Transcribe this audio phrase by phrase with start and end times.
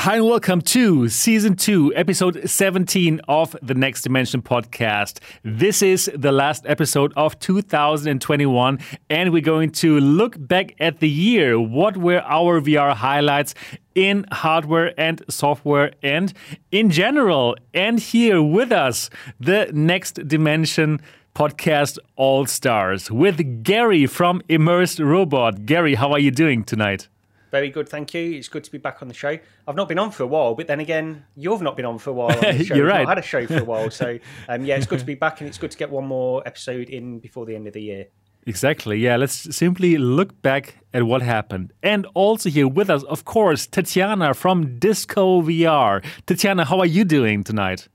[0.00, 5.18] Hi, and welcome to season two, episode 17 of the Next Dimension podcast.
[5.44, 8.78] This is the last episode of 2021,
[9.10, 11.60] and we're going to look back at the year.
[11.60, 13.54] What were our VR highlights
[13.94, 16.32] in hardware and software and
[16.72, 17.56] in general?
[17.74, 21.02] And here with us, the Next Dimension
[21.34, 25.66] podcast All Stars with Gary from Immersed Robot.
[25.66, 27.10] Gary, how are you doing tonight?
[27.50, 28.32] Very good, thank you.
[28.32, 29.38] It's good to be back on the show.
[29.66, 32.10] I've not been on for a while, but then again, you've not been on for
[32.10, 32.36] a while.
[32.36, 32.74] On the show.
[32.74, 32.94] You're We've.
[32.94, 35.40] Not had a show for a while, so um, yeah, it's good to be back,
[35.40, 38.06] and it's good to get one more episode in before the end of the year.
[38.46, 38.98] Exactly.
[38.98, 39.16] Yeah.
[39.16, 41.72] Let's simply look back at what happened.
[41.82, 46.02] And also here with us, of course, Tatiana from Disco VR.
[46.26, 47.88] Tatiana, how are you doing tonight?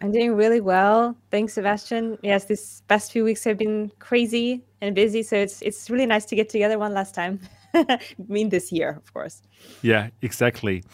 [0.00, 1.16] I'm doing really well.
[1.30, 2.18] Thanks, Sebastian.
[2.22, 6.24] Yes, these past few weeks have been crazy and busy, so it's it's really nice
[6.24, 7.38] to get together one last time.
[8.28, 9.42] Mean this year, of course.
[9.82, 10.84] Yeah, exactly.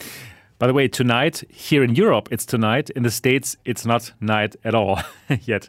[0.59, 2.91] By the way, tonight here in Europe, it's tonight.
[2.91, 5.01] In the States, it's not night at all
[5.43, 5.69] yet.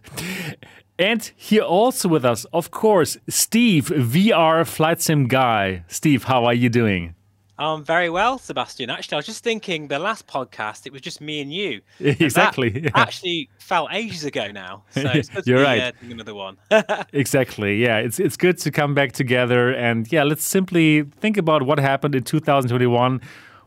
[0.98, 5.84] And here also with us, of course, Steve, VR flight sim guy.
[5.88, 7.16] Steve, how are you doing?
[7.60, 8.90] Um, very well, Sebastian.
[8.90, 11.82] Actually, I was just thinking the last podcast, it was just me and you.
[12.00, 12.84] And Exactly.
[12.84, 12.90] yeah.
[12.96, 14.84] Actually, felt ages ago now.
[14.92, 15.82] So it's good to You're right.
[15.82, 16.58] uh, another one.
[17.14, 17.82] Exactly.
[17.84, 21.80] Yeah, it's it's good to come back together and yeah, let's simply think about what
[21.80, 23.22] happened in 2021.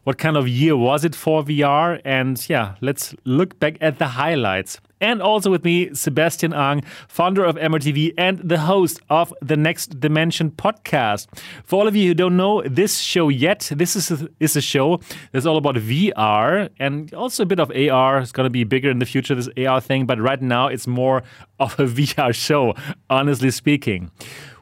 [0.05, 2.01] What kind of year was it for VR?
[2.05, 4.81] And yeah, let's look back at the highlights.
[5.03, 9.99] And also with me, Sebastian Ang, founder of MRTV and the host of the Next
[9.99, 11.27] Dimension podcast.
[11.65, 14.61] For all of you who don't know this show yet, this is a, is a
[14.61, 15.01] show
[15.33, 18.21] that's all about VR and also a bit of AR.
[18.21, 20.87] It's going to be bigger in the future, this AR thing, but right now it's
[20.87, 21.25] more
[21.59, 22.75] of a VR show,
[23.11, 24.13] honestly speaking.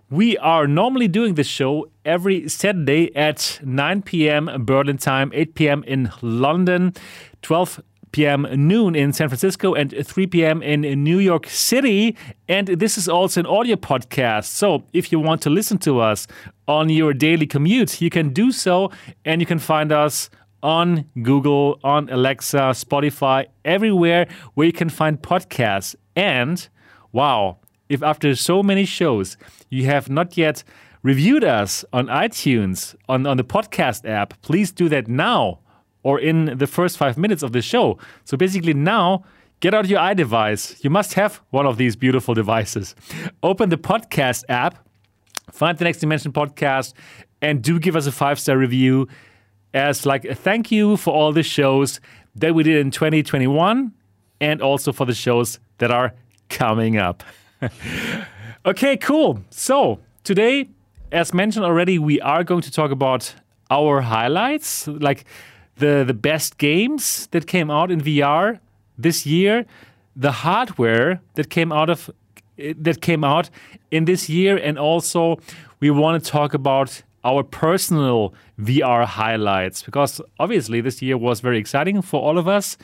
[0.08, 4.50] We are normally doing this show every Saturday at 9 p.m.
[4.64, 5.84] Berlin time, 8 p.m.
[5.86, 6.94] in London,
[7.42, 7.80] 12
[8.12, 8.46] p.m.
[8.54, 10.62] noon in San Francisco, and 3 p.m.
[10.62, 12.16] in New York City.
[12.48, 14.44] And this is also an audio podcast.
[14.44, 16.26] So if you want to listen to us
[16.66, 18.90] on your daily commute, you can do so,
[19.24, 20.30] and you can find us
[20.62, 25.94] on Google, on Alexa, Spotify, everywhere where you can find podcasts.
[26.14, 26.68] And
[27.12, 29.36] wow, if after so many shows
[29.68, 30.62] you have not yet
[31.02, 35.60] reviewed us on iTunes, on, on the podcast app, please do that now
[36.02, 37.98] or in the first five minutes of the show.
[38.24, 39.24] So basically, now
[39.60, 40.82] get out your iDevice.
[40.82, 42.94] You must have one of these beautiful devices.
[43.42, 44.86] Open the podcast app,
[45.50, 46.94] find the Next Dimension podcast,
[47.42, 49.08] and do give us a five star review
[49.72, 52.00] as like a thank you for all the shows
[52.34, 53.92] that we did in 2021
[54.40, 56.14] and also for the shows that are
[56.48, 57.22] coming up.
[58.66, 59.40] okay, cool.
[59.50, 60.70] So today,
[61.12, 63.34] as mentioned already, we are going to talk about
[63.70, 65.24] our highlights, like
[65.80, 68.58] the the best games that came out in VR
[68.98, 69.66] this year,
[70.16, 72.10] the hardware that came out of
[72.56, 73.50] that came out
[73.90, 75.38] in this year, and also
[75.80, 81.58] we want to talk about our personal VR highlights because obviously this year was very
[81.58, 82.76] exciting for all of us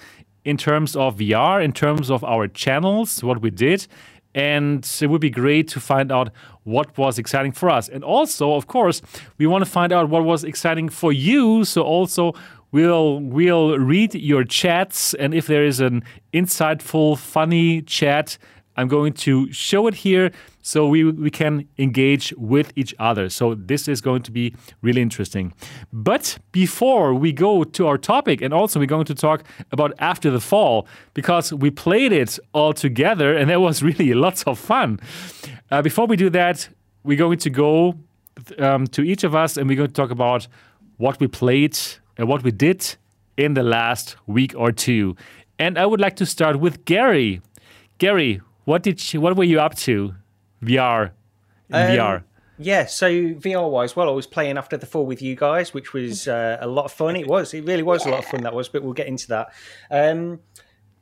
[0.44, 3.86] in terms of VR, in terms of our channels, what we did.
[4.34, 6.30] And it would be great to find out
[6.64, 7.88] what was exciting for us.
[7.88, 9.00] And also, of course,
[9.38, 11.64] we want to find out what was exciting for you.
[11.64, 12.34] So also
[12.72, 18.38] we'll we'll read your chats and if there is an insightful, funny chat,
[18.76, 23.28] I'm going to show it here so we, we can engage with each other.
[23.28, 25.54] So this is going to be really interesting.
[25.92, 30.30] But before we go to our topic, and also we're going to talk about After
[30.30, 35.00] the Fall, because we played it all together and that was really lots of fun.
[35.70, 36.68] Uh, before we do that,
[37.04, 37.94] we're going to go
[38.58, 40.48] um, to each of us and we're going to talk about
[40.98, 41.78] what we played
[42.16, 42.96] and what we did
[43.36, 45.16] in the last week or two.
[45.58, 47.40] And I would like to start with Gary.
[47.98, 50.14] Gary, what did you, what were you up to?
[50.62, 51.10] VR,
[51.72, 52.22] Um, VR.
[52.58, 55.92] Yeah, so VR wise, well, I was playing after the fall with you guys, which
[55.92, 57.14] was uh, a lot of fun.
[57.14, 58.42] It was, it really was a lot of fun.
[58.44, 59.52] That was, but we'll get into that.
[59.90, 60.40] Um,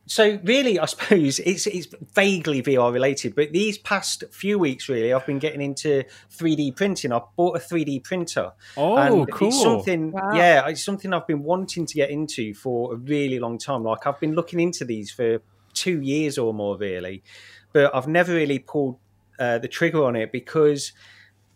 [0.06, 5.12] so really, I suppose it's it's vaguely VR related, but these past few weeks, really,
[5.12, 6.04] I've been getting into
[6.36, 7.12] 3D printing.
[7.12, 8.52] I bought a 3D printer.
[8.76, 9.48] Oh, and cool.
[9.48, 10.32] It's something, Wow.
[10.34, 13.82] yeah, it's something I've been wanting to get into for a really long time.
[13.84, 15.40] Like I've been looking into these for
[15.72, 17.22] two years or more, really,
[17.72, 18.98] but I've never really pulled
[19.38, 20.92] uh, the trigger on it because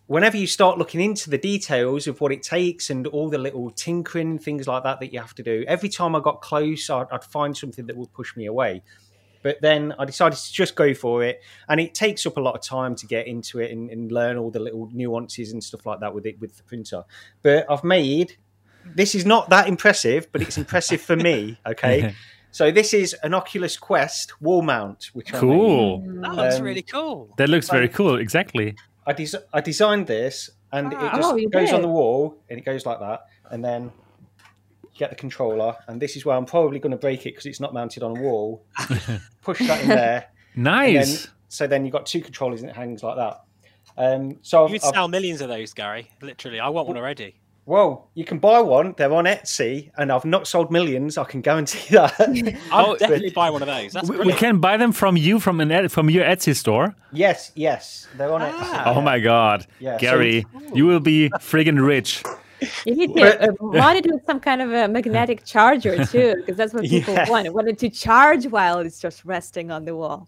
[0.09, 3.71] whenever you start looking into the details of what it takes and all the little
[3.71, 7.07] tinkering things like that that you have to do, every time I got close, I'd,
[7.13, 8.83] I'd find something that would push me away.
[9.43, 12.57] But then I decided to just go for it, and it takes up a lot
[12.57, 15.87] of time to get into it and, and learn all the little nuances and stuff
[15.87, 17.05] like that with it with the printer.
[17.43, 18.37] But I've made
[18.95, 21.59] this is not that impressive, but it's impressive for me.
[21.67, 22.15] Okay,
[22.51, 25.41] so this is an Oculus Quest wall mount, which I made.
[25.41, 26.01] Cool.
[26.23, 27.35] That looks Um, really cool.
[27.37, 28.17] That looks very cool.
[28.17, 28.75] Exactly.
[29.09, 31.17] I, des- I designed this, and it Ah.
[31.17, 33.91] just Oh, you goes on the wall, and it goes like that, and then
[34.83, 37.47] you get the controller, and this is where I'm probably going to break it because
[37.47, 38.65] it's not mounted on a wall.
[39.43, 41.29] Push that in there, and then, Nice.
[41.49, 43.41] so then you've got two controllers, and it hangs like that.
[43.97, 46.11] Um, so I've, You'd I've- sell millions of those, Gary.
[46.23, 47.35] Literally, I want one already.
[47.69, 48.95] Well, you can buy one.
[48.97, 51.19] They're on Etsy, and I've not sold millions.
[51.19, 52.13] I can guarantee that.
[52.73, 53.93] I'll definitely buy one of those.
[53.93, 56.97] That's We, we can buy them from you from an from your Etsy store.
[57.13, 58.55] yes, yes, they're on Etsy.
[58.81, 58.95] Ah.
[58.97, 62.23] Oh my God, Yeah, so- Gary, you will be friggin' rich.
[62.87, 66.57] You need to uh, mount it with some kind of a magnetic charger too, because
[66.57, 67.31] that's what people Yeah.
[67.31, 67.53] want.
[67.55, 70.27] Want it to charge while it's just resting on the wall.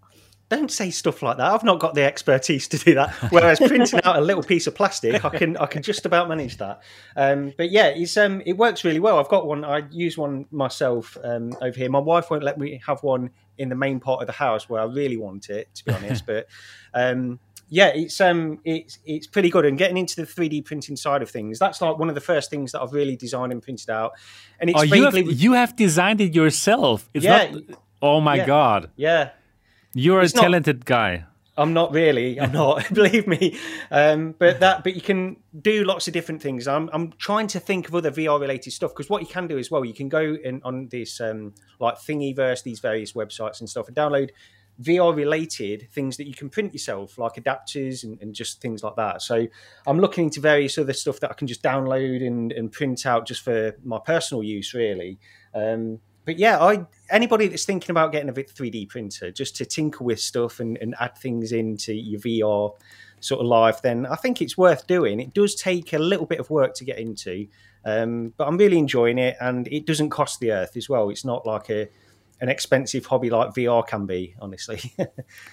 [0.51, 1.47] Don't say stuff like that.
[1.53, 3.15] I've not got the expertise to do that.
[3.31, 6.57] Whereas printing out a little piece of plastic, I can I can just about manage
[6.59, 6.83] that.
[7.17, 9.19] Um, but yeah, it's um it works really well.
[9.19, 9.65] I've got one.
[9.65, 11.89] I use one myself um, over here.
[11.89, 14.81] My wife won't let me have one in the main part of the house where
[14.83, 16.27] I really want it, to be honest.
[16.33, 16.47] but
[16.95, 17.39] um,
[17.69, 19.65] yeah, it's um it's it's pretty good.
[19.65, 22.21] And getting into the three D printing side of things, that's like one of the
[22.21, 24.15] first things that I've really designed and printed out.
[24.59, 27.09] And it's Oh, you have, you have designed it yourself.
[27.15, 27.53] It's Yeah.
[27.53, 27.63] not.
[28.03, 28.47] Oh my Yeah.
[28.47, 29.31] God, yeah.
[29.93, 31.25] You're a It's not- talented guy.
[31.57, 32.41] I'm not really.
[32.41, 32.89] I'm not.
[32.95, 33.59] believe me.
[33.91, 34.83] Um, but that.
[34.83, 36.67] But you can do lots of different things.
[36.67, 36.89] I'm.
[36.93, 39.71] I'm trying to think of other VR related stuff because what you can do as
[39.71, 43.89] well, you can go in on this um, like Thingiverse, these various websites and stuff,
[43.89, 44.31] and download
[44.81, 48.97] VR related things that you can print yourself, like adapters and, and just things like
[48.97, 49.21] that.
[49.21, 49.47] So
[49.87, 53.27] I'm looking into various other stuff that I can just download and, and print out
[53.27, 55.19] just for my personal use, really.
[55.55, 60.05] Um, but yeah, I anybody that's thinking about getting a 3D printer just to tinker
[60.05, 62.73] with stuff and, and add things into your VR
[63.21, 65.21] sort of life, then I think it's worth doing.
[65.21, 67.47] It does take a little bit of work to get into,
[67.85, 71.11] um, but I'm really enjoying it, and it doesn't cost the earth as well.
[71.11, 71.89] It's not like a
[72.43, 74.81] an expensive hobby like VR can be, honestly.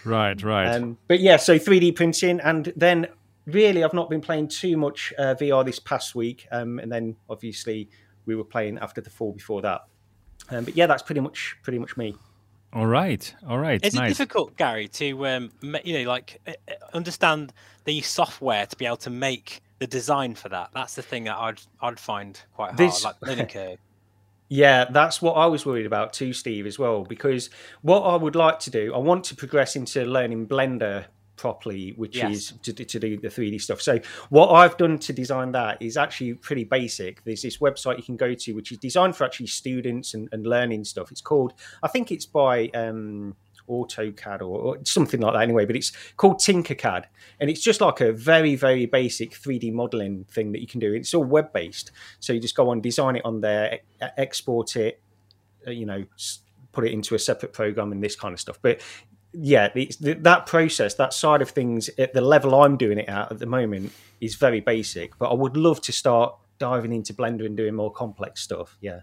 [0.06, 0.74] Right, right.
[0.74, 3.08] Um, but yeah, so 3D printing, and then
[3.46, 7.16] really, I've not been playing too much uh, VR this past week, um, and then
[7.30, 7.90] obviously
[8.26, 9.82] we were playing after the fall before that.
[10.50, 12.16] Um, but yeah, that's pretty much pretty much me.
[12.74, 13.84] all right, all right.
[13.86, 15.52] Is it difficult, Gary, to um,
[15.84, 17.54] you know, like uh, uh, understand
[17.86, 20.70] the software to be able to make the design for that?
[20.74, 23.80] That's the thing that I'd I'd find quite hard, This- like learning curve.
[24.50, 27.04] Yeah, that's what I was worried about too, Steve, as well.
[27.04, 27.50] Because
[27.82, 32.18] what I would like to do, I want to progress into learning Blender properly, which
[32.18, 32.36] Yes.
[32.36, 33.82] is to, to do the 3D stuff.
[33.82, 34.00] So,
[34.30, 37.24] what I've done to design that is actually pretty basic.
[37.24, 40.46] There's this website you can go to, which is designed for actually students and, and
[40.46, 41.12] learning stuff.
[41.12, 43.36] It's called, I think it's by um,
[43.70, 47.06] AutoCAD or, or something like that anyway, but it's called Tinkercad.
[47.40, 50.94] And it's just like a very, very basic 3D modeling thing that you can do.
[50.94, 51.92] It's all web based.
[52.20, 53.80] So you just go on, design it on there,
[54.18, 55.02] export it,
[55.68, 56.06] uh, you know,
[56.72, 58.60] put it into a separate program and this kind of stuff.
[58.62, 58.82] But
[59.40, 63.08] yeah, it's, th- that process, that side of things, at the level I'm doing it
[63.10, 63.92] at at the moment,
[64.22, 65.18] is very basic.
[65.18, 68.78] But I would love to start diving into Blender and doing more complex stuff.
[68.82, 69.02] Yeah.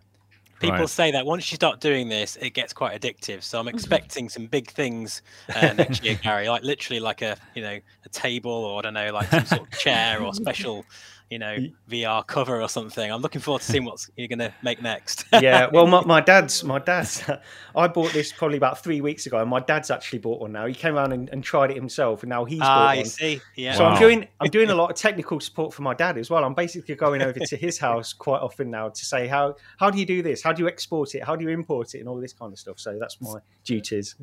[0.61, 0.89] People Right.
[0.89, 3.43] say that once you start doing this, it gets quite addictive.
[3.43, 5.21] So I'm expecting some big things
[5.55, 6.49] uh, next year, Gary.
[6.49, 9.63] Like literally, like a you know a table or I don't know, like some sort
[9.63, 10.85] of chair or special,
[11.31, 11.57] you know,
[11.91, 13.11] VR cover or something.
[13.11, 15.25] I'm looking forward to seeing what you're going to make next.
[15.41, 17.23] yeah well my, my dad's my dad's
[17.77, 20.65] i bought this probably about three weeks ago and my dad's actually bought one now
[20.67, 23.07] he came around and, and tried it himself and now he's ah, bought you one
[23.07, 23.75] see, yeah.
[23.75, 23.91] so Wow.
[23.91, 26.55] i'm doing i'm doing a lot of technical support for my dad as well i'm
[26.55, 30.07] basically going over to his house quite often now to say how how do you
[30.07, 32.33] do this how do you export it how do you import it and all this
[32.33, 34.15] kind of stuff so that's my duties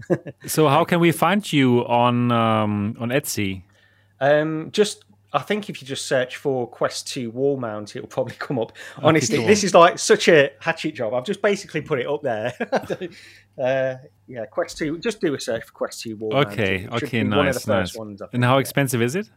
[0.45, 3.63] So, how can we find you on um, on Etsy?
[4.19, 5.03] Um, just
[5.33, 8.73] I think if you just search for Quest 2 wall mount, it'll probably come up.
[8.97, 9.47] Honestly, cool.
[9.47, 11.13] this is like such a hatchet job.
[11.13, 12.53] I've just basically put it up there.
[13.57, 13.95] uh,
[14.27, 14.99] yeah, Quest 2.
[14.99, 16.47] Just do a search for Quest 2 wall mount.
[16.49, 17.95] Okay, It should okay, be One of the nice, first nice.
[17.97, 18.21] ones.
[18.33, 19.29] And how expensive is it?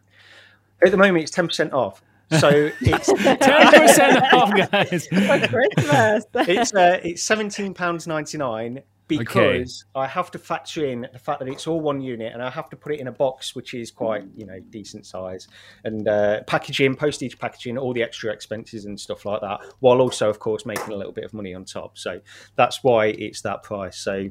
[0.85, 2.03] At the moment, it's ten percent off.
[2.41, 2.49] So
[2.81, 5.07] it's Ten percent off, guys.
[5.09, 6.25] For Christmas.
[6.49, 8.83] it's uh, it's seventeen pounds ninety nine.
[9.07, 10.05] Because okay.
[10.05, 12.71] I have to factor in the fact that it's all one unit, and I have
[12.71, 15.49] to put it in a box which is quite you know decent size,
[15.85, 20.31] and uh, packaging, postage, packaging, all the extra expenses and stuff like that, while also
[20.31, 21.99] of course making a little bit of money on top.
[21.99, 22.21] So
[22.57, 23.99] that's why it's that price.
[23.99, 24.31] So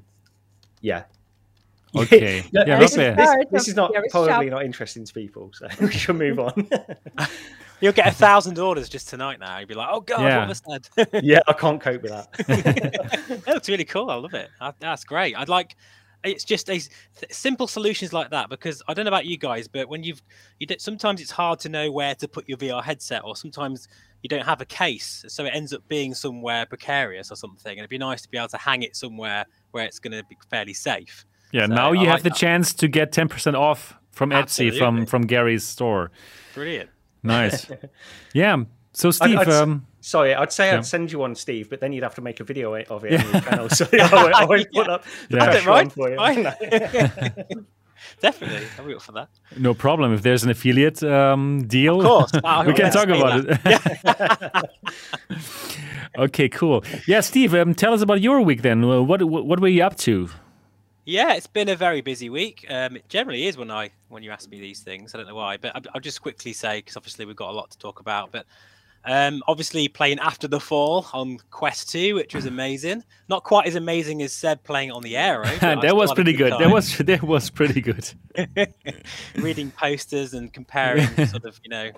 [0.82, 1.04] yeah.
[1.96, 2.44] Okay.
[2.52, 6.16] yeah, this, is, this, this, is not probably not interesting to people, so we should
[6.16, 6.68] move on.
[7.84, 9.58] You'll get a thousand orders just tonight now.
[9.58, 10.40] You'll be like, oh god, yeah.
[10.40, 11.22] what was that?
[11.22, 12.32] yeah, I can't cope with that.
[13.46, 14.10] that looks really cool.
[14.10, 14.50] I love it.
[14.80, 15.38] That's great.
[15.38, 15.76] I'd like.
[16.24, 16.80] It's just a
[17.30, 20.24] simple solutions like that because I don't know about you guys, but when you've
[20.58, 23.90] you did, sometimes it's hard to know where to put your VR headset, or sometimes
[24.22, 27.72] you don't have a case, so it ends up being somewhere precarious or something.
[27.72, 30.24] And it'd be nice to be able to hang it somewhere where it's going to
[30.30, 31.26] be fairly safe.
[31.52, 32.38] Yeah, so now you I have like the that.
[32.38, 34.78] chance to get ten percent off from Absolutely.
[34.78, 36.12] Etsy from from Gary's store.
[36.54, 36.90] Brilliant.
[37.24, 37.68] Nice.
[38.34, 38.64] yeah.
[38.92, 40.78] So Steve, I'd, I'd, um, sorry, I'd say yeah.
[40.78, 43.14] I'd send you one, Steve, but then you'd have to make a video of it
[43.20, 43.70] on your channel.
[43.74, 45.46] So I won't, I won't put up the yeah.
[45.46, 45.92] pressure right.
[45.92, 47.66] for you.
[48.20, 49.30] Definitely, I'll be up for that.
[49.58, 50.14] No problem.
[50.14, 52.34] If there's an affiliate um, deal, of course,
[52.68, 54.70] we can talk about it.
[56.18, 56.84] okay, cool.
[57.08, 58.86] Yeah, Steve, um, tell us about your week then.
[58.86, 60.30] What, what what were you up to?
[61.06, 62.66] Yeah, it's been a very busy week.
[62.70, 65.14] Um, it generally is when I when you ask me these things.
[65.14, 67.54] I don't know why, but I'll, I'll just quickly say because obviously we've got a
[67.54, 68.32] lot to talk about.
[68.32, 68.46] But
[69.06, 73.04] um, obviously playing After the Fall on Quest Two, which was amazing.
[73.28, 75.46] Not quite as amazing as Seb playing on the Aero.
[75.62, 76.54] that was pretty good.
[76.54, 78.10] That was that was pretty good.
[79.36, 81.92] Reading posters and comparing sort of you know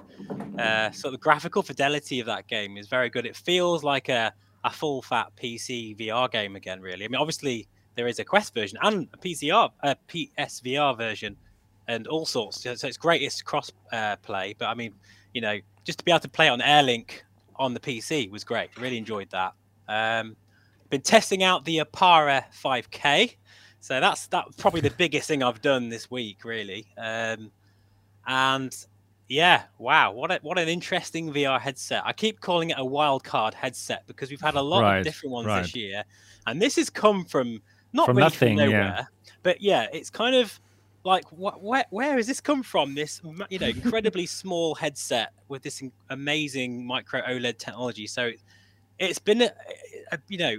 [0.58, 3.28] uh, sort of graphical fidelity of that game is very good.
[3.28, 4.34] It feels like a
[4.64, 6.82] a full fat PC VR game again.
[6.82, 11.36] Really, I mean, obviously there is a Quest version and a PCR, a PSVR version,
[11.88, 12.62] and all sorts.
[12.62, 13.22] So, it's great.
[13.22, 14.94] It's cross uh, play, but I mean,
[15.34, 17.22] you know, just to be able to play on AirLink
[17.58, 18.70] on the PC was great.
[18.78, 19.54] Really enjoyed that.
[19.88, 20.36] Um,
[20.90, 23.36] been testing out the Arpara 5K,
[23.80, 26.88] so that's that probably the biggest thing I've done this week, really.
[26.98, 27.52] Um,
[28.28, 28.75] and
[29.28, 32.04] yeah, wow, what a, what an interesting VR headset.
[32.06, 35.34] I keep calling it a wildcard headset because we've had a lot right, of different
[35.34, 35.62] ones right.
[35.62, 36.04] this year,
[36.48, 37.62] and this has come from
[37.96, 39.06] not from really nothing, from nowhere, yeah.
[39.44, 40.60] but yeah, it's kind of
[41.06, 42.96] like what, where, where has this come from?
[42.96, 48.08] This you know incredibly small headset with this amazing micro OLED technology.
[48.08, 48.32] So
[49.00, 49.52] it's been a,
[50.12, 50.58] a, you know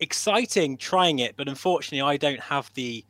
[0.00, 3.04] exciting trying it, but unfortunately I don't have the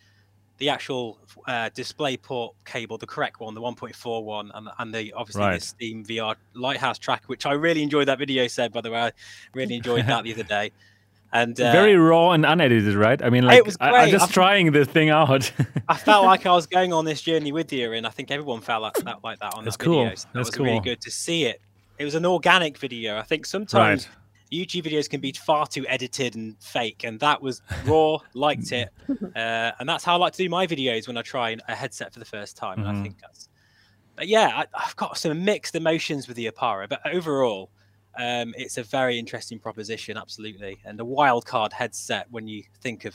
[0.59, 5.13] the actual uh, display port cable, the correct one, the 1.4 one, and, and the
[5.15, 5.61] obviously right.
[5.61, 8.47] the Steam VR Lighthouse track, which I really enjoyed that video.
[8.47, 9.13] Said by the way, I
[9.55, 10.71] really enjoyed that the other day
[11.35, 13.21] and uh, very raw and unedited, right?
[13.21, 13.93] I mean, like it was great.
[13.93, 15.51] I, am just I, trying this thing out.
[15.89, 18.61] I felt like I was going on this journey with you, and I think everyone
[18.61, 20.05] felt like that, like that on That's that cool.
[20.05, 20.15] video.
[20.15, 20.67] So that That's was cool.
[20.67, 21.61] really good to see it.
[21.99, 23.19] It was an organic video.
[23.19, 24.07] I think sometimes.
[24.07, 24.17] Right.
[24.53, 28.19] YouTube videos can be far too edited and fake, and that was raw.
[28.35, 31.57] liked it, uh, and that's how I like to do my videos when I try
[31.67, 32.79] a headset for the first time.
[32.79, 32.81] Mm-hmm.
[32.81, 33.03] And I mm-hmm.
[33.03, 33.49] think that's,
[34.15, 37.71] but yeah, I, have got some mixed emotions with the Arpara, but overall,
[38.19, 43.05] um, it's a very interesting proposition, absolutely, and a wild card headset when you think
[43.05, 43.15] of,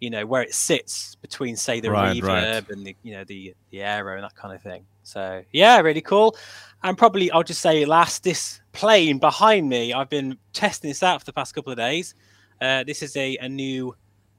[0.00, 2.70] you know, where it sits between, say, the right, reverb right.
[2.70, 4.84] and the, you know, the the aero and that kind of thing.
[5.02, 6.36] So yeah, really cool.
[6.82, 11.20] And probably I'll just say last, this plane behind me, I've been testing this out
[11.20, 12.14] for the past couple of days.
[12.60, 13.94] Uh, this is a a new.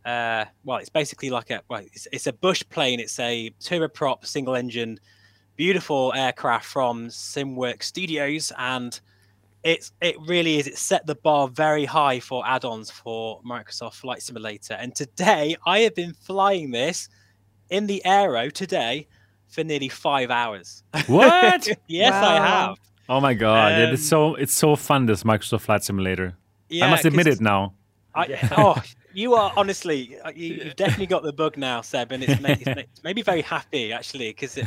[0.05, 2.99] Uh, well, it's basically like a well, it's, it's a bush plane.
[2.99, 4.99] It's a turboprop single engine,
[5.55, 8.99] beautiful aircraft from SimWorks Studios, and
[9.67, 10.67] it's it really is.
[10.67, 14.75] It set the bar very high for add-ons for Microsoft Flight Simulator.
[14.75, 17.09] And today I have been flying this
[17.69, 19.07] in the Aero today
[19.49, 20.83] for nearly five hours.
[21.07, 21.67] What?
[21.87, 22.29] yes, wow.
[22.29, 22.77] I have.
[23.09, 23.73] Oh my god!
[23.73, 26.37] Um, it's so it's so fun this Microsoft Flight Simulator.
[26.69, 27.73] Yeah, I must admit it now.
[28.15, 28.81] I, oh,
[29.13, 32.65] you are honestly uh, you, have definitely got the bug now, Seb, and it's made,
[32.65, 34.57] it's made me very happy actually because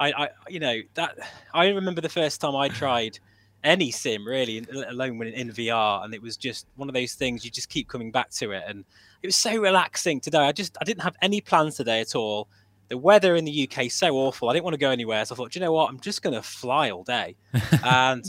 [0.00, 1.16] I, I, you know that
[1.54, 3.18] I remember the first time I tried
[3.64, 6.04] any sim really, let alone when in VR.
[6.04, 8.64] And it was just one of those things you just keep coming back to it,
[8.66, 8.84] and
[9.22, 10.38] it was so relaxing today.
[10.38, 12.48] I just I didn't have any plans today at all.
[12.88, 14.48] The weather in the UK is so awful.
[14.48, 16.34] I didn't want to go anywhere, so I thought, you know what, I'm just going
[16.34, 17.34] to fly all day.
[17.84, 18.24] and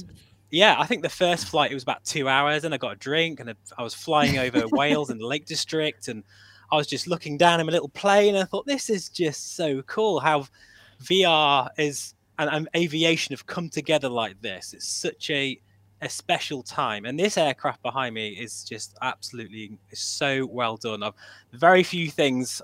[0.49, 2.95] yeah, I think the first flight it was about two hours, and I got a
[2.95, 6.23] drink, and I was flying over Wales and the Lake District, and
[6.71, 9.55] I was just looking down in my little plane, and I thought, this is just
[9.55, 10.47] so cool how
[11.03, 14.73] VR is and, and aviation have come together like this.
[14.73, 15.59] It's such a
[16.01, 17.05] a special time.
[17.05, 21.01] And this aircraft behind me is just absolutely so well done.
[21.01, 21.15] I've
[21.53, 22.61] very few things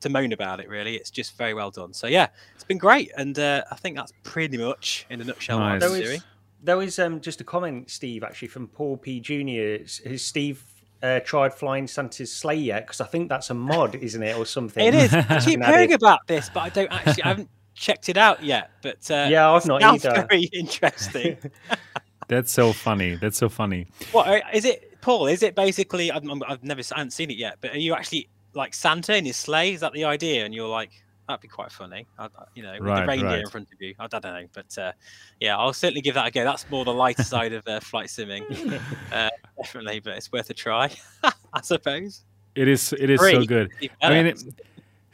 [0.00, 0.68] to moan about it.
[0.68, 1.92] Really, it's just very well done.
[1.92, 5.58] So yeah, it's been great, and uh, I think that's pretty much in a nutshell
[5.58, 5.82] nice.
[5.82, 6.22] what I'm
[6.62, 9.78] There was um, just a comment, Steve, actually from Paul P Junior.
[9.78, 10.64] His Steve
[11.02, 12.86] uh, tried flying Santa's sleigh yet?
[12.86, 14.84] Because I think that's a mod, isn't it, or something?
[14.84, 15.12] It is.
[15.14, 17.22] I keep hearing about this, but I don't actually.
[17.22, 18.70] I haven't checked it out yet.
[18.82, 20.26] But uh, Yeah, I've not sounds either.
[20.28, 21.36] Very interesting.
[22.28, 23.14] That's so funny.
[23.14, 23.86] That's so funny.
[24.10, 25.28] what uh, it, Paul?
[25.28, 26.10] Is it basically?
[26.10, 27.58] I've, I've never, I haven't seen it yet.
[27.60, 29.74] But are you actually like Santa in his sleigh?
[29.74, 30.44] Is that the idea?
[30.44, 30.90] And you're like,
[31.28, 32.04] that'd be quite funny.
[32.18, 33.40] I, I- you know, with Right, the reindeer right.
[33.40, 33.94] in front of you.
[34.00, 34.92] I, I don't know, but uh,
[35.38, 36.42] yeah, I'll certainly give that a go.
[36.42, 38.80] That's more the lighter side of uh, flight simming,
[39.12, 40.00] uh, definitely.
[40.00, 40.90] But it's worth a try,
[41.22, 42.24] I suppose.
[42.56, 42.92] It is.
[42.98, 43.70] It is so good.
[44.02, 44.48] I mean, better.
[44.48, 44.66] it,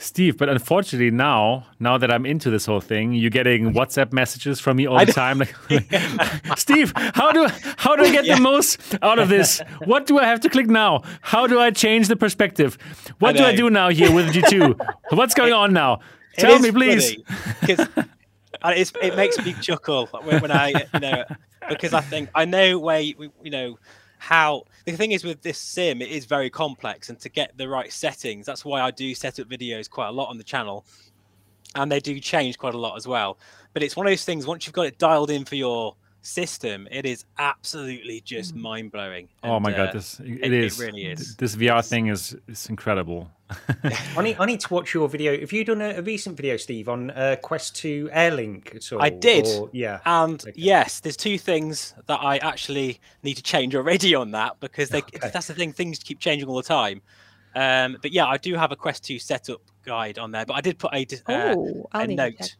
[0.02, 4.58] Steve, but unfortunately now, now that I'm into this whole thing, you're getting WhatsApp messages
[4.58, 5.42] from me all I the time.
[5.70, 8.34] Like, Steve, how do how do I get Yeah.
[8.34, 9.60] the most out of this?
[9.84, 11.02] What do I have to click now?
[11.20, 12.76] How do I change the perspective?
[13.20, 14.76] What do I do now here with G2?
[15.10, 16.00] What's going on now?
[16.36, 17.16] Tell me, please.
[17.62, 21.24] It makes me chuckle when, when I, you know,
[21.68, 23.78] because I think I know where you, you know
[24.22, 27.68] how the thing is with this sim, it is very complex, and to get the
[27.68, 30.86] right settings, that's why I do set up videos quite a lot on the channel,
[31.74, 33.36] and they do change quite a lot as well.
[33.72, 34.46] But it's one of those things.
[34.46, 39.28] Once you've got it dialed in for your system, it is absolutely just mind blowing.
[39.42, 40.78] Oh my god, this it it is.
[40.78, 41.36] really is.
[41.36, 43.30] This VR thing is is incredible.
[44.16, 45.38] I need, I need to watch your video.
[45.38, 49.02] Have you done a, a recent video, Steve, on uh, Quest 2 Airlink at all?
[49.02, 49.46] I did.
[49.46, 50.00] Or- yeah.
[50.06, 50.52] And Okay.
[50.56, 55.00] yes, there's two things that I actually need to change already on that because they,
[55.00, 55.28] Okay.
[55.30, 57.02] that's the thing, things keep changing all the time.
[57.54, 60.62] Um, but yeah, I do have a Quest 2 setup guide on there, but I
[60.62, 62.56] did put a, uh, oh, I'll a need note.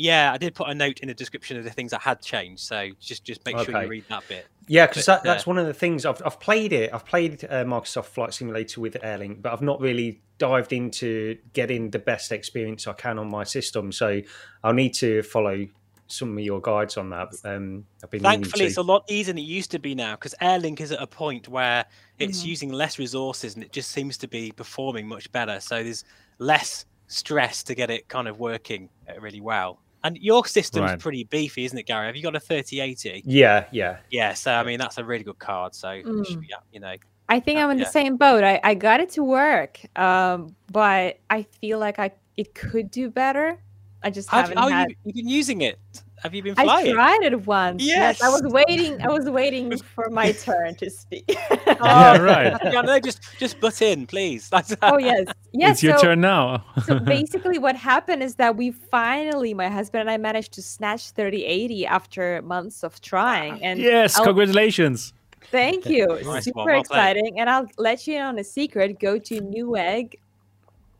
[0.00, 0.26] To check that.
[0.26, 2.62] yeah, I did put a note in the description of the things that had changed.
[2.62, 4.46] So just just make sure you read that bit.
[4.66, 6.94] Yeah, because that, that's uh, one of the things I've, I've played it.
[6.94, 11.90] I've played uh, Microsoft Flight Simulator with Airlink, but I've not really dived into getting
[11.90, 13.90] the best experience I can on my system.
[13.90, 14.20] So
[14.62, 15.66] I'll need to follow
[16.06, 17.28] some of your guides on that.
[17.44, 20.34] Um, I've been Thankfully, it's a lot easier than it used to be now because
[20.40, 21.84] Airlink is at a point where
[22.18, 22.46] it's Mhm.
[22.46, 25.60] using less resources and it just seems to be performing much better.
[25.60, 26.04] So there's
[26.38, 29.80] less stress to get it kind of working uh, really well.
[30.02, 30.98] And your system's Right.
[30.98, 32.06] pretty beefy, isn't it, Gary?
[32.06, 33.22] Have you got a 3080?
[33.26, 33.98] Yeah, yeah.
[34.10, 35.74] Yeah, so I mean that's a really good card.
[35.74, 36.40] So it should Mm.
[36.40, 36.94] be, you know,
[37.28, 37.84] I think Uh, I'm in yeah.
[37.84, 38.42] the same boat.
[38.42, 43.10] I, I got it to work, um, but I feel like I it could do
[43.10, 43.58] better.
[44.02, 44.88] I just have, haven't oh, had.
[44.88, 45.78] you, you've been using it.
[46.22, 46.90] Have you been flying?
[46.90, 47.82] I tried it once.
[47.82, 48.20] Yes.
[48.22, 49.00] I was waiting.
[49.00, 51.24] I was waiting for my turn to speak.
[51.80, 52.56] Yeah, right.
[52.72, 54.48] yeah, no, just just butt in, please.
[54.50, 55.72] That's oh yes, yes.
[55.74, 56.64] it's your turn now.
[56.84, 61.12] so basically, what happened is that we finally, my husband and I, managed to snatch
[61.12, 63.64] 3080 after months of trying.
[63.64, 65.14] And yes, I'll- congratulations.
[65.50, 66.06] Thank you.
[66.22, 67.40] Nice Super well exciting.
[67.40, 69.00] And I'll let you in on a secret.
[69.00, 70.14] Go to Newegg,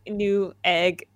[0.08, 1.06] newegg.com.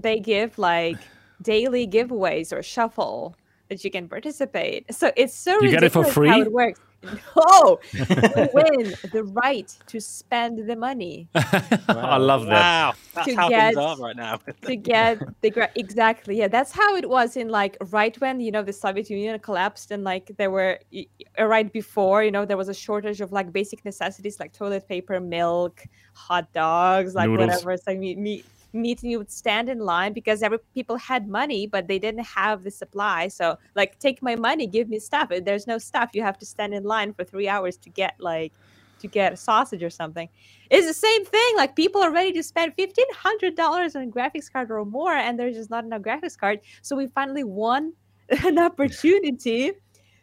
[0.00, 0.98] They give like
[1.42, 3.36] daily giveaways or shuffle
[3.68, 4.92] that you can participate.
[4.94, 6.80] So it's so You get it for ridiculous how it works.
[7.36, 8.04] No, you
[8.54, 12.52] win the right to spend the money I love that.
[12.52, 14.38] wow, that's To how things are right now.
[14.62, 18.52] to get the gra- exactly yeah that's how it was in like right when you
[18.52, 21.06] know the soviet union collapsed and like there were y-
[21.40, 25.18] right before you know there was a shortage of like basic necessities like toilet paper
[25.18, 25.82] milk
[26.14, 27.48] hot dogs like Noodles.
[27.48, 30.96] whatever it's like meat, meat meat and you would stand in line because every people
[30.96, 34.98] had money but they didn't have the supply so like take my money give me
[34.98, 38.14] stuff there's no stuff you have to stand in line for three hours to get
[38.18, 38.52] like
[38.98, 40.28] to get a sausage or something
[40.72, 41.56] it's the same thing.
[41.56, 45.12] Like people are ready to spend fifteen hundred dollars on a graphics card or more,
[45.12, 46.60] and there's just not enough graphics card.
[46.80, 47.92] So we finally won
[48.30, 49.72] an opportunity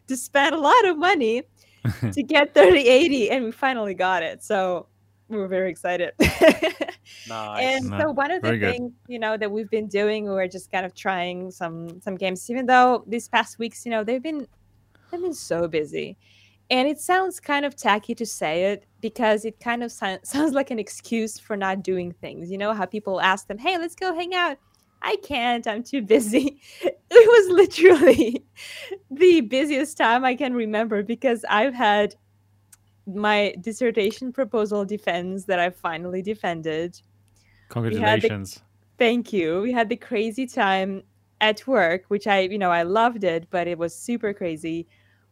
[0.08, 1.44] to spend a lot of money
[2.12, 4.44] to get 3080, and we finally got it.
[4.44, 4.88] So
[5.30, 6.12] we were very excited.
[7.28, 7.64] Nice.
[7.82, 8.72] And No, so one of the very good.
[8.72, 12.16] things you know that we've been doing, we were just kind of trying some some
[12.16, 14.48] games, even though these past weeks, you know, they've been
[15.12, 16.18] they've been so busy.
[16.72, 20.54] And it sounds kind of tacky to say it because it kind of sound, sounds
[20.54, 22.52] like an excuse for not doing things.
[22.52, 24.58] You know how people ask them, "Hey, let's go hang out."
[25.02, 25.66] I can't.
[25.68, 26.62] I'm too busy.
[27.12, 28.46] It was literally
[29.10, 32.14] the busiest time I can remember because I've had
[33.16, 37.00] my dissertation proposal defense that I finally defended.
[37.70, 38.62] Congratulations.
[38.98, 39.62] Thank you.
[39.62, 41.04] We had the crazy time
[41.42, 44.88] at work, which I, you know, I loved it, but it was super crazy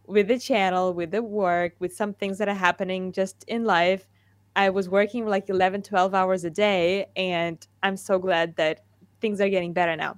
[0.05, 4.07] with the channel, with the work, with some things that are happening just in life.
[4.55, 8.85] I was working like 11, 12 hours a day, and I'm so glad that
[9.19, 10.17] things are getting better now.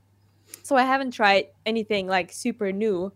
[0.63, 3.11] So I haven't tried anything like super new,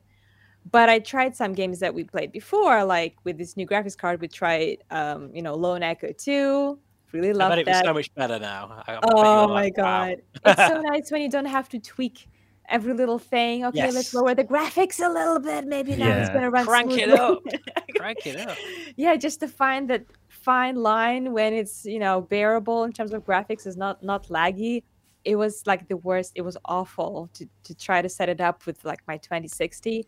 [0.71, 4.21] but I tried some games that we played before, like with this new graphics card.
[4.21, 6.79] We tried, um, you know, Lone Echo 2.
[7.11, 7.85] Really I loved bet it was that.
[7.85, 8.83] so much better now.
[8.87, 10.05] I- I Oh my like, wow.
[10.07, 10.17] god.
[10.45, 12.27] It's so nice when you don't have to tweak
[12.69, 13.65] every little thing.
[13.65, 15.65] Okay, let's lower the graphics a little bit.
[15.65, 17.43] Maybe now it's gonna run Crank it up.
[17.97, 18.57] Crank it up.
[18.95, 23.23] yeah, just to find that fine line when it's you know bearable in terms of
[23.25, 24.83] graphics is not not laggy
[25.23, 28.65] it was like the worst it was awful to, to try to set it up
[28.65, 30.05] with like my 2060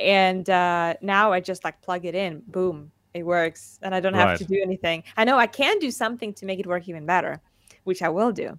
[0.00, 4.14] and uh now i just like plug it in boom it works and i don't
[4.14, 4.38] have Right.
[4.38, 7.40] to do anything i know i can do something to make it work even better
[7.84, 8.58] which i will do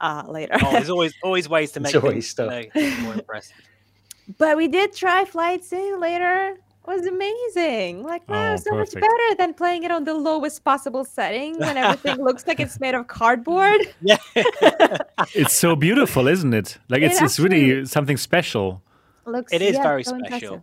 [0.00, 2.64] uh later Oh, there's always always ways to make always things stuff.
[2.74, 3.56] you know, more impressive.
[4.38, 9.28] but we did try flight simulator it was amazing like wow Oh, so much better
[9.38, 13.06] than playing it on the lowest possible setting when everything looks like it's made of
[13.06, 14.18] cardboard Yeah.
[15.34, 16.78] It's so beautiful, isn't it?
[16.88, 18.82] Like It it's it's really something special.
[19.26, 20.34] looks It is yeah, very so special.
[20.34, 20.62] impressive.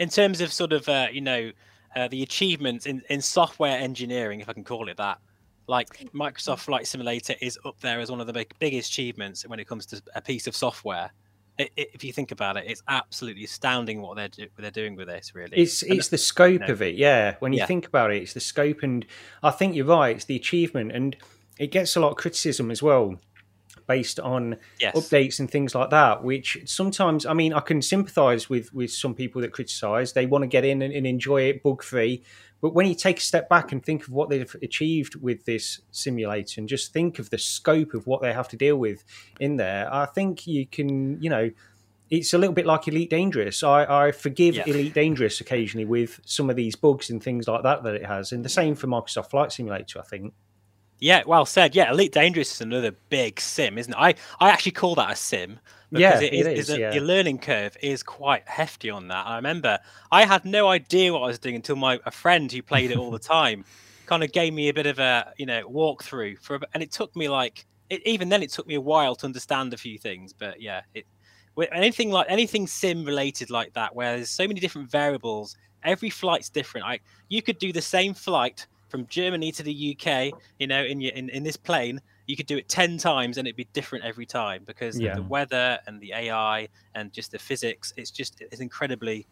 [0.00, 1.52] In terms of sort of uh, you know
[1.94, 5.18] uh, the achievements in, in software engineering, if I can call it that.
[5.66, 9.60] Like Microsoft Flight Simulator is up there as one of the big, biggest achievements when
[9.60, 11.12] it comes to a piece of software.
[11.60, 14.70] I i if you think about it, it's absolutely astounding what they're do- what they're
[14.72, 15.32] doing with this.
[15.34, 16.72] Really, It's And it's the scope know.
[16.74, 17.36] of it, yeah.
[17.38, 17.66] When you Yeah.
[17.66, 19.06] think about it, it's the scope, and
[19.44, 20.16] I think you're right.
[20.16, 21.16] It's the achievement, and
[21.58, 23.20] it gets a lot of criticism as well,
[23.90, 26.22] based on yes, updates and things like that.
[26.22, 30.12] Which sometimes, I mean, I can sympathise with with some people that criticise.
[30.12, 32.22] They want to get in and, and enjoy it bug free,
[32.60, 35.80] but when you take a step back and think of what they've achieved with this
[35.90, 39.02] simulator, and just think of the scope of what they have to deal with
[39.40, 41.50] in there, I think you can, you know.
[42.10, 43.62] It's a little bit like Elite Dangerous.
[43.62, 44.66] I, I forgive Yeah.
[44.66, 48.32] Elite Dangerous occasionally with some of these bugs and things like that that it has,
[48.32, 50.00] and the same for Microsoft Flight Simulator.
[50.00, 50.34] I think.
[51.00, 51.74] Yeah, well said.
[51.74, 53.96] Yeah, Elite Dangerous is another big sim, isn't it?
[53.98, 55.58] I I actually call that a sim.
[55.92, 56.92] Yeah, it it is, is, a- yeah.
[56.94, 59.26] Your learning curve is quite hefty on that.
[59.26, 59.78] I remember
[60.12, 62.96] I had no idea what I was doing until my a friend who played it
[62.96, 63.64] all the time
[64.06, 66.92] kind of gave me a bit of a you know walkthrough for, a and it
[66.92, 69.98] took me like it, even then it took me a while to understand a few
[69.98, 70.32] things.
[70.32, 71.06] But yeah, it
[71.72, 76.48] anything like anything sim related like that, where there's so many different variables, every flight's
[76.48, 76.86] different.
[76.86, 81.00] Like you could do the same flight from Germany to the UK, you know, in
[81.00, 84.04] your in, in this plane, you could do it 10 times and it'd be different
[84.04, 85.14] every time because Yeah.
[85.14, 87.92] the weather and the AI and just the physics.
[87.96, 89.26] It's just it's incredibly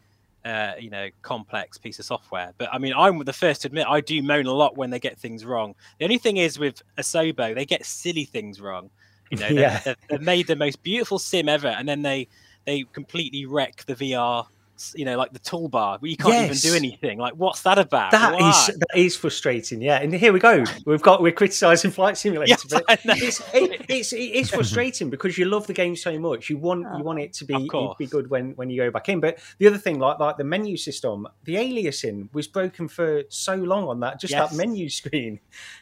[0.45, 2.55] uh, you know, complex piece of software.
[2.59, 5.01] But I mean, I'm the first to admit I do moan a lot when they
[5.01, 5.75] get things wrong.
[5.99, 8.89] The only thing is with Asobo, they get silly things wrong.
[9.31, 9.81] You know, they- Yeah.
[9.85, 12.29] they've, they've made the most beautiful sim ever, and then they
[12.67, 14.47] they completely wreck the VR.
[14.95, 16.65] You know, like the toolbar, where you can't Yes.
[16.65, 17.19] even do anything.
[17.19, 18.11] Like, what's that about?
[18.13, 18.69] That is Why?
[18.79, 19.81] that is frustrating.
[19.83, 20.65] Yeah, and here we go.
[20.87, 22.49] We've got we're criticising Flight Simulator.
[22.49, 26.49] Yes, but it's, it, it's it is frustrating because you love the game so much.
[26.51, 29.21] You want you want it to be be good when when you go back in.
[29.21, 33.55] But the other thing, like like the menu system, the aliasing was broken for so
[33.55, 34.51] long on that just Yes.
[34.51, 35.41] that menu screen.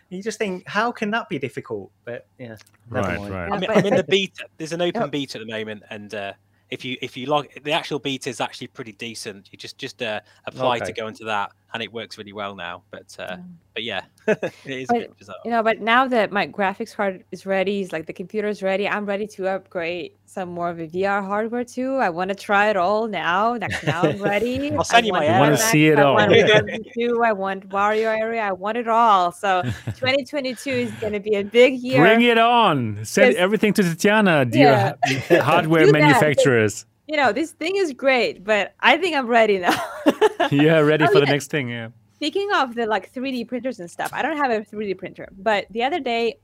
[0.09, 1.91] You just think, how can that be difficult?
[2.05, 2.57] But yeah,
[2.91, 3.35] never Right, mind.
[3.35, 3.43] right.
[3.51, 4.45] I Yeah, mean, but- I'm in the beta.
[4.57, 5.11] There's an open Yep.
[5.11, 6.33] beta at the moment, and uh,
[6.71, 9.49] if you if you log the actual beta is actually pretty decent.
[9.53, 12.83] You just just uh, apply to go into that, and it works really well now.
[12.91, 13.37] But uh,
[13.75, 15.37] but yeah, it is But- a bit bizarre.
[15.45, 18.63] You know, but now that my graphics card is ready, is like the computer is
[18.63, 21.97] ready, I'm ready to upgrade some more of the VR hardware too.
[21.97, 23.57] I want to try it all now.
[23.57, 24.73] Like now I'm ready.
[24.73, 26.15] I'll send I you my want wanna see it I all.
[26.15, 28.43] want Resident 2, I want Wario area.
[28.43, 29.31] I want it all.
[29.33, 32.01] So 2022 is going to be a big year.
[32.03, 33.05] Bring it on.
[33.05, 34.97] Send everything to Tatiana, dear
[35.31, 35.43] Yeah.
[35.43, 35.99] hardware Do that.
[35.99, 36.87] manufacturers.
[37.07, 39.79] You know, this thing is great, but I think I'm ready now.
[40.51, 41.69] Yeah, ready Oh, for the next thing.
[41.69, 41.89] Yeah.
[42.15, 45.67] Speaking of the like 3D printers and stuff, I don't have a 3D printer, but
[45.71, 46.39] the other day,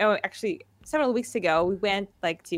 [0.00, 2.56] oh, actually, several weeks ago, we went like to,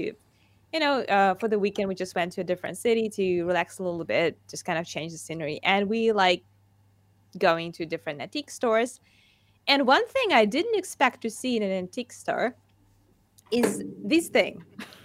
[0.73, 3.79] you know, uh, for the weekend, we just went to a different city to relax
[3.79, 6.43] a little bit, just kind of change the scenery, and we like
[7.39, 9.01] going to different antique stores.
[9.69, 12.55] And one thing I didn't expect to see in an antique store
[13.51, 14.65] is this thing.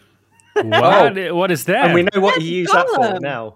[0.54, 1.34] What?
[1.36, 1.86] What is that?
[1.86, 3.22] And we know what That's you use that for Gollum.
[3.22, 3.56] now.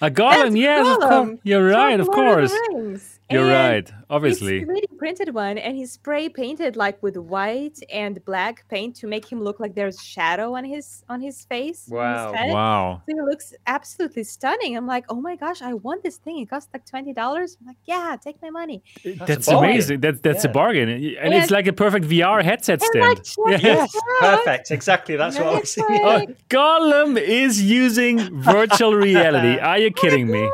[0.00, 0.42] a golem.
[0.42, 1.38] That's Yes, of course.
[1.42, 2.00] You're from right.
[2.00, 2.52] Of Lord course.
[2.70, 3.13] Rings.
[3.30, 3.52] You're And
[3.90, 3.92] right.
[4.10, 4.58] Obviously.
[4.58, 9.06] It's 3D printed one, and he spray painted like with white and black paint to
[9.06, 11.90] make him look like there's shadow on his on his face.
[11.90, 12.32] on his Wow.
[12.34, 12.52] head.
[12.52, 13.02] Wow.
[13.08, 14.76] So he looks absolutely stunning.
[14.76, 16.38] I'm like, oh my gosh, I want this thing.
[16.40, 17.56] It costs like twenty dollars.
[17.60, 18.82] I'm like, yeah, take my money.
[19.04, 20.00] a That's amazing.
[20.00, 20.88] That, that's a bargain.
[20.90, 23.04] And it's like a perfect VR headset stand.
[23.08, 23.96] like, check Yes.
[24.20, 24.70] Perfect.
[24.70, 25.16] Exactly.
[25.16, 26.04] That's what I was It's thinking.
[26.04, 29.58] Uh, like- Oh, Gollum is using virtual reality.
[29.70, 30.48] Are you oh kidding me?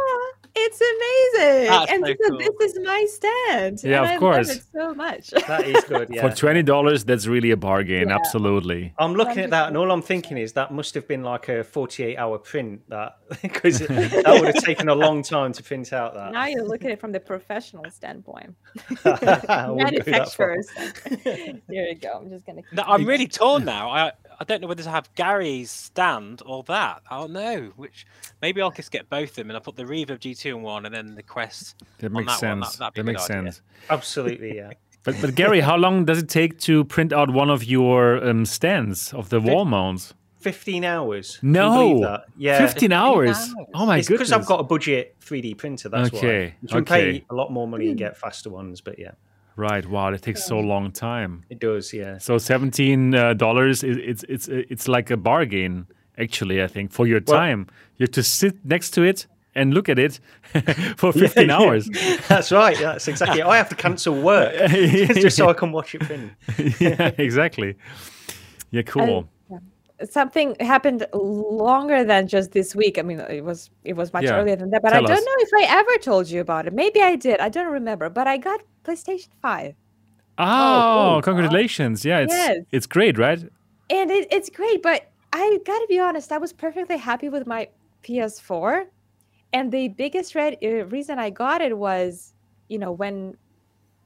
[0.56, 1.66] Yeah, It's amazing.
[1.70, 2.38] That's and so so cool.
[2.38, 3.82] this is my stand.
[3.82, 4.48] Yeah, and of I course.
[4.48, 5.30] Love it so much.
[5.50, 6.08] That is good.
[6.10, 6.28] Yeah.
[6.28, 8.08] For twenty dollars, that's really a bargain.
[8.08, 8.14] Yeah.
[8.16, 8.92] Absolutely.
[8.98, 11.64] I'm looking at that, and all I'm thinking is that must have been like a
[11.64, 12.82] 48 hour print.
[12.88, 16.14] That because that would have taken a long time to print out.
[16.14, 18.54] That now you look at it from the professional standpoint.
[19.04, 20.56] I wouldn't go that far.
[20.56, 20.68] Manufacturers.
[21.24, 22.18] Here you go.
[22.22, 22.62] I'm just gonna.
[22.72, 23.90] No, I'm really torn now.
[23.90, 27.02] I I don't know whether to have Gary's stand or that.
[27.10, 28.06] I don't know which.
[28.40, 30.86] Maybe I'll just get both of them and I'll put the Reverb G2 in one
[30.86, 31.82] and then the Quest.
[31.98, 32.62] That on makes that one.
[32.64, 32.76] sense.
[32.76, 33.52] That, that'd that makes good idea.
[33.52, 33.62] sense.
[33.90, 34.72] Absolutely, yeah.
[35.02, 38.44] But but Gary, how long does it take to print out one of your um,
[38.44, 40.12] stands of the wall mounts?
[40.40, 41.38] 15 hours.
[41.38, 42.24] Can you No, that?
[42.36, 42.58] Yeah.
[42.66, 43.30] 15 hours.
[43.38, 43.54] hours.
[43.74, 44.28] Oh my it's goodness!
[44.28, 45.88] because I've got a budget 3D printer.
[45.88, 46.54] That's Okay, why.
[46.60, 47.12] You can okay.
[47.20, 49.12] pay a lot more money and get faster ones, but yeah,
[49.60, 49.86] right.
[49.86, 51.44] Wow, it takes so long time.
[51.50, 51.92] it does.
[51.92, 52.18] Yeah.
[52.18, 55.86] So seventeen uh, dollars is it's it's it's like a bargain.
[56.18, 59.72] Actually, I think for your Well- time, you have to sit next to it and
[59.74, 60.20] look at it
[60.96, 61.88] for fifteen hours.
[62.28, 62.76] That's right.
[62.78, 63.40] That's exactly.
[63.40, 63.46] it.
[63.46, 64.52] I have to cancel work
[65.24, 66.02] just so I can watch it
[66.80, 67.76] yeah, exactly.
[68.70, 69.28] Yeah, cool.
[70.08, 72.98] Something happened longer than just this week.
[72.98, 74.38] I mean, it was it was much Yeah.
[74.40, 74.82] earlier than that.
[74.82, 75.24] But Tell I don't us.
[75.24, 76.72] know if I ever told you about it.
[76.72, 77.40] Maybe I did.
[77.40, 78.08] I don't remember.
[78.08, 79.74] But I got PlayStation Five,
[80.38, 82.04] oh, oh congratulations!
[82.04, 82.58] Yeah, it's Yes.
[82.72, 83.40] it's great, right?
[83.90, 84.82] and it, it's great.
[84.82, 87.68] But I gotta be honest, I was perfectly happy with my
[88.04, 88.86] PS4,
[89.52, 92.32] and the biggest red, uh, reason I got it was,
[92.68, 93.36] you know, when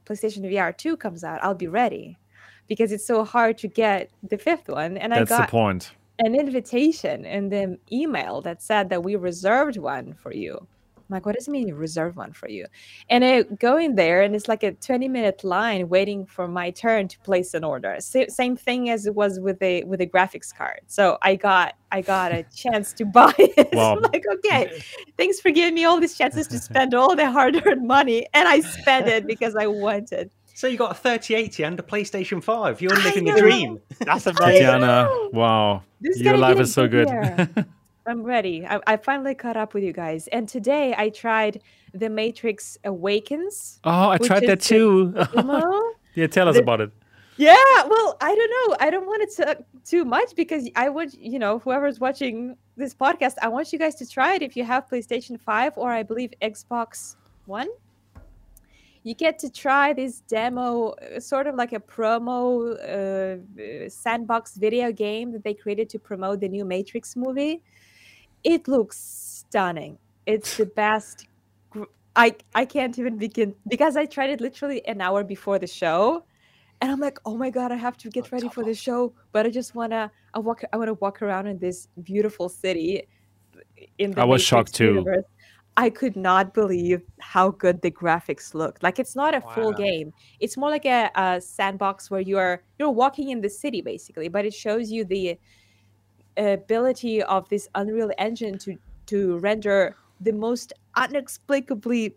[0.05, 2.17] PlayStation VR two comes out, I'll be ready,
[2.67, 5.91] because it's so hard to get the fifth one, and That's I the got point.
[6.19, 10.67] an invitation in the email that said that we reserved one for you.
[11.07, 12.65] I'm like, what does it mean you reserved one for you?
[13.11, 16.71] And I go in there and it's like a 20 minute line waiting for my
[16.71, 17.97] turn to place an order.
[17.99, 20.79] Sa- same thing as it was with a with a graphics card.
[20.87, 23.69] So I got I got a chance to buy it.
[23.75, 23.97] Wow.
[23.97, 24.81] I'm like, okay,
[25.15, 28.25] thanks for giving me all these chances to spend all the hard-earned money.
[28.33, 30.31] And I spent it because I wanted.
[30.55, 32.81] So you got a 3080 and a PlayStation 5.
[32.81, 33.81] You're living the dream.
[33.99, 34.61] That's I amazing.
[34.65, 35.29] Diana, know.
[35.33, 37.09] wow, your life is so good.
[38.07, 38.65] I'm ready.
[38.65, 40.27] I, I finally caught up with you guys.
[40.27, 41.61] And today I tried
[41.93, 43.81] The Matrix Awakens.
[43.83, 45.13] oh, I tried that too.
[46.15, 46.91] yeah, tell us The- about it.
[47.35, 47.57] yeah,
[47.89, 48.77] well, I don't know.
[48.79, 52.93] I don't want to talk too much because I want, you know, whoever's watching this
[52.93, 56.03] podcast, I want you guys to try it if you have PlayStation 5 or I
[56.03, 57.67] believe Xbox One.
[59.05, 64.57] You get to try this demo, uh, sort of like a promo uh, uh, sandbox
[64.57, 67.61] video game that they created to promote the new Matrix movie.
[68.43, 69.99] It looks stunning.
[70.25, 71.27] It's the best.
[71.69, 75.67] gr- I I can't even begin because I tried it literally an hour before the
[75.67, 76.25] show,
[76.81, 79.45] and I'm like, oh my god, I have to get ready for the show, but
[79.45, 83.03] I just wanna I walk I want to walk around in this beautiful city.
[83.99, 85.05] In the I was shocked Matrix too.
[85.77, 88.81] I could not believe how good the graphics looked.
[88.81, 90.13] Like it's not a full game.
[90.39, 94.29] It's more like a, a sandbox where you are you're walking in the city basically,
[94.29, 95.37] but it shows you the
[96.37, 102.15] ability of this Unreal Engine to to render the most inexplicably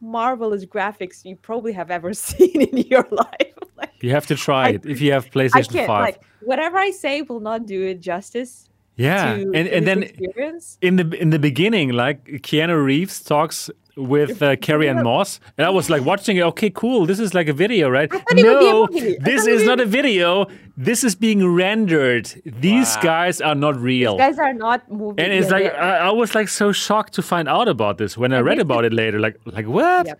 [0.00, 3.54] marvelous graphics you probably have ever seen in your life.
[3.76, 6.00] like, You have to try I- it if you have PlayStation Five.
[6.00, 8.69] like whatever I say will not do it justice.
[9.02, 10.78] Yeah, to, and and this then experience.
[10.80, 15.02] in the in the beginning, like Keanu Reeves talks with uh, Carrie Ann Yeah.
[15.10, 16.42] Moss, and I was like watching it.
[16.52, 17.06] Okay, cool.
[17.06, 18.10] This is like a video, right?
[18.10, 18.86] thought it would be a No,
[19.28, 20.46] this thought it is would not a video.
[20.76, 22.24] This is being rendered.
[22.46, 23.02] These Wow.
[23.02, 24.12] guys are not real.
[24.16, 25.20] These guys are not moving.
[25.24, 28.16] and it's yeah, like I, I was like so shocked to find out about this
[28.16, 29.18] when I read about it later.
[29.26, 30.06] Like like what?
[30.06, 30.18] Yep.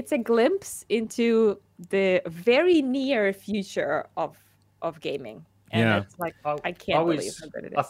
[0.00, 1.58] it's a glimpse into
[1.90, 4.36] the very near future of
[4.82, 5.44] of gaming.
[5.72, 6.02] And Yeah.
[6.02, 7.78] it's like I- I can't I was- believe how good it is.
[7.78, 7.84] I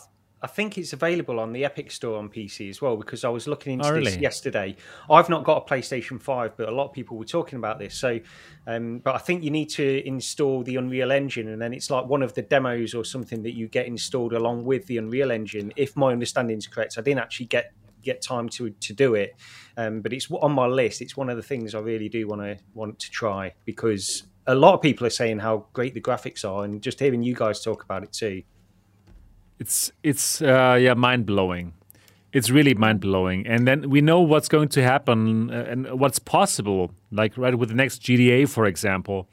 [0.47, 3.73] think it's available on the Epic Store on PC as well because I was looking
[3.73, 4.77] into Oh, this yesterday.
[5.11, 7.95] I've not got a PlayStation 5, but a lot of people were talking about this.
[7.95, 8.21] So,
[8.67, 12.07] um, but I think you need to install the Unreal Engine, and then it's like
[12.07, 15.73] one of the demos or something that you get installed along with the Unreal Engine.
[15.75, 17.73] If my understanding is correct, I didn't actually get
[18.03, 19.37] get time to to do it,
[19.79, 21.01] um, but it's on my list.
[21.01, 24.55] It's one of the things I really do want to want to try because a
[24.55, 27.63] lot of people are saying how great the graphics are, and just hearing you guys
[27.63, 28.43] talk about it too.
[29.59, 31.73] It's it's uh, yeah mind blowing.
[32.33, 36.19] It's really mind blowing, and then we know what's going to happen uh, and what's
[36.19, 36.91] possible.
[37.11, 39.29] Like right with the next GTA, for example,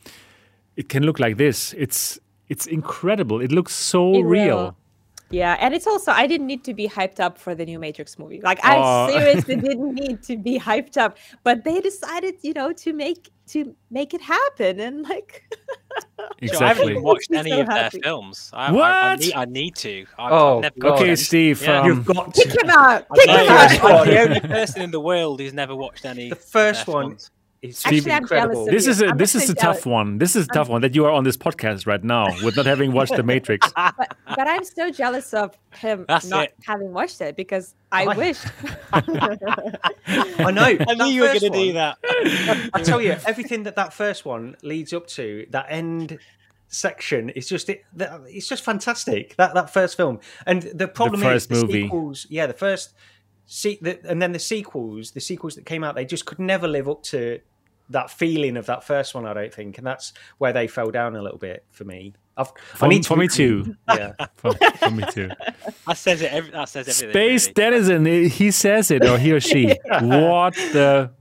[0.77, 1.73] it can look like this.
[1.77, 3.41] It's it's incredible.
[3.41, 4.57] It looks so It real.
[4.57, 4.77] will.
[5.33, 8.19] Yeah, and it's also I didn't need to be hyped up for the new Matrix
[8.19, 8.39] movie.
[8.41, 8.59] Like.
[8.63, 13.31] I seriously didn't need to be hyped up, but they decided, you know, to make
[13.47, 15.43] to make it happen, and like
[16.47, 16.97] So I haven't Exactly.
[16.97, 18.49] watched any so of their films.
[18.53, 19.19] I, I, I, What?
[19.19, 20.05] need, I need to.
[20.17, 21.15] I, Oh, I've never Okay, any.
[21.15, 21.61] Steve.
[21.61, 21.79] Yeah.
[21.81, 22.61] Um, You've got kick to.
[22.63, 23.69] him out, I'm kick him out.
[23.69, 26.29] first one- the only person in the world who's never watched any.
[26.29, 27.31] The first of their one films.
[27.63, 28.65] It's Actually, I'm incredible.
[28.65, 28.91] jealous of this you.
[28.91, 30.17] is a I'm this is actually a tough one.
[30.17, 32.65] This is a tough one that you are on this podcast right now with not
[32.65, 33.71] having watched The Matrix.
[33.75, 36.55] but, but I'm so jealous of him That's not it.
[36.65, 38.39] having watched it because I oh, I- wish.
[38.91, 40.77] I know.
[40.87, 41.99] I knew you were going to do that.
[42.73, 46.19] I tell you, everything that that first one leads up to, that end
[46.67, 49.37] section is just it, it's just fantastic.
[49.37, 51.83] That that first film and the problem first is the movie.
[51.83, 52.27] sequels.
[52.29, 52.93] Yeah, the first.
[53.45, 56.67] See, the, and then the sequels, the sequels that came out, they just could never
[56.67, 57.39] live up to
[57.89, 59.25] that feeling of that first one.
[59.25, 62.13] I don't think, and that's where they fell down a little bit for me.
[62.35, 63.75] I've, For, I need to for me read- too.
[63.89, 65.29] Yeah, For, for me too.
[65.87, 66.31] That says it.
[66.31, 67.11] Every, that says everything.
[67.11, 67.53] Space really.
[67.53, 69.77] Denizen, he says it or he or she.
[70.01, 71.11] What the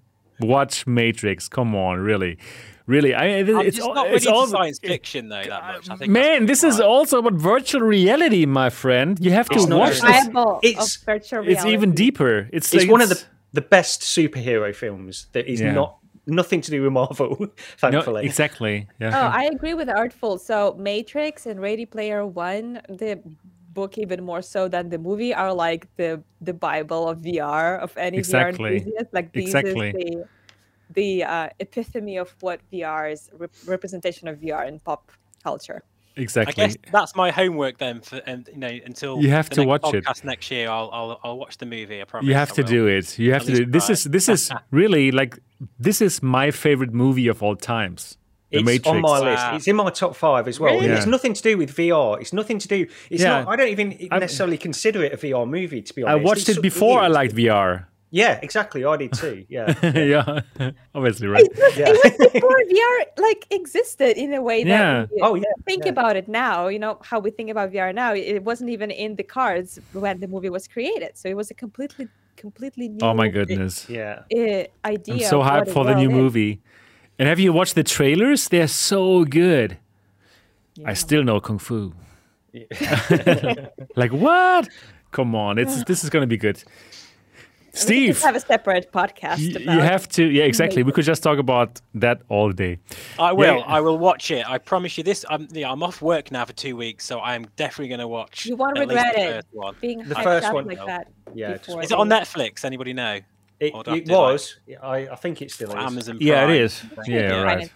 [0.40, 1.48] watch Matrix?
[1.48, 2.38] Come on, really,
[2.86, 3.12] really.
[3.14, 5.90] I I'm it's just all, not it's really all science fiction though that much.
[5.90, 6.46] I think man.
[6.46, 9.18] This that's is also about virtual reality, my friend.
[9.20, 10.28] You have to It's not watch this.
[10.62, 12.48] It's- of virtual It's even deeper.
[12.52, 13.22] It's it's like one of the
[13.52, 15.72] the best superhero films that is Yeah.
[15.72, 17.36] not nothing to do with Marvel.
[17.40, 18.88] no, Thankfully, exactly.
[19.00, 19.12] Yeah.
[19.14, 20.38] Oh, I agree with Artful.
[20.38, 23.20] So Matrix and Ready Player One, the
[23.72, 27.96] book even more so than the movie, are like the the Bible of VR of
[27.96, 28.70] any Exactly.
[28.70, 29.06] VR enthusiast.
[29.12, 29.88] Like these Exactly.
[29.88, 30.24] is the
[30.90, 35.10] the uh, epitome of what VR is rep- representation of VR in pop
[35.42, 35.82] culture.
[36.16, 38.00] I guess that's my homework then.
[38.00, 40.24] For and you know until You have the to next watch it.
[40.24, 42.00] next year, I'll, I'll I'll watch the movie.
[42.00, 42.28] I promise.
[42.28, 42.68] You have I to will.
[42.68, 43.18] do it.
[43.18, 43.72] You have At to do it.
[43.72, 45.38] This is this is really like
[45.78, 48.18] this is my favorite movie of all times.
[48.50, 48.86] The it's Matrix.
[48.88, 49.44] on my list.
[49.54, 50.74] It's in my top five as well.
[50.74, 50.84] Really?
[50.86, 52.20] And It's nothing to do with VR.
[52.20, 52.86] It's nothing to do.
[53.08, 53.40] It's Yeah.
[53.44, 53.48] not.
[53.48, 55.80] I don't even I'm- necessarily consider it a VR movie.
[55.80, 57.86] To be honest, I watched It's- it before I liked VR.
[58.14, 58.84] Yeah, exactly.
[58.84, 59.46] I did too.
[59.48, 59.72] Yeah.
[59.96, 60.40] yeah,
[60.94, 61.48] obviously, right?
[61.74, 61.92] Yeah.
[61.92, 65.06] Before VR like existed in a way that Yeah.
[65.10, 65.92] we Oh, yeah, think yeah.
[65.92, 66.68] about it now.
[66.68, 68.12] You know how we think about VR now.
[68.14, 71.12] It wasn't even in the cards when the movie was created.
[71.16, 72.98] So it was a completely completely new.
[73.00, 73.88] Oh my goodness!
[73.88, 74.22] yeah.
[74.30, 75.14] uh, idea.
[75.14, 76.14] I'm so hyped for the new is.
[76.14, 76.60] movie.
[77.18, 78.48] And have you watched the trailers?
[78.48, 79.78] They're so good.
[80.84, 81.94] I still know kung fu.
[83.96, 84.68] like what?
[85.12, 86.62] Come on, it's this is gonna be good.
[87.74, 89.38] We could Steve, have a separate podcast.
[89.56, 90.24] y- about you have to.
[90.30, 90.82] Yeah, exactly.
[90.82, 92.78] We could just talk about that all day.
[93.18, 93.56] I will.
[93.58, 93.64] Yeah.
[93.66, 94.46] I will watch it.
[94.46, 95.24] I promise you this.
[95.30, 98.44] I'm yeah, I'm off work now for two weeks, so I'm definitely going to watch.
[98.44, 99.32] You won't at least regret the it.
[99.32, 99.74] first one.
[99.80, 100.86] being The first one, like though.
[100.86, 101.08] that.
[101.34, 102.62] Yeah, just- Is it on Netflix?
[102.64, 103.20] Anybody know?
[103.58, 104.56] It, Or do I have it was.
[104.82, 105.74] I, I think it still is.
[105.76, 106.18] Amazon.
[106.20, 106.56] Yeah, it Prime.
[106.60, 106.82] is.
[107.06, 107.42] Yeah, Yeah.
[107.42, 107.62] Right.
[107.62, 107.70] it.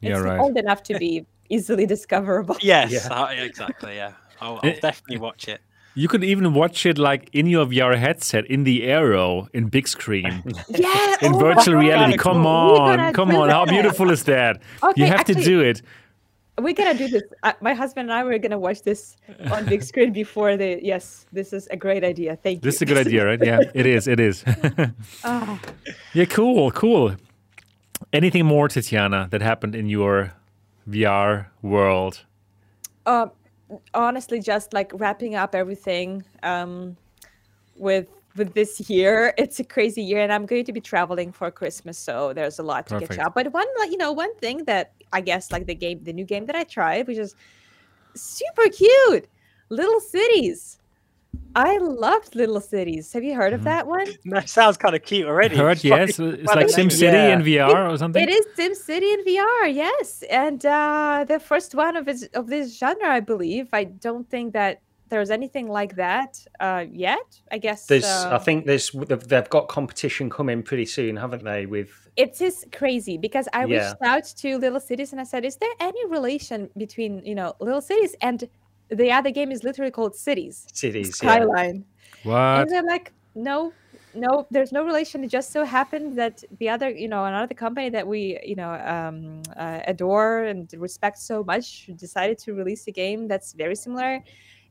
[0.00, 0.40] Yeah, it's right.
[0.40, 2.56] old enough to be easily discoverable.
[2.60, 3.14] Yes, Yeah.
[3.14, 3.94] uh, exactly.
[3.96, 5.60] Yeah, I'll, I'll definitely watch it.
[5.98, 9.88] You could even watch it like in your VR headset in the Aero in big
[9.88, 12.18] screen Yeah, in oh virtual reality.
[12.18, 13.48] Come We're on, come on!
[13.48, 14.60] How beautiful is that?
[14.82, 15.80] Okay, you have to do it.
[16.58, 17.22] We're gonna do this.
[17.42, 19.16] Uh, my husband and I were gonna watch this
[19.50, 20.78] on big screen before the.
[20.82, 22.36] Yes, this is a great idea.
[22.36, 22.60] Thank you.
[22.60, 23.42] This is a good idea, right?
[23.42, 24.06] Yeah, it is.
[24.06, 24.44] It is.
[25.24, 25.58] Ah.
[26.12, 27.16] yeah, cool, cool.
[28.12, 30.34] Anything more, Tatiana, that happened in your
[30.86, 32.24] VR world?
[33.06, 33.30] Um,
[33.94, 36.96] honestly, just like wrapping up everything um,
[37.76, 39.34] with with this year.
[39.38, 42.62] It's a crazy year, and I'm going to be traveling for Christmas, so there's a
[42.62, 43.12] lot to Perfect.
[43.12, 43.34] catch up.
[43.34, 46.24] But one, like you know, one thing that I guess like the game, the new
[46.24, 47.34] game that I tried, which is
[48.14, 49.28] super cute,
[49.68, 50.78] Little Cities.
[51.54, 53.12] I loved Little Cities.
[53.12, 54.06] Have you heard of that one?
[54.26, 55.56] That sounds kind of cute already.
[55.56, 56.18] Heard, It's like- yes.
[56.18, 57.32] It's like Sim City yeah.
[57.34, 58.22] in VR or something.
[58.22, 62.48] It is Sim City in VR, yes, and uh, the first one of its of
[62.48, 63.68] this genre, I believe.
[63.72, 67.40] I don't think that there's anything like that uh, yet.
[67.52, 68.04] I guess There's.
[68.04, 68.90] uh, I think there's.
[68.90, 71.64] they've- They've got competition coming pretty soon, haven't they?
[71.66, 73.88] With it is crazy because I Yeah.
[73.90, 77.54] reached out to Little Cities and I said, "Is there any relation between you know
[77.60, 78.48] Little Cities and
[78.90, 81.20] the other game is literally called Cities cities.
[81.22, 81.44] Yeah.
[81.44, 81.84] Skyline?"
[82.22, 82.60] What?
[82.60, 83.72] And they're like, "No."
[84.14, 85.22] No, there's no relation.
[85.24, 88.72] It just so happened that the other, you know, another company that we, you know,
[88.72, 94.20] um, uh, adore and respect so much decided to release a game that's very similar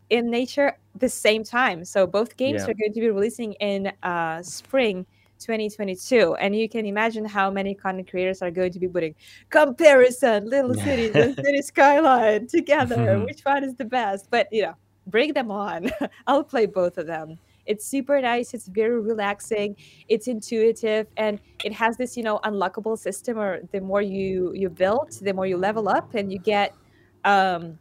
[0.10, 1.86] in nature the same time.
[1.86, 2.71] So both games Yeah.
[2.71, 5.06] are going to be releasing in uh, spring
[5.39, 9.15] 2022, and you can imagine how many content creators are going to be putting
[9.49, 13.19] comparison, Little Cities and City Skyline together.
[13.25, 14.27] Which one is the best?
[14.29, 14.75] But you know,
[15.07, 15.91] bring them on.
[16.27, 17.37] I'll play both of them.
[17.65, 18.53] It's super nice.
[18.53, 19.75] It's very relaxing.
[20.07, 23.39] It's intuitive, and it has this, you know, unlockable system.
[23.39, 26.75] Or the more you you build, the more you level up, and you get
[27.23, 27.79] um,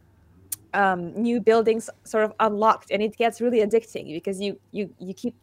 [0.73, 5.13] um, new buildings sort of unlocked, and it gets really addicting because you you you
[5.13, 5.35] keep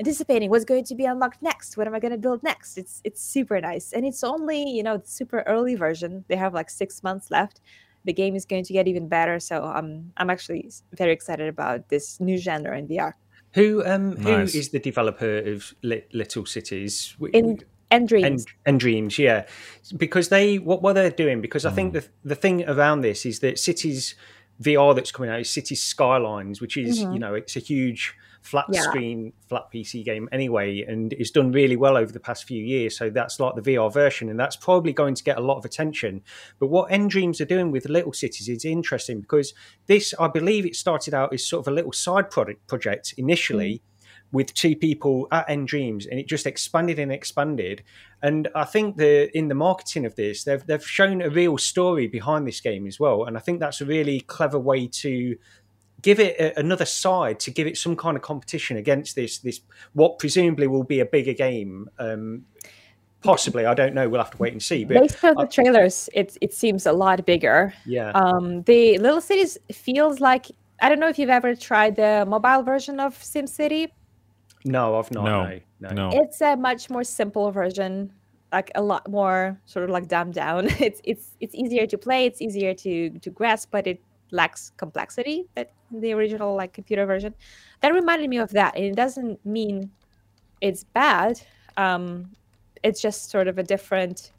[0.00, 1.76] anticipating what's going to be unlocked next.
[1.76, 2.78] What am I going to build next?
[2.78, 6.24] It's it's super nice, and it's only you know the super early version.
[6.28, 7.60] They have like six months left.
[8.04, 11.88] The game is going to get even better, so um, I'm actually very excited about
[11.88, 13.12] this new genre in VR.
[13.54, 14.54] Who um who Nice.
[14.54, 17.16] is the developer of Li- Little Cities?
[17.32, 18.44] In nDreams.
[18.66, 19.46] and, nDreams yeah
[19.96, 23.40] because they what what they're doing because i think the the thing around this is
[23.40, 24.14] that cities
[24.60, 28.66] VR that's coming out is Cities Skylines, which is you know it's a huge flat
[28.70, 28.82] Yeah.
[28.82, 32.96] screen, flat PC game anyway, and it's done really well over the past few years.
[32.96, 35.64] So that's like the VR version, and that's probably going to get a lot of
[35.64, 36.22] attention.
[36.58, 39.54] But what nDreams are doing with Little Cities is interesting because
[39.86, 43.74] this, I believe, it started out as sort of a little side product project initially.
[43.74, 43.80] Mm.
[44.30, 47.82] With two people at nDreams, and it just expanded and expanded.
[48.20, 52.08] And I think the in the marketing of this, they've they've shown a real story
[52.08, 53.24] behind this game as well.
[53.24, 55.34] And I think that's a really clever way to
[56.02, 59.60] give it a, another side to give it some kind of competition against this this
[59.94, 62.44] what presumably will be a bigger game um
[63.22, 66.08] possibly i don't know we'll have to wait and see but Based on the trailers,
[66.14, 67.74] it it seems a lot bigger.
[67.84, 70.46] yeah Um, the Little Cities feels like
[70.80, 73.88] I don't know if you've ever tried the mobile version of SimCity.
[74.64, 76.22] no i've not No, no no, no.
[76.22, 78.12] It's a much more simple version,
[78.52, 80.68] like a lot more sort of like dumbed down.
[80.86, 85.46] It's it's it's easier to play, it's easier to to grasp, but it lacks complexity
[85.54, 87.34] that the original like computer version.
[87.80, 89.90] That reminded me of that, and it doesn't mean
[90.60, 91.40] it's bad.
[91.76, 92.30] Um,
[92.82, 94.32] it's just sort of a different,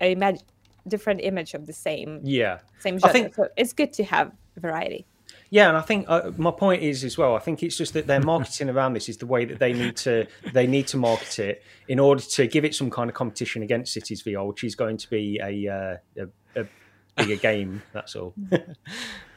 [0.00, 0.42] a imag-
[0.86, 3.12] different image of the same yeah same I genre.
[3.12, 5.06] think- so it's good to have variety.
[5.50, 8.06] yeah and i think uh, my point is as well i think it's just that
[8.06, 11.38] their marketing around this is the way that they need to they need to market
[11.38, 14.74] it in order to give it some kind of competition against cities vr which is
[14.74, 15.96] going to be a uh,
[16.56, 16.66] a, a
[17.16, 18.32] bigger game that's all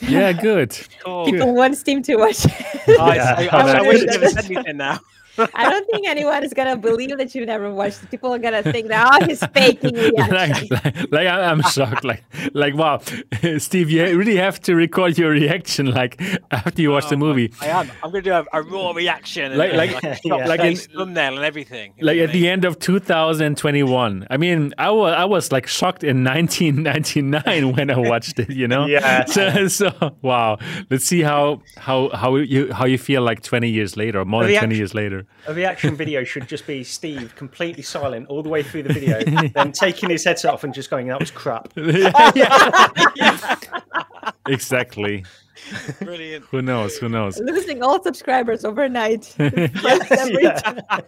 [0.00, 0.78] Yeah, good.
[1.04, 1.24] Cool.
[1.26, 2.46] People want Steam to watch.
[2.88, 4.12] Oh, I, I, I, I wish you Yeah.
[4.12, 5.00] never said anything now.
[5.38, 8.10] I don't think anyone is gonna believe that you've never watched it.
[8.10, 10.34] People are gonna think that oh, he's faking reaction.
[10.34, 12.04] like, like, like, I- I'm shocked.
[12.04, 12.24] Like,
[12.54, 13.00] like, wow,
[13.58, 16.20] Steve, you really have to record your reaction like
[16.50, 17.52] after you watch the oh, movie.
[17.60, 17.90] I am.
[18.02, 19.56] I'm going to do a, a raw reaction.
[19.56, 20.46] Like- like, like- like, Yeah.
[20.46, 21.94] like in- thumbnail and everything.
[22.00, 24.26] Like at the end of 2021.
[24.30, 28.50] I mean, I was I was like shocked in 1999 when I watched it.
[28.50, 28.86] You know.
[28.86, 29.24] Yeah.
[29.26, 30.58] So, so wow.
[30.90, 34.42] Let's see how how how you how you feel like 20 years later, or more
[34.44, 35.25] The than 20 reaction- years later.
[35.46, 38.92] Uh, a reaction video should just be Steve completely silent all the way through the
[38.92, 39.22] video,
[39.54, 41.72] then taking his headset off and just going, "That was crap."
[44.48, 45.24] Exactly.
[46.00, 46.44] Brilliant.
[46.46, 46.96] Who knows?
[46.98, 47.38] Who knows?
[47.38, 49.34] Losing all subscribers overnight.
[49.38, 51.00] Yes, Yeah.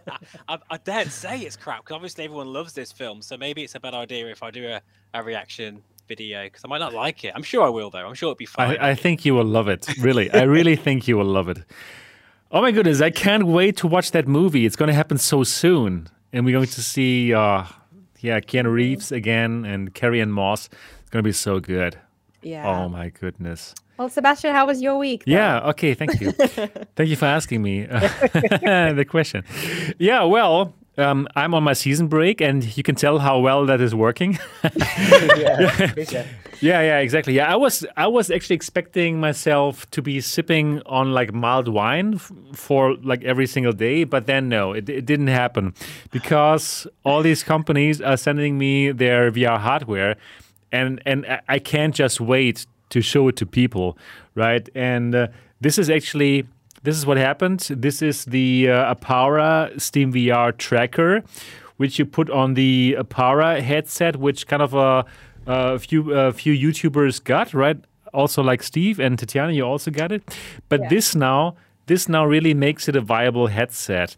[0.48, 3.22] I, I daren't say it's crap because obviously everyone loves this film.
[3.22, 4.80] So maybe it's a bad idea if I do a,
[5.14, 7.32] a reaction video because I might not like it.
[7.34, 8.06] I'm sure I will though.
[8.06, 8.76] I'm sure it'll be fine.
[8.78, 9.86] I, I think you will love it.
[10.00, 11.58] Really, I really think you will love it.
[12.51, 14.64] Oh my goodness, I can't wait to watch that movie.
[14.64, 17.64] It's going to happen so soon, and we're going to see, uh,
[18.20, 20.70] yeah, Keanu Reeves again and Carrie Ann Moss.
[21.01, 21.99] It's going to be so good.
[22.40, 22.66] Yeah.
[22.66, 23.74] Oh my goodness.
[23.99, 25.24] Well, Sebastian, how was your week?
[25.26, 25.32] though?
[25.32, 25.61] Yeah.
[25.70, 25.92] Okay.
[25.92, 26.30] Thank you.
[26.96, 29.44] thank you for asking me the question.
[29.99, 30.22] Yeah.
[30.22, 33.94] Well, um, I'm on my season break, and you can tell how well that is
[33.94, 34.38] working.
[35.36, 35.94] yeah.
[35.96, 36.24] yeah.
[36.61, 37.34] Yeah, exactly.
[37.34, 42.18] Yeah, I was I was actually expecting myself to be sipping on like mild wine
[42.53, 45.72] for like every single day, but then no, it, it didn't happen
[46.11, 50.16] because all these companies are sending me their VR hardware,
[50.72, 53.96] and and I- I can't just wait to show it to people,
[54.34, 54.68] right?
[54.74, 55.28] And uh,
[55.61, 56.46] this is actually
[56.82, 57.60] this is what happened.
[57.70, 61.22] This is the uh, Arpara Steam VR tracker,
[61.76, 65.04] which you put on the Arpara headset, which kind of a
[65.46, 67.78] a few a few YouTubers got right.
[68.14, 70.22] Also, like Steve and Tatiana, you also got it.
[70.68, 70.88] But Yeah.
[70.88, 71.56] this now,
[71.86, 74.16] this now really makes it a viable headset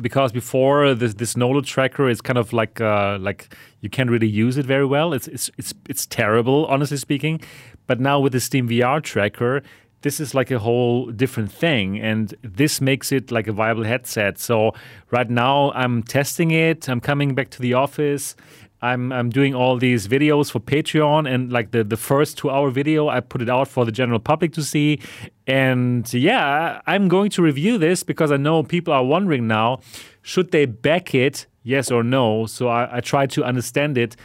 [0.00, 4.28] because before this this Nolo tracker is kind of like uh, like you can't really
[4.28, 5.12] use it very well.
[5.12, 7.40] It's it's it's it's terrible, honestly speaking.
[7.86, 9.62] But now with the Steam VR tracker,
[10.02, 14.38] this is like a whole different thing, and this makes it like a viable headset.
[14.38, 14.72] So
[15.10, 16.88] right now I'm testing it.
[16.88, 18.34] I'm coming back to the office.
[18.82, 22.70] I'm I'm doing all these videos for Patreon and like the the first 2 hour
[22.70, 25.00] video I put it out for the general public to see
[25.46, 29.80] and yeah I'm going to review this because I know people are wondering now
[30.22, 34.16] should they back it yes or no so I, I try to understand it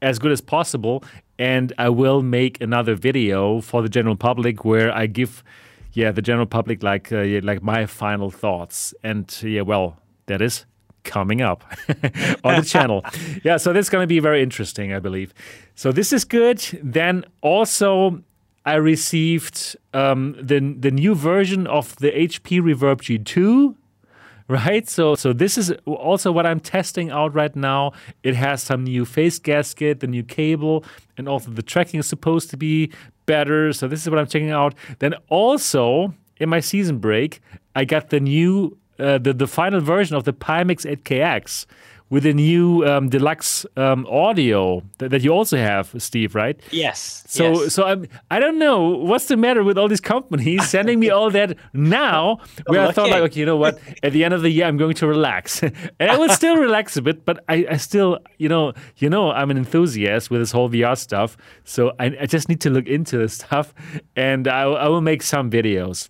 [0.00, 1.02] as good as possible
[1.38, 5.42] and I will make another video for the general public where I give
[5.92, 10.40] yeah the general public like uh, yeah, like my final thoughts and yeah well that
[10.42, 10.66] is
[11.04, 11.64] coming up
[12.44, 13.04] on the channel.
[13.44, 15.34] Yeah, so this is going to be very interesting, I believe.
[15.74, 16.60] So this is good.
[16.82, 18.22] Then also,
[18.64, 23.74] I received um, the the new version of the HP Reverb G2.
[24.46, 27.92] Right, so so this is also what I'm testing out right now.
[28.22, 30.84] It has some new face gasket, the new cable,
[31.16, 32.92] and also the tracking is supposed to be
[33.24, 33.72] better.
[33.72, 34.74] So this is what I'm checking out.
[34.98, 37.40] Then also in my season break,
[37.74, 41.64] I got the new uh, the the final version of the Pimax 8KX,
[42.10, 46.60] with the new um, deluxe um, audio that, that, you also have, Steve, right?
[46.70, 47.24] Yes.
[47.26, 47.74] So, yes.
[47.74, 51.30] so I'm, I don't know what's the matter with all these companies sending me all
[51.30, 53.78] that now, where I thought like, okay, you know what?
[54.02, 56.96] At the end of the year, I'm going to relax, and I will still relax
[56.96, 60.52] a bit, but I, I still, you know, you know, I'm an enthusiast with this
[60.52, 63.74] whole VR stuff, so I, I just need to look into this stuff,
[64.14, 66.08] and I, I will make some videos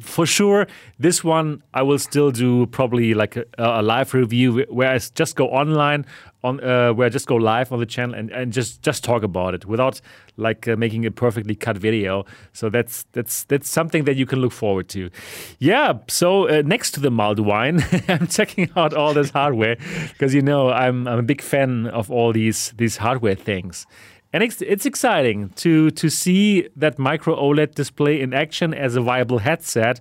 [0.00, 0.66] for sure
[0.98, 5.36] this one i will still do probably like a, a live review where i just
[5.36, 6.04] go online
[6.42, 9.22] on uh, where i just go live on the channel and, and just just talk
[9.22, 10.00] about it without
[10.36, 12.24] like uh, making a perfectly cut video.
[12.52, 15.10] So that's that's that's something that you can look forward to.
[15.58, 19.76] Yeah so uh, next to the mulled wine i'm checking out all this hardware
[20.12, 23.86] because you know I'm, I'm a big fan of all these these hardware things
[24.34, 29.00] and it's, it's exciting to to see that micro OLED display in action as a
[29.00, 30.00] viable headset.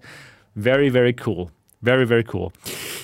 [0.55, 1.51] Very very cool.
[1.83, 2.51] Very very cool.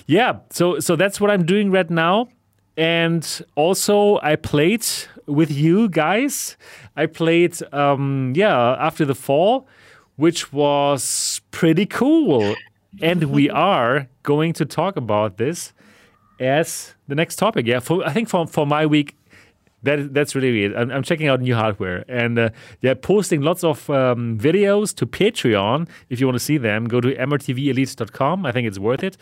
[0.07, 0.39] Yeah.
[0.49, 2.29] So so that's what I'm doing right now.
[2.75, 3.23] And
[3.55, 4.87] also I played
[5.27, 6.57] with you guys.
[6.95, 9.67] I played um, yeah after the fall,
[10.15, 12.55] which was pretty cool.
[13.03, 15.73] and we are going to talk about this
[16.39, 17.67] as the next topic.
[17.67, 19.15] Yeah, for, I think for for my week
[19.83, 20.75] that that's really weird.
[20.75, 22.49] I'm, I'm checking out new hardware, and uh,
[22.81, 25.87] they're posting lots of um, videos to Patreon.
[26.09, 28.45] If you want to see them, go to mrtvelite.com.
[28.45, 29.17] I think it's worth it.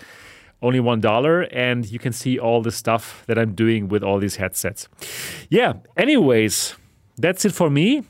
[0.61, 4.17] Only one dollar, and you can see all the stuff that I'm doing with all
[4.17, 4.87] these headsets.
[5.49, 5.73] Yeah.
[5.95, 6.75] Anyways,
[7.17, 8.03] that's it for me.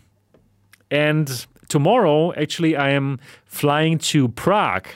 [0.89, 4.87] And tomorrow, actually, I am flying to Prague,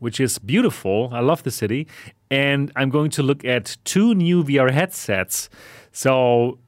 [0.00, 1.10] which is beautiful.
[1.12, 1.86] I love the city,
[2.30, 5.48] and I'm going to look at two new VR headsets
[5.96, 6.58] so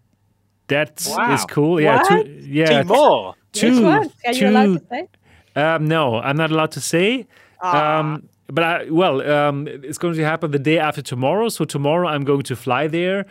[0.68, 1.34] that wow.
[1.34, 1.78] is cool.
[1.78, 2.24] Yeah, what?
[2.24, 3.34] two, yeah, two more.
[3.52, 4.12] Two, Which one?
[4.24, 5.08] Are two, you allowed to say?
[5.54, 7.26] Um, no, I'm not allowed to say.
[7.60, 11.50] Um, but I, well, um, it's going to happen the day after tomorrow.
[11.50, 13.26] So tomorrow I'm going to fly there,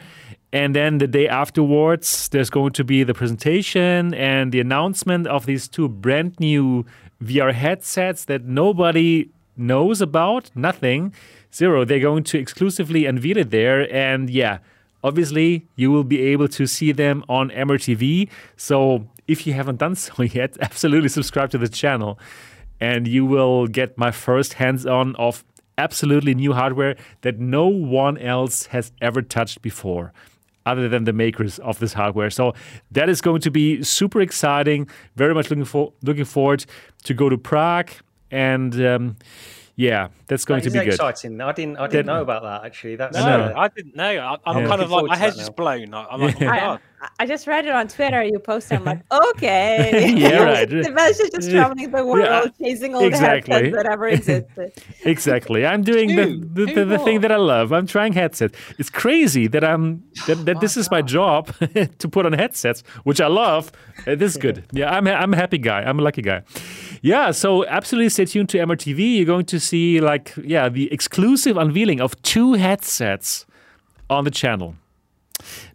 [0.54, 5.48] and then the day afterwards there's going to be the presentation and the announcement of
[5.48, 6.86] these two brand new
[7.24, 10.52] VR headsets that nobody knows about.
[10.54, 11.12] Nothing,
[11.52, 11.86] zero.
[11.86, 14.60] They're going to exclusively unveil it there, and yeah
[15.04, 18.30] obviously you will be able to see them on MRTV.
[18.56, 22.20] So if you haven't done so yet, absolutely subscribe to the channel
[22.80, 25.44] and you will get my first hands on of
[25.78, 30.14] absolutely new hardware that no one else has ever touched before
[30.66, 32.30] other than the makers of this hardware.
[32.30, 32.54] So
[32.92, 34.90] that is going to be super exciting.
[35.16, 36.66] Very much looking for looking forward
[37.04, 37.92] to go to Prague
[38.32, 39.16] and um,
[39.80, 40.96] yeah, that's going that to be good.
[40.96, 41.40] Exciting.
[41.40, 41.78] I didn't.
[41.78, 42.96] I didn't that, know about that actually.
[42.96, 44.04] That's no, uh, I didn't know.
[44.04, 44.68] I, am yeah.
[44.68, 45.94] kind of like my head's just blown.
[45.94, 46.80] I'm like, oh I,
[47.20, 48.24] I, just read it on Twitter.
[48.24, 48.80] You posted.
[48.80, 49.02] I'm like,
[49.36, 50.16] okay.
[50.18, 50.68] yeah, right.
[50.68, 53.54] the message just traveling the world, yeah, chasing all exactly.
[53.54, 54.74] the headsets that ever existed.
[55.06, 55.64] exactly.
[55.64, 57.72] I'm doing the the, the, the, thing that I love.
[57.72, 58.58] I'm trying headsets.
[58.80, 61.54] It's crazy that I'm that, that this is my job
[62.00, 63.72] to put on headsets, which I love.
[64.08, 64.64] Uh, this is good.
[64.72, 65.84] Yeah, I'm I'm a happy guy.
[65.84, 66.42] I'm a lucky guy.
[67.02, 69.18] Yeah, so absolutely stay tuned to MRTV.
[69.18, 73.46] You're going to see like yeah the exclusive unveiling of two headsets
[74.10, 74.76] on the channel.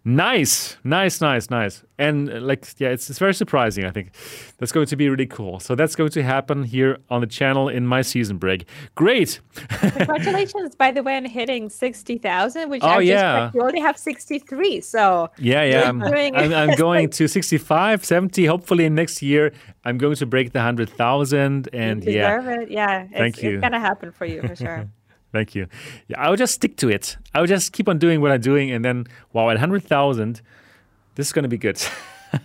[0.05, 1.83] Nice, nice, nice, nice.
[1.97, 3.85] And uh, like, yeah, it's, it's very surprising.
[3.85, 4.11] I think
[4.57, 5.59] that's going to be really cool.
[5.59, 8.67] So that's going to happen here on the channel in my season break.
[8.95, 9.39] Great.
[9.69, 13.45] Congratulations, by the way, on hitting 60,000, which oh, I yeah.
[13.45, 14.81] just you only have 63.
[14.81, 15.87] So yeah, yeah.
[15.87, 18.45] I'm, I'm, I'm, going to 65, 70.
[18.45, 19.53] Hopefully next year,
[19.85, 21.69] I'm going to break the 100,000.
[21.71, 22.59] And yeah.
[22.59, 22.71] It.
[22.71, 23.07] Yeah.
[23.07, 23.51] Thank it's, you.
[23.53, 24.89] It's going to happen for you for sure.
[25.33, 25.67] Thank you.
[26.07, 27.17] Yeah, I'll just stick to it.
[27.33, 30.41] I'll just keep on doing what I'm doing, and then wow, at hundred thousand,
[31.15, 31.81] this is going to be good.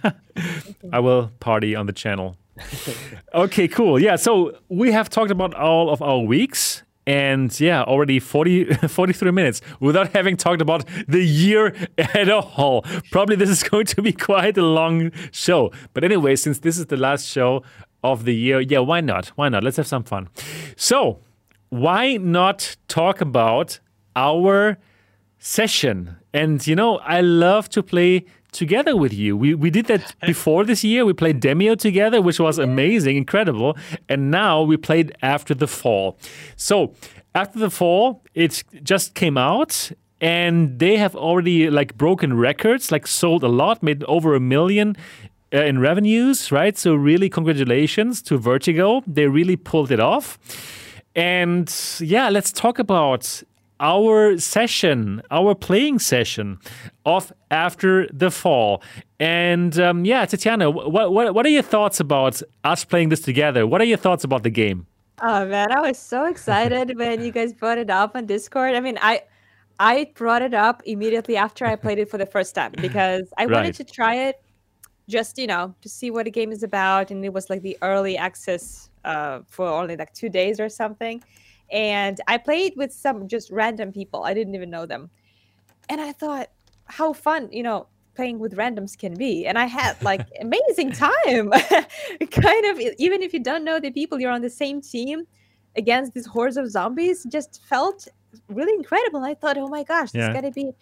[0.93, 2.37] I will party on the channel.
[3.35, 4.01] okay, cool.
[4.01, 9.31] Yeah, so we have talked about all of our weeks, and yeah, already 40, 43
[9.33, 12.87] minutes without having talked about the year at all.
[13.11, 15.73] Probably this is going to be quite a long show.
[15.93, 17.63] But anyway, since this is the last show
[18.03, 19.29] of the year, yeah, why not?
[19.37, 19.63] Why not?
[19.63, 20.29] Let's have some fun.
[20.75, 21.21] So,
[21.71, 23.81] why not talk about
[24.17, 24.79] our
[25.39, 26.17] session?
[26.33, 29.37] And you know, I love to play together with you.
[29.37, 31.05] We we did that before this year.
[31.05, 33.77] We played Demeo together, which was amazing, incredible.
[34.09, 36.19] And now we played after the fall.
[36.57, 36.95] So
[37.35, 43.07] after the fall, it just came out and they have already like broken records, like
[43.07, 44.97] sold a lot, made over a million
[45.55, 46.77] uh, in revenues, right?
[46.77, 49.03] So really congratulations to Vertigo.
[49.07, 50.39] They really pulled it off.
[51.19, 53.43] And yeah, let's talk about
[53.81, 56.59] our session, our playing session
[57.05, 58.83] of After the Fall.
[59.19, 63.67] And um, yeah, Tatiana, what, what, what are your thoughts about us playing this together?
[63.67, 64.87] What are your thoughts about the game?
[65.21, 68.75] Oh man, I was so excited when you guys brought it up on Discord.
[68.77, 69.23] I mean, I
[69.81, 73.47] I brought it up immediately after I played it for the first time because I
[73.47, 73.53] Right.
[73.55, 74.37] wanted to try it
[75.09, 77.11] just, you know, to see what the game is about.
[77.11, 81.23] And it was like the early access uh, for only like two days or something.
[81.71, 84.25] And I played with some just random people.
[84.25, 85.11] I didn't even know them.
[85.89, 86.49] And I thought,
[86.87, 89.47] how fun, you know, playing with randoms can be.
[89.47, 91.51] And I had like amazing time.
[92.31, 95.27] kind of, even if you don't know the people, you're on the same team
[95.77, 98.09] against these hordes of zombies, just felt
[98.49, 99.23] really incredible.
[99.25, 100.33] I thought, oh my gosh, this Yeah.
[100.33, 100.73] gonna be.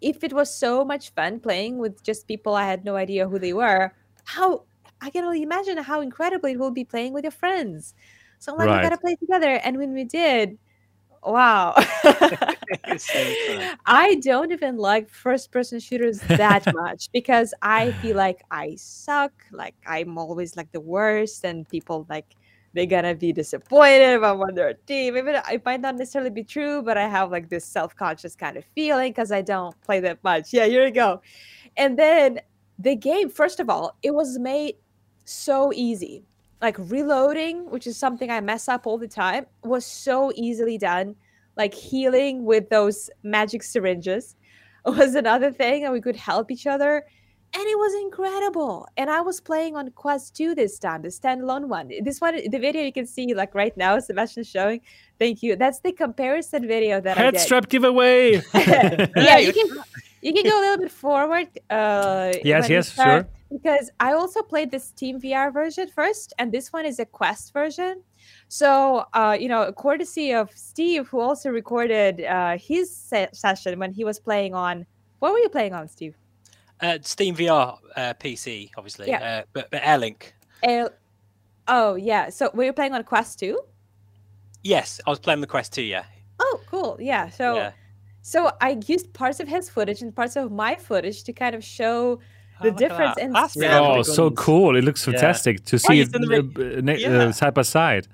[0.00, 3.38] If it was so much fun playing with just people I had no idea who
[3.40, 3.92] they were,
[4.24, 4.64] how
[5.00, 7.94] I can only imagine how incredible it will be playing with your friends.
[8.38, 9.60] So I'm like, we gotta play together.
[9.64, 10.58] And when we did,
[11.22, 11.74] wow.
[12.84, 13.78] It's so fun.
[13.86, 19.32] I don't even like first person shooters that much because I feel like I suck.
[19.50, 22.34] Like I'm always like the worst, and people like
[22.74, 25.16] they're gonna be disappointed if I'm on their team.
[25.16, 28.56] Even it might not necessarily be true, but I have like this self conscious kind
[28.56, 30.52] of feeling because I don't play that much.
[30.52, 31.22] Yeah, here we go.
[31.76, 32.40] And then
[32.78, 34.76] the game, first of all, it was made
[35.28, 36.24] so easy.
[36.60, 41.14] Like reloading, which is something I mess up all the time, was so easily done.
[41.56, 44.36] Like healing with those magic syringes
[44.84, 47.04] was another thing, and we could help each other.
[47.54, 48.86] And it was incredible.
[48.98, 51.90] And I was playing on Quest 2 this time, the standalone one.
[52.02, 54.82] This one, the video you can see like right now, Sebastian showing.
[55.18, 55.56] Thank you.
[55.56, 58.42] That's the comparison video that I Head did strap giveaway.
[58.54, 59.68] yeah, you can
[60.20, 61.48] you can go a little bit forward.
[61.70, 63.26] Uh, Yes, yes, sure.
[63.50, 67.52] Because I also played the Steam VR version first, and this one is a Quest
[67.52, 68.02] version.
[68.48, 73.92] So, uh, you know, courtesy of Steve, who also recorded uh, his se- session when
[73.92, 74.84] he was playing on.
[75.20, 76.14] What were you playing on, Steve?
[76.80, 79.40] Uh, Steam VR uh, PC, obviously, Yeah.
[79.40, 80.32] uh, but, but Airlink.
[80.62, 80.90] Uh,
[81.68, 82.28] oh yeah.
[82.28, 83.58] So were you playing on Quest two?
[84.62, 86.04] Yes, I was playing the Quest 2, yeah.
[86.40, 86.98] Oh, cool.
[87.00, 87.30] Yeah.
[87.30, 87.54] So.
[87.56, 87.72] yeah.
[88.22, 91.64] So I used parts of his footage and parts of my footage to kind of
[91.64, 92.18] show
[92.62, 93.68] the look difference in That's speed.
[93.70, 94.06] oh, good.
[94.06, 94.76] so cool!
[94.76, 95.12] It looks Yeah.
[95.12, 97.18] fantastic to Oh, see it done the uh, Yeah.
[97.28, 98.06] uh, side by side.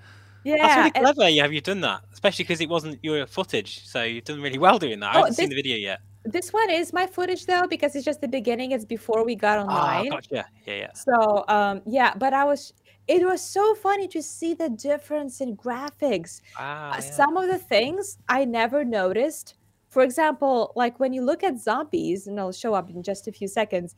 [0.45, 0.57] Yeah.
[0.61, 1.29] That's really clever.
[1.31, 3.87] You have you done that, especially because it wasn't your footage.
[3.87, 5.11] So you've done really well doing that.
[5.15, 6.01] I Oh, haven't seen the video yet.
[6.27, 8.73] This one is my footage though because it's just the beginning.
[8.73, 10.11] It's before we got Ah, online.
[10.11, 10.47] gotcha.
[10.67, 10.93] Yeah, yeah.
[10.95, 12.73] So um yeah, but I was
[13.09, 16.41] it was so funny to see the difference in graphics.
[16.59, 17.01] Ah, Uh, yeah.
[17.01, 19.55] Some of the things I never noticed.
[19.91, 23.33] For example, like when you look at zombies, and I'll show up in just a
[23.33, 23.95] few seconds,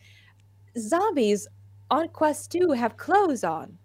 [0.79, 1.47] zombies
[1.91, 3.79] on Quest 2 have clothes on.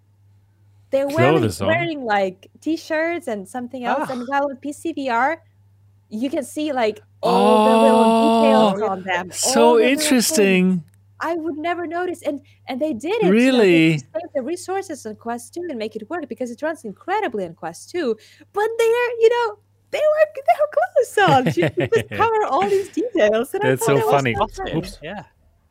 [0.89, 1.67] They're wearing, on?
[1.67, 4.07] wearing like t-shirts and something else.
[4.09, 4.13] Ah.
[4.13, 5.37] And while on PCVR,
[6.09, 9.31] you can see like all the little details Oh, on them.
[9.31, 10.83] So the interesting.
[11.23, 13.25] I would never notice, and and they did it.
[13.25, 13.97] you know, they Really?
[13.99, 17.53] save the resources on Quest Two and make it work because it runs incredibly on
[17.53, 18.17] Quest Two.
[18.51, 19.59] But they're, you know,
[19.91, 21.45] they were they have clothes on.
[21.55, 23.53] You can just cover all these details.
[23.53, 24.33] And I That's thought so that was funny.
[24.33, 24.71] so Spotted.
[24.73, 24.77] fun.
[24.79, 24.99] Oops.
[25.03, 25.23] Yeah.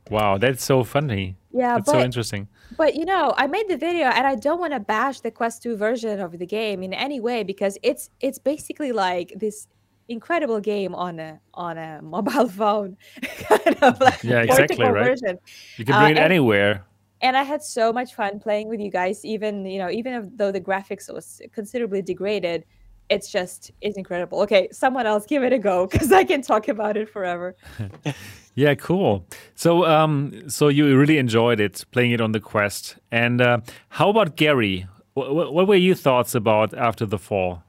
[0.09, 1.37] Wow, that's so funny.
[1.53, 2.47] Yeah, That's so interesting.
[2.77, 5.63] but you know, I made the video, and I don't want to bash the Quest
[5.63, 9.67] Two version of the game in any way because it's it's basically like this
[10.09, 12.97] incredible game on a on a mobile phone
[13.49, 15.05] kind of like Yeah, exactly, right?
[15.05, 15.39] version.
[15.77, 16.85] You can Uh, it and- anywhere.
[17.23, 19.25] and I had so much fun playing with you guys.
[19.25, 22.65] Even you know, even though the graphics was considerably degraded,
[23.11, 24.41] it's just it's incredible.
[24.43, 27.57] Okay, someone else give it a go because I can talk about it forever.
[28.57, 29.25] Yeah, cool.
[29.55, 32.97] So, um, so you really enjoyed it playing it on the Quest.
[33.11, 34.87] And uh, how about Gary?
[35.15, 37.63] What, what were your thoughts about after the fall?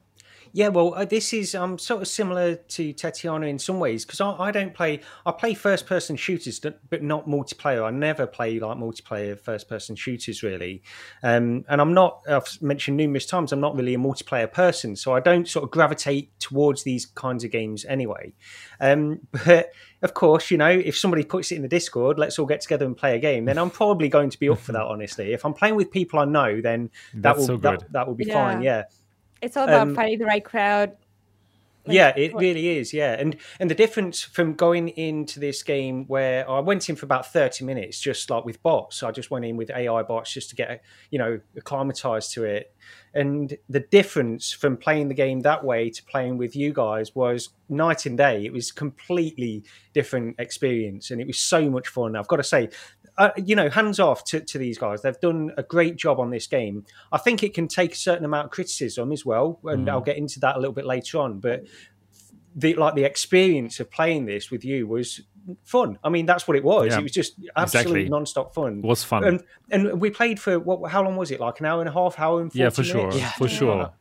[0.54, 4.20] Yeah, well, uh, this is um, sort of similar to Tatiana in some ways because
[4.20, 5.00] I, I don't play.
[5.24, 7.84] I play first-person shooters, but but not multiplayer.
[7.84, 10.82] I never play like multiplayer first-person shooters really,
[11.22, 12.20] um, and I'm not.
[12.28, 15.70] I've mentioned numerous times I'm not really a multiplayer person, so I don't sort of
[15.70, 18.34] gravitate towards these kinds of games anyway.
[18.78, 19.70] Um, but
[20.02, 22.84] of course, you know, if somebody puts it in the Discord, let's all get together
[22.84, 23.46] and play a game.
[23.46, 24.82] Then I'm probably going to be up for that.
[24.92, 28.06] Honestly, if I'm playing with people I know, then that That's will so that, that
[28.06, 28.34] will be Yeah.
[28.34, 28.62] fine.
[28.62, 28.84] Yeah.
[29.42, 30.96] It's all about Um, finding the right crowd.
[31.84, 33.16] Like, yeah it what- really is yeah.
[33.18, 37.32] And and the difference from going into this game where i went in for about
[37.32, 39.02] 30 minutes just like with bots.
[39.02, 40.80] I just went in with ai bots just to get
[41.10, 42.72] you know acclimatized to it
[43.14, 47.50] and the difference from playing the game that way to playing with you guys was
[47.68, 48.44] night and day.
[48.44, 52.16] It was completely different experience and it was so much fun.
[52.16, 52.70] I've got to say
[53.18, 55.02] uh, you know hands off to, to these guys.
[55.02, 56.86] They've done a great job on this game.
[57.12, 60.16] I think it can take a certain amount of criticism as well and i'll get
[60.16, 61.64] into that a little bit later on but
[62.54, 65.22] the like the experience of playing this with you was
[65.64, 65.98] fun.
[66.04, 66.92] I mean, that's what it was.
[66.92, 68.08] Yeah, it was just absolutely exactly.
[68.08, 68.78] non-stop fun.
[68.78, 69.24] It was fun.
[69.24, 70.90] And and we played for what?
[70.90, 71.40] How long was it?
[71.40, 73.08] Like an hour and a half, hour and 40 yeah, for sure.
[73.10, 73.32] minutes?
[73.32, 73.92] For sure.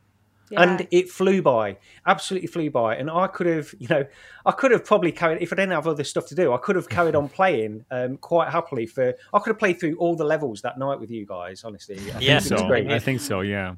[0.52, 0.64] Yeah.
[0.64, 2.98] and it flew by, absolutely flew by.
[2.98, 4.04] And I could have, you know,
[4.46, 6.52] I could have probably carried if I didn't have other stuff to do.
[6.52, 9.14] I could have carried on playing um, quite happily for.
[9.34, 11.64] I could have played through all the levels that night with you guys.
[11.64, 12.32] Honestly, I think Yeah.
[12.34, 12.92] it was so great.
[12.92, 13.40] I think so.
[13.40, 13.76] Yeah,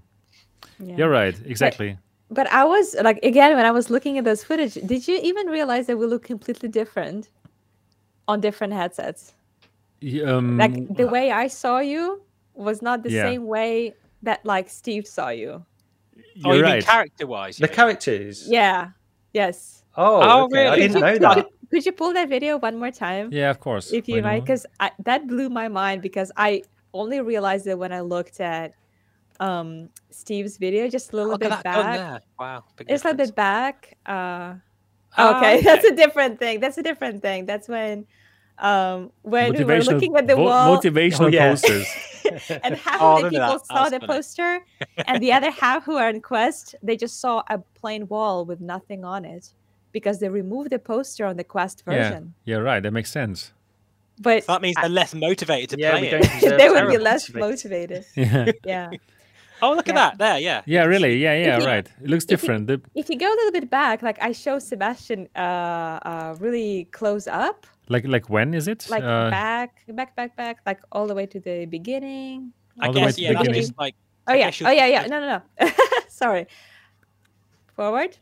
[0.79, 0.95] Yeah.
[0.97, 1.35] you're right.
[1.45, 1.99] Exactly.
[2.31, 5.45] But I was like, again, when I was looking at those footage, did you even
[5.47, 7.29] realize that we look completely different
[8.27, 9.33] on different headsets?
[10.01, 12.21] Y- Um, Like the way I saw you
[12.53, 13.23] was not the Yeah.
[13.23, 15.65] same way that like Steve saw you.
[16.45, 16.85] Oh, you're you mean right.
[16.85, 17.57] character wise?
[17.57, 18.47] the characters.
[18.49, 18.89] Yeah.
[19.33, 19.83] Yes.
[19.97, 20.67] Oh, Oh, okay.
[20.67, 21.37] I didn't know could, that.
[21.37, 23.29] You, could you pull that video one more time?
[23.31, 23.91] yeah, of course.
[23.93, 24.65] If you Why might, because
[25.03, 26.63] that blew my mind because I
[26.93, 28.73] only realized it when I looked at
[29.39, 31.97] um Steve's video just a little Look bit at that gun back.
[31.97, 32.19] there.
[32.39, 32.63] Wow.
[32.77, 33.97] Big It's a little bit back.
[34.05, 34.55] Uh,
[35.17, 35.61] okay, okay.
[35.61, 36.59] that's a different thing.
[36.59, 37.45] That's a different thing.
[37.45, 38.05] That's when
[38.59, 41.49] um when we were looking at the vo- wall motivational Oh, yeah.
[41.49, 41.87] posters.
[42.63, 44.59] and half Oh, of the people That saw the poster
[45.07, 48.61] and the other half who are in quest they just saw a plain wall with
[48.61, 49.49] nothing on it
[49.91, 52.81] because they removed the poster on the quest yeah, version yeah, right.
[52.81, 53.51] That makes sense.
[54.19, 56.57] but So that means I- they're less motivated to Yeah, play it.
[56.57, 58.05] they would be less motivated.
[58.05, 58.89] motivated Yeah, yeah
[59.63, 59.93] Oh, look Yeah.
[59.93, 60.17] at that.
[60.23, 60.61] There, yeah.
[60.65, 61.13] yeah, really.
[61.25, 61.87] Yeah, yeah, you- right.
[62.03, 62.69] It looks if you- different.
[62.95, 67.25] If you go a little bit back like i show sebastian uh uh really close
[67.27, 68.81] up like, like when is it?
[68.89, 72.93] like Uh, back back back back like all the way to the beginning I All
[72.93, 73.61] the way guess, to yeah, the that's beginning.
[73.61, 73.95] just like.
[74.29, 74.49] Oh yeah.
[74.51, 75.03] guess Oh yeah, yeah.
[75.13, 75.39] No, no, no.
[76.23, 76.43] Sorry.
[77.75, 78.17] Forward.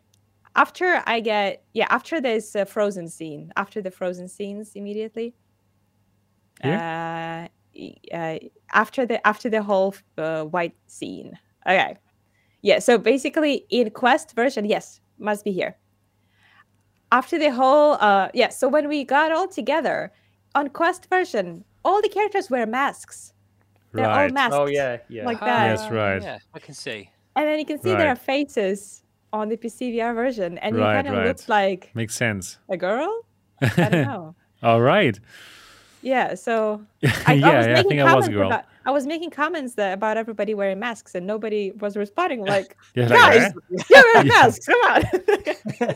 [0.56, 5.28] After I get yeah, after this uh, frozen scene, after the frozen scenes immediately.
[6.64, 7.50] Uh, y-
[8.13, 8.38] uh,
[8.74, 11.38] after the after the whole uh, white scene.
[11.65, 11.95] Okay.
[12.61, 12.80] Yeah.
[12.80, 15.76] So basically, in quest version, yes, must be here.
[17.11, 20.11] After the whole uh yeah, so when we got all together
[20.55, 23.34] on quest version, all the characters wear masks.
[23.93, 24.34] They're all right.
[24.34, 24.55] masked.
[24.55, 25.26] Oh yeah, yeah.
[25.26, 25.67] Like that.
[25.72, 26.22] Yes, right.
[26.22, 27.09] Yeah, I can see.
[27.36, 27.97] And then you can see Right.
[27.99, 29.03] their faces
[29.34, 31.28] on the PCVR version, and you Right, kind of right.
[31.28, 32.57] look like Makes sense.
[32.69, 33.26] a girl.
[33.61, 34.36] I don't know.
[34.63, 35.17] All right.
[36.02, 36.82] Yeah, so
[37.28, 38.47] I, yeah, I was yeah, I making think I was comments a girl.
[38.47, 42.43] about I was making comments that, about everybody wearing masks, and nobody was responding.
[42.43, 43.84] Like, Yeah, like, guys, eh?
[43.91, 44.66] you're wearing masks.
[44.66, 45.04] Come on.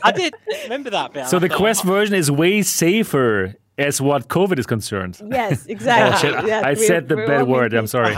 [0.04, 0.34] I did
[0.64, 1.26] remember that bit.
[1.26, 5.20] So the Quest "Oh, version is way safer as what COVID is concerned.
[5.30, 6.30] yes, exactly.
[6.30, 6.46] Oh, shit.
[6.46, 7.72] Yes, I we're- said the bad word.
[7.72, 8.14] making- I'm sorry.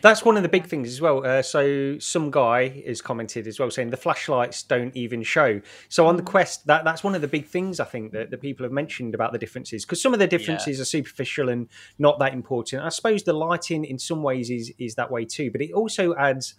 [0.00, 1.24] That's one of the big things as well.
[1.24, 5.60] Uh, so some guy has commented as well, saying the flashlights don't even show.
[5.88, 8.38] So on the quest, that that's one of the big things I think that, the
[8.38, 11.66] people have mentioned about the differences because some of the differences are superficial and
[11.98, 12.82] not that important.
[12.82, 16.14] I suppose the lighting in some ways is is that way too, but it also
[16.14, 16.54] adds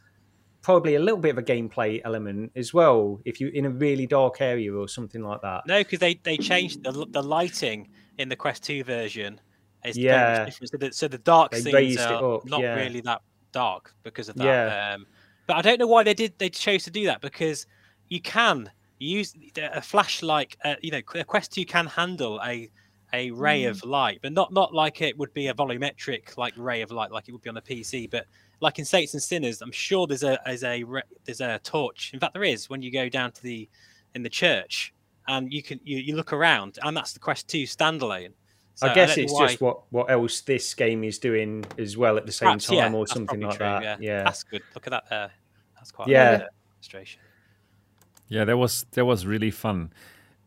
[0.61, 4.05] probably a little bit of a gameplay element as well if you're in a really
[4.05, 5.65] dark area or something like that.
[5.67, 9.39] No, because they they changed the the lighting in the Quest Two version.
[9.83, 10.49] Very Yeah.
[10.49, 12.75] So the, so the dark They scenes are not yeah.
[12.75, 13.21] really that
[13.51, 14.45] dark because of that.
[14.45, 14.93] Yeah.
[14.95, 15.05] Um,
[15.47, 16.33] but I don't know why they did.
[16.37, 17.65] They chose to do that because
[18.09, 18.69] you can
[18.99, 20.55] use a flashlight.
[20.63, 22.69] Uh, you know, a Quest Two can handle a
[23.13, 23.69] a ray Mm.
[23.71, 27.11] of light, but not not like it would be a volumetric like ray of light
[27.11, 28.09] like it would be on a PC.
[28.09, 28.27] But
[28.61, 30.83] like in Saints and Sinners, I'm sure there's a there's a
[31.25, 32.11] there's a torch.
[32.13, 33.67] In fact, there is when you go down to the
[34.13, 34.93] in the church
[35.27, 38.33] and you can you, you look around and that's the Quest Two standalone.
[38.79, 41.97] So I guess don't it's why- just what, what else this game is doing as
[41.97, 43.83] well at the same perhaps, time yeah, or something like true, that.
[43.83, 43.97] Yeah.
[43.99, 44.23] yeah.
[44.23, 44.61] that's good.
[44.73, 45.31] Look at that there.
[45.75, 46.29] That's quite Yeah.
[46.29, 47.21] a good illustration.
[48.29, 49.91] Yeah, that was that was really fun,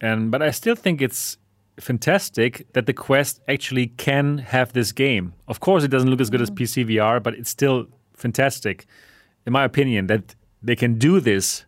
[0.01, 1.37] and but I still think it's
[1.79, 5.35] fantastic that the Quest actually can have this game.
[5.47, 6.63] Of course, it doesn't look as good as mm-hmm.
[6.63, 8.87] PC VR, but it's still fantastic,
[9.47, 11.67] in my opinion, that they can do this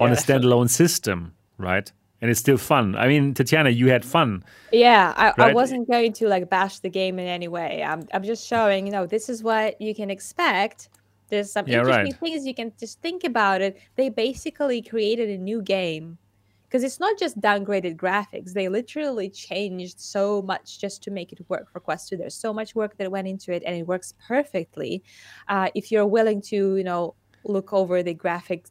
[0.00, 1.92] on a standalone system, right?
[2.22, 2.96] And it's still fun.
[2.96, 4.44] I mean, Tatiana, you had fun.
[4.72, 7.82] Yeah, I, I wasn't going to like bash the game in any way.
[7.82, 10.88] I'm, I'm just showing, you know, this is what you can expect.
[11.28, 12.20] There's some Yeah, interesting right.
[12.20, 13.78] things you can just think about it.
[13.96, 16.18] They basically created a new game
[16.72, 18.54] because it's not just downgraded graphics.
[18.54, 22.16] They literally changed so much just to make it work for Quest 2.
[22.16, 25.02] There's so much work that went into it, and it works perfectly.
[25.48, 27.14] Uh, if you're willing to, you know,
[27.44, 28.66] look over the graphic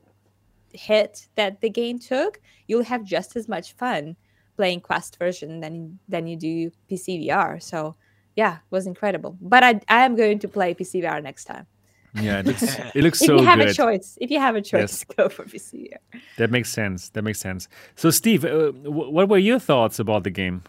[0.73, 4.15] hit that the game took, you'll have just as much fun
[4.57, 7.59] playing Quest version than than you do PC VR.
[7.61, 7.95] So
[8.35, 9.37] yeah, it was incredible.
[9.41, 11.67] But I I am going to play PC VR next time.
[12.15, 12.63] Yeah, it looks,
[12.95, 13.69] it looks if so you have good.
[13.69, 15.05] a choice, if you have a choice, Yes.
[15.17, 16.21] go for PC VR.
[16.37, 17.09] That makes sense.
[17.09, 17.67] That makes sense.
[17.95, 20.63] So, Steve, uh, wh- what were your thoughts about the game?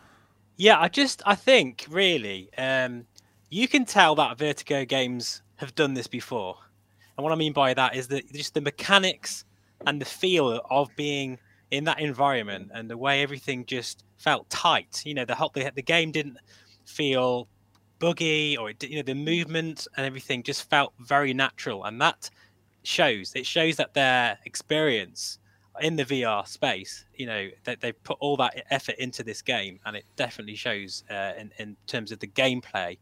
[0.56, 3.06] Yeah, I just I think really um,
[3.50, 6.56] you can tell that Vertigo games have done this before,
[7.16, 9.44] and what I mean by that is that just the mechanics
[9.86, 11.38] and the feel of being
[11.70, 15.02] in that environment and the way everything just felt tight.
[15.04, 16.38] You know, the whole the, the game didn't
[16.84, 17.48] feel
[17.98, 22.30] buggy or it, you know the movement and everything just felt very natural, and that
[22.82, 23.32] shows.
[23.34, 25.38] It shows that their experience
[25.80, 29.80] in the VR space, you know, that they've put all that effort into this game,
[29.86, 32.98] and it definitely shows uh, in in terms of the gameplay.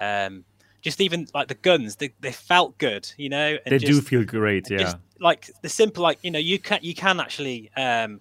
[0.00, 0.44] Um,
[0.84, 3.56] just even like the guns, they, they felt good, you know.
[3.64, 4.78] they just, do feel great, yeah.
[4.78, 8.20] Just, like the simple, like you know, you can you can actually, um,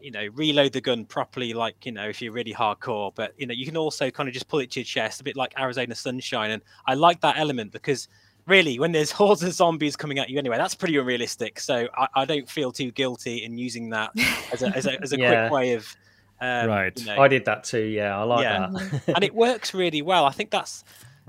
[0.00, 3.14] you know, reload the gun properly, like you know, if you're really hardcore.
[3.14, 5.24] But you know, you can also kind of just pull it to your chest, a
[5.24, 8.08] bit like Arizona Sunshine, and I like that element because
[8.46, 11.60] really, when there's hordes of zombies coming at you anyway, that's pretty unrealistic.
[11.60, 14.10] So I, I don't feel too guilty in using that
[14.52, 15.48] as a, as a, as a yeah.
[15.48, 15.96] quick way of.
[16.40, 16.98] Um, right.
[16.98, 17.84] You know, I did that too.
[17.84, 18.68] Yeah, I like yeah.
[18.72, 19.14] that.
[19.14, 20.24] and it works really well.
[20.24, 20.82] I think that's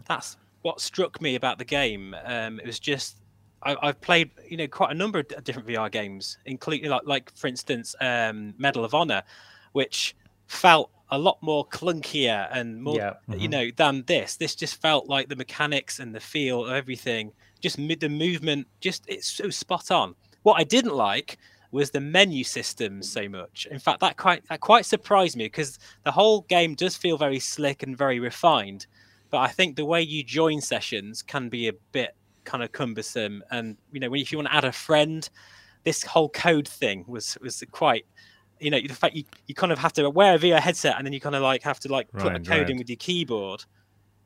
[0.08, 2.16] that's what struck me about the game.
[2.26, 3.18] Um, it was just
[3.64, 7.36] I, have played you know quite a number of different VR games, including like like
[7.36, 9.24] for instance um, Medal of Honor,
[9.74, 10.16] which
[10.48, 13.14] felt a lot more clunkier and more yeah.
[13.30, 13.40] mm-hmm.
[13.40, 14.38] you know than this.
[14.38, 18.68] This just felt like the mechanics and the feel of everything, just mid the movement,
[18.80, 20.16] just it's so spot on.
[20.44, 21.38] What I didn't like
[21.72, 23.68] was the menu system so much.
[23.72, 27.40] In fact, that quite that quite surprised me because the whole game does feel very
[27.40, 28.88] slick and very refined.
[29.32, 33.44] But I think the way you join sessions can be a bit kind of cumbersome.
[33.50, 35.28] And you know, if you want to add a friend,
[35.84, 38.06] this whole code thing was was quite.
[38.60, 41.08] You know, the fact you, you kind of have to wear a VR headset and
[41.08, 42.70] then you kind of like have to like put right, the code right.
[42.70, 43.66] in with your keyboard.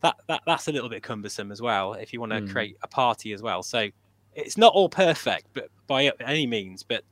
[0.01, 2.51] That, that that's a little bit cumbersome as well if you want to mm.
[2.51, 3.63] create a party as well.
[3.63, 3.87] So
[4.33, 6.83] it's not all perfect, but by any means.
[6.83, 7.05] But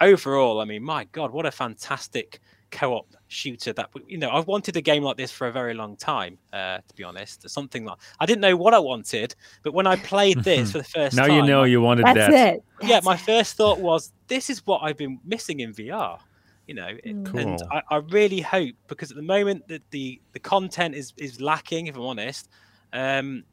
[0.00, 2.40] overall, I mean, my God, what a fantastic
[2.72, 5.96] co-op shooter that you know I've wanted a game like this for a very long
[5.96, 9.86] time uh, to be honest something like I didn't know what I wanted but when
[9.86, 12.64] I played this for the first now time you know you wanted that's that it.
[12.80, 16.18] That's yeah my first thought was this is what I've been missing in VR
[16.66, 17.38] you know cool.
[17.38, 21.40] and I, I, really hope because at the moment that the the content is is
[21.40, 22.48] lacking if I'm honest
[22.92, 23.44] um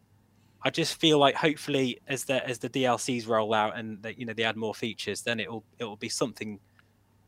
[0.62, 4.26] I just feel like hopefully as the as the DLCs roll out and that you
[4.26, 6.60] know they add more features then it'll it'll be something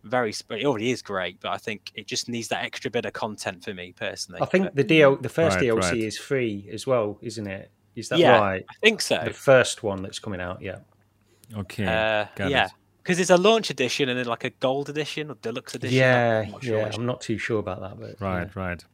[0.03, 3.13] very it already is great but i think it just needs that extra bit of
[3.13, 4.41] content for me personally.
[4.41, 5.97] I think but, the dl the first right, dlc right.
[5.97, 7.71] is free as well isn't it?
[7.95, 8.65] Is that yeah, right?
[8.69, 9.21] I think so.
[9.23, 10.79] The first one that's coming out yeah.
[11.55, 12.65] Okay uh, yeah.
[12.65, 12.71] it
[13.03, 15.97] because it's a launch edition and then like a gold edition or deluxe edition.
[15.97, 17.99] Yeah, I'm sure yeah, I'm not too sure about that.
[17.99, 18.61] But right, yeah.
[18.61, 18.85] right.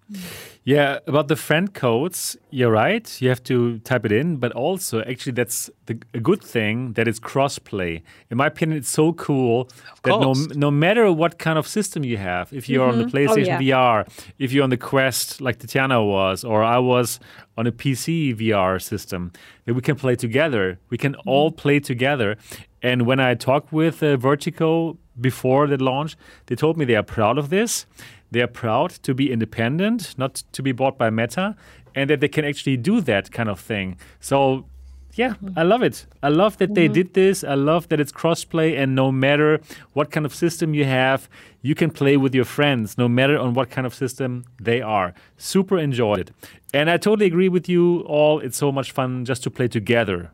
[0.63, 3.21] Yeah, about the friend codes, you're right.
[3.21, 7.07] You have to type it in, but also actually that's the, a good thing that
[7.07, 8.01] it's crossplay.
[8.29, 9.69] In my opinion, it's so cool
[10.03, 13.01] that no no matter what kind of system you have, if you're mm-hmm.
[13.01, 13.17] on the mm-hmm.
[13.17, 14.03] PlayStation oh, yeah.
[14.03, 17.19] VR, if you're on the Quest like Tatiana was, or I was
[17.57, 19.31] on a PC VR system,
[19.65, 20.79] that we can play together.
[20.89, 21.29] We can mm-hmm.
[21.29, 22.37] all play together.
[22.81, 26.15] And when I talked with uh, Vertigo before the launch,
[26.45, 27.85] they told me they are proud of this.
[28.31, 31.55] They are proud to be independent, not to be bought by Meta,
[31.95, 33.97] and that they can actually do that kind of thing.
[34.19, 34.65] So,
[35.13, 36.05] yeah, I love it.
[36.21, 36.73] I love that mm-hmm.
[36.75, 37.43] they did this.
[37.43, 39.59] I love that it's crossplay, and no matter
[39.93, 41.29] what kind of system you have,
[41.61, 45.13] you can play with your friends, no matter on what kind of system they are.
[45.37, 46.31] Super enjoyed it.
[46.73, 48.39] And I totally agree with you all.
[48.39, 50.31] It's so much fun just to play together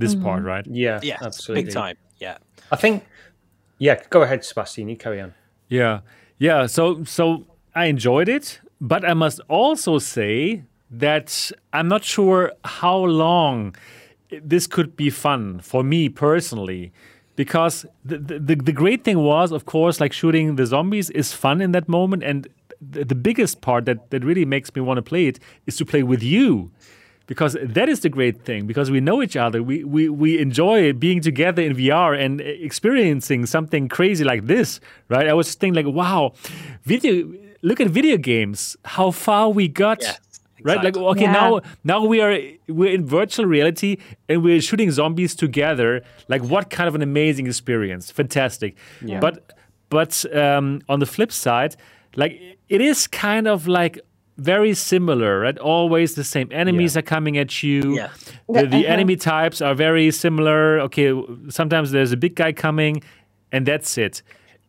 [0.00, 0.24] this mm-hmm.
[0.24, 0.66] part, right?
[0.66, 1.64] Yeah, yeah, absolutely.
[1.64, 1.96] Big time.
[2.18, 2.38] Yeah.
[2.72, 3.04] I think.
[3.78, 4.88] Yeah, go ahead, Sebastian.
[4.88, 5.32] You carry on.
[5.68, 6.00] Yeah,
[6.38, 6.66] yeah.
[6.66, 12.98] So, so I enjoyed it, but I must also say that I'm not sure how
[12.98, 13.74] long
[14.42, 16.92] this could be fun for me personally.
[17.36, 21.62] Because the, the, the great thing was, of course, like shooting the zombies is fun
[21.62, 22.22] in that moment.
[22.22, 22.48] And
[22.82, 25.86] the, the biggest part that, that really makes me want to play it is to
[25.86, 26.70] play with you
[27.30, 29.62] because that is the great thing because we know each other.
[29.62, 35.28] We, we, we enjoy being together in vr and experiencing something crazy like this right?
[35.28, 36.32] I was thinking like wow
[36.82, 40.16] video look at video games how far we got yeah,
[40.64, 40.82] right?
[40.82, 41.40] Like okay yeah.
[41.40, 46.02] now now we are we're in virtual reality and we're shooting zombies together.
[46.26, 48.10] Like what kind of an amazing experience.
[48.10, 48.76] Fantastic.
[49.00, 49.20] Yeah.
[49.20, 49.52] but
[49.88, 51.76] but um, on the flip side
[52.16, 52.32] like
[52.68, 54.00] it is kind of like
[54.40, 55.58] very similar, right?
[55.58, 57.00] Always the same enemies yeah.
[57.00, 57.96] are coming at you.
[57.96, 58.10] Yeah.
[58.48, 58.94] The, the uh-huh.
[58.94, 60.80] enemy types are very similar.
[60.80, 61.12] Okay,
[61.48, 63.02] sometimes there's a big guy coming,
[63.52, 64.22] and that's it.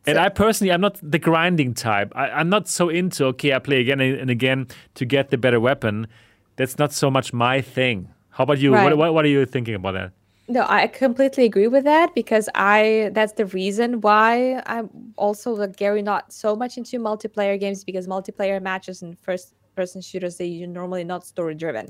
[0.06, 2.12] And I personally, I'm not the grinding type.
[2.16, 5.60] I, am not so into, okay, I play again and again to get the better
[5.60, 6.08] weapon.
[6.56, 8.10] That's not so much my thing.
[8.30, 8.74] How about you?
[8.74, 8.84] Right.
[8.84, 10.12] What, what, what are you thinking about that?
[10.48, 15.78] No, I completely agree with that because I that's the reason why I'm also like
[15.78, 20.52] Gary not so much into multiplayer games because multiplayer matches and first person shooters they
[20.64, 21.86] are normally not story driven.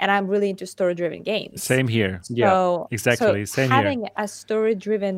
[0.00, 1.62] And i'm really into story driven games.
[1.62, 2.14] Same here.
[2.22, 3.44] So, yeah exactly.
[3.46, 4.24] so same having here.
[4.24, 5.16] a story driven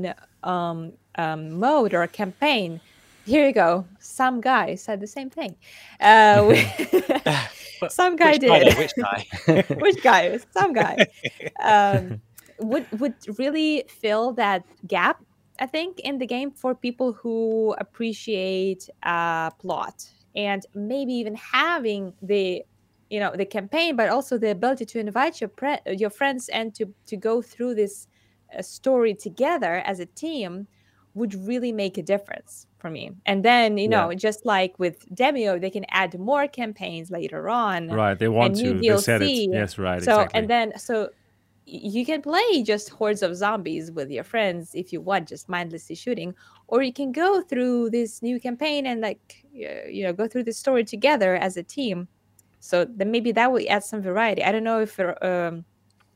[0.54, 0.78] um,
[1.24, 2.80] um, mode or a campaign
[3.28, 3.84] here you go.
[4.00, 5.54] Some guy said the same thing.
[6.00, 6.54] Uh,
[7.88, 8.48] some guy which did.
[8.48, 9.20] guy, which guy?
[9.84, 10.38] Which guy?
[10.56, 10.94] Some guy.
[11.60, 12.22] Um,
[12.58, 15.22] would would really fill that gap
[15.58, 22.12] I think in the game for people who appreciate uh, plot and maybe even having
[22.22, 22.62] the
[23.10, 26.74] you know the campaign but also the ability to invite your pre- your friends and
[26.74, 28.06] to to go through this
[28.56, 30.66] uh, story together as a team
[31.14, 34.16] would really make a difference for me and then you know yeah.
[34.16, 38.74] just like with Demeo they can add more campaigns later on right they want to
[38.74, 38.80] DLC.
[38.80, 40.38] they said it yes right so exactly.
[40.38, 41.10] and then so
[41.70, 45.94] you can play just hordes of zombies with your friends if you want just mindlessly
[45.94, 46.34] shooting
[46.66, 50.52] or you can go through this new campaign and like you know go through the
[50.52, 52.08] story together as a team.
[52.60, 54.42] So then maybe that will add some variety.
[54.42, 55.64] I don't know if um,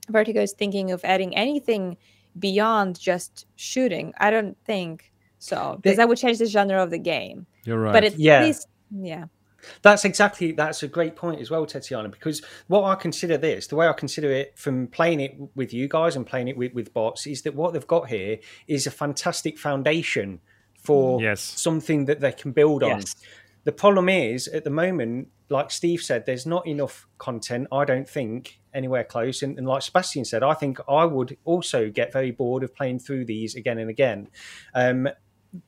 [0.09, 1.97] vertigo is thinking of adding anything
[2.39, 4.15] beyond just shooting.
[4.19, 7.47] I don't think so because that would change the genre of the game.
[7.65, 7.93] You're right.
[7.93, 8.43] but it's yeah.
[8.43, 9.27] least, yeah
[9.83, 12.09] that's exactly that's a great point as well, Tatiana.
[12.09, 15.89] Because what I consider this, the way I consider it from playing it with you
[15.89, 18.91] guys and playing it with, with bots, is that what they've got here is a
[18.91, 20.41] fantastic foundation
[20.77, 21.41] for yes.
[21.41, 23.01] something that they can build on.
[23.01, 23.15] Yes.
[23.65, 27.69] The problem is at the moment, like Steve said, there's not enough content.
[27.71, 29.43] I don't think anywhere close.
[29.43, 32.99] And, and like Sebastian said, I think I would also get very bored of playing
[32.99, 34.29] through these again and again.
[34.75, 35.09] Um,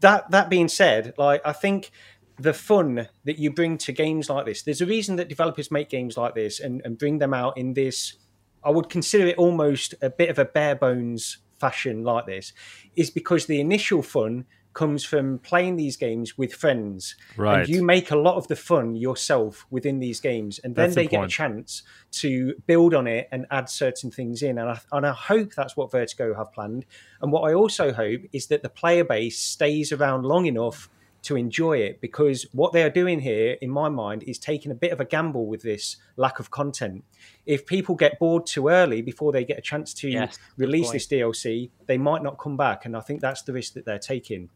[0.01, 1.91] that that being said, like I think
[2.39, 4.63] the fun that you bring to games like this.
[4.63, 7.75] There's a reason that developers make games like this and, and bring them out in
[7.75, 8.17] this.
[8.65, 12.53] I would consider it almost a bit of a bare bones fashion like this,
[12.97, 17.15] is because the initial fun comes from playing these games with friends.
[17.37, 17.61] Right.
[17.61, 20.59] And you make a lot of the fun yourself within these games.
[20.59, 24.11] And then that's they the get a chance to build on it and add certain
[24.11, 24.59] things in.
[24.59, 26.87] And I, and I hope that's what Vertigo have planned.
[27.23, 30.91] And what I also hope is that the player base stays around long enough
[31.25, 34.75] to enjoy it because what they are doing here, in my mind, is taking a
[34.75, 37.05] bit of a gamble with this lack of content.
[37.47, 41.07] If people get bored too early before they get a chance to yes, release this
[41.07, 44.51] DLC, they might not come back, and I think that's the risk that they're taking.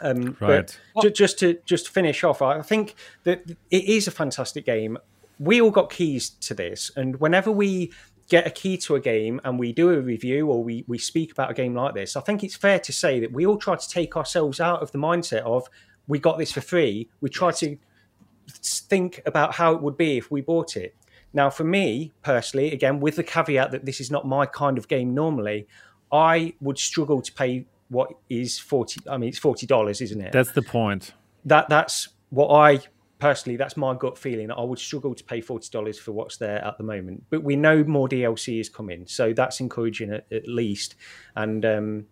[0.00, 0.78] Um, right.
[0.94, 2.94] But just to just finish off, I think
[3.24, 4.98] that it is a fantastic game.
[5.38, 7.92] We all got keys to this, and whenever we
[8.30, 11.32] get a key to a game and we do a review or we, we speak
[11.32, 13.74] about a game like this, I think it's fair to say that we all try
[13.74, 15.68] to take ourselves out of the mindset of
[16.06, 17.08] we got this for free.
[17.20, 17.76] We try to
[18.48, 20.94] think about how it would be if we bought it.
[21.32, 24.88] Now, for me personally, again, with the caveat that this is not my kind of
[24.88, 25.68] game normally,
[26.10, 30.32] I would struggle to pay what is 40 I mean it's $40, isn't it?
[30.32, 31.12] That's the point.
[31.44, 32.80] That that's what I
[33.18, 34.50] personally that's my gut feeling.
[34.50, 37.24] I would struggle to pay $40 for what's there at the moment.
[37.30, 40.94] But we know more DLC is coming, so that's encouraging at, at least.
[41.36, 42.06] And um,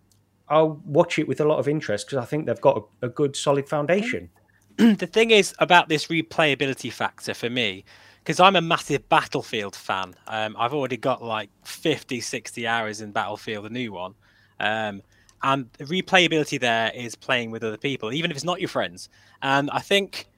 [0.49, 3.09] I'll watch it with a lot of interest because I think they've got a, a
[3.09, 4.29] good solid foundation.
[4.77, 7.83] the thing is about this replayability factor for me
[8.23, 10.15] because I'm a massive Battlefield fan.
[10.27, 14.13] Um, I've already got like 50, 60 hours in Battlefield, the new one.
[14.59, 15.01] Um,
[15.41, 19.09] and replayability there is playing with other people, even if it's not your friends.
[19.41, 20.28] And I think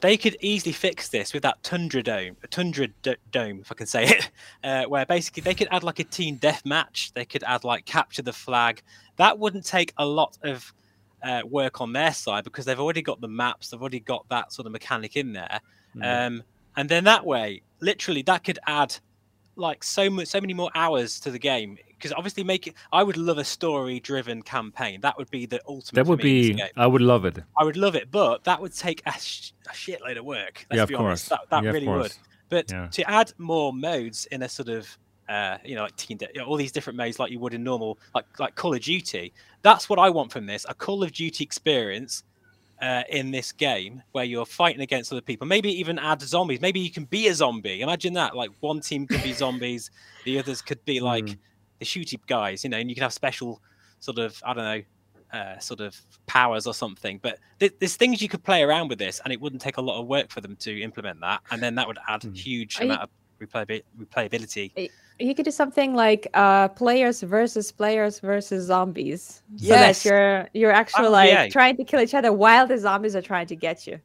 [0.00, 3.74] they could easily fix this with that Tundra Dome, a Tundra D- Dome, if I
[3.74, 4.30] can say it,
[4.64, 7.12] uh, where basically they could add like a team death match.
[7.14, 8.82] They could add like capture the flag.
[9.16, 10.72] That wouldn't take a lot of
[11.22, 13.70] uh, work on their side because they've already got the maps.
[13.70, 15.60] They've already got that sort of mechanic in there.
[15.96, 16.26] Mm.
[16.26, 16.42] Um,
[16.76, 18.96] and then that way, literally, that could add
[19.56, 22.74] like so much, so many more hours to the game because obviously make it.
[22.92, 25.00] I would love a story-driven campaign.
[25.02, 25.96] That would be the ultimate.
[25.96, 26.60] That would be.
[26.76, 27.38] I would love it.
[27.58, 30.66] I would love it, but that would take a, sh- a shitload of work.
[30.70, 31.28] Let's yeah, be of honest.
[31.28, 31.40] course.
[31.40, 32.14] That, that yeah, really would.
[32.48, 32.88] But yeah.
[32.88, 34.98] to add more modes in a sort of
[35.30, 37.98] uh, you know, like Team De- all these different modes like you would in normal,
[38.14, 39.32] like like Call of Duty.
[39.62, 42.24] That's what I want from this: a Call of Duty experience
[42.80, 45.46] uh, in this game where you're fighting against other people.
[45.46, 46.60] Maybe even add zombies.
[46.60, 47.82] Maybe you can be a zombie.
[47.82, 48.34] Imagine that.
[48.34, 49.90] Like one team could be zombies,
[50.24, 51.38] the others could be like mm.
[51.78, 53.60] the shooty guys, you know, and you can have special
[54.00, 54.82] sort of, I don't know,
[55.38, 57.18] uh, sort of powers or something.
[57.22, 59.82] But th- there's things you could play around with this, and it wouldn't take a
[59.82, 61.40] lot of work for them to implement that.
[61.50, 62.36] And then that would add mm.
[62.36, 63.04] huge Are amount you...
[63.04, 63.10] of
[63.40, 70.02] replayability you could do something like uh players versus players versus zombies so yes.
[70.02, 71.48] that you're you're actually oh, like yeah.
[71.48, 73.98] trying to kill each other while the zombies are trying to get you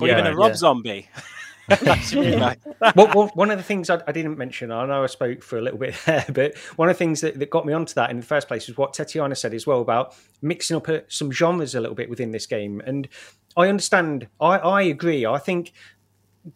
[0.00, 0.56] or yeah, even a rob yeah.
[0.56, 1.08] zombie
[2.96, 5.58] well, well, one of the things I, I, didn't mention, I know I spoke for
[5.58, 8.10] a little bit there, but one of the things that, that got me onto that
[8.10, 11.74] in the first place was what Tatiana said as well about mixing up some genres
[11.74, 12.80] a little bit within this game.
[12.86, 13.06] And
[13.56, 15.26] I understand, I, I agree.
[15.26, 15.72] I think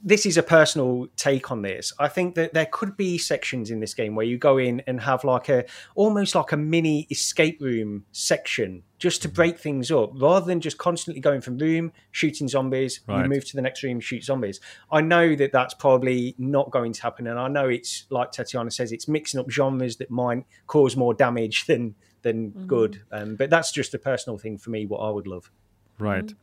[0.03, 1.93] this is a personal take on this.
[1.99, 5.01] I think that there could be sections in this game where you go in and
[5.01, 5.65] have like a
[5.95, 9.35] almost like a mini escape room section just to mm.
[9.35, 13.23] break things up rather than just constantly going from room shooting zombies Right.
[13.25, 14.61] you move to the next room shoot zombies
[14.93, 18.71] i know that that's probably not going to happen and i know it's like tatiana
[18.71, 22.67] says it's mixing up genres that might cause more damage than than mm.
[22.69, 25.51] good um, but that's just a personal thing for me what i would love
[25.99, 26.27] Right.
[26.27, 26.35] Mm.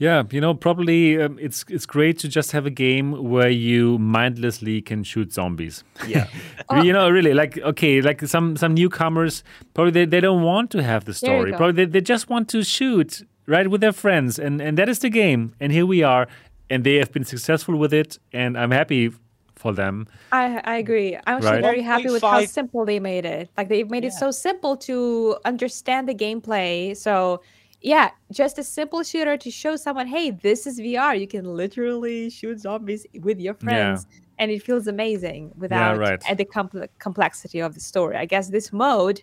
[0.00, 3.98] Yeah, you know, probably um, it's it's great to just have a game where you
[3.98, 5.82] mindlessly can shoot zombies.
[6.06, 6.26] yeah
[6.84, 9.42] you know, really, like okay, like some some newcomers
[9.74, 11.50] probably they, they don't want to have the There you story.
[11.50, 11.56] go.
[11.56, 14.98] Probably they, they just want to shoot right with their friends, and and that is
[15.00, 15.52] the game.
[15.60, 16.28] And here we are,
[16.70, 19.10] and they have been successful with it, and I'm happy
[19.56, 20.06] for them.
[20.30, 21.16] I I agree.
[21.26, 21.62] I'm actually Right.
[21.70, 23.50] very happy with how simple they made it.
[23.56, 26.96] Like they've made it so simple to understand the gameplay.
[26.96, 27.40] So
[27.80, 31.18] yeah, just a simple shooter to show someone, hey, this is VR.
[31.18, 34.06] You can literally shoot zombies with your friends.
[34.40, 36.22] And it feels amazing without right.
[36.30, 38.16] uh, the compl- complexity of the story.
[38.16, 39.20] I guess this mode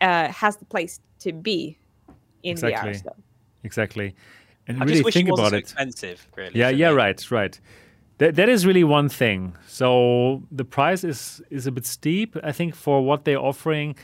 [0.00, 1.78] uh, has the place to be
[2.42, 2.92] in Exactly.
[2.92, 3.02] VR.
[3.02, 3.16] So.
[3.62, 4.14] Exactly,
[4.66, 5.60] and I really just wish think it about so it.
[5.60, 6.26] expensive.
[6.36, 6.58] Really.
[6.58, 6.96] Yeah, yeah, me.
[6.96, 7.60] right, right.
[8.18, 9.54] That that is really one thing.
[9.66, 13.96] So the price is is a bit steep, I think, for what they're offering.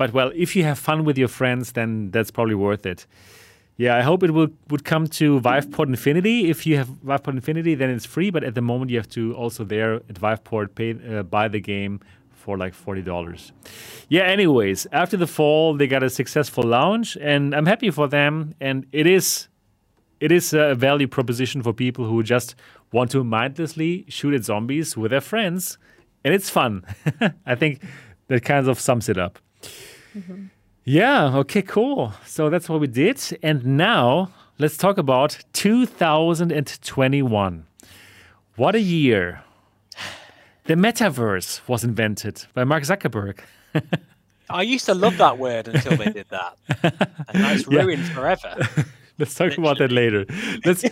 [0.00, 3.06] But well, if you have fun with your friends, then that's probably worth it.
[3.76, 6.48] Yeah, I hope it will would come to Viveport Infinity.
[6.48, 8.30] If you have Viveport Infinity, then it's free.
[8.30, 11.60] But at the moment, you have to also there at Viveport pay uh, buy the
[11.60, 12.00] game
[12.32, 13.52] for like forty dollars.
[14.08, 14.22] Yeah.
[14.22, 18.54] Anyways, after the fall, they got a successful launch, and I'm happy for them.
[18.58, 19.48] And it is
[20.18, 22.54] it is a value proposition for people who just
[22.90, 25.76] want to mindlessly shoot at zombies with their friends,
[26.24, 26.86] and it's fun.
[27.44, 27.82] I think
[28.28, 29.38] that kind of sums it up.
[30.84, 32.12] Yeah, okay, cool.
[32.26, 33.20] So that's what we did.
[33.42, 37.66] And now let's talk about 2021.
[38.56, 39.42] What a year!
[40.64, 43.40] The metaverse was invented by Mark Zuckerberg.
[44.50, 46.56] I used to love that word until they did that,
[47.28, 47.82] and now it's Yeah.
[47.82, 48.56] ruined forever.
[49.18, 50.24] Let's talk about that later.
[50.64, 50.82] Let's.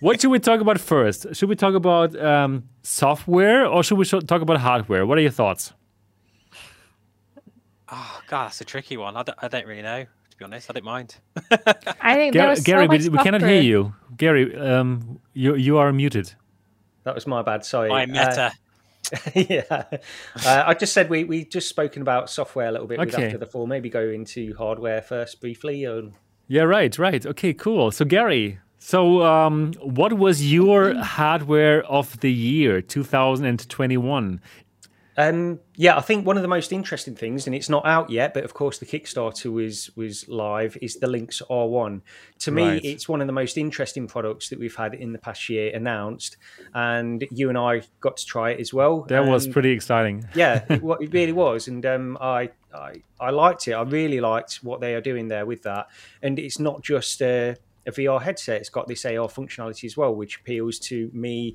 [0.00, 1.26] what should we talk about first?
[1.36, 5.04] Should we talk about um, software or should we talk about hardware?
[5.06, 5.74] What are your thoughts?
[7.90, 9.16] Oh God, that's a tricky one.
[9.16, 10.04] I don't, I don't really know.
[10.30, 11.16] To be honest, I don't mind.
[12.00, 13.94] I think there Gary, was so Gary much we, we cannot hear you.
[14.16, 16.32] Gary, um, you you are muted.
[17.04, 18.52] that was my bad sorry My Uh, meta.
[19.34, 19.84] yeah,
[20.46, 23.26] uh, I just said we we just spoken about software a little bit with Okay.
[23.26, 23.66] after the fall.
[23.66, 25.84] Maybe go into hardware first briefly.
[25.86, 26.10] Or...
[26.48, 27.24] Yeah, right, right.
[27.26, 27.90] Okay, cool.
[27.90, 34.40] So Gary, so um, what was your hardware of the year, 2021?
[35.16, 38.34] Um, yeah, I think one of the most interesting things, and it's not out yet,
[38.34, 42.00] but of course the Kickstarter was was live, is the Lynx R1.
[42.40, 42.84] To me, Right.
[42.84, 46.36] it's one of the most interesting products that we've had in the past year announced,
[46.74, 49.02] and you and I got to try it as well.
[49.02, 50.24] That was pretty exciting.
[50.34, 53.72] yeah, it, it really was, and um, I, I I liked it.
[53.74, 55.86] I really liked what they are doing there with that,
[56.22, 57.56] and it's not just a,
[57.86, 61.54] a VR headset; it's got this AR functionality as well, which appeals to me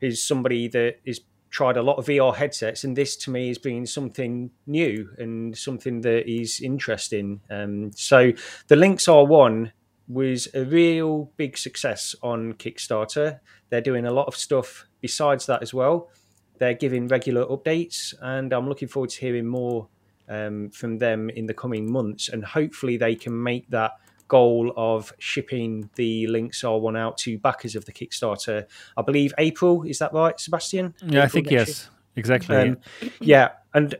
[0.00, 1.20] as somebody that is
[1.56, 5.56] tried a lot of VR headsets, and this to me is being something new and
[5.56, 7.40] something that is interesting.
[7.48, 8.32] Um, so
[8.68, 9.72] the Lynx R1
[10.06, 13.40] was a real big success on Kickstarter.
[13.70, 16.10] They're doing a lot of stuff besides that as well.
[16.58, 19.88] They're giving regular updates, and I'm looking forward to hearing more
[20.28, 22.28] um, from them in the coming months.
[22.28, 23.92] And hopefully, they can make that
[24.28, 28.66] goal of shipping the Lynx R1 out to backers of the Kickstarter.
[28.96, 29.82] I believe April.
[29.82, 30.94] Is that right, Sebastian?
[31.04, 31.60] Yeah, I think next year?
[31.60, 32.56] yes, exactly.
[32.56, 32.78] Um,
[33.20, 33.94] yeah, and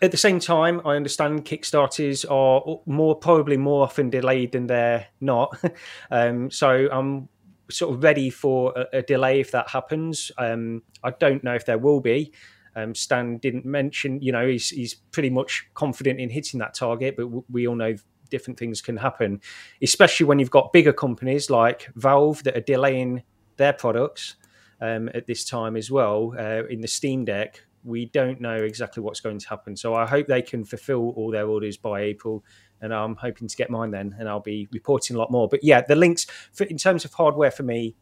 [0.00, 5.06] at the same time, I understand Kickstarters are more probably more often delayed than they're
[5.20, 5.58] not.
[6.10, 7.28] um, so I'm
[7.70, 10.30] sort of ready for a, a delay if that happens.
[10.38, 12.32] Um, I don't know if there will be.
[12.76, 17.16] Um, Stan didn't mention, you know, he's, he's pretty much confident in hitting that target,
[17.16, 17.96] but w- we all know
[18.30, 19.40] different things can happen,
[19.82, 23.22] especially when you've got bigger companies like Valve that are delaying
[23.56, 24.36] their products
[24.80, 27.64] um, at this time as well uh, in the Steam Deck.
[27.84, 29.76] We don't know exactly what's going to happen.
[29.76, 32.44] So I hope they can fulfill all their orders by April.
[32.80, 35.48] And I'm hoping to get mine then, and I'll be reporting a lot more.
[35.48, 37.96] But yeah, the Lynx, for, in terms of hardware for me,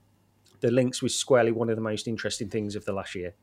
[0.60, 3.34] the Lynx was squarely one of the most interesting things of the last year.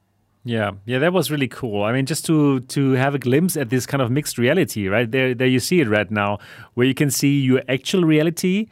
[0.45, 1.84] Yeah, yeah, that was really cool.
[1.84, 5.10] I mean, just to to have a glimpse at this kind of mixed reality, right
[5.10, 6.40] there, there you see it right now,
[6.74, 8.68] where you can see your actual reality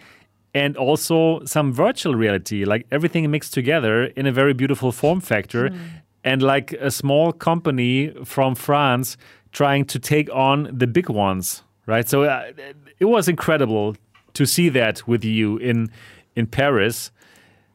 [0.53, 5.69] and also some virtual reality, like everything mixed together in a very beautiful form factor,
[6.25, 9.15] and like a small company from France
[9.53, 12.09] trying to take on the big ones, right?
[12.09, 12.51] So uh,
[12.99, 13.95] it was incredible
[14.33, 15.89] to see that with you in
[16.35, 17.11] in Paris.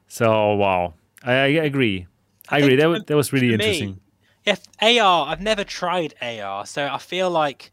[0.06, 0.92] So wow,
[1.24, 2.06] I, I agree.
[2.48, 2.76] I, agree.
[2.76, 4.00] That was, that was really for me, interesting.
[4.44, 7.72] If AR, I've never tried AR, so I feel like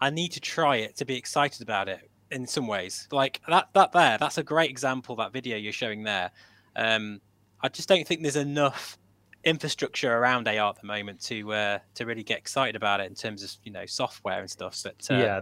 [0.00, 3.08] I need to try it to be excited about it in some ways.
[3.10, 5.16] Like that, that there, that's a great example.
[5.16, 6.30] That video you're showing there.
[6.76, 7.20] Um,
[7.62, 8.98] I just don't think there's enough
[9.44, 13.14] infrastructure around AR at the moment to uh, to really get excited about it in
[13.14, 14.80] terms of you know software and stuff.
[14.82, 15.40] But uh, yeah,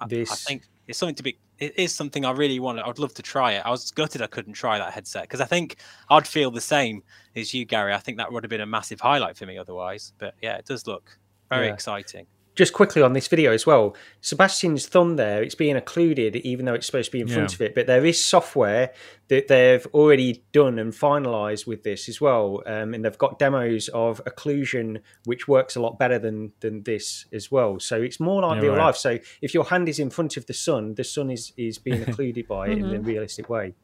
[0.00, 1.38] I, I think it's something to be.
[1.62, 2.80] It is something I really want.
[2.80, 3.62] I'd love to try it.
[3.64, 5.76] I was gutted I couldn't try that headset because I think
[6.10, 7.04] I'd feel the same
[7.36, 7.92] as you, Gary.
[7.94, 10.12] I think that would have been a massive highlight for me otherwise.
[10.18, 11.16] But yeah, it does look
[11.50, 11.74] very Yeah.
[11.74, 12.26] exciting.
[12.54, 16.74] Just quickly on this video as well, Sebastian's thumb there, it's being occluded even though
[16.74, 17.74] it's supposed to be in front of it.
[17.74, 18.92] But there is software
[19.28, 22.62] that they've already done and finalized with this as well.
[22.66, 27.24] Um, and they've got demos of occlusion, which works a lot better than than this
[27.32, 27.80] as well.
[27.80, 28.86] So it's more like Yeah, real right.
[28.86, 28.96] life.
[28.96, 32.02] So if your hand is in front of the sun, the sun is, is being
[32.06, 33.74] occluded by it in a realistic way.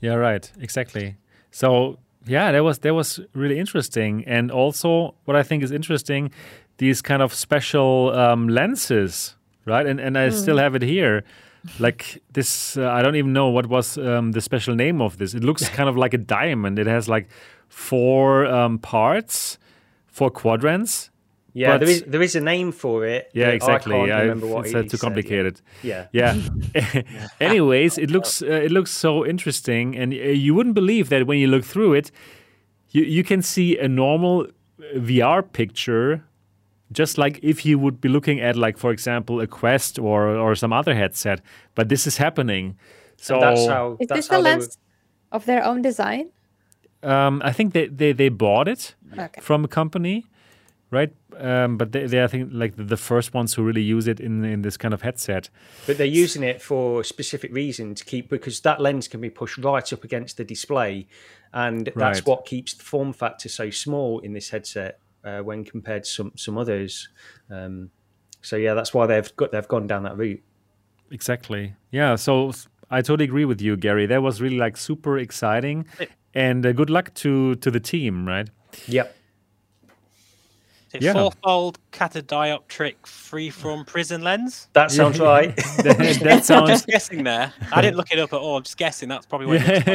[0.00, 0.50] Yeah, right.
[0.60, 1.16] Exactly.
[1.50, 6.30] So yeah, that was that was really interesting, and also what I think is interesting,
[6.78, 9.86] these kind of special um, lenses, right?
[9.86, 11.24] And and I still have it here.
[11.78, 15.32] Like this, uh, I don't even know what was um, the special name of this.
[15.34, 16.78] It looks kind of like a diamond.
[16.78, 17.28] It has like
[17.68, 19.58] four um, parts,
[20.06, 21.10] four quadrants.
[21.54, 23.30] Yeah, But- there is there is a name for it.
[23.32, 23.94] Yeah, exactly.
[23.94, 25.08] I can't what it's it too so, yeah.
[25.08, 25.60] complicated.
[25.82, 26.06] Yeah.
[26.12, 26.36] Yeah.
[27.40, 31.38] Anyways, it looks uh, it looks so interesting, and uh, you wouldn't believe that when
[31.38, 32.10] you look through it,
[32.90, 34.48] you you can see a normal
[34.96, 36.24] VR picture,
[36.96, 40.54] just like if you would be looking at like for example a Quest or or
[40.54, 41.40] some other headset.
[41.74, 42.76] But this is happening.
[43.16, 44.78] So And that's how Is that's this the a they were- lens
[45.30, 46.30] of their own design?
[47.02, 49.40] um, I think they, they they bought it Okay.
[49.40, 50.24] from a company.
[50.90, 54.06] Right, um, but they, they I think like the, the first ones who really use
[54.10, 55.50] it in in this kind of headset.
[55.86, 59.30] But they're using it for a specific reason to keep because that lens can be
[59.30, 61.06] pushed right up against the display,
[61.52, 62.26] and that's Right.
[62.26, 66.32] what keeps the form factor so small in this headset uh, when compared to some
[66.36, 67.08] some others.
[67.50, 67.90] Um,
[68.42, 70.42] so yeah, that's why they've got they've gone down that route.
[71.10, 71.74] Exactly.
[71.90, 72.16] Yeah.
[72.16, 72.52] So
[72.90, 74.06] I totally agree with you, Gary.
[74.06, 75.86] That was really like super exciting,
[76.34, 78.26] and uh, good luck to to the team.
[78.26, 78.48] Right.
[78.86, 79.16] Yep.
[80.88, 81.12] Is it Yeah.
[81.14, 84.68] fourfold catadioptric freeform prism lens?
[84.74, 85.54] That sounds right.
[85.78, 87.52] that, that I'm just guessing there.
[87.72, 88.58] I didn't look it up at all.
[88.58, 89.08] I'm just guessing.
[89.08, 89.86] That's probably what it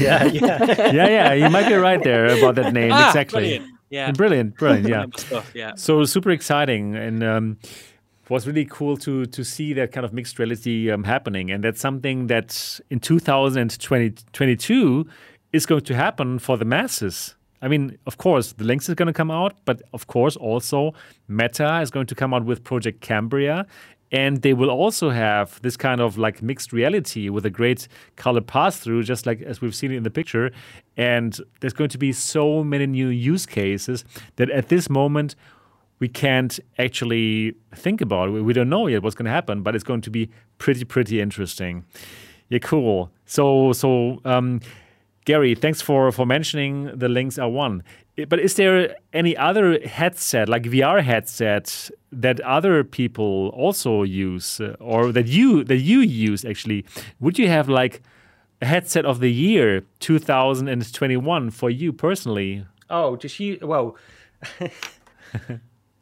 [0.00, 0.90] yeah, yeah, yeah.
[0.92, 1.32] yeah, yeah.
[1.34, 2.90] You might be right there about that name.
[2.92, 3.40] Ah, exactly.
[3.58, 3.79] Brilliant.
[3.90, 4.12] Yeah.
[4.12, 4.56] Brilliant.
[4.56, 4.86] Brilliant.
[4.88, 5.06] Yeah.
[5.16, 5.74] Stuff, yeah.
[5.74, 7.58] So super exciting, and um,
[8.28, 11.80] was really cool to to see that kind of mixed reality um, happening, and that's
[11.80, 15.06] something that in 2022
[15.52, 17.34] is going to happen for the masses.
[17.62, 20.94] I mean, of course, the Lynx is going to come out, but of course, also
[21.28, 23.66] Meta is going to come out with Project Cambria,
[24.12, 28.40] and they will also have this kind of like mixed reality with a great color
[28.40, 30.50] pass through, just like as we've seen in the picture.
[30.96, 34.04] And there's going to be so many new use cases
[34.36, 35.36] that at this moment
[36.00, 38.32] we can't actually think about.
[38.32, 41.20] We don't know yet what's going to happen, but it's going to be pretty, pretty
[41.20, 41.84] interesting.
[42.48, 43.12] Yeah, cool.
[43.26, 44.60] So, so um,
[45.24, 47.82] Gary, thanks for for mentioning the Lynx R1.
[47.82, 47.84] I-
[48.28, 54.76] But is there any other headset, like VR headset, that other people also use, uh,
[54.80, 56.84] or that you that you use actually?
[57.20, 58.02] Would you have like
[58.62, 62.64] a headset of the year 2021 for you personally?
[62.88, 63.58] Oh, just you.
[63.62, 63.96] Well,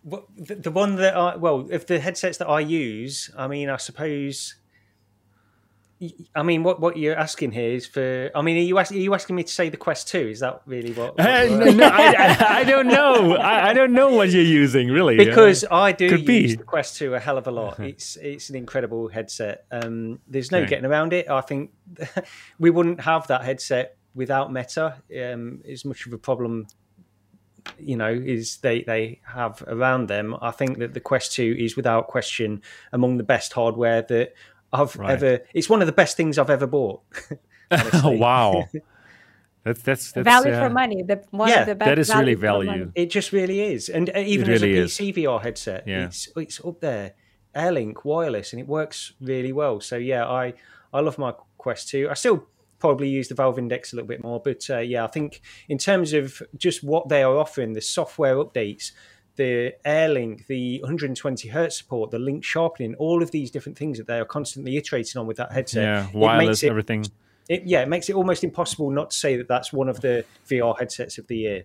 [0.05, 3.77] the, the one that I well, if the headsets that I use, I mean, I
[3.77, 4.55] suppose.
[6.35, 8.31] I mean, what what you're asking here is for.
[8.35, 10.29] I mean, are you, ask, are you asking me to say the Quest Two?
[10.29, 11.19] Is that really what?
[11.19, 13.35] what Uh, no, no, I, I, I don't know.
[13.37, 15.17] I, I don't know what you're using, really.
[15.17, 16.55] because I do Could use be.
[16.55, 17.81] the Quest 2 a hell of a lot.
[17.81, 19.65] It's it's an incredible headset.
[19.73, 20.69] Um, there's no Okay.
[20.71, 21.29] getting around it.
[21.29, 21.73] I think
[22.61, 25.03] we wouldn't have that headset without Meta.
[25.21, 26.69] Um, as much of a problem,
[27.79, 30.37] you know, is they they have around them.
[30.41, 32.63] I think that the Quest 2 is without question
[32.93, 34.35] among the best hardware that
[34.73, 35.11] I've Right.
[35.11, 35.41] ever.
[35.55, 37.03] It's one of the best things I've ever bought.
[37.71, 38.69] oh, wow.
[39.65, 40.67] That's that's that's value yeah.
[40.69, 41.03] for money.
[41.03, 42.93] The one Yeah, of the best that is really for value.
[42.95, 46.07] It just really is, and uh, even really as a PC VR headset, Yeah.
[46.07, 47.15] it's it's up there,
[47.55, 49.81] AirLink wireless, and it works really well.
[49.81, 50.55] So yeah, I
[50.93, 52.09] I love my Quest 2.
[52.11, 52.47] I still
[52.79, 55.77] probably use the Valve Index a little bit more, but uh, yeah, I think in
[55.77, 58.93] terms of just what they are offering, the software updates,
[59.39, 64.07] the AirLink, the 120 hertz support, the link sharpening, all of these different things that
[64.07, 65.83] they are constantly iterating on with that headset.
[65.83, 67.07] yeah, it makes wireless, it- everything.
[67.49, 70.27] It, yeah, it makes it almost impossible not to say that that's one of the
[70.51, 71.65] VR headsets of the year.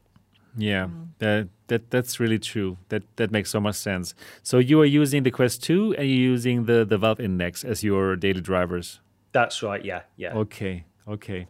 [0.55, 1.07] Yeah, mm.
[1.17, 2.77] that that that's really true.
[2.87, 4.15] That that makes so much sense.
[4.43, 7.83] So you are using the Quest 2 and you're using the the Valve Index as
[7.83, 9.01] your daily drivers.
[9.33, 9.83] That's right.
[9.83, 10.33] Yeah, yeah.
[10.35, 11.47] Okay, okay.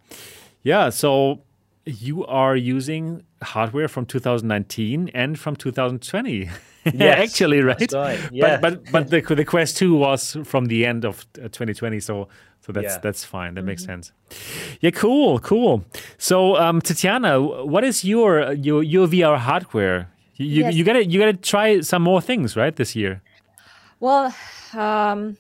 [0.63, 1.41] Yeah, so
[1.85, 6.49] you are using hardware from 2019 and from 2020.
[6.85, 7.79] Yes, Actually, right?
[7.79, 8.59] that's right, yeah.
[8.59, 12.27] But but but the the Quest 2 was from the end of uh, 2020, so
[12.59, 12.97] so that's Yeah.
[13.01, 13.53] that's fine.
[13.53, 14.11] That makes sense.
[14.81, 15.85] Yeah, cool, cool.
[16.17, 20.09] So, um, Tatiana, what is your your your VR hardware?
[20.35, 20.75] You you, Yes.
[20.75, 22.75] you gotta you gotta try some more things, right?
[22.75, 23.21] This year.
[24.01, 24.35] Well,
[24.73, 25.37] um,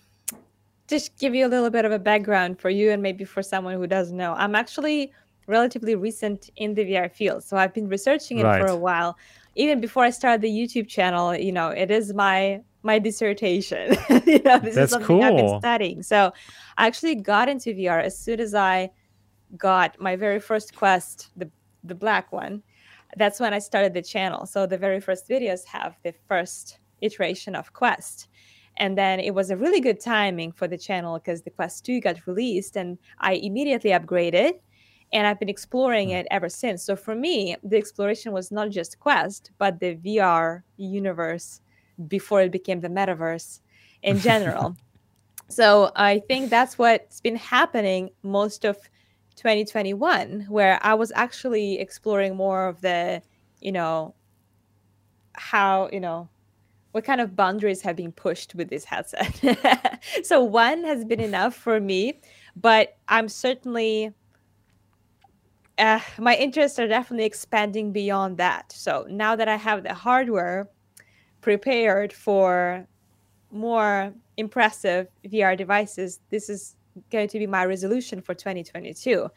[0.87, 3.73] just give you a little bit of a background for you and maybe for someone
[3.75, 4.31] who doesn't know.
[4.33, 5.11] I'm actually
[5.47, 9.17] relatively recent in the VR field, so I've been researching it for a while.
[9.55, 13.95] Even before I started the YouTube channel, you know, it is my my dissertation.
[14.25, 16.03] you know, this That's is something I've been studying.
[16.03, 16.33] So
[16.77, 18.91] I actually got into VR as soon as I
[19.57, 21.49] got my very first quest, the
[21.83, 22.63] the black one.
[23.15, 24.45] That's when I started the channel.
[24.45, 28.27] So the very first videos have the first iteration of Quest.
[28.77, 32.01] And then it was a really good timing for the channel because the Quest 2
[32.01, 34.53] got released and I immediately upgraded
[35.13, 36.15] and I've been exploring hmm.
[36.15, 36.83] it ever since.
[36.83, 41.61] So for me, the exploration was not just Quest, but the VR universe
[42.07, 43.61] before it became the metaverse
[44.01, 44.75] in general.
[45.47, 48.77] so I think that's what's been happening most of
[49.35, 53.21] 2021, where I was actually exploring more of the,
[53.61, 54.15] you know,
[55.33, 56.29] how, you know,
[56.91, 59.99] what kind of boundaries have been pushed with this headset.
[60.23, 62.19] so one has been enough for me,
[62.55, 64.13] but I'm certainly
[65.77, 68.71] uh, my interests are definitely expanding beyond that.
[68.71, 70.69] So now that I have the hardware
[71.41, 72.87] prepared for
[73.51, 76.75] more impressive VR devices, this is
[77.11, 79.29] going to be my resolution for 2022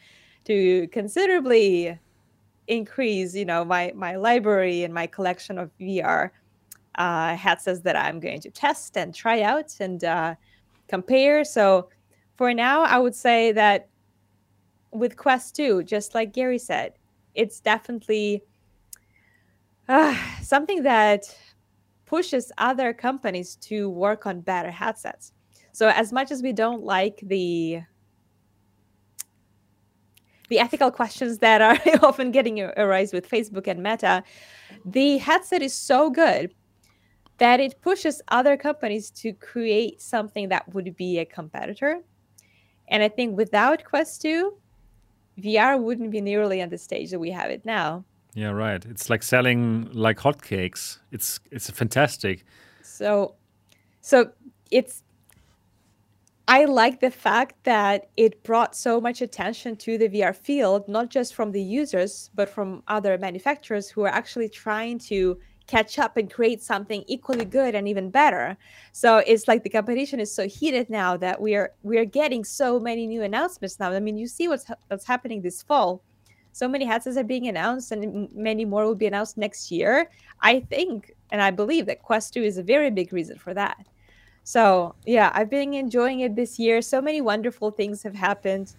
[0.44, 1.98] to considerably
[2.68, 6.30] increase, you know, my my library and my collection of VR
[6.96, 10.34] uh, headsets that I'm going to test and try out and uh,
[10.88, 11.44] compare.
[11.44, 11.88] So
[12.36, 13.88] for now, I would say that
[14.96, 16.92] with Quest 2, just like Gary said,
[17.34, 18.42] it's definitely
[19.88, 21.24] uh, something that
[22.06, 25.32] pushes other companies to work on better headsets.
[25.72, 27.82] So as much as we don't like the
[30.48, 34.22] the ethical questions that are often getting arise with Facebook and Meta,
[34.84, 36.54] the headset is so good
[37.38, 42.00] that it pushes other companies to create something that would be a competitor.
[42.88, 44.56] And I think without Quest 2,
[45.40, 48.04] VR wouldn't be nearly at the stage that we have it now.
[48.34, 48.84] Yeah, right.
[48.84, 50.98] It's like selling like hotcakes.
[51.10, 52.44] It's it's fantastic.
[52.82, 53.34] So
[54.00, 54.30] so
[54.70, 55.02] it's
[56.48, 61.08] I like the fact that it brought so much attention to the VR field, not
[61.10, 66.16] just from the users, but from other manufacturers who are actually trying to catch up
[66.16, 68.56] and create something equally good and even better.
[68.92, 72.44] So it's like the competition is so heated now that we are we are getting
[72.44, 73.92] so many new announcements now.
[73.92, 76.02] I mean, you see what's ha- what's happening this fall.
[76.52, 80.10] So many headsets are being announced, and many more will be announced next year.
[80.40, 83.76] I think and I believe that Quest 2 is a very big reason for that.
[84.44, 86.80] So yeah, I've been enjoying it this year.
[86.80, 88.74] So many wonderful things have happened,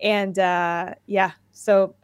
[0.00, 1.94] and uh, yeah, so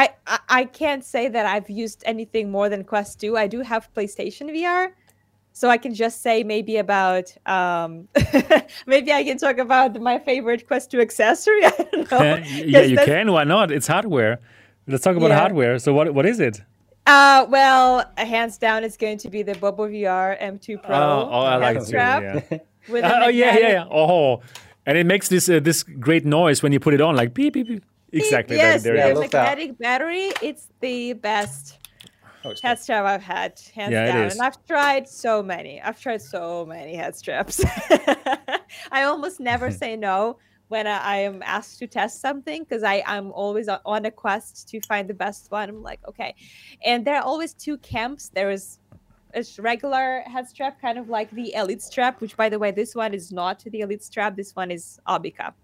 [0.00, 3.36] I, I I can't say that I've used anything more than Quest 2.
[3.44, 4.92] I do have PlayStation VR,
[5.52, 8.08] so I can just say maybe about um,
[8.86, 11.64] maybe I can talk about my favorite Quest 2 accessory.
[11.70, 12.22] I don't know.
[12.22, 13.32] yeah, 'cause you that's- can.
[13.32, 13.70] Why not?
[13.70, 14.40] It's hardware.
[14.86, 15.38] Let's talk about Yeah.
[15.38, 15.78] hardware.
[15.78, 16.60] So what what is it?
[17.06, 20.96] Uh, well, hands down, it's going to be the Bobo VR M2 Pro.
[20.96, 22.58] Oh, oh, I like head it strap Yeah.
[22.88, 23.98] with a Oh yeah, yeah, magnetic- yeah.
[24.00, 24.40] Oh,
[24.86, 27.52] and it makes this uh, this great noise when you put it on, like beep
[27.54, 27.84] beep beep.
[28.14, 28.56] Exactly.
[28.56, 29.18] Yes, there, Yeah, the is.
[29.20, 29.58] love that.
[29.58, 30.30] magnetic battery.
[30.42, 31.78] It's the best
[32.46, 34.26] Oh, head strap I've had, hands Yeah, down.
[34.26, 34.34] is.
[34.34, 35.80] And I've tried so many.
[35.80, 37.64] I've tried so many head straps.
[38.92, 40.36] I almost never say no
[40.68, 44.68] when I, I am asked to test something because I I'm always on a quest
[44.68, 45.68] to find the best one.
[45.70, 46.34] I'm like, okay,
[46.84, 48.28] and there are always two camps.
[48.34, 48.78] There is
[49.34, 52.94] a regular head strap, kind of like the Elite strap, which by the way, this
[52.94, 54.36] one is not the Elite strap.
[54.36, 55.54] This one is Abica,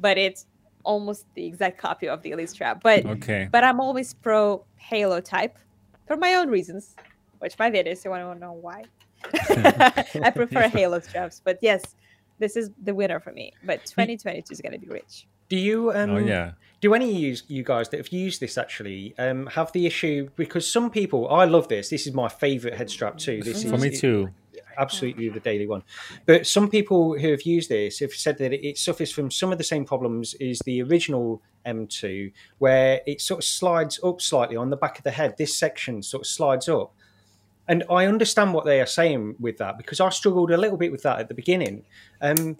[0.00, 0.46] but it's
[0.86, 2.82] almost the exact copy of the Elite strap.
[2.82, 3.48] But Okay.
[3.50, 5.58] but I'm always pro Halo type
[6.06, 6.94] for my own reasons.
[7.40, 8.84] Watch my videos, you want to know why.
[10.26, 11.82] I prefer Halo straps, but yes,
[12.38, 13.52] this is the winner for me.
[13.64, 15.26] But 2022 is going to be rich.
[15.48, 16.52] Do you um Oh yeah.
[16.80, 20.28] do any of you, you guys that have used this actually um have the issue
[20.36, 21.88] because some people I love this.
[21.90, 23.42] This is my favorite head strap too.
[23.42, 24.30] This is For me too.
[24.78, 25.82] Absolutely the daily one.
[26.24, 29.58] But some people who have used this have said that it suffers from some of
[29.58, 34.70] the same problems as the original M2, where it sort of slides up slightly on
[34.70, 35.36] the back of the head.
[35.36, 36.94] This section sort of slides up.
[37.68, 40.92] And I understand what they are saying with that because I struggled a little bit
[40.92, 41.84] with that at the beginning.
[42.20, 42.58] Um,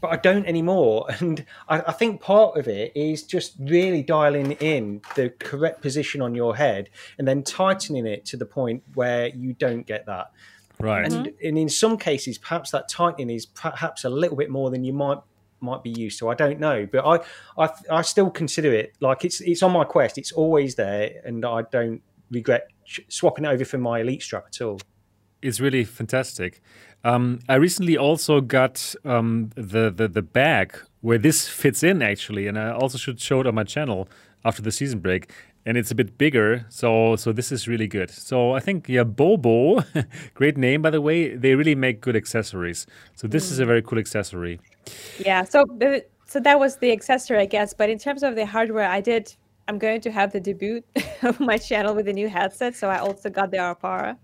[0.00, 1.06] but I don't anymore.
[1.20, 6.22] And I, I, think part of it is just really dialing in the correct position
[6.22, 10.30] on your head and then tightening it to the point where you don't get that.
[10.80, 11.04] Right.
[11.04, 11.46] And, mm-hmm.
[11.46, 14.92] and in some cases, perhaps that tightening is perhaps a little bit more than you
[14.92, 15.18] might
[15.60, 16.28] might be used to.
[16.28, 19.84] I don't know, but I, I, I still consider it like it's it's on my
[19.84, 20.18] quest.
[20.18, 22.00] It's always there, and I don't
[22.30, 22.68] regret
[23.08, 24.80] swapping it over for my elite strap at all.
[25.42, 26.62] It's really fantastic.
[27.04, 32.46] Um, I recently also got um, the, the the bag where this fits in actually,
[32.46, 34.08] and I also should show it on my channel
[34.44, 35.32] after the season break.
[35.68, 38.10] And it's a bit bigger, so so this is really good.
[38.10, 39.84] So I think yeah, Bobo,
[40.34, 41.36] great name by the way.
[41.36, 42.86] They really make good accessories.
[43.16, 43.52] So this mm.
[43.52, 44.60] is a very cool accessory.
[45.18, 45.44] Yeah.
[45.44, 45.66] So
[46.24, 47.74] so that was the accessory, I guess.
[47.74, 49.34] But in terms of the hardware, I did.
[49.68, 50.82] I'm going to have the debut
[51.22, 52.74] of my channel with a new headset.
[52.74, 54.16] So I also got the Arpara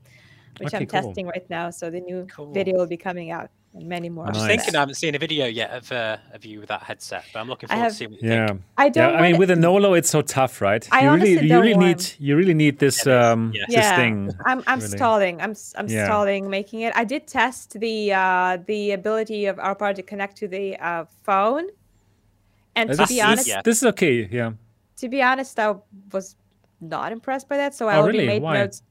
[0.58, 1.02] which okay, I'm cool.
[1.02, 1.70] testing right now.
[1.70, 2.52] So the new cool.
[2.52, 4.26] video will be coming out and many more.
[4.26, 6.82] I'm just thinking I haven't seen a video yet of uh, of you with that
[6.82, 8.46] headset, but I'm looking forward have, to seeing what you yeah.
[8.46, 8.62] think.
[8.76, 9.12] I don't.
[9.12, 10.86] Yeah, I mean, with a Nolo, it's so tough, right?
[10.92, 13.64] I you really, you really need you really need this um yeah.
[13.68, 14.30] this thing.
[14.46, 14.96] I'm I'm really.
[14.96, 15.40] stalling.
[15.40, 16.06] I'm I'm yeah.
[16.06, 16.94] stalling making it.
[16.96, 21.66] I did test the uh the ability of Arpara to connect to the uh, phone,
[22.76, 24.28] and to this, be honest, this, this is okay.
[24.30, 24.52] Yeah.
[24.98, 25.74] To be honest, I
[26.12, 26.36] was
[26.80, 28.28] not impressed by that, so I oh, already really?
[28.28, 28.54] made Why?
[28.54, 28.82] notes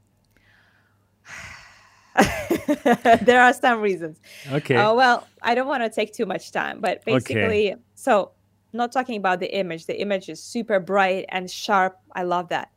[3.21, 4.19] there are some reasons.
[4.51, 4.75] Okay.
[4.75, 7.81] Uh, well, I don't want to take too much time, but basically, okay.
[7.95, 8.31] so
[8.71, 9.85] not talking about the image.
[9.85, 11.97] The image is super bright and sharp.
[12.15, 12.71] I love that.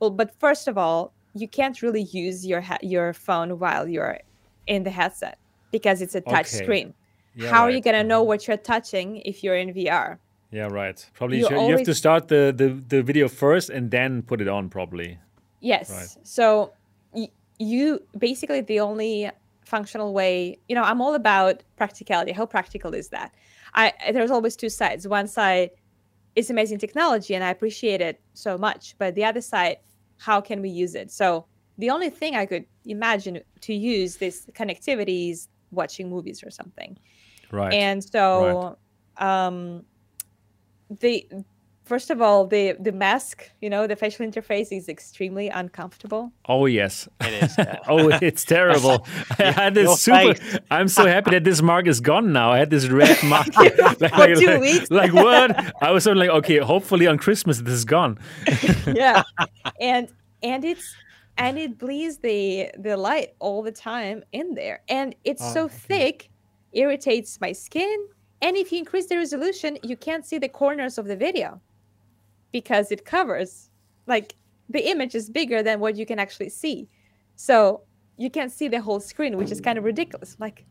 [0.00, 4.18] Well, but first of all, you can't really use your ha- your phone while you're
[4.66, 5.38] in the headset
[5.70, 6.64] because it's a touch okay.
[6.64, 6.94] screen.
[7.34, 7.72] Yeah, How right.
[7.72, 10.18] are you gonna know what you're touching if you're in VR?
[10.50, 11.04] Yeah, right.
[11.14, 14.48] Probably you, you have to start the, the the video first and then put it
[14.48, 14.68] on.
[14.68, 15.18] Probably.
[15.60, 15.90] Yes.
[15.90, 16.26] Right.
[16.26, 16.72] So
[17.58, 19.30] you basically the only
[19.64, 22.32] functional way you know i'm all about practicality.
[22.32, 23.34] How practical is that?
[23.74, 25.06] I there's always two sides.
[25.08, 25.70] One side
[26.34, 29.78] is amazing technology and i appreciate it so much but the other side
[30.18, 31.10] how can we use it?
[31.10, 31.46] So
[31.78, 36.96] the only thing i could imagine to use this connectivity is watching movies or something.
[37.50, 37.72] Right.
[37.72, 38.76] And so
[39.18, 39.48] right.
[39.48, 39.84] um
[41.00, 41.26] the
[41.86, 46.32] first of all, the the mask, you know, the facial interface is extremely uncomfortable.
[46.46, 47.54] Oh yes, it is.
[47.56, 47.78] Yeah.
[47.88, 49.06] oh, it's terrible.
[49.38, 50.34] I had this super.
[50.34, 50.58] Face.
[50.70, 52.52] I'm so happy that this mark is gone now.
[52.52, 54.90] I had this red mark like, for two like, weeks.
[54.90, 55.74] Like what?
[55.82, 58.18] I was sort of like, okay, hopefully on Christmas this is gone.
[58.86, 59.22] yeah,
[59.80, 60.08] and
[60.42, 60.94] and it's
[61.38, 65.64] and it bleeds the the light all the time in there, and it's oh, so
[65.64, 65.74] okay.
[65.74, 66.30] thick,
[66.72, 68.08] irritates my skin.
[68.42, 71.58] And if you increase the resolution, you can't see the corners of the video
[72.52, 73.70] because it covers
[74.06, 74.34] like
[74.68, 76.88] the image is bigger than what you can actually see.
[77.36, 77.82] So
[78.16, 80.36] you can't see the whole screen, which is kind of ridiculous.
[80.38, 80.64] Like,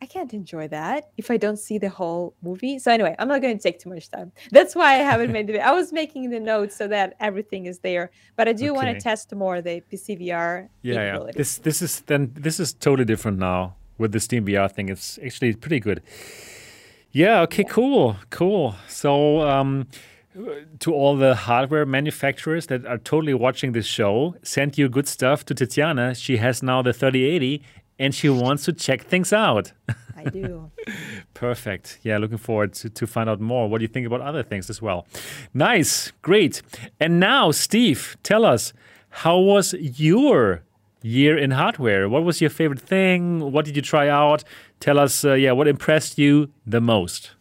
[0.00, 2.78] I can't enjoy that if I don't see the whole movie.
[2.78, 4.32] So anyway, I'm not going to take too much time.
[4.50, 5.60] That's why I haven't made the.
[5.60, 8.70] I was making the notes so that everything is there, but I do okay.
[8.72, 10.68] want to test more the PCVR.
[10.82, 11.30] Yeah, yeah.
[11.34, 14.90] This this is then this is totally different now with the Steam VR thing.
[14.90, 16.02] It's actually pretty good.
[17.12, 17.40] Yeah.
[17.42, 17.62] Okay.
[17.62, 17.72] Yeah.
[17.72, 18.16] Cool.
[18.30, 18.74] Cool.
[18.88, 19.40] So.
[19.40, 19.88] um
[20.80, 25.44] to all the hardware manufacturers that are totally watching this show, send you good stuff
[25.46, 26.14] to Tatiana.
[26.14, 27.62] She has now the 3080
[27.98, 29.72] and she wants to check things out.
[30.16, 30.70] I do.
[31.34, 31.98] Perfect.
[32.02, 33.68] Yeah, looking forward to, to find out more.
[33.68, 35.06] What do you think about other things as well?
[35.54, 36.12] Nice.
[36.22, 36.62] Great.
[37.00, 38.72] And now, Steve, tell us,
[39.08, 40.62] how was your
[41.02, 42.08] year in hardware?
[42.08, 43.52] What was your favorite thing?
[43.52, 44.44] What did you try out?
[44.80, 47.35] Tell us, uh, yeah, what impressed you the most?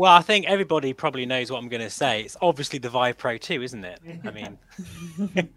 [0.00, 2.22] Well, I think everybody probably knows what I'm going to say.
[2.22, 4.00] It's obviously the Vive Pro 2, isn't it?
[4.24, 4.30] I
[5.34, 5.48] mean,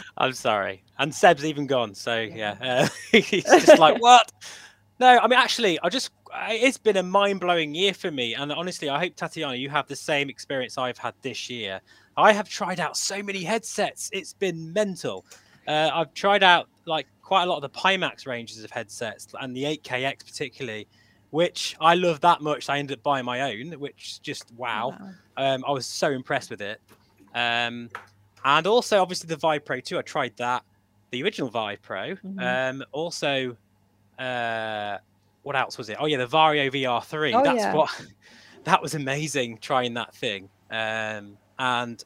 [0.16, 0.84] I'm sorry.
[0.96, 1.96] And Seb's even gone.
[1.96, 4.30] So, yeah, uh, he's just like, what?
[5.00, 6.12] No, I mean, actually, I just,
[6.48, 8.34] it's been a mind blowing year for me.
[8.36, 11.80] And honestly, I hope, Tatiana, you have the same experience I've had this year.
[12.16, 15.26] I have tried out so many headsets, it's been mental.
[15.66, 19.56] Uh, I've tried out like quite a lot of the Pimax ranges of headsets and
[19.56, 20.86] the 8KX particularly
[21.36, 22.70] which I love that much.
[22.70, 24.96] I ended up buying my own, which just wow.
[24.98, 25.10] wow.
[25.36, 26.80] Um, I was so impressed with it.
[27.34, 27.90] Um,
[28.42, 30.64] and also, obviously, the Vive Pro 2, I tried that.
[31.10, 32.14] The original Vive Pro.
[32.14, 32.38] Mm-hmm.
[32.38, 33.54] Um, also,
[34.18, 34.96] uh,
[35.42, 35.98] what else was it?
[36.00, 37.34] Oh, yeah, the Varjo VR3.
[37.34, 37.74] Oh, That's yeah.
[37.74, 37.90] what,
[38.64, 40.48] that was amazing trying that thing.
[40.70, 42.02] Um, and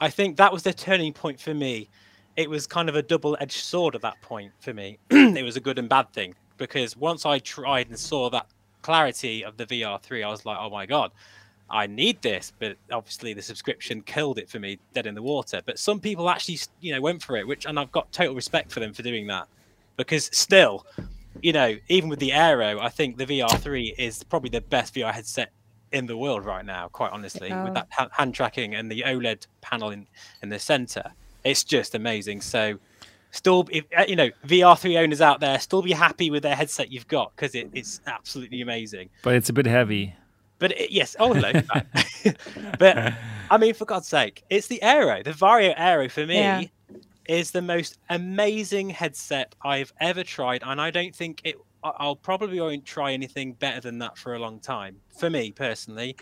[0.00, 1.88] I think that was the turning point for me.
[2.36, 4.98] It was kind of a double edged sword at that point for me.
[5.10, 8.46] it was a good and bad thing because once I tried and saw that
[8.84, 11.10] clarity of the VR3, I was like, oh my god,
[11.70, 12.52] I need this.
[12.58, 15.60] But obviously, the subscription killed it for me, dead in the water.
[15.64, 18.70] But some people actually, you know, went for it, which and I've got total respect
[18.70, 19.48] for them for doing that,
[19.96, 20.86] because still,
[21.40, 25.12] you know, even with the Aero, I think the VR3 is probably the best VR
[25.12, 25.50] headset
[25.92, 26.88] in the world right now.
[26.88, 27.64] Quite honestly, Oh.
[27.64, 30.06] with that hand tracking and the OLED panel in
[30.42, 31.12] in the center,
[31.42, 32.42] it's just amazing.
[32.42, 32.78] So.
[33.34, 36.92] Still, if uh, you know VR3 owners out there, still be happy with their headset
[36.92, 39.10] you've got because it, it's absolutely amazing.
[39.22, 40.14] But it's a bit heavy.
[40.60, 41.50] But it, yes, oh hello.
[42.78, 43.12] but
[43.50, 45.20] I mean, for God's sake, it's the Aero.
[45.24, 46.62] The Varjo Aero for me Yeah.
[47.28, 51.56] is the most amazing headset I've ever tried, and I don't think it.
[51.82, 54.96] I- I'll probably won't try anything better than that for a long time.
[55.18, 56.14] For me personally,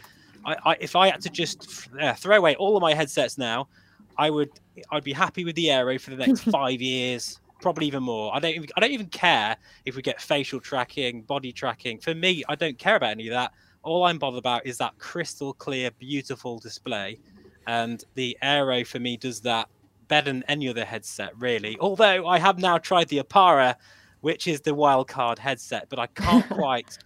[0.47, 3.69] I, I if I had to just uh, throw away all of my headsets now,
[4.17, 4.51] I would.
[4.91, 7.41] I'd be happy with the Aero for the next five years.
[7.61, 8.35] Probably even more.
[8.35, 8.55] I don't.
[8.55, 11.99] Even, I don't even care if we get facial tracking, body tracking.
[11.99, 13.53] For me, I don't care about any of that.
[13.83, 17.19] All I'm bothered about is that crystal clear, beautiful display,
[17.67, 19.69] and the Aero for me does that
[20.09, 21.77] better than any other headset, really.
[21.81, 23.77] Although I have now tried the Arpara,
[24.21, 26.99] which is the wildcard headset, but I can't quite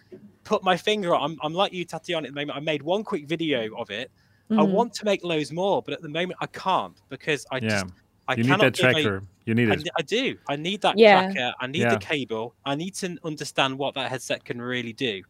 [0.45, 1.33] put my finger on.
[1.33, 2.57] I'm, I'm like you, Tatiana, at the moment.
[2.57, 4.11] I made one quick video of it.
[4.51, 4.71] I Mhm.
[4.71, 7.69] want to make loads more, but at the moment I can't because I Yeah.
[7.69, 7.87] just
[8.29, 9.23] I you need cannot that a- tracker.
[9.45, 9.81] you need I, it.
[9.81, 10.37] n- I do.
[10.49, 11.33] I need that Yeah.
[11.33, 11.55] tracker.
[11.61, 11.91] I need Yeah.
[11.95, 12.55] the cable.
[12.65, 15.23] I need to understand what that headset can really do.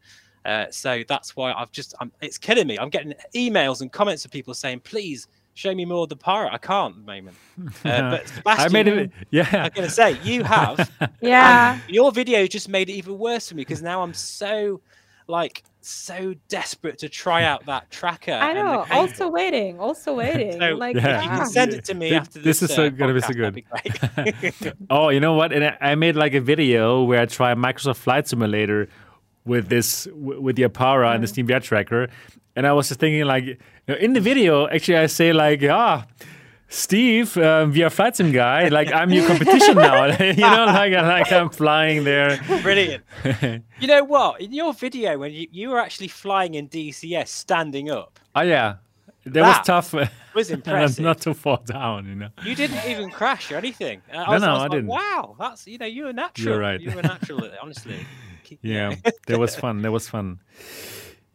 [0.44, 1.94] Uh, so that's why I've just.
[2.00, 2.78] I'm, it's killing me.
[2.78, 6.52] I'm getting emails and comments of people saying, "Please show me more of the pirate."
[6.52, 7.36] I can't at the moment.
[7.58, 9.10] Uh, but I Sebastian, made it.
[9.30, 9.48] Yeah.
[9.52, 10.90] I'm going to say you have.
[11.20, 11.80] Yeah.
[11.88, 14.80] your video just made it even worse for me because now I'm so,
[15.26, 18.32] like, so desperate to try out that tracker.
[18.32, 18.84] I know.
[18.84, 19.00] cable.
[19.00, 19.78] Also waiting.
[19.80, 20.52] Also waiting.
[20.60, 21.18] So, like, Yeah.
[21.18, 23.14] If you can send it to me Th- after this, this is so uh, gonna
[23.14, 23.54] be so good.
[23.54, 23.64] be.
[24.90, 25.52] Oh, you know what?
[25.52, 28.88] And I- I made like a video where I try Microsoft Flight Simulator
[29.44, 32.08] with this with the Arpara and the Steam VR tracker,
[32.56, 33.56] and I was just thinking like, you
[33.88, 36.04] know, in the video, actually, I say like, ah.
[36.68, 40.06] Steve, um, VR flight sim guy, like I'm your competition now.
[40.20, 42.40] you know, like, like I'm flying there.
[42.62, 43.04] Brilliant.
[43.80, 44.40] You know what?
[44.40, 48.76] In your video, when you, you were actually flying in DCS standing up, Oh yeah,
[49.24, 49.92] that, was That tough.
[50.34, 51.04] was and impressive.
[51.04, 52.28] not to fall down, you know.
[52.42, 54.02] You didn't even crash or anything.
[54.12, 54.86] Uh, I No, was, no, I, was I like, didn't.
[54.88, 56.58] Wow, that's you know you're a natural.
[56.58, 56.80] right.
[56.80, 57.48] You were natural.
[57.62, 57.96] honestly.
[58.62, 58.94] Yeah,
[59.26, 59.82] that was fun.
[59.82, 60.40] That was fun.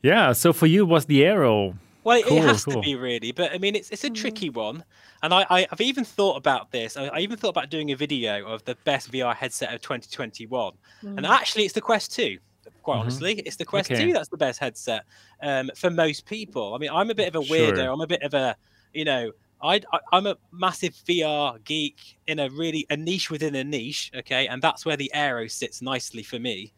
[0.02, 0.34] Yeah.
[0.34, 1.76] So for you, was the Aero?
[2.04, 2.76] Well, it, Cool, it has cool.
[2.76, 4.84] to be really, but I mean, it's it's a tricky one,
[5.24, 6.98] and I, I I've even thought about this.
[6.98, 10.74] I, I even thought about doing a video of the best VR headset of 2021,
[11.18, 12.38] and actually, it's the Quest 2.
[12.84, 13.96] Quite honestly, it's the Quest Okay.
[13.96, 15.04] 2 that's the best headset
[15.42, 16.74] um, for most people.
[16.74, 17.88] I mean, I'm a bit of a Sure.
[17.88, 17.94] weirdo.
[17.94, 18.56] I'm a bit of a,
[18.94, 19.32] you know,
[19.62, 24.12] I, I I'm a massive VR geek in a really a niche within a niche.
[24.16, 26.74] Okay, and that's where the Aero sits nicely for me.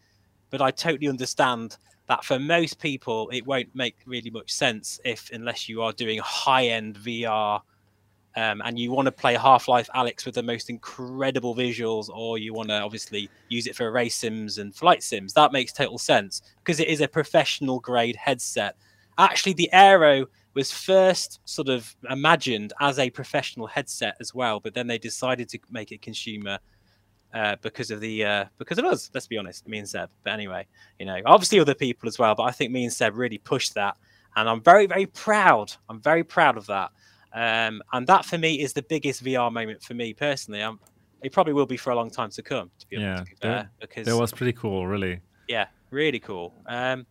[0.51, 5.29] But I totally understand that for most people it won't make really much sense if
[5.31, 7.61] unless you are doing high end VR
[8.35, 12.37] um, and you want to play Half Life Alyx with the most incredible visuals, or
[12.37, 15.33] you want to obviously use it for race sims and flight sims.
[15.33, 18.75] That makes total sense because it is a professional grade headset.
[19.17, 24.73] Actually, the Aero was first sort of imagined as a professional headset as well, but
[24.73, 26.57] then they decided to make it consumer
[27.33, 29.11] uh, because of the uh, because of us.
[29.13, 30.09] Let's be honest, me and Seb.
[30.23, 30.65] But anyway,
[30.99, 32.33] you know, obviously other people as well.
[32.35, 33.97] But I think me and Seb really pushed that,
[34.35, 35.71] and I'm very very proud.
[35.89, 36.91] I'm very proud of that.
[37.33, 40.61] Um, and that for me is the biggest VR moment for me personally.
[40.61, 40.79] I'm,
[41.23, 42.69] it probably will be for a long time to come.
[42.79, 45.19] To be, Yeah, be that- because That was pretty cool, really.
[45.47, 46.53] yeah, really cool.
[46.67, 47.05] Um,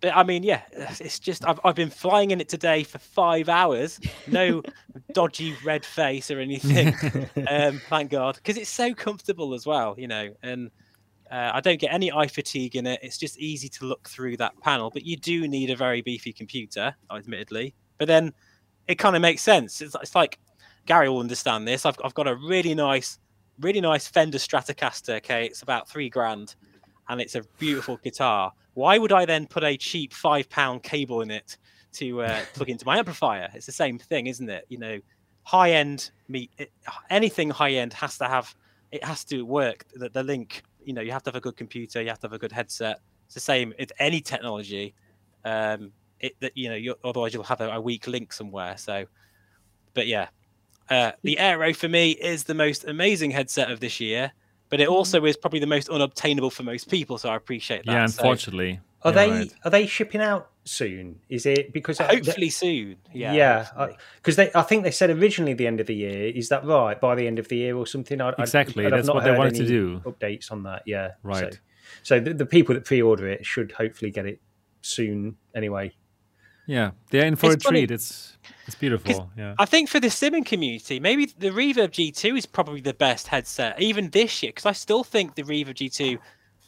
[0.00, 3.50] but I mean, yeah, it's just I've, I've been flying in it today for five
[3.50, 4.00] hours.
[4.26, 4.62] No
[5.12, 6.94] dodgy red face or anything.
[7.48, 10.30] um, thank God, because it's so comfortable as well, you know.
[10.42, 10.70] And
[11.30, 12.98] uh, I don't get any eye fatigue in it.
[13.02, 14.88] It's just easy to look through that panel.
[14.90, 17.74] But you do need a very beefy computer, admittedly.
[17.98, 18.32] But then
[18.88, 19.80] it kind of makes sense.
[19.80, 20.38] It's, it's like
[20.86, 21.86] Gary will understand this.
[21.86, 23.18] I've, I've got a really nice,
[23.60, 25.16] really nice Fender Stratocaster.
[25.18, 26.56] Okay, it's about three grand
[27.08, 28.52] and it's a beautiful guitar.
[28.74, 31.58] Why would I then put a cheap five pound cable in it
[31.94, 33.48] to uh, plug into my amplifier?
[33.54, 34.64] It's the same thing, isn't it?
[34.68, 35.00] You know,
[35.42, 36.50] high end meet
[37.08, 38.54] anything high end has to have
[38.92, 39.84] it has to work.
[39.94, 42.26] The, the link, you know, you have to have a good computer, you have to
[42.26, 43.00] have a good headset.
[43.26, 44.94] It's the same with any technology.
[45.44, 48.76] Um, it that you know, you otherwise you'll have a, a weak link somewhere.
[48.76, 49.06] So,
[49.94, 50.28] but yeah,
[50.88, 54.32] uh, the Aero for me is the most amazing headset of this year
[54.70, 57.18] but it also is probably the most unobtainable for most people.
[57.18, 57.92] So I appreciate that.
[57.92, 58.80] yeah, So unfortunately.
[59.02, 59.54] Are You're they right.
[59.64, 61.20] are they shipping out soon?
[61.30, 62.96] Is it because hopefully soon.
[63.12, 63.32] Yeah.
[63.32, 66.26] yeah, because they I think they said originally the end of the year.
[66.28, 67.00] Is that right?
[67.00, 68.20] By the end of the year or something?
[68.20, 70.00] I, I- Exactly, and I've that's not what they wanted to do.
[70.00, 71.12] Updates on that, yeah.
[71.22, 71.54] Right.
[71.54, 71.58] So,
[72.02, 74.40] so the, the people that pre-order it should hopefully get it
[74.82, 75.36] soon.
[75.54, 75.94] Anyway,
[76.70, 77.90] Yeah, they're in for It's a funny- treat.
[77.90, 78.36] It's
[78.66, 79.28] it's beautiful.
[79.36, 79.54] Yeah.
[79.58, 83.80] I think for the simming community, maybe the Reverb G2 is probably the best headset,
[83.82, 86.18] even this year, because I still think the Reverb G2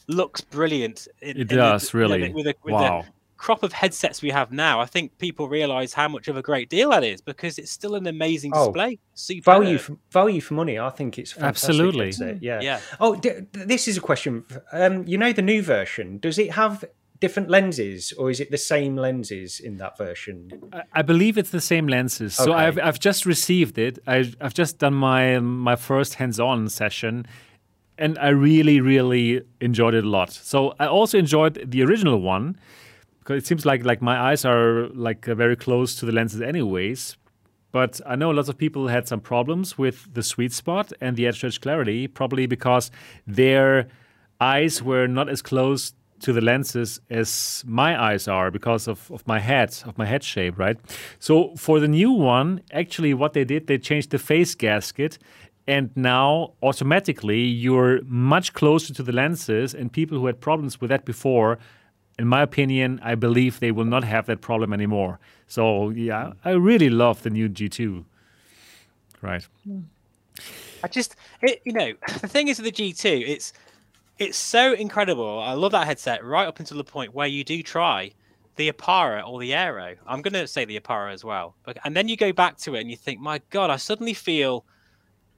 [0.09, 1.07] looks brilliant.
[1.21, 2.23] In, it does the, really.
[2.23, 3.03] You know, with, a, with wow.
[3.03, 6.43] the crop of headsets we have now, I think people realise how much of a
[6.43, 8.99] great deal that is because it's still an amazing Oh, display.
[9.15, 9.45] Superb.
[9.45, 10.81] Value for, value for money.
[10.81, 12.07] I think it's fantastic Absolutely.
[12.07, 12.61] headset, Yeah.
[12.61, 12.81] Yeah.
[12.99, 14.45] Oh, d- this is a question.
[14.73, 16.19] Um, you know the new version.
[16.19, 16.85] Does it have
[17.25, 20.37] different lenses, or is it the same lenses in that version?
[20.73, 22.31] I- I believe it's the same lenses.
[22.45, 23.95] So I've I've just received it.
[24.15, 27.15] I've I've just done my my first hands-on session,
[28.05, 29.27] and I really really
[29.61, 30.31] enjoyed it a lot.
[30.53, 32.47] So I also enjoyed the original one
[33.19, 36.41] because it seems like like my eyes are like uh, very close to the lenses
[36.41, 37.17] anyways.
[37.79, 41.25] But I know lots of people had some problems with the sweet spot and the
[41.29, 42.91] edge to edge clarity, probably because
[43.27, 43.87] their
[44.55, 49.27] eyes were not as close to the lenses as my eyes are because of, of
[49.27, 50.79] my head, of my head shape, right?
[51.19, 55.19] So for the new one, actually what they did, they changed the face gasket
[55.67, 60.91] and now automatically you're much closer to the lenses and people who had problems with
[60.91, 61.59] that before
[62.19, 65.19] in my opinion, I believe they will not have that problem anymore.
[65.47, 68.05] So yeah, I really love the new G2.
[69.21, 69.47] Right.
[70.85, 73.53] I just, it, you know, the thing is with the G2, it's
[74.23, 75.41] it's so incredible.
[75.41, 78.13] I love that headset right up until the point where you do try
[78.57, 79.97] the Arpara or the Aero.
[80.07, 81.57] I'm going to say the Arpara as well.
[81.85, 84.65] And then you go back to it and you think, my God, I suddenly feel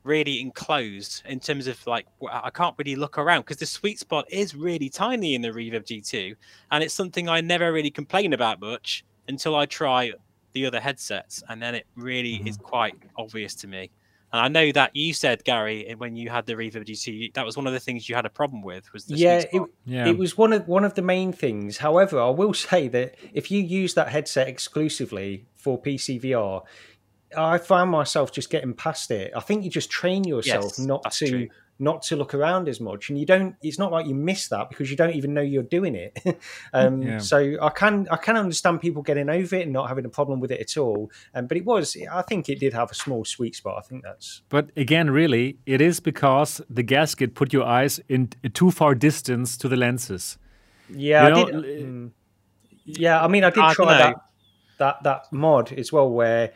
[0.02, 4.30] really enclosed in terms of like I can't really look around because the sweet spot
[4.30, 6.36] is really tiny in the Reverb G2,
[6.70, 10.12] and it's something I never really complain about much until I try
[10.52, 12.48] the other headsets, and then it really mm-hmm.
[12.48, 13.90] is quite obvious to me.
[14.34, 17.56] And I know that you said Gary when you had the Reverb G2, that was
[17.56, 19.62] one of the things you had a problem with was the yeah, it.
[19.86, 20.08] Yeah.
[20.08, 21.76] it was one of one of the main things.
[21.76, 26.64] However, I will say that if you use that headset exclusively for PC VR,
[27.38, 29.30] I found myself just getting past it.
[29.36, 31.48] I think you just train yourself Yes, not to true.
[31.78, 33.56] Not to look around as much, and you don't.
[33.62, 36.18] It's not like you miss that because you don't even know you're doing it.
[36.72, 37.18] um, Yeah.
[37.18, 40.40] So I can I can understand people getting over it and not having a problem
[40.40, 41.10] with it at all.
[41.34, 43.76] Um, but it was, I think it did have a small sweet spot.
[43.78, 48.28] I think that's But again, really, it is because the gasket put your eyes in
[48.52, 50.38] too far distance to the lenses.
[50.88, 51.54] Yeah, You I did.
[51.54, 52.10] l- mm.
[52.84, 54.16] yeah, I mean, I did I try that
[54.78, 56.52] that that mod as well, where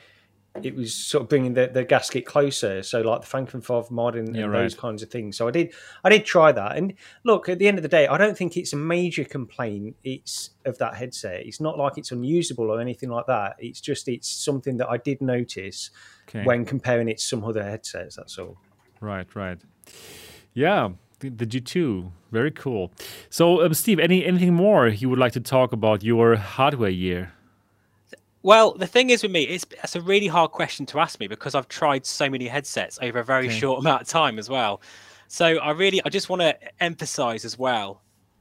[0.62, 2.82] it was sort of bringing the, the gasket closer.
[2.82, 4.62] So like the Frankenfov mod and, Yeah, and right.
[4.62, 5.36] those kinds of things.
[5.36, 5.72] So I did
[6.02, 6.94] I did try that, and
[7.24, 9.96] look, at the end of the day, I don't think it's a major complaint.
[10.02, 11.46] It's of that headset.
[11.46, 13.56] It's not like it's unusable or anything like that.
[13.58, 15.90] It's just it's something that I did notice
[16.28, 16.44] Okay.
[16.44, 18.16] when comparing it to some other headsets.
[18.16, 18.58] That's all.
[19.00, 19.58] Right, right.
[20.54, 22.92] Yeah, the, the G2, very cool.
[23.30, 27.32] So, um, Steve, any anything more you would like to talk about your hardware year?
[28.48, 31.28] Well, the thing is with me, it's it's a really hard question to ask me
[31.28, 33.58] because I've tried so many headsets over a very Okay.
[33.58, 34.80] short amount of time as well.
[35.26, 38.00] So I really, I just want to emphasize as well,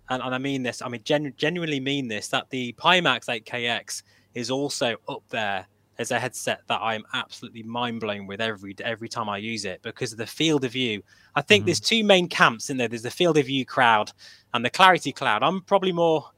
[0.10, 4.04] and, and I mean this, I mean genu- genuinely mean this, that the Pimax 8KX
[4.34, 5.68] is also up there
[6.00, 9.82] as a headset that I'm absolutely mind blown with every every time I use it
[9.82, 11.04] because of the field of view.
[11.36, 11.66] I think mm-hmm.
[11.66, 12.88] there's two main camps in there.
[12.88, 14.14] There's the field of view crowd
[14.54, 15.44] and the clarity cloud.
[15.44, 16.32] I'm probably more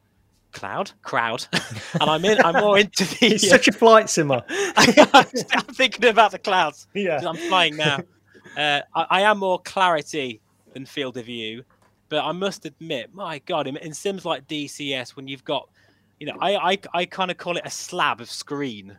[0.51, 1.47] cloud crowd,
[1.99, 2.43] and I'm in.
[2.43, 3.27] I'm more into the.
[3.27, 4.43] It's such a flight simmer.
[4.49, 6.87] I'm thinking about the clouds.
[6.93, 7.21] Yeah.
[7.27, 7.99] I'm flying now.
[8.57, 10.41] Uh, I, I am more clarity
[10.73, 11.63] than field of view,
[12.09, 15.69] but I must admit, my God, in, in sims like DCS, when you've got,
[16.19, 18.97] you know, I I, I kind of call it a slab of screen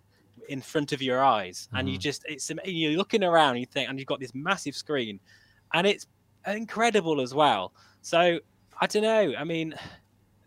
[0.48, 3.98] in front of your eyes, and you just it's you're looking around, you think, and
[3.98, 5.18] you've got this massive screen,
[5.74, 6.06] and it's
[6.46, 7.72] incredible as well.
[8.02, 8.38] So
[8.80, 9.34] I don't know.
[9.36, 9.74] I mean,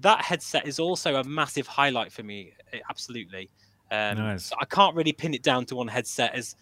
[0.03, 2.53] that headset is also a massive highlight for me.
[2.71, 3.49] eh, Absolutely.
[3.91, 4.45] Um, Nice.
[4.45, 6.55] so I can't really pin it down to one headset as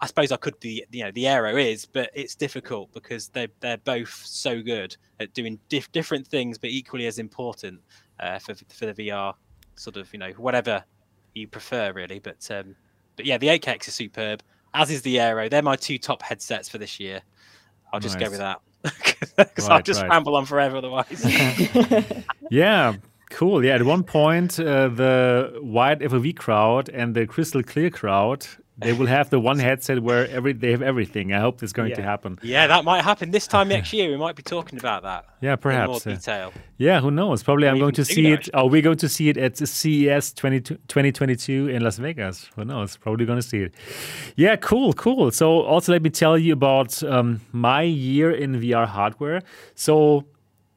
[0.00, 3.48] I suppose I could the you know the Aero is, but it's difficult because they
[3.60, 7.80] they're both so good at doing dif- different things, but equally as important
[8.20, 9.34] uh, for for the VR
[9.76, 10.84] sort of you know whatever
[11.34, 12.18] you prefer really.
[12.18, 12.76] But um,
[13.16, 14.42] but yeah, the 8KX is superb,
[14.74, 15.48] as is the Aero.
[15.48, 17.22] They're my two top headsets for this year.
[17.92, 18.60] I'll just go with that
[19.36, 20.10] because I'll just right.
[20.10, 21.24] ramble on forever otherwise.
[22.50, 22.94] Yeah,
[23.28, 23.62] cool.
[23.62, 28.46] Yeah, at one point, uh, the white FOV crowd and the crystal clear crowd,
[28.78, 31.32] they will have the one headset where every they have everything.
[31.32, 32.38] I hope that's going to happen.
[32.42, 34.10] yeah, that might happen this time next year.
[34.10, 35.26] We might be talking about that.
[35.40, 36.52] Yeah, in more uh, detail.
[36.76, 37.42] yeah, who knows?
[37.42, 38.48] Probably I'm going to see sooner, it.
[38.54, 42.48] Are we're going to see it at the CES 20, 2022 in Las Vegas.
[42.54, 42.96] Who knows?
[42.96, 43.74] Probably going to see it.
[44.36, 45.30] Yeah, cool, cool.
[45.32, 49.42] So, also let me tell you about um, my year in VR hardware.
[49.74, 50.26] So,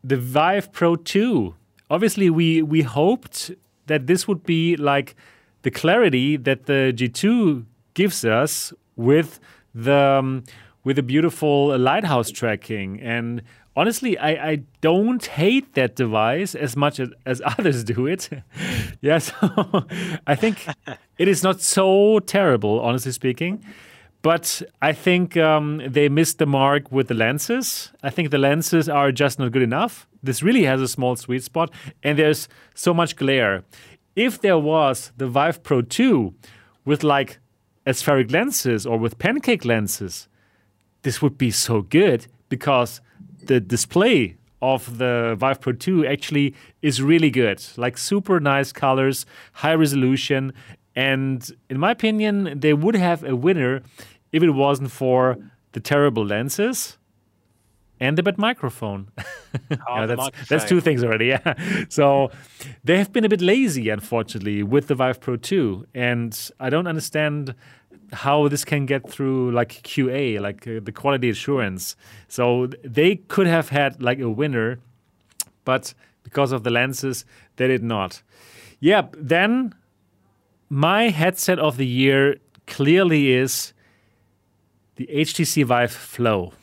[0.04, 1.54] the Vive Pro 2.
[1.92, 3.52] Obviously, we we hoped
[3.88, 5.16] that this would be like
[5.64, 9.40] the clarity that the G2 gives us with
[9.74, 10.44] the um,
[10.84, 13.42] with the beautiful lighthouse tracking and
[13.76, 18.30] honestly, I, I don't hate that device as much as, as others do it.
[19.02, 19.86] yeah, so
[20.28, 20.68] I think
[21.18, 23.64] it is not so terrible, honestly speaking.
[24.24, 27.92] But I think um, they missed the mark with the lenses.
[28.04, 30.08] I think the lenses are just not good enough.
[30.22, 31.72] This really has a small sweet spot,
[32.04, 33.64] and there's so much glare.
[34.16, 36.36] If there was the Vive Pro 2
[36.86, 37.40] with like
[37.86, 40.28] aspheric lenses or with pancake lenses,
[41.02, 43.02] this would be so good because
[43.46, 47.64] the display of the Vive Pro 2 actually is really good.
[47.78, 50.54] Like super nice colors, high resolution,
[50.96, 53.82] and in my opinion, they would have a winner
[54.32, 55.38] if it wasn't for
[55.72, 56.98] the terrible lenses
[58.02, 59.08] and the bad microphone.
[59.88, 61.28] Oh, Yeah, that's, that's two things already.
[61.28, 61.54] Yeah.
[61.90, 62.32] So
[62.84, 65.88] they have been a bit lazy, unfortunately, with the Vive Pro 2.
[65.94, 67.54] And I don't understand
[68.14, 71.96] how this can get through like QA, like uh, the quality assurance.
[72.28, 74.80] So they could have had like a winner,
[75.64, 77.26] but because of the lenses,
[77.58, 78.22] they did not.
[78.80, 79.16] Yep.
[79.18, 79.76] Then
[80.70, 82.38] my headset of the year
[82.68, 83.74] clearly is
[84.96, 86.54] the HTC Vive Flow.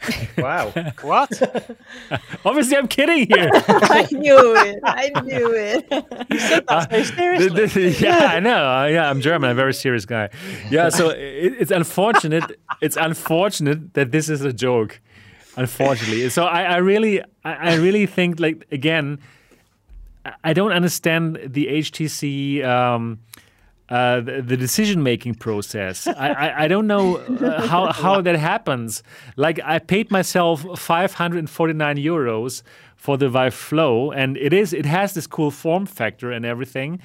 [0.38, 0.72] Wow.
[1.02, 1.30] What?
[2.44, 3.50] Obviously, I'm kidding here.
[3.54, 4.80] I knew it.
[4.84, 5.86] I knew it.
[6.30, 7.50] You so seriously.
[7.50, 8.64] Th- th- yeah, I know.
[8.66, 9.50] Uh, Yeah, I'm German.
[9.50, 10.30] I'm a very serious guy.
[10.70, 12.44] Yeah, so it, it's unfortunate.
[12.80, 15.00] It's unfortunate that this is a joke.
[15.56, 19.18] Unfortunately, so I, I really, I, I really think like again,
[20.24, 22.64] I- I don't understand the HTC.
[22.64, 23.18] Um,
[23.90, 26.06] uh, the, the decision making process.
[26.06, 29.02] I, I, I don't know uh, how, how that happens.
[29.36, 32.62] Like, I paid myself 549 euros
[32.94, 37.00] for the Vive Flow, and it is it has this cool form factor and everything.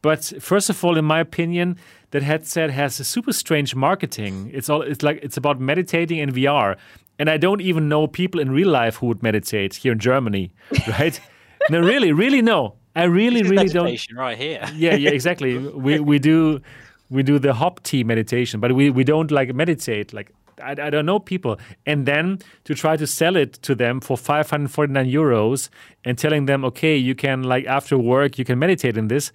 [0.00, 1.76] But first of all, in my opinion,
[2.12, 4.50] that headset has a super strange marketing.
[4.54, 6.76] It's all it's like it's about meditating in VR,
[7.18, 10.52] and I don't even know people in real life who would meditate here in Germany,
[10.88, 11.20] right?
[11.68, 12.76] no, really, really no.
[12.96, 14.68] I really, really don't Meditation right here.
[14.74, 15.58] yeah, yeah, exactly.
[15.58, 16.60] we we do
[17.08, 20.12] we do the hop tea meditation, but we we don't like meditate.
[20.12, 24.00] Like I, I don't know people, and then to try to sell it to them
[24.00, 25.68] for 549 euros
[26.04, 29.32] and telling them, okay, you can like after work you can meditate in this.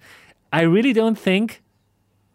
[0.52, 1.62] I really don't think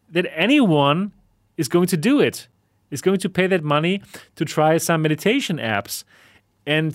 [0.10, 1.12] that anyone
[1.58, 2.48] is going to do it.
[2.90, 4.02] Is going to pay that money
[4.36, 6.04] to try some meditation apps,
[6.66, 6.94] and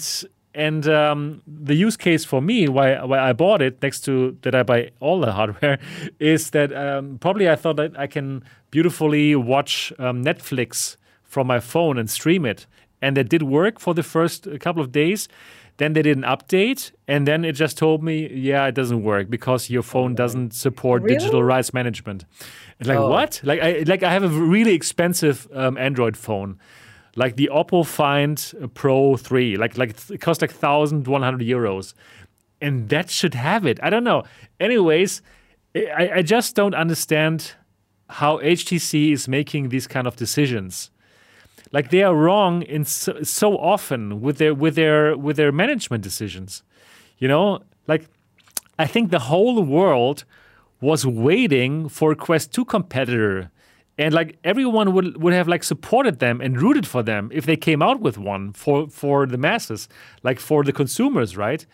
[0.56, 4.54] and um, the use case for me why why I bought it next to that
[4.54, 5.78] I buy all the hardware
[6.18, 11.60] is that um, probably I thought that I can beautifully watch um, Netflix from my
[11.60, 12.66] phone and stream it,
[13.02, 15.28] and that did work for the first couple of days.
[15.78, 19.28] Then they did an update, and then it just told me, yeah, it doesn't work
[19.28, 21.16] because your phone doesn't support Really?
[21.18, 22.24] digital rights management.
[22.80, 23.10] It's like Oh.
[23.10, 23.40] what?
[23.44, 26.58] Like I like I have a really expensive um, Android phone,
[27.16, 29.56] like the Oppo Find Pro Three.
[29.56, 31.94] Like like it costs like thousand one hundred euros,
[32.60, 33.80] and that should have it.
[33.82, 34.22] I don't know.
[34.60, 35.22] Anyways,
[35.74, 37.52] I, I just don't understand
[38.08, 40.90] how HTC is making these kind of decisions.
[41.72, 46.04] Like they are wrong in so, so often with their with their with their management
[46.04, 46.62] decisions.
[47.18, 48.08] You know, like
[48.78, 50.24] I think the whole world
[50.80, 53.50] was waiting for Quest 2 competitor.
[53.98, 57.56] And like everyone would would have like supported them and rooted for them if they
[57.56, 59.88] came out with one for for the masses,
[60.22, 61.66] like for the consumers, right?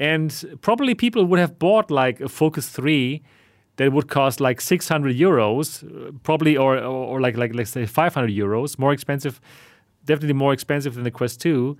[0.00, 3.22] And probably people would have bought like a Focus 3
[3.76, 8.30] that would cost like 600 euros, probably, or, or, or like, like, let's say 500
[8.30, 9.40] euros, more expensive,
[10.04, 11.76] definitely more expensive than the Quest 2.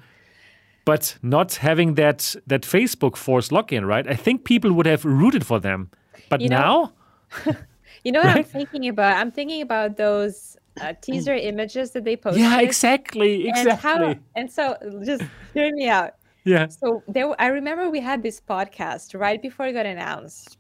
[0.85, 4.07] But not having that that Facebook Force lock-in, right?
[4.09, 5.91] I think people would have rooted for them.
[6.31, 6.93] But You know,
[7.45, 7.53] now,
[8.05, 9.17] You know what I'm thinking about?
[9.17, 12.43] I'm thinking about those uh, teaser images that they posted.
[12.43, 13.71] yeah, exactly, exactly.
[13.71, 14.15] And how?
[14.37, 16.13] And so, just hear me out.
[16.45, 20.57] yeah, So there, I remember we had this podcast right before it got announced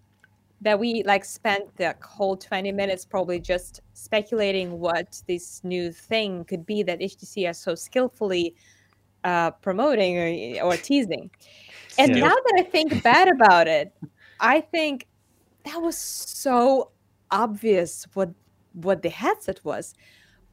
[0.62, 6.44] that we like spent the whole 20 minutes probably just speculating what this new thing
[6.44, 8.54] could be that HTC is so skillfully
[9.24, 10.18] uh, promoting
[10.60, 11.30] or, or teasing.
[11.98, 12.20] And Yeah.
[12.20, 13.92] now that I think bad about it,
[14.38, 15.06] I think
[15.64, 16.90] that was so
[17.32, 18.30] obvious what
[18.72, 19.94] what the headset was.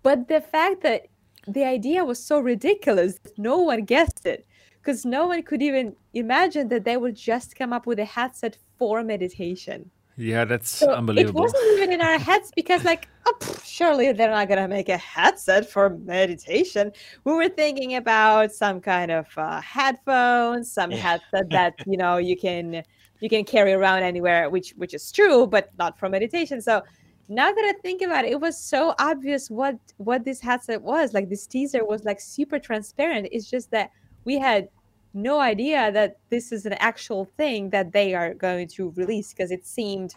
[0.04, 1.08] But the fact that
[1.48, 4.46] the idea was so ridiculous, that no one guessed it
[4.82, 8.58] because no one could even imagine that they would just come up with a headset
[8.78, 9.92] for meditation.
[10.18, 11.42] yeah, that's So unbelievable.
[11.42, 14.90] It wasn't even in our heads because, like, oh, pff, surely they're not gonna make
[14.90, 16.92] a headset for meditation.
[17.24, 22.38] We were thinking about some kind of uh, headphones, some headset that you know you
[22.38, 22.84] can
[23.20, 26.62] you can carry around anywhere, which which is true, but not for meditation.
[26.62, 26.82] So
[27.30, 31.14] now that I think about it, it was so obvious what what this headset was.
[31.14, 33.28] Like this teaser was like super transparent.
[33.32, 33.92] It's just that
[34.26, 34.70] we had
[35.14, 39.52] no idea that this is an actual thing that they are going to release because
[39.52, 40.14] it seemed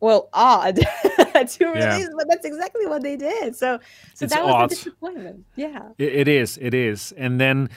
[0.00, 0.76] well odd
[1.48, 3.78] to release but that's exactly what they did so
[4.14, 4.64] so It's that was odd.
[4.72, 6.58] a disappointment yeah It, it is.
[6.60, 7.12] It is.
[7.16, 7.70] And then,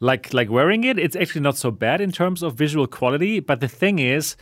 [0.00, 3.40] like like wearing it, it's actually not so bad in terms of visual quality.
[3.40, 4.36] But the thing is,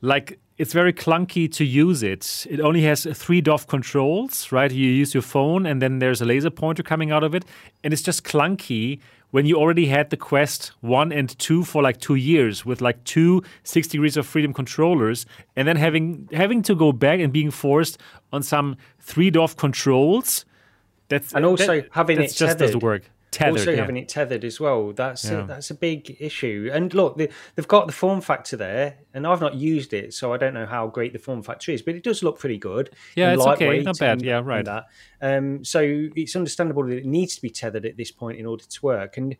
[0.00, 2.46] like it's very clunky to use it.
[2.48, 4.70] It only has three DOF controls, right?
[4.70, 7.44] You use your phone, and then there's a laser pointer coming out of it,
[7.84, 9.00] and it's just clunky.
[9.32, 13.02] When you already had the Quest 1 and 2 for like two years with like
[13.04, 15.24] two 6 degrees of freedom controllers,
[15.56, 17.98] and then having having to go back and being forced
[18.30, 20.44] on some 3 DOF controls,
[21.08, 23.04] that's And also that- having it just doesn't work.
[23.32, 23.78] Tethered, also yeah.
[23.78, 24.92] having it tethered as well.
[24.92, 25.44] That's Yeah.
[25.44, 26.70] a, that's a big issue.
[26.72, 30.32] And look, they, they've got the form factor there, and I've not used it, so
[30.32, 32.90] I don't know how great the form factor is, but it does look pretty good.
[33.16, 34.18] Yeah, it's okay, not bad.
[34.18, 34.64] and- Yeah, right.
[34.64, 34.84] That.
[35.20, 35.80] Um, so
[36.14, 39.16] it's understandable that it needs to be tethered at this point in order to work.
[39.16, 39.36] And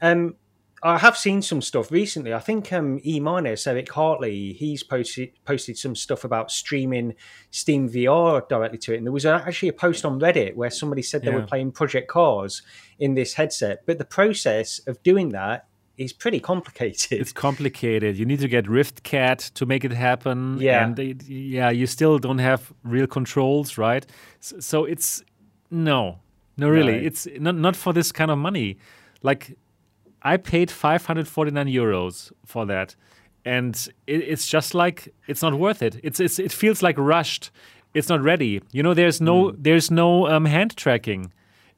[0.00, 0.36] um,
[0.84, 2.34] I have seen some stuff recently.
[2.34, 7.14] I think um, E minus Eric Hartley he's posted posted some stuff about streaming
[7.50, 11.00] Steam VR directly to it, and there was actually a post on Reddit where somebody
[11.00, 12.60] said they were playing Project Cars
[12.98, 15.66] in this headset, but the process of doing that
[15.96, 17.20] is pretty complicated.
[17.20, 18.18] It's complicated.
[18.18, 20.58] You need to get Rift Cat to make it happen.
[20.60, 20.84] Yeah.
[20.84, 24.04] and they, yeah, you still don't have real controls, right?
[24.40, 25.22] So, so it's
[25.70, 26.18] no,
[26.58, 27.06] no, really, No.
[27.06, 28.76] it's not not for this kind of money.
[29.22, 29.56] Like,
[30.24, 32.96] I paid five hundred forty nine euros for that,
[33.44, 33.74] and
[34.06, 36.00] it, it's just like it's not worth it.
[36.02, 37.50] It's, it's it feels like rushed.
[37.92, 38.60] It's not ready.
[38.72, 41.32] You know, there's no there's no um, hand tracking.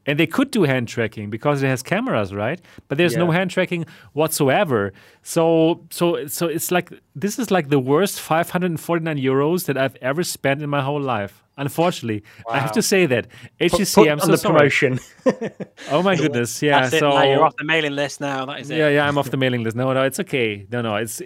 [0.06, 2.60] And they could do hand tracking because it has cameras, right?
[2.88, 4.92] But there's no hand tracking whatsoever.
[5.22, 10.22] So so so it's like this is like the worst 549 euros that I've ever
[10.22, 11.42] spent in my whole life.
[11.58, 13.26] Unfortunately, I have to say that
[13.60, 13.94] HTC.
[13.94, 14.56] Put I'm on so the sorry.
[14.58, 15.00] promotion.
[15.90, 16.82] Oh my goodness, yeah.
[16.82, 17.00] That's it.
[17.00, 18.20] so you're off the mailing list.
[18.20, 18.76] Now that is it.
[18.78, 19.74] yeah, yeah, I'm off the mailing list.
[19.76, 20.66] No, no, it's okay.
[20.70, 21.22] No, no, it's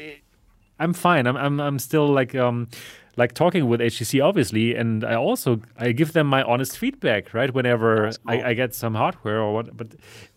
[0.79, 1.27] I'm fine.
[1.27, 2.69] I'm I'm I'm still like um
[3.17, 7.53] like talking with HTC obviously, and I also I give them my honest feedback right
[7.53, 9.77] whenever I, I get some hardware or what.
[9.77, 9.89] But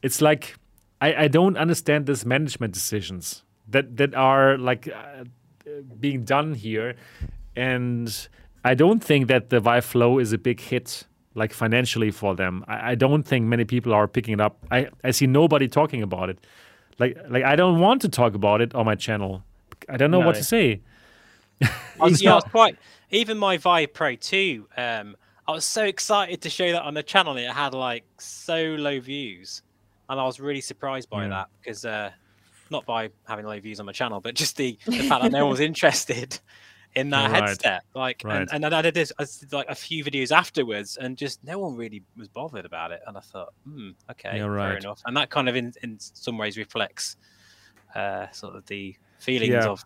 [0.01, 0.55] it's like
[1.01, 5.23] I I don't understand this management decisions that that are like uh,
[5.99, 6.95] being done here,
[7.55, 8.27] and
[8.65, 11.05] I don't think that the Vive Flow is a big hit
[11.35, 12.63] like financially for them.
[12.67, 14.57] I, I don't think many people are picking it up.
[14.71, 16.37] I, I see nobody talking about it.
[16.99, 19.43] Like like I don't want to talk about it on my channel.
[19.89, 20.39] I don't know what No.
[20.39, 20.81] to say.
[21.99, 22.77] I was, yeah, I was quite.
[23.11, 25.15] Even my Vive Pro 2, um,
[25.47, 27.37] I was so excited to show that on the channel.
[27.37, 29.61] It had like so low views,
[30.09, 31.29] and I was really surprised by Yeah.
[31.29, 32.11] that because uh,
[32.71, 35.43] not by having low views on my channel, but just the, the fact that no
[35.43, 36.39] one was interested
[36.95, 37.49] in that Right.
[37.49, 37.83] headset.
[37.93, 38.39] Like, Right.
[38.39, 41.43] and, and then I did this I did, like a few videos afterwards, and just
[41.43, 43.01] no one really was bothered about it.
[43.05, 45.01] And I thought, hmm, okay, Yeah, fair enough.
[45.05, 47.17] And that kind of, in in some ways, reflects
[47.95, 49.69] uh, sort of the feelings Yeah.
[49.69, 49.83] of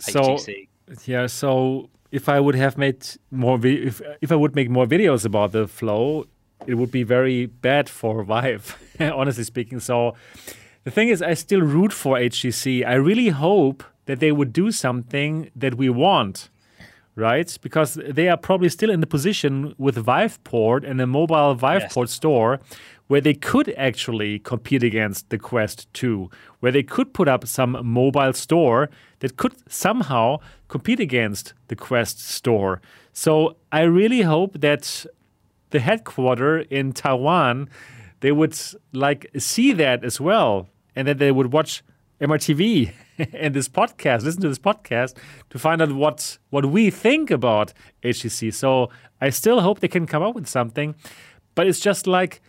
[0.00, 0.68] So HTC.
[1.06, 4.86] Yeah, so if I would have made more vi- if if I would make more
[4.86, 6.26] videos about the flow,
[6.66, 9.80] it would be very bad for Vive, honestly speaking.
[9.80, 10.14] So
[10.84, 12.86] the thing is, I still root for HTC.
[12.86, 16.50] I really hope that they would do something that we want,
[17.16, 17.56] right?
[17.62, 22.60] Because they are probably still in the position with Viveport and a mobile Viveport store
[23.06, 26.30] where they could actually compete against the Quest 2,
[26.60, 28.88] where they could put up some mobile store
[29.24, 30.36] that could somehow
[30.68, 32.82] compete against the Quest store.
[33.14, 35.06] So I really hope that
[35.70, 37.70] the headquarter in Taiwan,
[38.20, 38.54] they would
[38.92, 41.82] like see that as well, and that they would watch
[42.20, 42.92] MRTV
[43.32, 45.16] and this podcast, listen to this podcast
[45.48, 47.72] to find out what what we think about
[48.02, 48.52] HTC.
[48.52, 48.90] So
[49.22, 50.96] I still hope they can come up with something,
[51.54, 52.42] but it's just like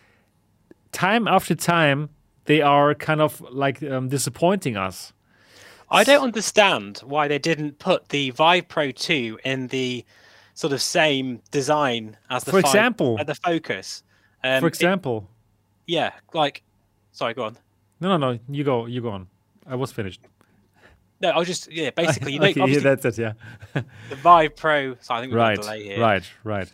[0.91, 2.09] time after time
[2.45, 5.13] they are kind of like um, disappointing us.
[5.89, 10.03] I don't understand why they didn't put the Vive Pro 2 in the
[10.53, 13.17] sort of same design as the For Vive- example.
[13.19, 14.03] uh, the Focus.
[14.43, 15.29] Um, For it- example,
[15.87, 16.63] yeah, like,
[17.11, 17.57] sorry, go on.
[17.99, 19.27] no, no, no, you go, you go on.
[19.67, 20.21] I was finished.
[21.21, 23.17] No, I was just yeah, basically, you know, Okay, yeah, that's it.
[23.17, 23.33] Yeah.
[24.09, 24.95] the Vive Pro.
[25.01, 25.99] So I think right, a delay here.
[25.99, 26.73] right, right.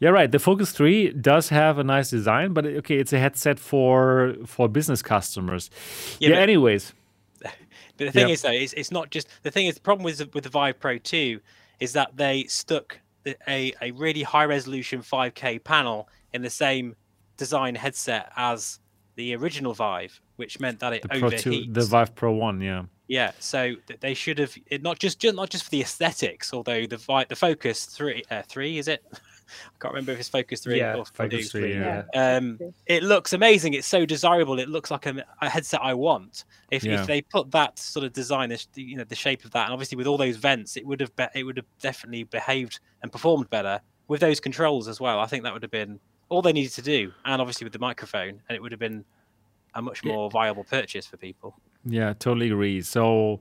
[0.00, 0.30] Yeah, right.
[0.32, 4.68] The Focus 3 does have a nice design, but okay, it's a headset for for
[4.68, 5.70] business customers.
[6.18, 6.36] Yeah, Yeah.
[6.38, 6.92] anyways,
[8.00, 8.30] But the thing Yep.
[8.30, 10.48] is, though, it's, it's not just the thing is the problem with the, with the
[10.48, 11.38] Vive Pro 2
[11.80, 12.98] is that they stuck
[13.46, 16.96] a a really high resolution 5K panel in the same
[17.36, 18.78] design headset as
[19.16, 21.42] the original Vive, which meant that it the Pro overheats.
[21.66, 22.84] 2, the Vive Pro 1, yeah.
[23.06, 26.86] Yeah, so they should have it not just, just not just for the aesthetics, although
[26.86, 29.04] the the Focus three uh, three is it
[29.66, 32.02] I can't remember if it's Focus Three Yeah, or Focus 3, yeah.
[32.14, 33.74] Um, it looks amazing.
[33.74, 34.58] It's so desirable.
[34.58, 36.44] It looks like a, a headset I want.
[36.70, 37.00] If, Yeah.
[37.00, 39.72] if they put that sort of design, this- you know, the shape of that, and
[39.72, 43.10] obviously with all those vents, it would have be, it would have definitely behaved and
[43.12, 45.20] performed better with those controls as well.
[45.20, 47.78] I think that would have been all they needed to do, and obviously with the
[47.78, 49.04] microphone, and it would have been
[49.74, 51.54] a much more viable purchase for people.
[51.84, 52.82] Yeah, totally agree.
[52.82, 53.40] So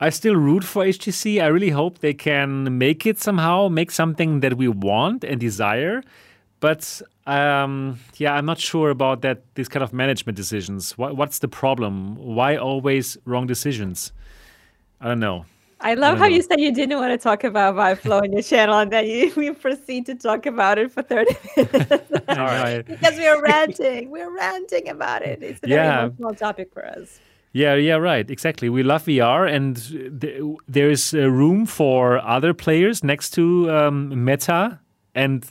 [0.00, 1.42] I still root for HTC.
[1.42, 6.02] I really hope they can make it somehow, make something that we want and desire.
[6.60, 9.42] But um, yeah, I'm not sure about that.
[9.54, 10.98] These kind of management decisions.
[10.98, 12.16] What, what's the problem?
[12.16, 14.12] Why always wrong decisions?
[15.00, 15.46] I don't know.
[15.80, 16.34] I love don't how know.
[16.36, 19.30] you said you didn't want to talk about Viveflow on your channel, and then you,
[19.36, 22.12] we proceed to talk about it for 30 minutes.
[22.28, 24.10] I know, I- because we are ranting.
[24.10, 25.42] We're ranting about it.
[25.42, 25.76] It's a Yeah.
[25.96, 27.20] very emotional topic for us.
[27.56, 28.30] Yeah, yeah, right.
[28.30, 28.68] Exactly.
[28.68, 29.76] We love VR, and
[30.20, 34.78] th- there is uh, room for other players next to um, Meta,
[35.14, 35.42] and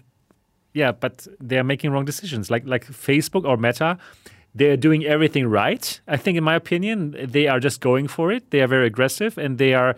[0.73, 2.51] yeah, but they're making wrong decisions.
[2.51, 3.97] Like like Facebook or Meta,
[4.53, 6.01] they're doing everything right.
[6.07, 8.51] I think, in my opinion, they are just going for it.
[8.51, 9.95] They are very aggressive, and they are,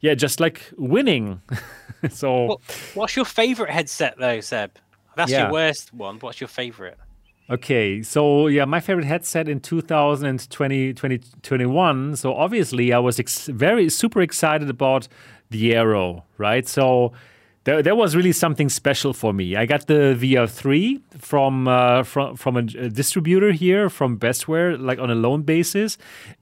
[0.00, 1.40] yeah, just like winning.
[2.10, 2.44] so.
[2.46, 2.60] What,
[2.94, 4.70] what's your favorite headset though, Seb?
[5.16, 5.42] That's Yeah.
[5.44, 6.18] your worst one.
[6.20, 6.96] What's your favorite?
[7.50, 12.14] Okay, so yeah, my favorite headset in 2020, 2021.
[12.14, 15.08] So obviously, I was ex- very super excited about
[15.50, 16.68] the Aero, right?
[16.68, 17.12] So
[17.64, 19.56] there, there was really something special for me.
[19.56, 25.00] I got the VR3 from uh, from from a, a distributor here from Bestware, like
[25.00, 25.98] on a loan basis,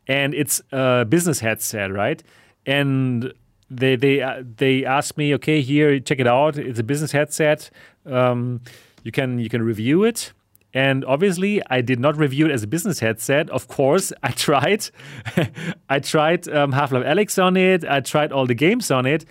[0.06, 2.22] and it's a business headset, right?
[2.66, 3.32] And
[3.70, 6.58] they they uh, they asked me, okay, here, check it out.
[6.58, 7.70] It's a business headset.
[8.04, 8.60] Um,
[9.04, 10.34] you can you can review it.
[10.74, 13.48] And obviously, I did not review it as a business headset.
[13.50, 14.90] Of course, I tried.
[15.88, 17.84] I tried um, Half Life Alyx on it.
[17.84, 19.24] I tried all the games on it,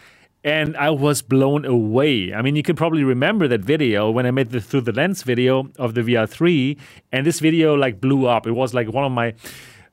[0.43, 2.33] and I was blown away.
[2.33, 5.21] I mean, you can probably remember that video when I made the through the lens
[5.21, 6.77] video of the VR3,
[7.11, 8.47] and this video like blew up.
[8.47, 9.35] It was like one of my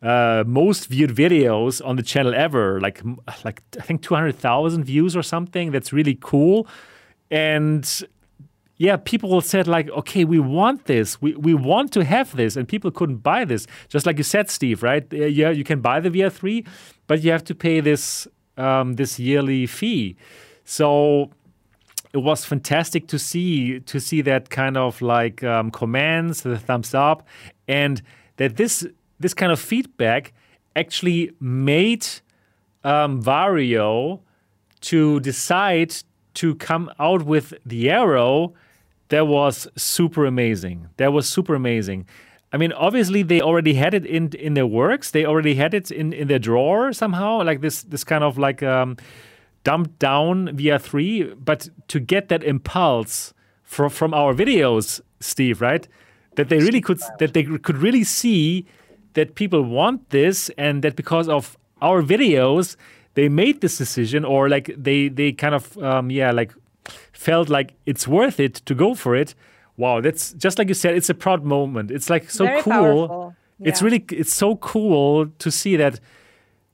[0.02, 2.80] uh, most viewed videos on the channel ever.
[2.80, 3.02] Like,
[3.44, 5.72] like I think two hundred thousand views or something.
[5.72, 6.66] That's really cool,
[7.30, 7.84] and
[8.76, 12.66] yeah, people said like, okay, we want this, we, we want to have this, and
[12.66, 13.66] people couldn't buy this.
[13.88, 15.10] Just like you said, Steve, right?
[15.12, 16.66] Yeah, you can buy the VR3,
[17.06, 18.26] but you have to pay this
[18.56, 20.16] um, this yearly fee.
[20.64, 21.30] So
[22.12, 26.94] it was fantastic to see to see that kind of like um, commands, the thumbs
[26.94, 27.26] up,
[27.68, 28.02] and
[28.36, 28.86] that this
[29.20, 30.32] this kind of feedback
[30.74, 32.06] actually made
[32.82, 34.20] um, Varjo
[34.80, 35.94] to decide
[36.34, 38.52] to come out with the Aero
[39.08, 40.88] that was super amazing.
[40.96, 42.06] That was super amazing.
[42.52, 45.10] I mean, obviously they already had it in in their works.
[45.10, 48.62] They already had it in, in their drawer somehow, like this this kind of like
[48.62, 48.96] um,
[49.64, 51.36] dumped down VR3.
[51.44, 55.88] But to get that impulse from from our videos, Steve, right?
[56.36, 58.66] That they really could that they could really see
[59.14, 62.76] that people want this, and that because of our videos,
[63.14, 66.52] they made this decision, or like they they kind of um, yeah like
[67.12, 69.34] felt like it's worth it to go for it.
[69.76, 70.94] Wow, that's just like you said.
[70.94, 71.90] It's a proud moment.
[71.90, 72.72] It's like so Very cool.
[72.72, 73.36] powerful.
[73.60, 76.00] It's really it's so cool to see that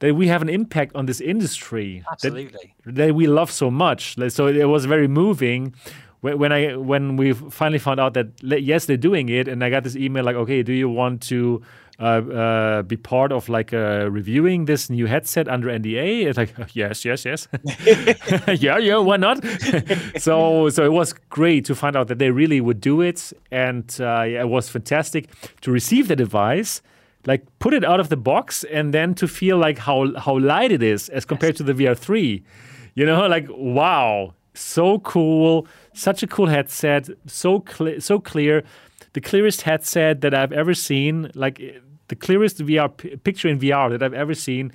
[0.01, 2.75] that we have an impact on this industry that, Absolutely.
[2.87, 4.17] that we love so much.
[4.31, 5.75] So it was very moving
[6.21, 9.71] when when I when we finally found out that yes they're doing it, and I
[9.71, 11.63] got this email like, okay, do you want to
[12.01, 16.27] uh, uh, be part of like uh, reviewing this new headset under NDA?
[16.27, 17.47] It's like yes, yes, yes,
[18.61, 19.45] yeah, yeah, why not?
[20.17, 23.85] so so it was great to find out that they really would do it, and
[24.01, 25.29] uh, yeah, it was fantastic
[25.61, 26.83] to receive the device.
[27.27, 30.73] Like put it out of the box and then to feel like how how light
[30.73, 32.43] it is as compared to the VR3.
[32.95, 38.65] You know, like wow, so cool, such a cool headset, so clear, so clear,
[39.13, 41.61] the clearest headset that I've ever seen, like
[42.11, 44.73] the clearest VR p- picture in VR that I've ever seen.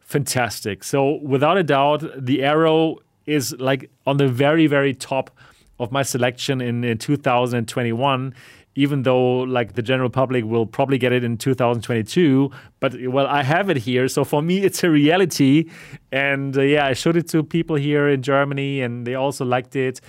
[0.00, 0.82] Fantastic.
[0.84, 2.96] So without a doubt, the Aero
[3.26, 5.30] is like on the very very top
[5.78, 8.32] of my selection in, in 2021
[8.78, 12.50] even though like the general public will probably get it in 2022
[12.80, 15.68] but well i have it here so for me it's a reality
[16.12, 19.74] and uh, yeah i showed it to people here in germany and they also liked
[19.76, 20.00] it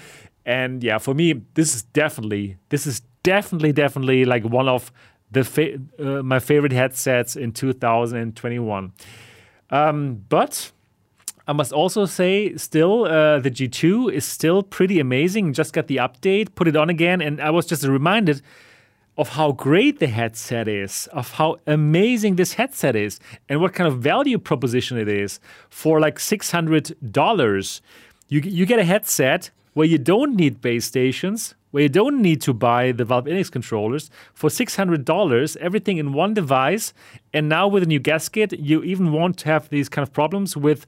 [0.46, 4.92] and yeah for me this is definitely this is definitely definitely like one of
[5.32, 8.92] the fa- uh, my favorite headsets in 2021
[9.70, 10.72] um, but
[11.48, 15.54] I must also say, still, uh, the G2 is still pretty amazing.
[15.54, 18.42] Just got the update, put it on again, and I was just reminded
[19.18, 23.88] of how great the headset is, of how amazing this headset is, and what kind
[23.88, 25.40] of value proposition it is
[25.70, 27.82] for like $600.
[28.28, 32.42] You, you get a headset where you don't need base stations, where you don't need
[32.42, 36.94] to buy the Valve Index controllers for $600, everything in one device.
[37.34, 40.86] And now with a new gasket, you even won't have these kind of problems with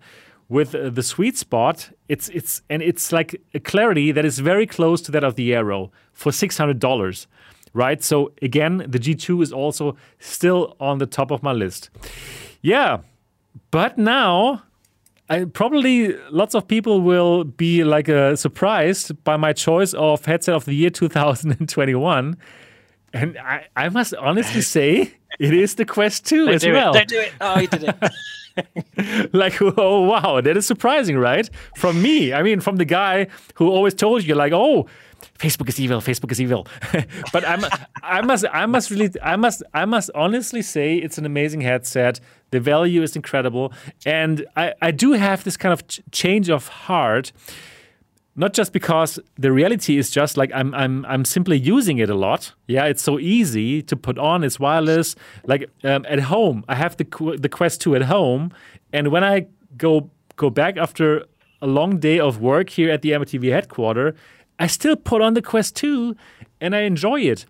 [0.47, 1.91] with uh, the sweet spot.
[2.07, 5.53] It's it's and it's like a clarity that is very close to that of the
[5.53, 7.27] Aero for $600
[7.73, 8.03] right?
[8.03, 11.89] So again, the G2 is also still on the top of my list.
[12.61, 12.99] Yeah,
[13.72, 14.64] but now
[15.30, 20.56] I, probably lots of people will be like uh, surprised by my choice of headset
[20.56, 22.38] of the year 2021.
[23.14, 26.95] And I, I must honestly say, it is the Quest 2 Don't as do well.
[26.95, 26.97] it.
[26.97, 27.31] Don't do it.
[27.39, 29.30] Oh, you did it.
[29.34, 31.49] like, oh, wow, that is surprising, right?
[31.76, 32.34] From me.
[32.34, 34.88] I mean, from the guy who always told you, like, oh,
[35.37, 36.01] Facebook is evil.
[36.01, 36.67] Facebook is evil.
[37.33, 37.63] but I'm,
[38.03, 42.19] I must, I must really, I must, I must honestly say it's an amazing headset.
[42.51, 43.71] The value is incredible,
[44.05, 47.31] and I, I do have this kind of ch- change of heart.
[48.35, 52.15] Not just because the reality is just like I'm, I'm, I'm simply using it a
[52.15, 52.53] lot.
[52.67, 54.43] Yeah, it's so easy to put on.
[54.45, 55.15] It's wireless.
[55.45, 58.51] Like um, at home, I have the the Quest 2 at home,
[58.93, 59.47] and when I
[59.77, 61.25] go go back after
[61.61, 64.15] a long day of work here at the MRTV headquarters,
[64.60, 66.15] I still put on the Quest 2
[66.61, 67.45] and I enjoy it.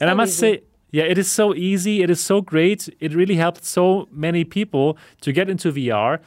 [0.00, 0.56] and I must easy.
[0.56, 2.02] say, yeah, it is so easy.
[2.02, 2.88] It is so great.
[3.00, 6.20] It really helped so many people to get into VR.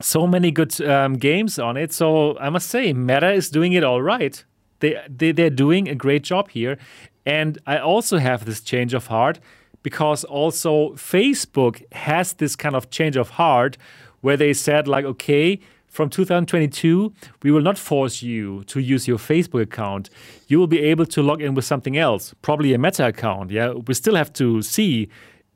[0.00, 1.92] So many good um, games on it.
[1.92, 4.44] So I must say, Meta is doing it all right.
[4.80, 6.78] They, they, they're doing a great job here.
[7.26, 9.40] And I also have this change of heart
[9.82, 13.76] because also Facebook has this kind of change of heart
[14.20, 15.60] where they said, like, okay,
[15.98, 17.12] from 2022,
[17.42, 20.10] we will not force you to use your Facebook account.
[20.46, 23.50] You will be able to log in with something else, probably a Meta account.
[23.50, 25.08] Yeah, we still have to see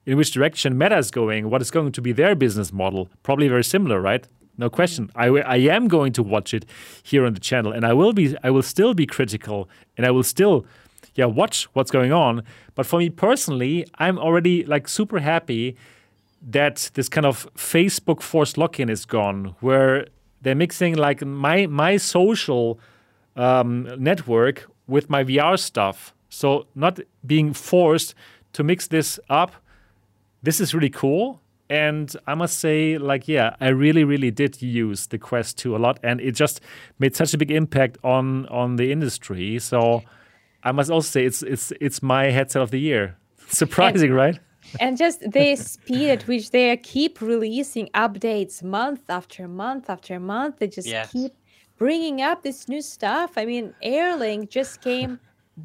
[0.04, 3.08] in which direction Meta is going, what is going to be their business model.
[3.22, 4.26] Probably very similar, right?
[4.58, 5.10] No question.
[5.14, 6.64] I, I am going to watch it
[7.04, 8.36] here on the channel, and I will be.
[8.42, 10.66] I will still be critical, and I will still,
[11.14, 12.42] yeah, watch what's going on.
[12.74, 15.76] But for me personally, I'm already like super happy
[16.44, 20.08] that this kind of Facebook forced lock-in is gone, where
[20.42, 22.78] they're mixing like my my social
[23.36, 26.14] um, network with my VR stuff.
[26.28, 28.14] So not being forced
[28.54, 29.52] to mix this up.
[30.42, 31.40] This is really cool.
[31.70, 35.78] And I must say, like, yeah, I really, really did use the Quest 2 a
[35.78, 36.60] lot, and it just
[36.98, 39.58] made such a big impact on on the industry.
[39.58, 40.02] So
[40.62, 43.16] I must also say, it's it's it's my headset of the year.
[43.48, 44.38] Surprising, right?
[44.80, 50.58] And just the speed at which they keep releasing updates month after month after month
[50.58, 51.10] they just Yes.
[51.12, 51.32] keep
[51.78, 55.18] bringing up this new stuff i mean airlink just came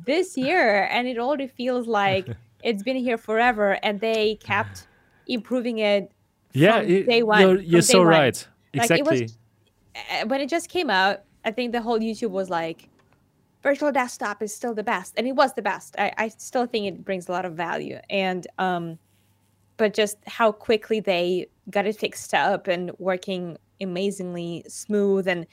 [0.06, 2.28] this year and it already feels like
[2.64, 4.88] it's been here forever and they kept
[5.28, 6.12] improving it
[6.54, 8.08] Yeah, it- day one, you're, you're day so one.
[8.08, 8.48] right.
[8.76, 10.30] Like, it was- Exactly.
[10.30, 12.90] when it just came out, I think the whole YouTube was like,
[13.64, 15.96] virtual desktop is still the best, and it was the best.
[15.98, 18.98] I, I still think it brings a lot of value, and um,
[19.78, 25.46] but just how quickly they got it fixed up and working amazingly smooth, and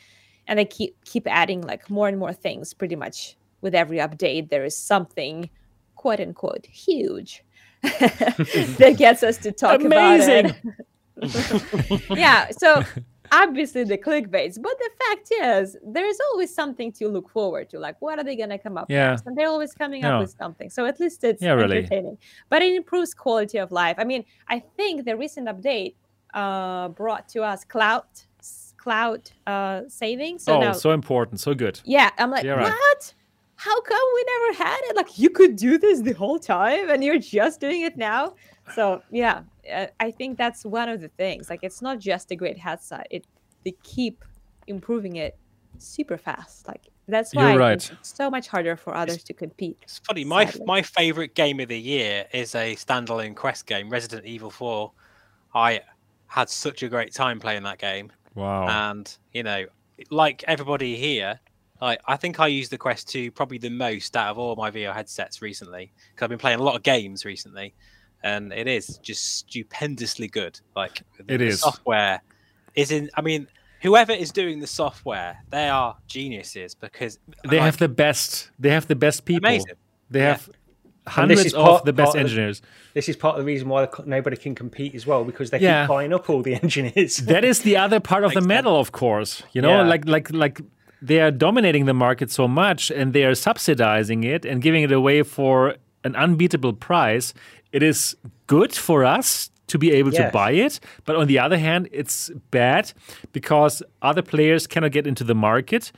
[0.46, 2.74] and they keep keep adding like more and more things.
[2.74, 5.48] Pretty much with every update, there is something,
[5.96, 7.42] quote unquote, huge.
[7.82, 10.46] that gets us to talk Amazing.
[10.46, 12.82] about it yeah so
[13.42, 17.96] obviously the clickbaits but the fact is there's always something to look forward to like
[18.00, 19.10] what are they going to come up Yeah.
[19.10, 20.14] next and they're always coming Yeah.
[20.16, 21.78] up with something so at least it's Yeah, really.
[21.78, 22.16] entertaining
[22.50, 25.94] but it improves quality of life i mean i think the recent update
[26.34, 28.04] uh brought to us cloud
[28.76, 31.80] cloud uh saving so oh, now so important, so good.
[31.84, 32.72] yeah i'm like Yeah, right.
[32.72, 33.14] what
[33.56, 37.02] how come we never had it like you could do this the whole time and
[37.04, 38.34] you're just doing it now
[38.74, 39.42] so yeah
[39.72, 43.06] uh, i think that's one of the things like it's not just a great headset
[43.10, 43.26] it
[43.64, 44.24] they keep
[44.66, 45.36] improving it
[45.78, 47.90] super fast like that's You're why right.
[47.92, 50.24] it's so much harder for others to compete It's funny.
[50.24, 50.64] My Sadly.
[50.66, 54.92] my favorite game of the year is a standalone Quest game, Resident Evil Four.
[55.54, 55.82] I
[56.28, 58.66] had such a great time playing that game, Wow.
[58.68, 59.66] and you know,
[60.10, 61.40] like everybody here,
[61.82, 64.70] I I think I use the Quest Two probably the most out of all my
[64.70, 67.74] VR headsets recently because I've been playing a lot of games recently,
[68.24, 70.58] and it is just stupendously good.
[70.74, 72.20] Like the, It the software
[72.74, 73.10] is in.
[73.14, 73.46] I mean.
[73.82, 78.50] Whoever is doing the software, they are geniuses because they like, have the best.
[78.58, 79.46] They have the best people.
[79.46, 79.74] Amazing.
[80.08, 80.26] They Yeah.
[80.28, 80.48] have
[81.06, 82.62] hundreds is of part- the best part of the- engineers.
[82.94, 85.82] This is part of the reason why nobody can compete as well because they Yeah.
[85.82, 87.18] keep buying up all the engineers.
[87.18, 89.42] that is the other part of the Makes medal, of course.
[89.52, 89.82] You know, Yeah.
[89.92, 90.62] like like like
[91.02, 94.92] they are dominating the market so much, and they are subsidizing it and giving it
[94.92, 97.34] away for an unbeatable price.
[97.74, 101.58] It is good for us to be able to buy it, but on the other
[101.58, 102.92] hand, it's bad
[103.32, 105.92] because other players cannot get into the market.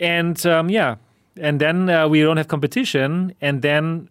[0.00, 0.96] and um, yeah,
[1.40, 4.08] and then uh, we don't have competition, and then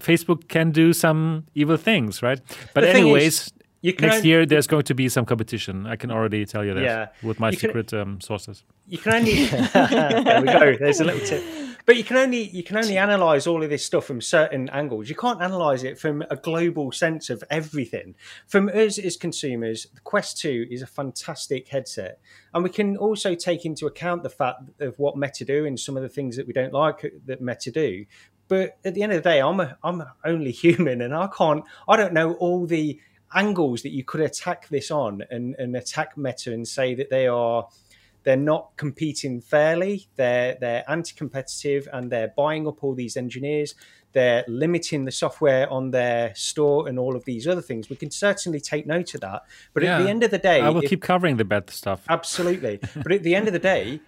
[0.00, 2.40] Facebook can do some evil things, right?
[2.74, 3.52] But The anyways, is,
[3.82, 5.86] you can next only- year there's going to be some competition.
[5.86, 7.06] I can already tell you that Yeah.
[7.22, 8.64] with my You can- secret um, sources.
[8.88, 11.42] you can only there we go there's a little tip
[11.86, 15.08] but you can only you can only analyze all of this stuff from certain angles.
[15.08, 18.14] You can't analyze it from a global sense of everything.
[18.46, 22.18] From us as consumers the quest 2 is a fantastic headset.
[22.54, 25.96] And we can also take into account the fact of what meta do and some
[25.96, 28.04] of the things that we don't like that meta do.
[28.48, 31.64] But at the end of the day i'm a, i'm only human and i can't
[31.88, 33.00] i don't know all the
[33.34, 37.26] angles that you could attack this on and, and attack meta and say that they
[37.26, 37.66] are
[38.24, 40.08] they're not competing fairly.
[40.16, 43.74] They're they're anti-competitive and they're buying up all these engineers.
[44.12, 47.88] They're limiting the software on their store and all of these other things.
[47.88, 49.42] We can certainly take note of that.
[49.72, 52.04] But at the end of the day, I will if- keep covering the bad stuff.
[52.08, 52.78] absolutely.
[52.96, 54.00] but at the end of the day,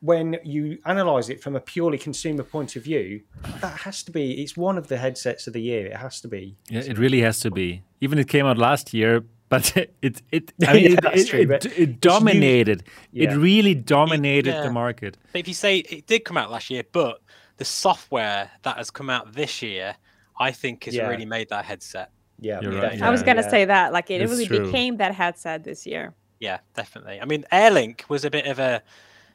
[0.00, 3.20] when you analyze it from a purely consumer point of view,
[3.60, 4.42] that has to be.
[4.42, 5.86] It's one of the headsets of the year.
[5.86, 6.56] It has to be.
[6.68, 7.82] Yeah, it really has to be.
[8.00, 11.40] Even it came out last year, but it it I mean, Yeah, it, it, true,
[11.40, 12.84] it, it it's used- dominated.
[13.12, 13.32] Yeah.
[13.32, 14.62] It really dominated Yeah.
[14.62, 15.16] the market.
[15.32, 17.20] But if you say it did come out last year, but
[17.56, 19.96] the software that has come out this year,
[20.38, 21.08] I think has Yeah.
[21.08, 22.10] really made that headset.
[22.40, 23.48] Yeah, You're yeah, right, I was gonna yeah.
[23.50, 24.66] say that, like it It's really true.
[24.66, 26.14] became that headset this year.
[26.38, 27.20] Yeah, definitely.
[27.20, 28.80] I mean, Airlink was a bit of a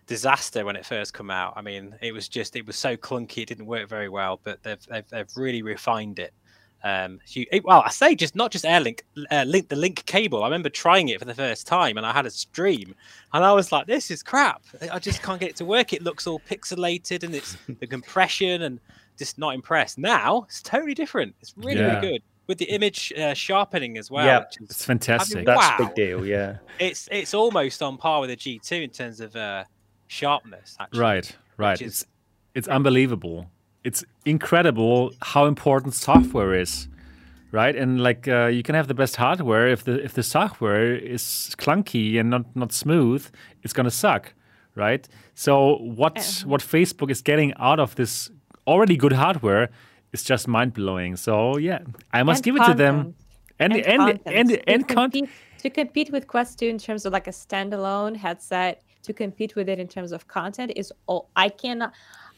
[0.07, 1.53] disaster when it first came out.
[1.57, 4.39] I mean, it was just it was so clunky, it didn't work very well.
[4.43, 6.33] But they've they've, they've really refined it.
[6.85, 9.01] Um, it- well, I say just not just Airlink,
[9.31, 10.43] uh, link the link cable.
[10.43, 12.93] I remember trying it for the first time, and I had a stream,
[13.33, 14.61] and I was like, "This is crap.
[14.91, 15.93] I just can't get it to work.
[15.93, 18.79] It looks all pixelated, and it's the compression, and
[19.17, 21.35] just not impressed." Now it's totally different.
[21.41, 21.95] It's really Yeah.
[21.99, 24.25] really good with the image uh, sharpening as well.
[24.25, 24.43] Yeah.
[24.63, 25.45] It's fantastic.
[25.45, 25.77] That's Wow.
[25.79, 26.25] a big deal.
[26.25, 26.57] Yeah.
[26.79, 29.63] it's it's almost on par with a G2 in terms of uh,
[30.07, 30.75] sharpness.
[30.81, 31.81] Actually, Right, right.
[31.81, 32.05] It's
[32.53, 33.49] it's unbelievable.
[33.83, 36.87] It's incredible how important software is,
[37.51, 37.75] right?
[37.75, 41.53] And like uh, you can have the best hardware if the if the software is
[41.57, 43.25] clunky and not not smooth,
[43.63, 44.33] it's gonna suck,
[44.75, 45.07] right?
[45.35, 48.31] So what what Facebook is getting out of this
[48.65, 49.69] already good hardware
[50.13, 51.17] is just mind blowing.
[51.17, 51.79] So yeah,
[52.13, 52.95] I must And give it to them.
[52.95, 53.15] content.
[53.59, 55.13] And and and and, To and, content.
[55.13, 55.29] compete,
[55.59, 59.69] to compete with Quest 2 in terms of like a standalone headset, to compete with
[59.69, 61.93] it in terms of content is all I cannot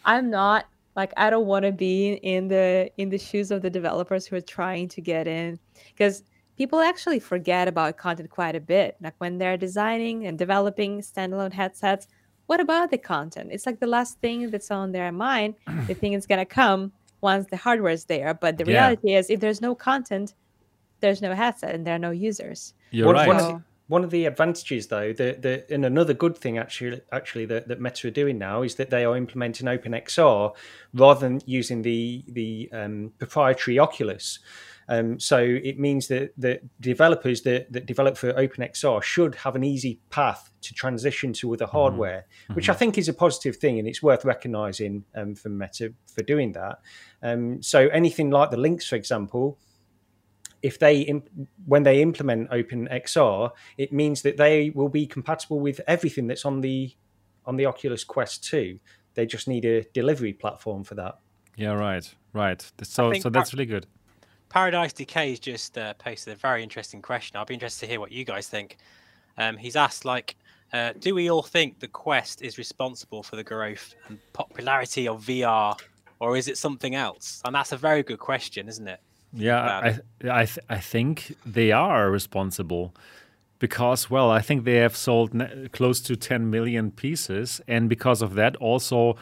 [0.06, 0.66] I'm not
[0.96, 4.36] like I don't want to be in the in the shoes of the developers who
[4.36, 5.60] are trying to get in
[5.90, 6.24] because
[6.58, 8.96] people actually forget about content quite a bit.
[9.02, 12.08] Like when they're designing and developing standalone headsets,
[12.48, 13.50] what about the content?
[13.52, 15.56] It's like the last thing that's on their mind.
[15.88, 16.92] they think it's gonna come
[17.22, 18.34] once the hardware is there.
[18.34, 18.72] But the Yeah.
[18.86, 20.34] reality is if there's no content,
[21.02, 22.74] there's no headset and there are no users.
[22.92, 23.28] You're one, right.
[23.28, 27.02] One So- the, one of the advantages, though, that that and another good thing actually,
[27.12, 30.56] actually that, that Meta are doing now is that they are implementing OpenXR
[30.94, 34.40] rather than using the the um, proprietary Oculus.
[34.88, 39.64] Um, so it means that the developers that, that develop for OpenXR should have an
[39.64, 43.88] easy path to transition to other hardware, which I think is a positive thing, and
[43.88, 46.82] it's worth recognizing um, for Meta for doing that.
[47.24, 49.58] Um, so anything like the Lynx, for example,
[50.66, 51.30] if they imp-
[51.68, 56.60] when they implement OpenXR, it means that they will be compatible with everything that's on
[56.60, 56.92] the
[57.46, 58.80] on the Oculus Quest 2.
[59.14, 61.20] They just need a delivery platform for that.
[61.56, 62.60] Yeah, right, right.
[62.82, 63.86] So so that's par- really good.
[64.50, 67.38] Paradise Decay's just uh, posted a very interesting question.
[67.38, 68.78] I'll be interested to hear what you guys think.
[69.38, 70.36] Um, he's asked, like,
[70.74, 75.24] uh, do we all think the Quest is responsible for the growth and popularity of
[75.24, 75.80] VR,
[76.20, 77.42] or is it something else?
[77.46, 79.00] And that's a very good question, isn't it?
[79.36, 79.88] Yeah, I
[80.30, 82.94] I th- I think they are responsible
[83.60, 88.22] because well, I think they have sold ne- close to 10 million pieces and because
[88.22, 89.18] of that also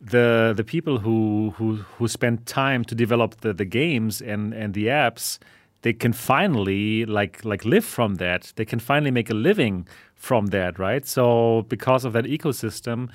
[0.00, 4.74] the the people who who who spend time to develop the, the games and and
[4.74, 5.38] the apps
[5.82, 8.52] they can finally like like live from that.
[8.56, 11.06] They can finally make a living from that, right?
[11.06, 13.08] So because of that ecosystem,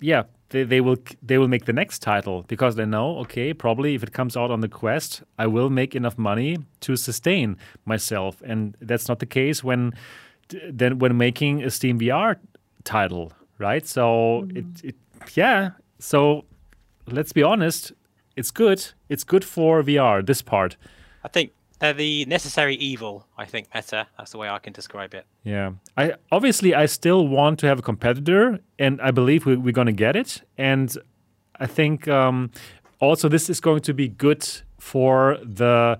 [0.00, 3.94] yeah, they, they will they will make the next title because they know okay probably
[3.94, 8.42] if it comes out on the quest I will make enough money to sustain myself.
[8.44, 9.92] And that's not the case when
[10.70, 12.36] then when making a Steam VR
[12.84, 13.86] title right?
[13.86, 14.56] So mm-hmm.
[14.58, 14.96] it, it
[15.34, 15.70] yeah.
[15.98, 16.44] So
[17.06, 17.92] let's be honest.
[18.36, 18.92] It's good.
[19.08, 20.76] It's good for VR this part.
[21.24, 23.26] I think they're the necessary evil.
[23.36, 24.06] I think Meta.
[24.16, 25.26] That's the way I can describe it.
[25.44, 29.72] Yeah, I obviously I still want to have a competitor, and I believe we, we're
[29.72, 30.42] going to get it.
[30.56, 30.96] And
[31.60, 32.50] I think um,
[33.00, 34.46] also this is going to be good
[34.78, 35.98] for the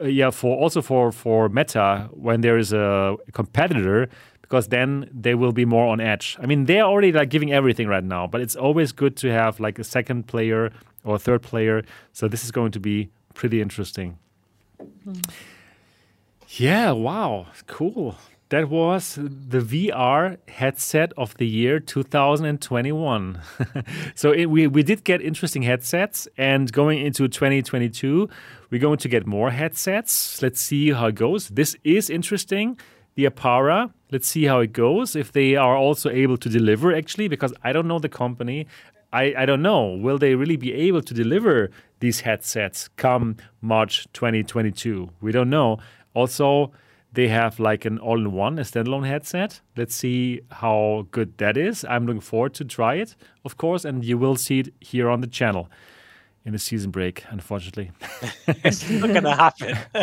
[0.00, 4.08] uh, yeah for also for for Meta when there is a competitor
[4.42, 6.36] because then they will be more on edge.
[6.38, 9.58] I mean, they're already like giving everything right now, but it's always good to have
[9.58, 10.70] like a second player
[11.02, 11.82] or a third player.
[12.12, 14.18] So this is going to be pretty interesting.
[16.48, 18.16] Yeah, wow, cool.
[18.50, 23.40] That was the VR headset of the year 2021.
[24.14, 28.28] so it, we, we did get interesting headsets, and going into 2022,
[28.70, 30.40] we're going to get more headsets.
[30.42, 31.48] Let's see how it goes.
[31.48, 32.78] This is interesting.
[33.16, 35.16] The Arpara, let's see how it goes.
[35.16, 38.66] If they are also able to deliver, actually, because I don't know the company.
[39.14, 39.90] I, I don't know.
[39.90, 41.70] Will they really be able to deliver
[42.00, 45.08] these headsets come March 2022?
[45.20, 45.78] We don't know.
[46.14, 46.72] Also,
[47.12, 49.60] they have like an all in one, a standalone headset.
[49.76, 51.84] Let's see how good that is.
[51.84, 53.14] I'm looking forward to try it,
[53.44, 55.70] of course, and you will see it here on the channel
[56.44, 57.92] in the season break, unfortunately.
[58.48, 59.68] it's not going to happen.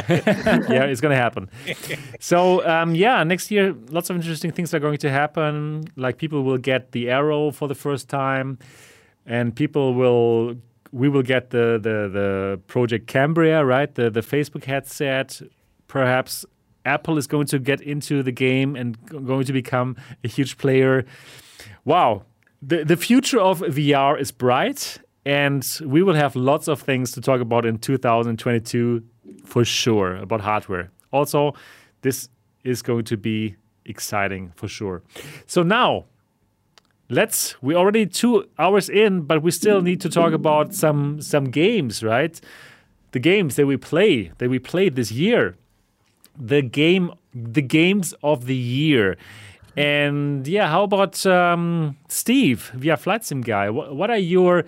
[0.71, 1.49] yeah, it's going to happen.
[2.19, 5.83] So, um, yeah, next year, lots of interesting things are going to happen.
[5.95, 8.57] Like people will get the Aero for the first time,
[9.25, 10.55] and people will.
[10.93, 13.95] We will get the, the, the Project Cambria, right?
[13.95, 15.41] The, the Facebook headset.
[15.87, 16.45] Perhaps
[16.85, 21.05] Apple is going to get into the game and going to become a huge player.
[21.85, 22.23] Wow.
[22.61, 27.21] The, the future of VR is bright, and we will have lots of things to
[27.21, 29.03] talk about in 2022
[29.45, 30.91] for sure about hardware.
[31.11, 31.53] Also,
[32.01, 32.29] this
[32.63, 35.01] is going to be exciting for sure.
[35.47, 36.05] So now,
[37.11, 41.45] let's we're already 2 hours in, but we still need to talk about some some
[41.51, 42.41] games, right?
[43.11, 45.55] The games that we play, that we played this year
[46.37, 49.17] the game the games of the year.
[49.77, 53.69] And yeah, how about um, Steve, via Flight Sim guy?
[53.69, 54.65] What, what, are your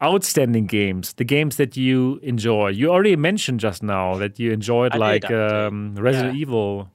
[0.00, 1.14] outstanding games?
[1.14, 2.68] The games that you enjoy?
[2.68, 6.40] You already mentioned just now that you enjoyed I like did, um, Resident Yeah.
[6.40, 6.90] Evil.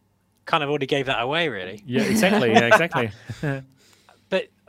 [0.46, 1.84] kind of already gave that away, really.
[1.86, 2.52] Yeah, exactly.
[2.52, 3.12] yeah, exactly.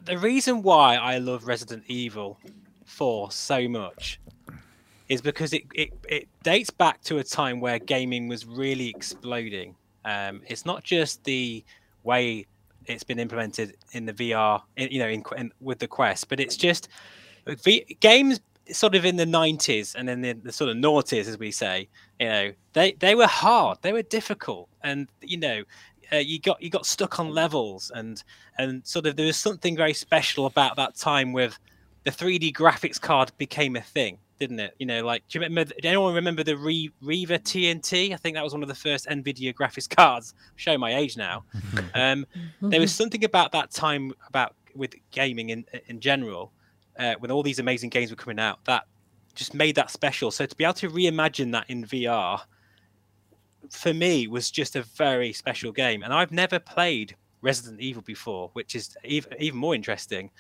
[0.07, 2.39] The reason why I love Resident Evil
[2.85, 4.21] 4 so much
[5.09, 9.75] is because it, it, it dates back to a time where gaming was really exploding.
[10.05, 11.65] Um, it's not just the
[12.05, 12.47] way
[12.87, 16.39] it's been implemented in the VR, in, you know, in, in, with the Quest, but
[16.39, 16.89] it's just
[17.45, 18.39] v, games
[18.71, 21.89] sort of in the 90s and then the, the sort of noughties, as we say,
[22.21, 25.65] you know, they, they were hard, they were difficult, and you know,
[26.13, 28.23] uh, you got you got stuck on levels, and
[28.59, 31.59] and sort of there was something very special about that time with
[32.05, 34.75] the 3D graphics card became a thing, didn't it?
[34.79, 35.73] You know, like do you remember?
[35.81, 38.13] Do anyone remember the Re- Riva TNT?
[38.13, 40.35] I think that was one of the first NVIDIA graphics cards.
[40.39, 41.45] I'm showing my age now.
[41.95, 42.27] um,
[42.63, 46.53] there was something about that time about with gaming in in general,
[46.99, 48.85] uh, when all these amazing games were coming out, that
[49.35, 50.31] just made that special.
[50.31, 52.41] So to be able to reimagine that in VR,
[53.71, 56.03] for me, was just a very special game.
[56.03, 60.31] And I've never played Resident Evil before, which is even more interesting.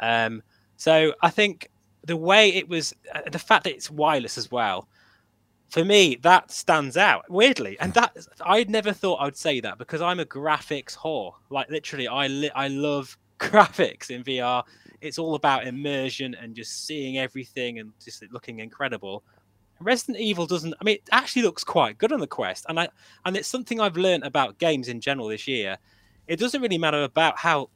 [0.00, 0.42] Um,
[0.76, 1.70] so I think
[2.04, 4.88] the way it was, uh, the fact that it's wireless as well,
[5.68, 7.78] for me that stands out weirdly.
[7.80, 11.32] And that I'd never thought I'd say that because I'm a graphics whore.
[11.50, 14.62] Like literally, I li- I love graphics in VR.
[15.00, 19.22] It's all about immersion and just seeing everything and just looking incredible.
[19.80, 20.74] Resident Evil doesn't.
[20.80, 22.88] I mean, it actually looks quite good on the Quest, and I
[23.24, 25.78] and it's something I've learned about games in general this year.
[26.26, 27.70] It doesn't really matter about how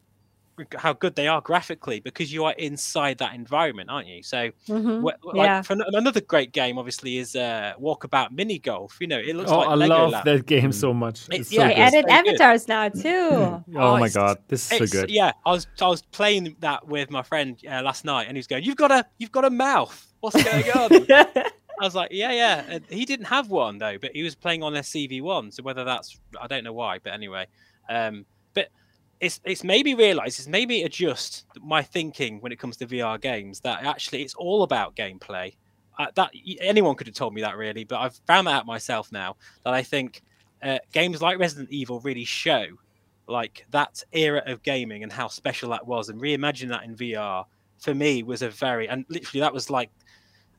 [0.77, 4.23] how good they are graphically because you are inside that environment, aren't you?
[4.23, 5.03] So, Mhm.
[5.23, 5.63] like Yeah.
[5.63, 8.99] for another great game, obviously, is uh, Walkabout Mini Golf.
[9.01, 10.27] You know, it looks oh, like I Lego love Land.
[10.27, 11.29] that game so much.
[11.31, 11.81] It- It's yeah, so They good.
[11.81, 12.29] added so good.
[12.29, 13.09] avatars now too.
[13.09, 15.11] Oh, Oh, my god, this is so good.
[15.11, 18.39] Yeah, I was I was playing that with my friend uh, last night, and he
[18.41, 20.13] was going, "You've got a you've got a mouth.
[20.21, 21.07] What's going on?"
[21.81, 24.77] I was like, "Yeah, yeah." He didn't have one though, but he was playing on
[24.77, 25.51] a CV1.
[25.51, 27.47] So whether that's I don't know why, but anyway,
[27.89, 28.69] um, but
[29.19, 32.86] it's it's made me realise, it's made me adjust my thinking when it comes to
[32.86, 33.61] VR games.
[33.61, 35.55] That actually it's all about gameplay.
[35.98, 39.11] Uh, that anyone could have told me that really, but I've found that out myself
[39.11, 39.36] now.
[39.65, 40.23] That I think
[40.62, 42.66] uh, games like Resident Evil really show
[43.27, 47.47] like that era of gaming and how special that was and reimagine that in VR
[47.78, 49.90] for me was a very and literally that was like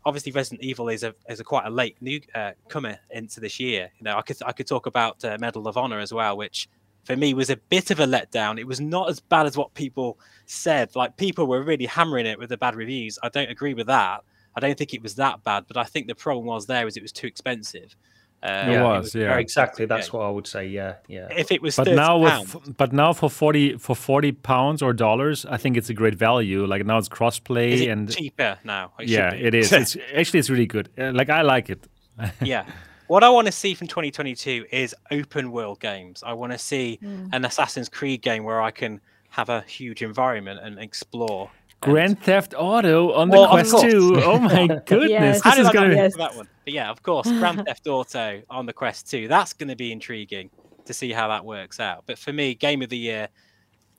[0.05, 3.59] obviously Resident Evil is a is a quite a late new uh, comer into this
[3.59, 3.89] year.
[3.97, 6.69] You know, I could I could talk about uh, Medal of Honor as well, which
[7.03, 8.59] for me was a bit of a letdown.
[8.59, 10.95] It was not as bad as what people said.
[10.95, 13.17] Like people were really hammering it with the bad reviews.
[13.23, 14.23] I don't agree with that.
[14.55, 16.97] I don't think it was that bad, but I think the problem was there was
[16.97, 17.95] it was too expensive.
[18.43, 19.37] Uh, It Yeah, was, yeah.
[19.37, 19.85] Exactly.
[19.85, 20.19] That's yeah.
[20.19, 20.67] what I would say.
[20.67, 20.95] Yeah.
[21.07, 21.27] Yeah.
[21.37, 24.81] If it was, But 30 now pounds, with but now for forty for forty pounds
[24.81, 26.65] or dollars, I think it's a great value.
[26.65, 28.91] Like now it's crossplay it and cheaper now?
[28.99, 29.71] It yeah, it is.
[29.81, 30.89] It's actually it's really good.
[30.97, 31.87] Uh, Like I like it.
[32.41, 32.65] yeah.
[33.07, 36.23] what I want to see from 2022 is open world games.
[36.25, 37.29] I want to see Mm.
[37.33, 41.49] an Assassin's Creed game where I can have a huge environment and explore.
[41.83, 43.91] And Grand Theft Auto on Well, the Quest course.
[43.91, 44.13] 2.
[44.23, 45.09] Oh my goodness.
[45.09, 45.41] Yes.
[45.43, 46.15] This is going to think Yes.
[46.17, 46.47] that one?
[46.65, 49.27] But yeah, of course, Grand Theft Auto on the Quest 2.
[49.27, 50.49] That's going to be intriguing
[50.85, 52.03] to see how that works out.
[52.05, 53.29] But for me, game of the year,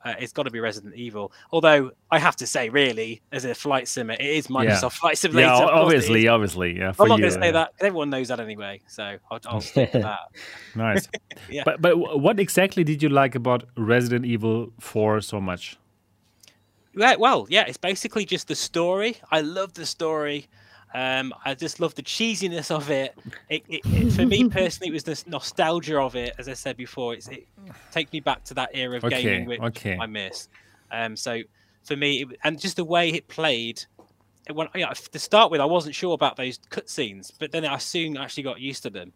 [0.04, 1.32] uh, it's got to be Resident Evil.
[1.52, 5.46] Although I have to say, really, as a flight simmer, it is Microsoft Flight Simulator.
[5.48, 6.76] Yeah, of course it obviously, obviously.
[6.78, 8.80] Yeah, for I'm not going to say that that 'cause everyone knows that anyway.
[8.88, 10.18] So I'll, I'll stick with that.
[10.74, 11.09] Nice.
[11.48, 11.62] Yeah.
[11.64, 15.78] But but what exactly did you like about Resident Evil 4 so much?
[16.94, 19.16] Yeah, well, yeah, it's basically just the story.
[19.31, 20.48] I love the story.
[20.94, 23.14] Um, I just love the cheesiness of it.
[23.48, 24.12] It, it, it.
[24.12, 26.35] For me personally, it was this nostalgia of it.
[26.39, 27.47] As I said before, it's, it
[27.93, 29.97] takes me back to that era of Okay, gaming which okay.
[29.98, 30.48] I miss.
[30.90, 31.40] Um, so
[31.85, 33.82] for me, it, and just the way it played.
[34.47, 37.78] it- When, yeah, to start with, I wasn't sure about those cutscenes, but then I
[37.78, 39.14] soon actually got used to them.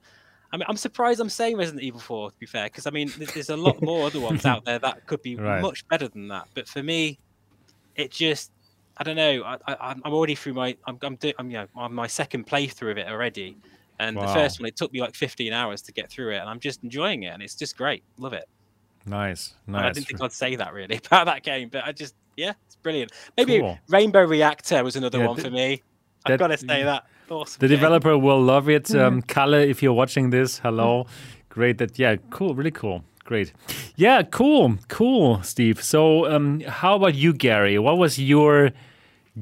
[0.52, 3.08] I mean, I'm surprised I'm saying Resident Evil 4, to be fair, because I mean,
[3.10, 5.60] th- there's a lot more other ones out there that could be Right.
[5.60, 6.46] much better than that.
[6.54, 7.18] But for me,
[7.96, 8.50] it just
[8.98, 9.42] I don't know.
[9.44, 12.06] I, I I'm I'm already through my I'm I'm, do, I'm you know on my
[12.06, 13.56] second playthrough of it already,
[13.98, 16.48] and the first one it took me like 15 hours to get through it, and
[16.48, 18.02] I'm just enjoying it, and it's just great.
[18.18, 18.48] Love it.
[19.08, 22.14] Nice, And I didn't think I'd say that really about that game, but I just
[22.36, 23.12] yeah, it's brilliant.
[23.36, 23.78] Maybe Cool.
[23.88, 25.82] Rainbow Reactor was another Yeah, one th- for me.
[26.24, 27.04] that- I've got to say that.
[27.30, 27.76] Awesome The game.
[27.76, 28.92] developer will love it.
[28.94, 31.06] Um, Kalle, if you're watching this, hello.
[31.48, 31.78] Great.
[31.78, 32.54] That yeah, cool.
[32.54, 33.04] Really cool.
[33.24, 33.52] Great.
[33.96, 35.82] Yeah, cool, cool, Steve.
[35.82, 37.78] So, um, how about you, Gary?
[37.78, 38.72] What was your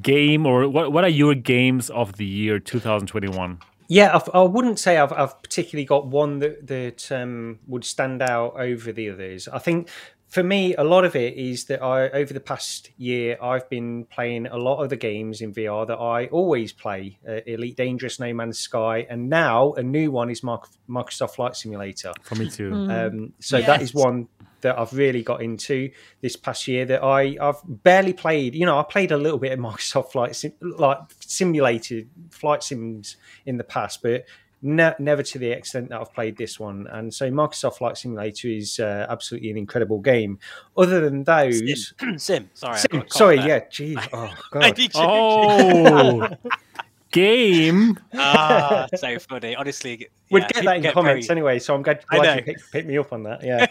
[0.00, 0.92] game, or what?
[0.92, 3.58] What are your games of the year 2021?
[3.88, 8.22] Yeah, I've, I wouldn't say I've, I've particularly got one that that um, would stand
[8.22, 9.48] out over the others.
[9.48, 9.88] I think
[10.34, 14.04] for me, a lot of it is that I over the past year I've been
[14.06, 18.18] playing a lot of the games in VR that I always play: uh, Elite Dangerous,
[18.18, 22.12] No Man's Sky, and now a new one is Mark, Microsoft Flight Simulator.
[22.22, 22.72] For me too.
[22.74, 24.26] Um, so that is one
[24.62, 25.90] that I've really got into
[26.20, 28.56] this past year that I I've barely played.
[28.56, 33.18] You know, I played a little bit of Microsoft Flight Sim, like simulated flight sims
[33.46, 34.24] in the past, but
[34.64, 36.88] ne- never to the extent that I've played this one.
[36.90, 40.38] And so Microsoft Flight Simulator is uh, absolutely an incredible game.
[40.76, 42.18] Other than those, Sim.
[42.18, 42.50] Sim.
[42.54, 42.78] Sorry.
[42.78, 43.46] Sim- got a cough sorry, there.
[43.48, 44.80] yeah, gee, oh god.
[44.96, 46.28] Oh,
[47.12, 47.96] game.
[48.14, 49.54] ah, so funny.
[49.54, 52.72] Honestly, We'd yeah, get that in comments very- anyway, so I'm glad, glad you picked,
[52.72, 53.44] picked me up on that.
[53.44, 53.66] Yeah.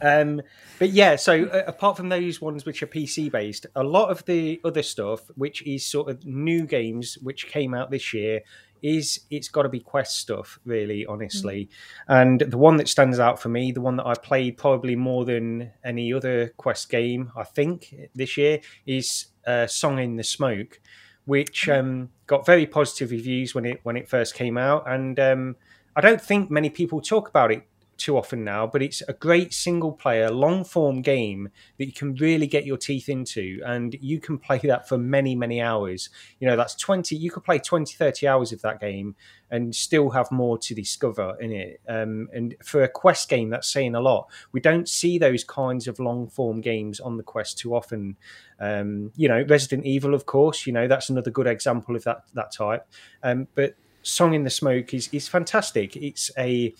[0.00, 0.40] um,
[0.78, 4.24] but yeah, so uh, apart from those ones which are PC based, a lot of
[4.24, 8.40] the other stuff, which is sort of new games which came out this year,
[8.82, 11.68] is it's got to be Quest stuff, really, honestly.
[12.08, 15.24] And the one that stands out for me, the one that I played probably more
[15.24, 20.80] than any other Quest game, I think, this year, is uh, Song in the Smoke
[21.26, 25.54] which um, got very positive reviews when it when it first came out, and um,
[25.94, 27.62] I don't think many people talk about it
[28.00, 28.66] too often now.
[28.66, 32.76] But it's a great single player, long form game that you can really get your
[32.76, 36.10] teeth into, and you can play that for many many hours.
[36.40, 37.16] You know, that's twenty.
[37.16, 39.14] You could play 20, 30 hours of that game
[39.50, 41.80] and still have more to discover in it.
[41.88, 44.28] Um, and for a quest game, that's saying a lot.
[44.52, 48.16] We don't see those kinds of long form games on the quest too often.
[48.60, 52.24] Um, you know, Resident Evil, of course, you know, that's another good example of that
[52.34, 52.86] that type.
[53.22, 55.96] Um, but Song in the Smoke is is fantastic.
[55.96, 56.74] It's a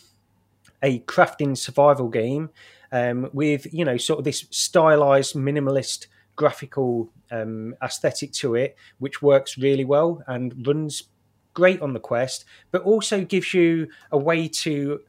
[0.82, 2.50] a crafting survival game
[2.92, 9.20] um, with you know sort of this stylized minimalist graphical um, aesthetic to it, which
[9.20, 11.04] works really well and runs
[11.52, 15.00] great on the quest, but also gives you a way to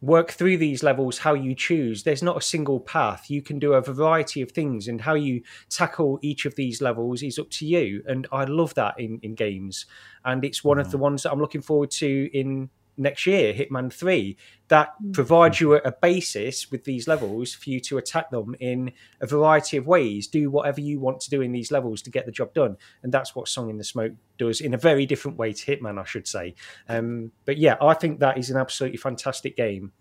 [0.00, 2.02] work through these levels how you choose.
[2.02, 3.30] There's not a single path.
[3.30, 7.22] You can do a variety of things, and how you tackle each of these levels
[7.22, 8.02] is up to you.
[8.06, 9.86] And I love that in, in games.
[10.24, 13.92] And it's one of the ones that I'm looking forward to in next year, Hitman
[13.92, 14.36] 3,
[14.68, 18.92] that provides you a, a basis with these levels for you to attack them in
[19.20, 20.26] a variety of ways.
[20.28, 22.76] Do whatever you want to do in these levels to get the job done.
[23.02, 25.98] And that's what Song in the Smoke does in a very different way to Hitman,
[26.00, 26.54] I should say.
[26.88, 29.92] Um, but yeah, I think that is an absolutely fantastic game.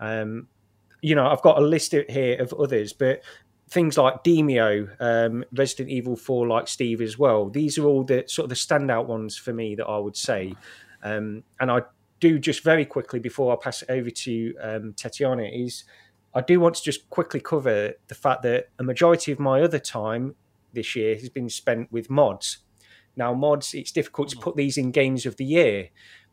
[0.00, 0.48] Um,
[1.02, 3.22] you know, I've got a list here of others, but
[3.68, 7.48] things like Demeo, um, Resident Evil 4, like Steve as well.
[7.50, 10.54] These are all the sort of the standout ones for me that I would say.
[11.02, 11.82] Um, and I
[12.20, 15.84] do just very quickly before I pass it over to um, Tatiana is
[16.34, 19.78] I do want to just quickly cover the fact that a majority of my other
[19.78, 20.34] time
[20.72, 22.58] this year has been spent with mods.
[23.16, 25.88] Now, mods, it's difficult to put these in games of the year,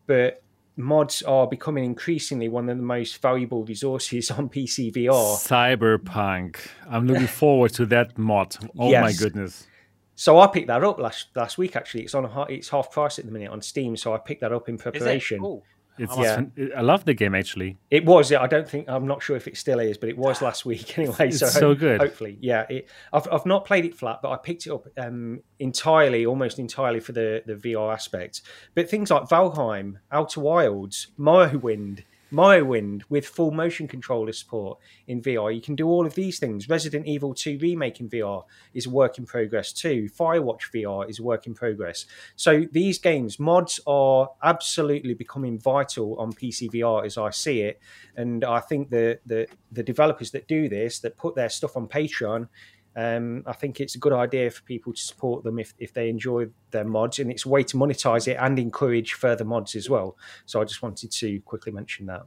[0.05, 0.43] but
[0.75, 5.37] mods are becoming increasingly one of the most valuable resources on PC VR.
[5.37, 6.57] Cyberpunk.
[6.89, 8.57] I'm looking forward to that mod.
[8.77, 9.67] Oh my goodness.
[10.15, 11.75] So I picked that up last last week.
[11.75, 13.97] Actually, it's on a, it's half price at the minute on Steam.
[13.97, 15.39] So I picked that up in preparation.
[15.39, 15.63] Cool.
[15.97, 16.41] It's, Yeah.
[16.75, 17.77] I love the game actually.
[17.91, 18.31] It was.
[18.33, 18.89] I don't think.
[18.89, 21.15] I'm not sure if it still is, but it was last week anyway.
[21.27, 22.01] It's so so hope- good.
[22.01, 22.65] Hopefully, yeah.
[22.69, 26.57] It, I've I've not played it flat, but I picked it up um, entirely, almost
[26.59, 28.41] entirely for the the VR aspect.
[28.75, 32.03] But things like Valheim, Outer Wilds, Morrowind.
[32.33, 35.53] Morrowind with full motion controller support in VR.
[35.53, 36.67] You can do all of these things.
[36.67, 38.43] Resident Evil 2 Remake in VR
[38.73, 40.09] is work in progress too.
[40.19, 42.05] Firewatch VR is work in progress.
[42.35, 47.79] So these games, mods are absolutely becoming vital on PC VR as I see it.
[48.15, 51.87] And I think the the, the developers that do this, that put their stuff on
[51.87, 52.47] Patreon,
[52.95, 56.09] um, I think it's a good idea for people to support them if, if they
[56.09, 59.89] enjoy their mods, and it's a way to monetize it and encourage further mods as
[59.89, 60.17] well.
[60.45, 62.23] So I just wanted to quickly mention that.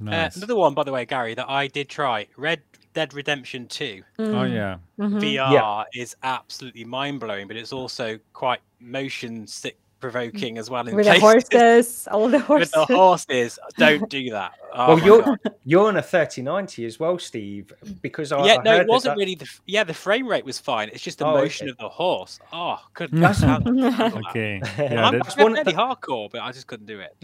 [0.00, 0.36] Nice.
[0.36, 2.62] Uh, another one, by the way, Gary, that I did try Red
[2.94, 4.52] Dead Redemption 2 oh Mm.
[4.54, 4.76] yeah.
[4.98, 5.20] Mhm.
[5.20, 10.86] VR is absolutely mind blowing, but it's also quite motion sick provoking as well.
[10.88, 12.70] In With the horses, all the With horses.
[12.72, 14.52] the horses, don't do that.
[14.72, 15.38] Oh well, you're God.
[15.64, 17.72] you're on a 3090 as well, Steve,
[18.02, 20.28] because I yeah, I no, heard it wasn't that, that- really the yeah the frame
[20.28, 20.90] rate was fine.
[20.92, 21.70] It's just the Oh, motion okay.
[21.72, 22.38] of the horse.
[22.52, 23.18] Oh, couldn't.
[23.20, 23.42] That's-
[24.30, 24.62] Okay.
[24.78, 27.16] Yeah, I'm that, That's one- fairly hardcore, but I just couldn't do it.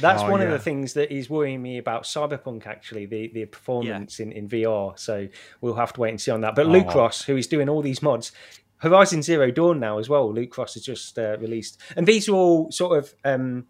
[0.00, 3.44] That's Oh, one of the things that is worrying me about Cyberpunk, actually, the, the
[3.44, 4.98] performance in, in VR.
[4.98, 5.28] So
[5.60, 6.56] we'll have to wait and see on that.
[6.56, 6.98] But Luke Oh.
[7.02, 8.32] Ross, who is doing all these mods,
[8.80, 11.80] Horizon Zero Dawn now as well, Luke Ross has just uh, released.
[11.96, 13.66] And these are all sort of um,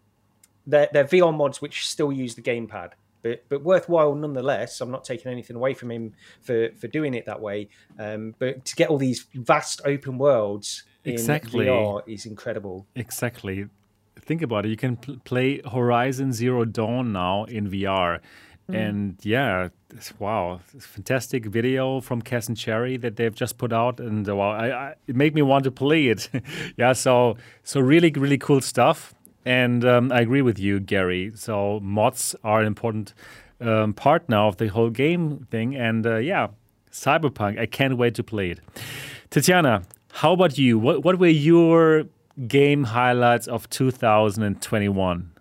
[0.67, 2.91] they're, they're VR mods which still use the gamepad.
[3.23, 4.81] But, but worthwhile nonetheless.
[4.81, 7.69] I'm not taking anything away from him for, for doing it that way.
[7.99, 11.65] Um, but to get all these vast open worlds in Exactly.
[11.65, 12.87] VR is incredible.
[12.95, 13.67] exactly.
[14.19, 14.69] Think about it.
[14.69, 18.19] You can pl- play Horizon Zero Dawn now in VR.
[18.67, 23.71] And yeah, it's- wow, it's fantastic video from Cas and Chary that they've just put
[23.73, 26.29] out, and uh, wow, I, I, it made me want to play it.
[26.77, 29.13] yeah, so so really really cool stuff,
[29.45, 31.31] and um, I agree with you, Gary.
[31.35, 33.13] So mods are an important
[33.59, 36.47] um, part now of the whole game thing, and uh, yeah,
[36.91, 38.59] Cyberpunk, I can't wait to play it.
[39.29, 40.79] Tatiana, how about you?
[40.79, 42.05] What what were your
[42.47, 45.31] game highlights of 2021?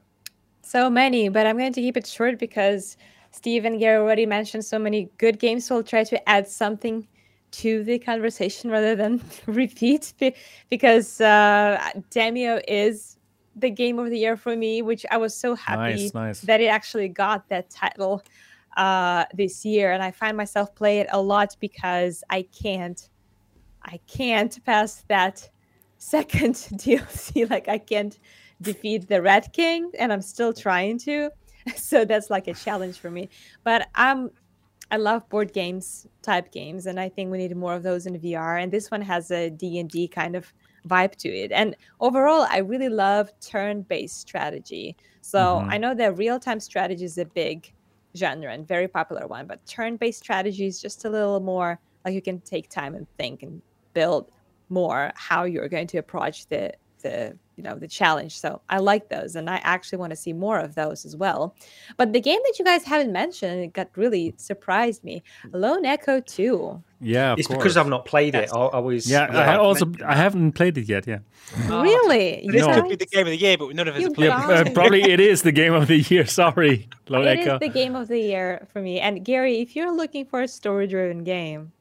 [0.63, 2.97] So many, but I'm going to keep it short because
[3.31, 5.67] Steve and Gary already mentioned so many good games.
[5.67, 7.07] So I'll try to add something
[7.53, 10.13] to the conversation rather than repeat
[10.69, 13.19] because uh, Demeo is
[13.57, 16.41] the game of the year for me, which I was so happy Nice, nice.
[16.43, 18.23] that it actually got that title
[18.77, 19.93] uh, this year.
[19.93, 23.09] And I find myself play it a lot because I can't,
[23.83, 25.49] I can't pass that
[25.99, 27.49] second DLC.
[27.51, 28.19] Like I can't
[28.63, 31.31] defeat the Red King, and I'm still trying to.
[31.77, 33.29] So that's like a challenge for me.
[33.65, 34.31] But I'm
[34.91, 38.19] I love board games type games, and I think we need more of those in
[38.19, 38.59] VR.
[38.59, 40.53] And this one has a D and D kind of
[40.89, 41.53] vibe to it.
[41.53, 44.97] And overall, I really love turn-based strategy.
[45.21, 45.69] So Mhm.
[45.71, 47.73] I know that real-time strategy is a big
[48.17, 52.23] genre and very popular one, but turn-based strategy is just a little more like you
[52.23, 53.63] can take time and think and
[53.95, 54.31] build
[54.69, 56.73] more how you're going to approach the
[57.03, 60.33] the you know the challenge so i like those and i actually want to see
[60.33, 61.55] more of those as well
[61.99, 65.23] but the game that you guys haven't mentioned it got really surprised me
[65.53, 67.59] lone echo 2 Yeah, of it's course.
[67.59, 68.43] because I've not played it.
[68.49, 68.53] Yes.
[68.53, 71.07] I, I was Yeah, I also I haven't played it yet.
[71.07, 71.21] Yeah,
[71.69, 72.75] really This No.
[72.75, 74.61] could be the game of the year, but none of us You have played yeah.
[74.61, 74.69] it.
[74.69, 76.27] uh, probably it is the game of the year.
[76.43, 77.59] Sorry, Lone It is Echo.
[77.59, 80.87] the game of the year for me and gary if you're looking for a story
[80.87, 81.73] driven game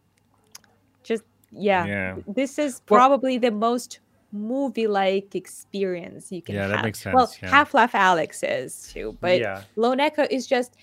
[1.04, 2.16] just yeah, Yeah.
[2.28, 4.00] this is Well- probably the most
[4.32, 7.50] movie like experience you can Yeah, have that makes well sense, yeah.
[7.52, 9.64] half-life alyx is too but Yeah.
[9.76, 10.76] Lone Echo is just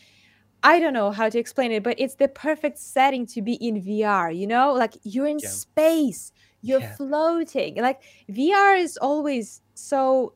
[0.62, 3.80] I don't know how to explain it, but it's the perfect setting to be in
[3.80, 4.72] VR, you know?
[4.72, 5.48] Like you're in Yeah.
[5.48, 6.32] space,
[6.62, 6.96] you're Yeah.
[6.96, 7.76] floating.
[7.76, 10.34] Like VR is always so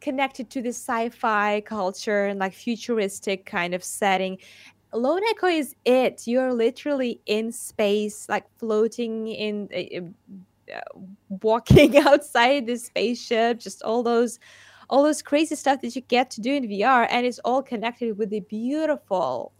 [0.00, 4.38] connected to the sci-fi culture and like futuristic kind of setting.
[4.94, 6.26] Lone Echo is it.
[6.26, 10.00] You're literally in space, like floating in uh,
[11.28, 14.38] walking outside the spaceship, just all those
[14.88, 18.16] all those crazy stuff that you get to do in VR, and it's all connected
[18.16, 19.52] with the beautiful,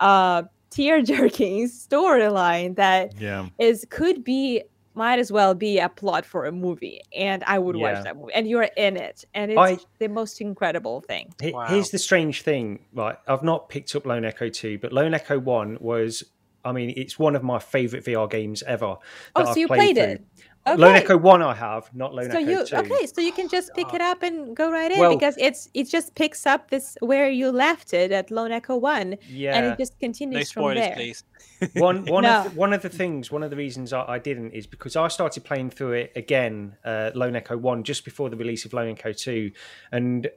[0.00, 4.62] uh, tear-jerking storyline that Yeah, is could be
[4.94, 7.82] might as well be a plot for a movie, and I would Yeah.
[7.94, 11.34] watch that movie, and you're in it, and it's I- the most incredible thing.
[11.40, 11.66] He- Wow.
[11.66, 13.16] Here's the strange thing, right?
[13.26, 16.22] I've not picked up Lone Echo 2, but Lone Echo 1 was,
[16.64, 18.86] I mean, it's one of my favorite VR games ever.
[18.86, 18.98] Oh,
[19.36, 20.04] that so I've you played through.
[20.04, 20.24] it?
[20.64, 20.76] Okay.
[20.80, 22.76] Lone Echo 1 I have, not Lone so Echo you 2.
[22.76, 23.06] okay?
[23.06, 25.88] So you can just pick it up and go right in Well- because it's it
[25.88, 29.78] just picks up this where you left it at Lone Echo One, yeah, and it
[29.78, 30.94] just No continues from there.
[30.94, 31.24] please.
[31.74, 32.38] one one No.
[32.38, 34.94] of the, one of the things, one of the reasons I, I didn't is because
[34.94, 38.72] I started playing through it again, uh, Lone Echo One, just before the release of
[38.72, 39.50] Lone Echo Two,
[39.90, 40.30] and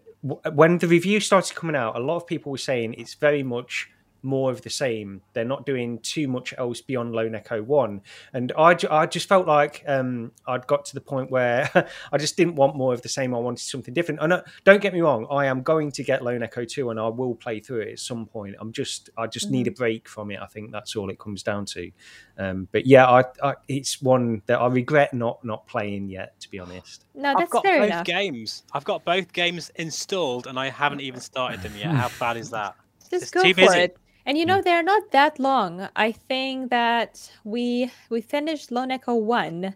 [0.56, 3.92] when the review started coming out, a lot of people were saying it's very much
[4.26, 5.22] more of the same.
[5.34, 8.02] They're not doing too much else beyond Lone Echo One,
[8.34, 11.70] and I, I just felt like um, I'd got to the point where
[12.12, 13.34] I just didn't want more of the same.
[13.34, 14.22] I wanted something different.
[14.22, 17.00] And uh, don't get me wrong, I am going to get Lone Echo Two, and
[17.00, 18.56] I will play through it at some point.
[18.60, 19.54] I'm just I just mm-hmm.
[19.54, 19.78] need a mm-hmm.
[19.78, 20.40] break from it.
[20.42, 21.92] I think that's all it comes down to.
[22.38, 26.40] Um, but yeah, I, I, it's one that I regret not not playing yet.
[26.42, 28.06] To be honest, no, that's I've got fair both enough.
[28.06, 28.64] games.
[28.74, 31.88] I've got both games installed, and I haven't even started them yet.
[31.88, 32.76] How bad is that?
[33.10, 33.80] Just it's go for busy.
[33.80, 33.98] it.
[34.26, 35.88] And you know they're not that long.
[35.96, 39.76] I think that we we finished Lone Echo one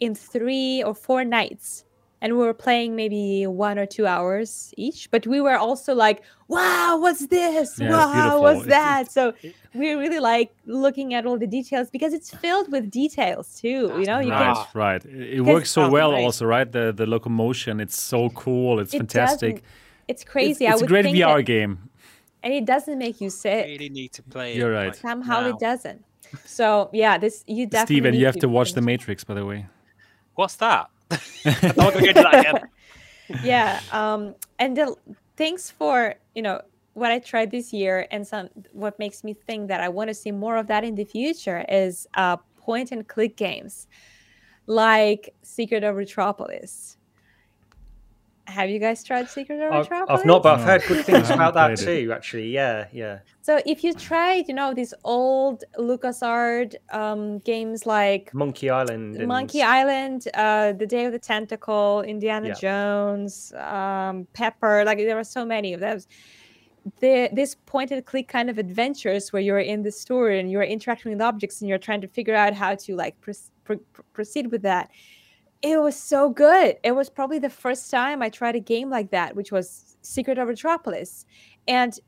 [0.00, 1.84] in three or four nights,
[2.20, 5.10] and we were playing maybe one or two hours each.
[5.10, 7.80] But we were also like, "Wow, what's this?
[7.80, 9.32] Yeah, wow, what's that?" so
[9.72, 13.94] we really like looking at all the details because it's filled with details too.
[13.98, 15.04] You know, you right, can, right.
[15.06, 16.24] It works so oh, well, nice.
[16.24, 16.70] also, right?
[16.70, 18.78] The the locomotion, it's so cool.
[18.78, 19.62] It's it fantastic.
[20.06, 20.66] It's crazy.
[20.66, 21.88] It's, it's a great VR that, game
[22.46, 23.66] and it doesn't make you sick.
[23.66, 24.56] Really need to play.
[24.56, 24.94] You're right.
[24.94, 25.48] Somehow now.
[25.48, 26.04] it doesn't.
[26.44, 27.96] So yeah, this you definitely.
[27.96, 29.66] Steven, you have to watch The Matrix, by the way.
[30.36, 30.88] What's that?
[31.10, 32.68] I'm not gonna get to that again.
[33.42, 34.94] yeah, um, and the,
[35.36, 36.60] thanks for you know
[36.94, 40.14] what I tried this year, and some what makes me think that I want to
[40.14, 43.88] see more of that in the future is uh, point and click games,
[44.68, 46.95] like Secret of Retropolis
[48.46, 50.20] have you guys tried Secret of Retropolis?
[50.20, 52.12] I've not, but I've heard good things about that too.
[52.12, 53.18] Actually, yeah, yeah.
[53.42, 59.28] So if you tried, you know, these old LucasArts um, games like Monkey Island, and...
[59.28, 62.54] Monkey Island, uh, The Day of the Tentacle, Indiana yeah.
[62.54, 66.06] Jones, um, Pepper, like there are so many of those.
[67.00, 70.62] The, this point and click kind of adventures where you're in the story and you're
[70.62, 73.32] interacting with objects and you're trying to figure out how to like pr-
[73.64, 74.88] pr- proceed with that
[75.72, 76.76] it was so good.
[76.82, 80.38] It was probably the first time I tried a game like that, which was Secret
[80.38, 81.26] of Retropolis.
[81.66, 81.98] And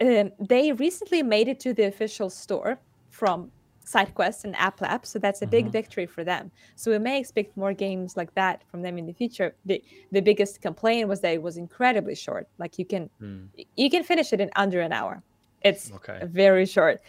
[0.00, 2.78] um, they recently made it to the official store
[3.10, 3.50] from
[3.84, 5.72] SideQuest and AppLab, so that's a big mm-hmm.
[5.72, 6.50] victory for them.
[6.74, 9.54] So we may expect more games like that from them in the future.
[9.66, 12.48] The the biggest complaint was that it was incredibly short.
[12.58, 13.48] Like you can mm.
[13.76, 15.22] you can finish it in under an hour.
[15.62, 16.20] It's okay.
[16.24, 17.00] very short.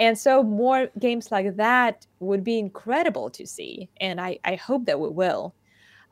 [0.00, 4.86] And so more games like that would be incredible to see, and I, I hope
[4.86, 5.54] that we will.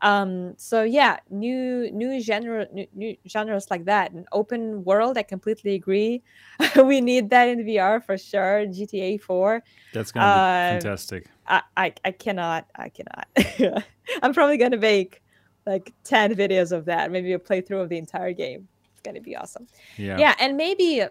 [0.02, 5.19] Um, so yeah, new new genre new, new genres like that, an open world.
[5.19, 6.23] I completely agree.
[6.77, 8.66] we need that in VR for sure.
[8.66, 9.65] GTA Four.
[9.94, 11.27] That's gonna be uh, fantastic.
[11.47, 13.85] I, I I cannot I cannot.
[14.23, 15.23] I'm probably gonna make
[15.66, 17.10] like ten videos of that.
[17.10, 18.69] Maybe a playthrough of the entire game.
[18.93, 19.66] It's gonna be awesome.
[19.97, 20.19] Yeah.
[20.19, 21.06] Yeah, and maybe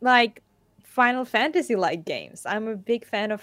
[0.00, 0.42] like
[0.96, 2.46] Final Fantasy like games.
[2.46, 3.42] I'm a big fan of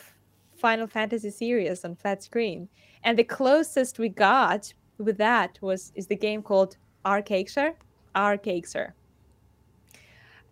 [0.55, 2.67] Final Fantasy series on flat screen.
[3.03, 7.75] And the closest we got with that was is the game called Arcaxer.
[8.15, 8.93] Arcaxer.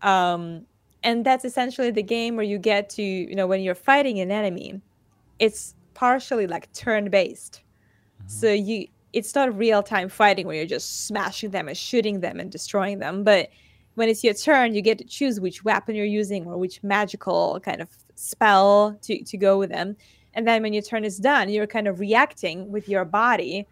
[0.03, 0.67] Um,
[1.01, 4.29] and that's essentially the game where you get to, you know, when you're fighting an
[4.29, 4.79] enemy,
[5.39, 7.61] it's partially like turn-based.
[7.63, 8.27] Mm-hmm.
[8.27, 12.51] So you it's not real-time fighting where you're just smashing them and shooting them and
[12.51, 13.49] destroying them, but
[13.95, 17.59] when it's your turn, you get to choose which weapon you're using or which magical
[17.63, 19.95] kind of spell to, to go with them.
[20.33, 23.67] And then when your turn is done, you're kind of reacting with your body,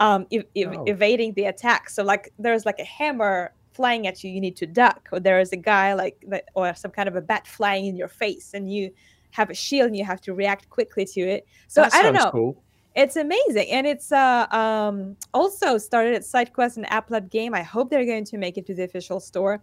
[0.00, 0.84] um, ev- ev- oh.
[0.84, 1.88] evading the attack.
[1.88, 5.40] So like there's like a hammer flying at you, you need to duck, or there
[5.40, 8.52] is a guy like that, or some kind of a bat flying in your face,
[8.52, 8.92] and you
[9.30, 11.46] have a shield and you have to react quickly to it.
[11.68, 12.30] So that I don't know.
[12.30, 12.62] Cool.
[12.94, 17.54] It's amazing, and it's uh, um, also started at SideQuest and AppLab Game.
[17.54, 19.62] I hope they're going to make it to the official store.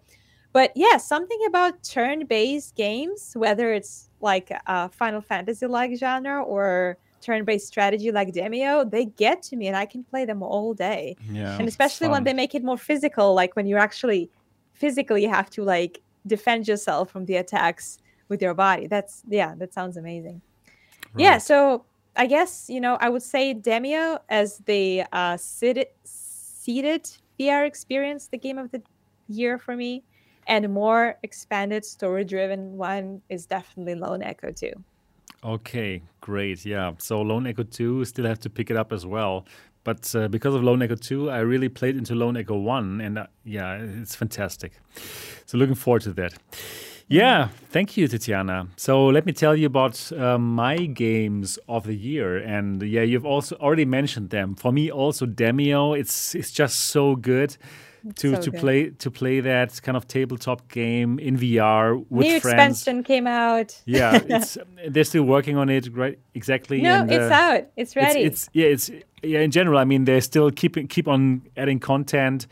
[0.51, 7.67] But yeah, something about turn-based games, whether it's like a Final Fantasy-like genre or turn-based
[7.67, 11.15] strategy like demeo they get to me, and I can play them all day.
[11.31, 14.31] Yeah, and especially when they make it more physical, like when you actually
[14.73, 18.87] physically have to like defend yourself from the attacks with your body.
[18.87, 20.41] That's yeah, that sounds amazing.
[21.13, 21.23] Right.
[21.23, 21.85] Yeah, so
[22.15, 28.27] I guess you know I would say Demeo as the uh, seated seated VR experience,
[28.27, 28.81] the game of the
[29.27, 30.03] year for me,
[30.47, 34.71] and a more expanded story driven one is definitely Lone Echo 2.
[35.43, 36.65] Okay, great.
[36.65, 39.45] Yeah, so Lone Echo 2 still have to pick it up as well.
[39.85, 43.19] But uh, because of Lone Echo 2, I really played into Lone Echo 1, and
[43.19, 44.73] uh, yeah, it's fantastic.
[45.45, 46.33] So looking forward to that.
[47.09, 48.67] Yeah, thank you, Tatiana.
[48.77, 53.25] So let me tell you about uh, my games of the year, and yeah, you've
[53.25, 54.53] also already mentioned them.
[54.53, 55.99] For me, also Demeo.
[55.99, 57.57] It's it's just so good
[58.15, 58.59] to so to good.
[58.59, 62.77] play to play that kind of tabletop game in VR with New friends.
[62.77, 63.81] expansion came out.
[63.85, 66.19] yeah, it's they're still working on it, right?
[66.35, 66.79] Exactly.
[66.79, 67.63] No, and, it's uh, out.
[67.75, 68.21] It's ready.
[68.21, 68.91] It's, it's, yeah, it's
[69.23, 69.39] yeah.
[69.39, 72.45] In general, I mean, they're still keeping keep on adding content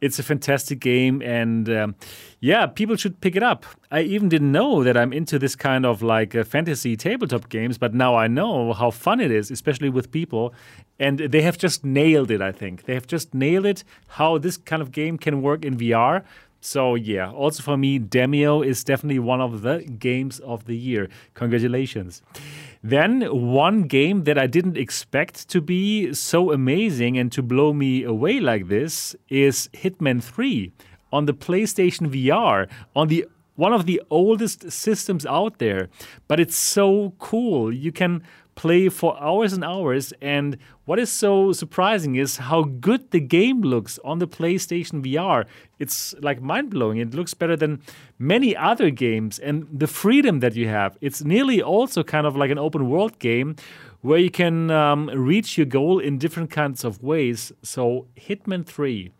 [0.00, 1.94] It's a fantastic game, and um,
[2.40, 3.66] yeah, people should pick it up.
[3.90, 7.76] I even didn't know that I'm into this kind of like uh, fantasy tabletop games,
[7.76, 10.54] but now I know how fun it is, especially with people.
[10.98, 12.84] And they have just nailed it, I think.
[12.84, 16.24] They have just nailed it how this kind of game can work in VR.
[16.62, 21.08] So, yeah, also for me, Demeo is definitely one of the games of the year.
[21.34, 22.22] Congratulations.
[22.82, 28.04] Then, one game that I didn't expect to be so amazing and to blow me
[28.04, 30.72] away like this is Hitman 3
[31.12, 33.26] on the PlayStation VR, on the
[33.56, 35.90] one of the oldest systems out there.
[36.26, 37.70] But it's so cool.
[37.70, 38.22] You can
[38.60, 40.12] play for hours and hours.
[40.20, 45.46] And what is so surprising is how good the game looks on the PlayStation VR.
[45.78, 46.98] It's like mind blowing.
[46.98, 47.80] It looks better than
[48.18, 49.38] many other games.
[49.38, 53.18] And the freedom that you have, it's nearly also kind of like an open world
[53.18, 53.56] game
[54.02, 57.52] where you can um, reach your goal in different kinds of ways.
[57.62, 59.10] So, Hitman 3,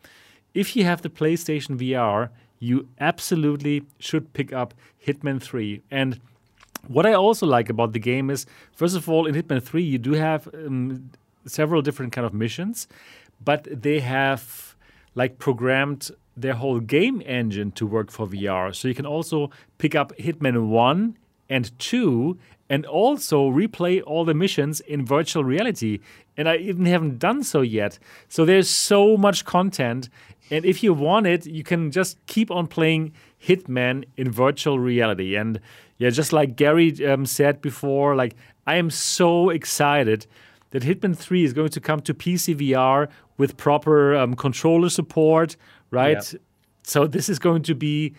[0.52, 2.28] if you have the PlayStation VR,
[2.58, 4.74] you absolutely should pick up
[5.06, 5.80] Hitman 3.
[5.90, 6.20] And
[6.88, 9.98] what I also like about the game is, first of all, in Hitman 3, you
[9.98, 11.10] do have um,
[11.46, 12.88] several different kind of missions,
[13.44, 14.74] but they have
[15.14, 18.74] like programmed their whole game engine to work for VR.
[18.74, 21.16] So you can also pick up Hitman 1
[21.48, 25.98] and 2 and also replay all the missions in virtual reality.
[26.36, 27.98] And I even haven't done so yet.
[28.28, 30.08] So there's so much content.
[30.50, 33.12] And if you want it, you can just keep on playing
[33.42, 35.36] Hitman in virtual reality.
[35.36, 35.60] And
[35.98, 38.34] yeah, just like Gary um, said before, like
[38.66, 40.26] I am so excited
[40.70, 45.56] that Hitman 3 is going to come to PC VR with proper um, controller support,
[45.90, 46.32] right?
[46.32, 46.42] Yep.
[46.82, 48.14] So this is going to be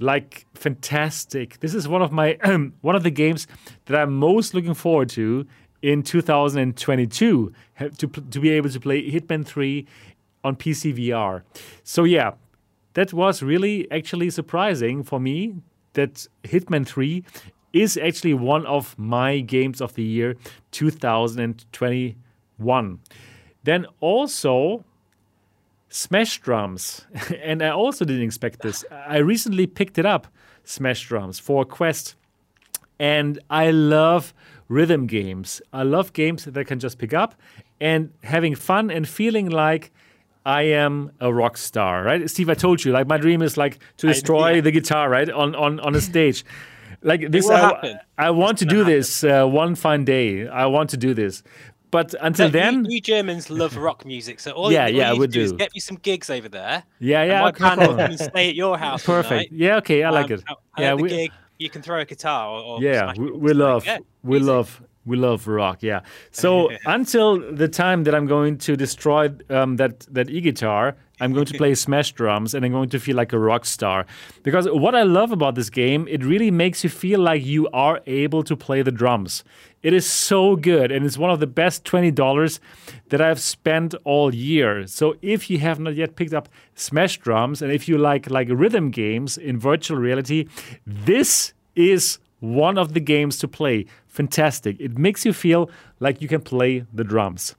[0.00, 1.60] like fantastic.
[1.60, 2.38] This is one of my
[2.80, 3.46] one of the games
[3.86, 5.46] that I'm most looking forward to
[5.82, 9.86] in 2022 to to be able to play Hitman 3
[10.44, 11.42] on PC VR.
[11.84, 12.32] So yeah,
[12.94, 15.56] that was really actually surprising for me
[15.94, 17.24] that Hitman 3
[17.72, 20.36] is actually one of my games of the year
[20.72, 23.00] 2021.
[23.64, 24.84] Then also
[25.88, 27.06] Smash Drums.
[27.42, 28.84] and I also didn't expect this.
[28.90, 30.26] I recently picked it up,
[30.64, 32.14] Smash Drums, for Quest.
[32.98, 34.34] And I love
[34.68, 35.62] rhythm games.
[35.72, 37.34] I love games that I can just pick up
[37.80, 39.92] and having fun and feeling like
[40.48, 42.28] I am a rock star, right?
[42.30, 44.60] Steve, I told you, like my dream is like to destroy yeah.
[44.62, 46.44] the guitar, right, on on on a stage.
[47.00, 48.92] Like this, I, I, want to do happen.
[48.92, 50.48] this uh, one fine day.
[50.48, 51.44] I want to do this,
[51.92, 55.12] but until then, you, you, Germans love rock music, so all yeah, you, all yeah,
[55.12, 56.82] you we do, do is get me some gigs over there.
[56.98, 59.04] Yeah, yeah, and okay, can stay at your house.
[59.04, 59.52] Perfect.
[59.52, 60.44] Yeah, okay, I like um, it.
[60.76, 62.48] yeah, we, gig, you can throw a guitar.
[62.48, 66.00] Or, or yeah, we, we love, yeah, we love we love rock, yeah.
[66.30, 71.46] So until the time that I'm going to destroy um, that that e-guitar, I'm going
[71.46, 74.06] to play Smash drums and I'm going to feel like a rock star.
[74.42, 78.00] Because what I love about this game, it really makes you feel like you are
[78.06, 79.44] able to play the drums.
[79.82, 82.58] It is so good and it's one of the best $20
[83.10, 84.86] that I've spent all year.
[84.86, 88.48] So if you have not yet picked up Smash drums and if you like like
[88.50, 90.46] rhythm games in virtual reality,
[90.86, 93.86] this is one of the games to play
[94.18, 94.74] fantastic.
[94.80, 97.54] It makes you feel like you can play the drums.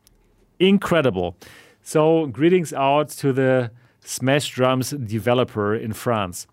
[0.59, 1.37] Incredible.
[1.81, 3.71] So, greetings out to the
[4.01, 6.47] Smash Drums developer in France.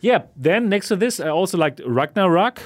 [0.00, 2.58] Yeah, then next to this, I also liked Ragnarock.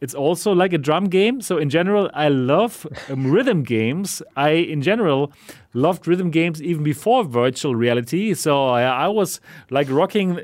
[0.00, 1.40] It's also like a drum game.
[1.40, 4.20] So, in general, I love um, rhythm games.
[4.36, 5.32] I, in general,
[5.72, 8.34] loved rhythm games even before virtual reality.
[8.34, 9.40] So, I, I was
[9.70, 10.40] like rocking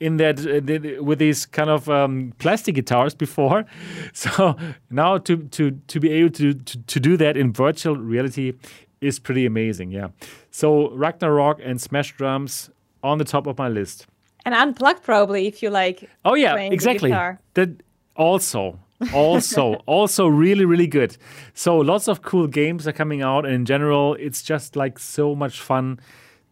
[0.00, 3.64] in that uh, with these kind of um, plastic guitars before.
[4.12, 4.56] So
[4.90, 8.52] now to to to be able to, to to do that in virtual reality
[9.00, 9.90] is pretty amazing.
[9.90, 10.08] Yeah.
[10.50, 12.70] So Ragnarock and Smash Drums
[13.02, 14.06] on the top of my list.
[14.44, 16.08] And unplugged probably if you like.
[16.24, 17.10] Oh yeah, exactly.
[17.54, 17.82] That
[18.16, 18.78] also
[19.12, 21.16] also also really really good
[21.52, 25.34] so lots of cool games are coming out and in general it's just like so
[25.34, 25.98] much fun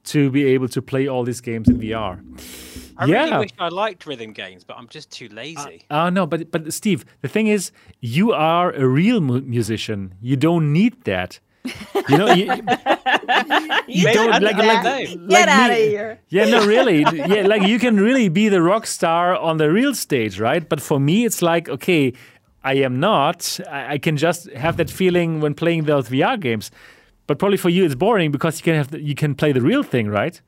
[0.05, 2.21] to be able to play all these games in VR.
[2.97, 3.25] I yeah.
[3.25, 5.85] really wish I liked rhythm games, but I'm just too lazy.
[5.91, 10.15] Uh, uh, no, but but Steve, the thing is, you are a real mu- musician.
[10.21, 11.41] You don't need that.
[12.09, 12.45] You know, you,
[13.87, 16.21] you don't like, like, like get out of here.
[16.29, 17.01] Yeah, no, really.
[17.01, 20.69] Yeah, like you can really be the rock star on the real stage, right?
[20.69, 22.13] But for me, it's like okay,
[22.65, 23.61] I am not.
[23.71, 26.71] I, I can just have that feeling when playing those VR games.
[27.27, 29.61] But probably for you, it's boring because you can have the, you can play the
[29.61, 30.41] real thing, right?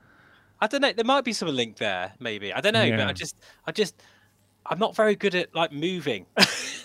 [0.60, 0.92] I don't know.
[0.92, 2.52] There might be some link there, maybe.
[2.52, 2.96] I don't know, yeah.
[2.96, 3.36] but I just,
[3.66, 4.02] I just,
[4.66, 6.26] I'm not very good at like moving.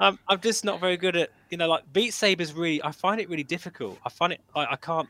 [0.00, 2.82] I'm, I'm just not very good at, you know, like Beat Saber's really.
[2.82, 3.98] I find it really difficult.
[4.04, 5.08] I find it, I, I can't.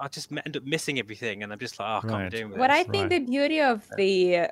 [0.00, 2.30] I just end up missing everything, and I'm just like, oh, I can't Right.
[2.30, 3.18] be doing with What I think Right.
[3.18, 4.48] the beauty of the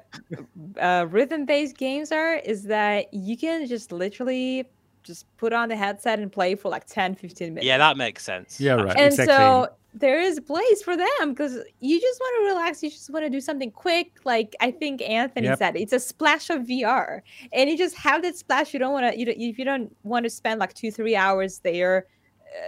[0.81, 4.69] uh, rhythm-based games are is that you can just literally
[5.07, 7.67] just put on the headset and play for like 10, 15 minutes.
[7.67, 8.61] Yeah, that makes sense.
[8.61, 8.97] Yeah, right.
[8.97, 9.35] and exactly.
[9.35, 13.09] so there is a place for them because you just want to relax you just
[13.09, 15.59] want to do something quick like i think anthony Yep.
[15.59, 17.23] said it's a splash of vr
[17.55, 19.95] and you just have that splash you don't want to you don't, if you don't
[20.03, 22.07] want to spend like two three hours there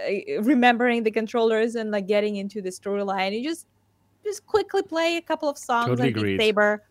[0.07, 3.67] uh, remembering the controllers and like getting into the storyline you just
[4.25, 6.39] just quickly play a couple of songs Totally on Beat agreed.
[6.39, 6.83] saber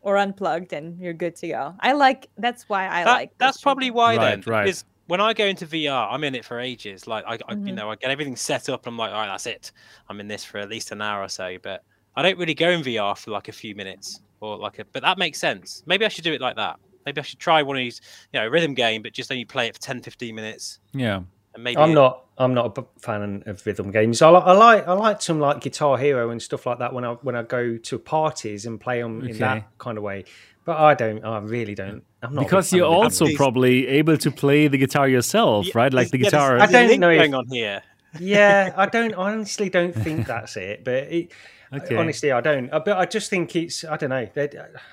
[0.00, 3.60] or unplugged and you're good to go i like that's why i That- like that's
[3.60, 4.52] probably why Right, then.
[4.52, 4.64] right.
[4.64, 7.06] Because when I go into VR, I'm in it for ages.
[7.06, 7.74] Like I, I you mm-hmm.
[7.76, 8.84] know, I get everything set up.
[8.84, 9.72] And I'm like, all right, that's it.
[10.10, 11.56] I'm in this for at least an hour or so.
[11.62, 11.82] But
[12.14, 14.84] I don't really go in VR for like a few minutes or like a.
[14.92, 15.82] But that makes sense.
[15.86, 16.78] Maybe I should do it like that.
[17.06, 18.02] Maybe I should try one of these,
[18.34, 20.78] you know, rhythm game, but just only play it for 10, 15 minutes.
[20.92, 21.20] yeah.
[21.58, 22.24] And maybe I'm not.
[22.40, 24.22] I'm not a b- fan of rhythm games.
[24.22, 24.86] I, I like.
[24.86, 27.76] I like some like Guitar Hero and stuff like that when I when I go
[27.76, 30.24] to parties and play them in that kind of way.
[30.64, 31.24] But I don't.
[31.24, 32.04] I really don't.
[32.22, 33.36] I'm not Because you're also games.
[33.36, 35.92] probably able to play the guitar yourself, Yeah, right?
[35.92, 36.58] Like the there's- yeah, guitar.
[36.58, 37.82] there's- I don't link know if- going on here.
[38.20, 39.14] yeah, I don't.
[39.14, 40.84] I honestly don't think that's it.
[40.84, 41.32] But it,
[41.72, 41.96] Okay.
[41.96, 42.72] honestly, I don't.
[42.72, 43.84] Uh, But I just think it's.
[43.84, 44.26] I don't know.
[44.32, 44.48] They-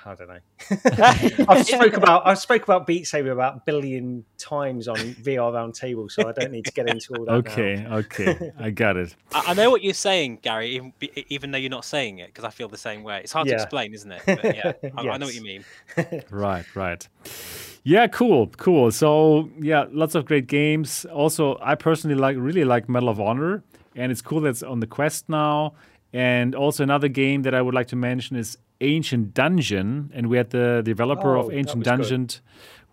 [0.06, 0.40] I don't know.
[1.50, 2.28] I've spoke about.
[2.28, 6.52] I've spoke about Beat Saber about a billion times on VR Roundtable, so I don't
[6.52, 7.32] need to get into all that.
[7.32, 7.38] now.
[7.38, 9.16] Okay, okay, I got it.
[9.34, 12.28] I, I know what you're saying, Gary, even, be- even though you're not saying it,
[12.28, 13.22] because I feel the same way.
[13.24, 13.58] It's hard Yeah.
[13.58, 14.22] to explain, isn't it?
[14.26, 15.64] But yeah, I, I know what you mean.
[16.30, 17.08] Right, right.
[17.84, 18.92] Yeah, cool, cool.
[18.92, 21.06] So yeah, lots of great games.
[21.06, 23.64] Also, I personally like really like Medal of Honor,
[23.96, 25.74] and it's cool that's on the Quest now.
[26.16, 30.38] And also another game that I would like to mention is Ancient Dungeon, and we
[30.38, 31.98] had the developer Oh, of Ancient was good.
[31.98, 32.30] Dungeon.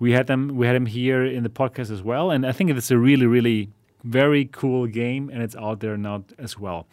[0.01, 0.57] We had them.
[0.57, 3.26] We had him here in the podcast as well, and I think it's a really,
[3.26, 3.70] really
[4.02, 6.89] very cool game, and it's out there now as well.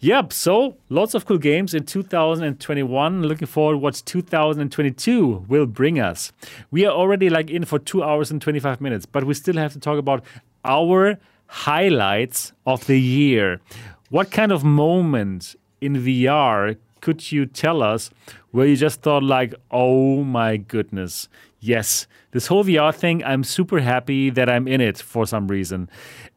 [0.00, 0.32] Yep.
[0.32, 3.22] So lots of cool games in 2021.
[3.22, 6.32] Looking forward what 2022 will bring us.
[6.70, 9.74] We are already like in for two hours and 25 minutes, but we still have
[9.74, 10.24] to talk about
[10.64, 13.60] our highlights of the year.
[14.08, 15.56] What kind of moment
[15.86, 18.10] in VR could you tell us
[18.50, 21.28] where you just thought like, oh my goodness,
[21.60, 25.88] yes, this whole VR thing, I'm super happy that I'm in it for some reason.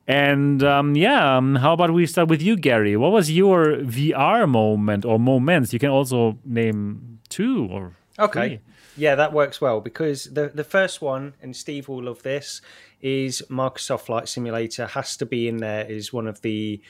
[0.08, 2.95] And um, yeah, um, how about we start with you, Gary?
[2.98, 5.74] What was your VR moment or moments?
[5.74, 8.48] You can also name two or Okay.
[8.48, 8.60] three.
[8.98, 12.61] Yeah, that works well because the the first one, and Steve will love this,
[13.02, 16.82] is Microsoft Flight Simulator has to be in there is one of the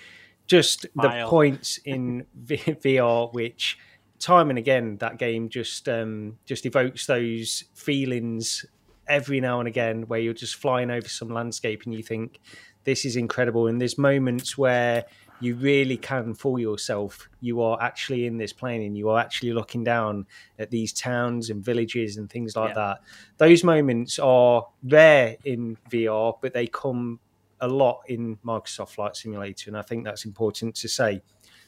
[0.49, 3.77] just the points in VR which
[4.19, 8.65] time and again that game just um just evokes those feelings
[9.07, 12.39] every now and again where you're just flying over some landscape and you think
[12.83, 13.67] this is incredible.
[13.67, 15.05] And there's moments where
[15.41, 17.29] you really can fool yourself.
[17.39, 20.25] You are actually in this plane and you are actually looking down
[20.57, 22.75] at these towns and villages and things like Yeah.
[22.75, 22.99] that.
[23.37, 27.19] Those moments are rare in vr but they come
[27.61, 31.21] a lot in microsoft flight simulator and i think that's important to say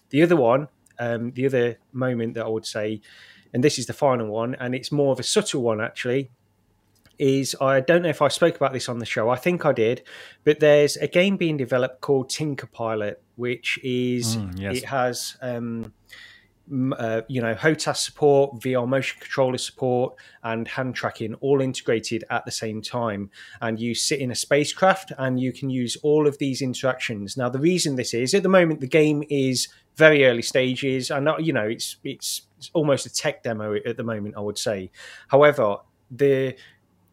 [0.09, 0.67] the other one
[0.99, 3.01] um, the other moment that i would say
[3.53, 6.29] and this is the final one and it's more of a subtle one actually
[7.21, 9.29] is I don't know if I spoke about this on the show.
[9.29, 10.01] I think I did,
[10.43, 14.77] but there's a game being developed called Tinker Pilot, which is Mm, yes.
[14.77, 15.93] it has um,
[16.97, 22.45] uh, you know HOTAS support, VR motion controller support, and hand tracking all integrated at
[22.45, 23.29] the same time.
[23.61, 27.37] And you sit in a spacecraft and you can use all of these interactions.
[27.37, 31.27] Now, the reason this is at the moment the game is very early stages, and
[31.27, 34.35] uh, you know it's it's, it's almost a tech demo at the moment.
[34.37, 34.91] I would say,
[35.27, 35.77] however,
[36.09, 36.55] the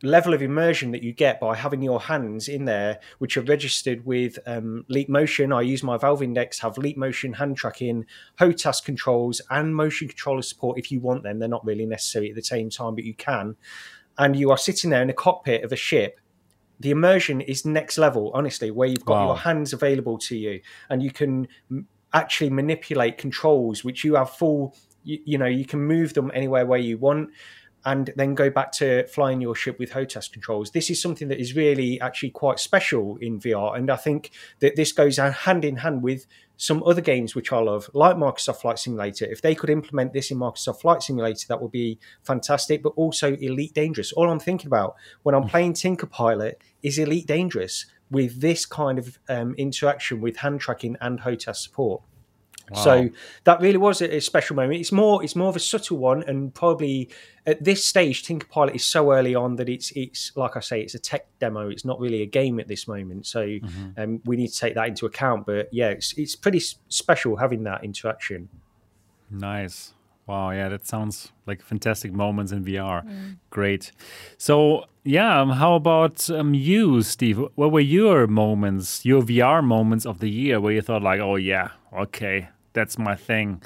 [0.03, 4.05] level of immersion that you get by having your hands in there, which are registered
[4.07, 5.53] with um, Leap Motion.
[5.53, 8.07] I use my Valve Index, have Leap Motion hand tracking,
[8.39, 11.39] HOTAS controls, and motion controller support if you want them.
[11.39, 13.57] They're not really necessary at the same time, but you can.
[14.19, 16.21] And you are sitting there in a cockpit of a ship.
[16.81, 19.27] The immersion is next level, honestly, where you've got Wow.
[19.27, 20.61] your hands available to you
[20.91, 21.49] and you can
[22.13, 26.67] actually manipulate controls, which you have full, you, you know, you can move them anywhere
[26.67, 27.31] where you want
[27.85, 30.73] and then go back to flying your ship with HOTAS controls.
[30.73, 34.77] This is something that is really actually quite special in VR, and I think that
[34.77, 36.27] this goes hand in hand with
[36.59, 39.25] some other games which I love, like Microsoft Flight Simulator.
[39.25, 42.83] If they could implement this in Microsoft Flight Simulator, that would be fantastic.
[42.83, 44.13] But also Elite Dangerous.
[44.13, 48.99] All I'm thinking about when I'm playing Tinker Pilot is Elite Dangerous with this kind
[48.99, 52.03] of um, interaction with hand tracking and HOTAS support.
[52.75, 53.09] So
[53.45, 54.81] that really was a, a, special moment.
[54.81, 57.11] It's more it's more of a subtle one, and probably
[57.47, 60.81] at this stage, Tinker Pilot is so early on that it's it's like I say,
[60.81, 61.69] it's a tech demo.
[61.69, 63.91] It's not really a game at this moment, so mm-hmm.
[63.97, 65.47] um, we need to take that into account.
[65.47, 68.49] But yeah, it's it's pretty special having that interaction.
[69.31, 69.95] Nice.
[70.29, 73.03] Wow, yeah, that sounds like fantastic moments in VR.
[73.03, 73.39] Mm.
[73.49, 73.93] Great.
[74.37, 77.39] So, yeah, um, how about um, you, Steve?
[77.55, 81.37] What were your moments, your VR moments of the year where you thought, like, oh,
[81.37, 83.63] yeah, okay, that's my thing?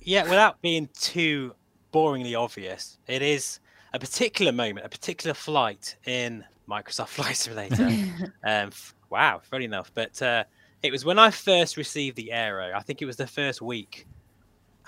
[0.00, 1.54] Yeah, without being too
[1.92, 3.60] boringly obvious, it is
[3.92, 7.90] a particular moment, a particular flight in Microsoft Flight Simulator.
[8.44, 8.70] um,
[9.10, 9.90] wow, funny enough.
[9.94, 10.44] But uh,
[10.82, 14.06] it was when I first received the Aero, I think it was the first week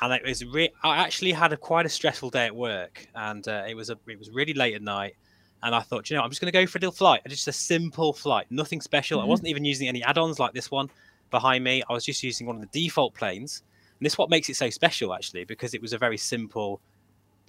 [0.00, 3.46] and it was re- I actually had a quite a stressful day at work, and
[3.48, 5.16] uh, it was a it was really late at night,
[5.62, 7.48] and I thought, you know, I'm just going to go for a little flight, just
[7.48, 9.18] a simple flight, nothing special.
[9.18, 9.26] Mm-hmm.
[9.26, 10.88] I wasn't even using any add-ons like this one
[11.30, 11.82] behind me.
[11.88, 13.62] I was just using one of the default planes,
[13.98, 16.80] and this is what makes it so special actually, because it was a very simple,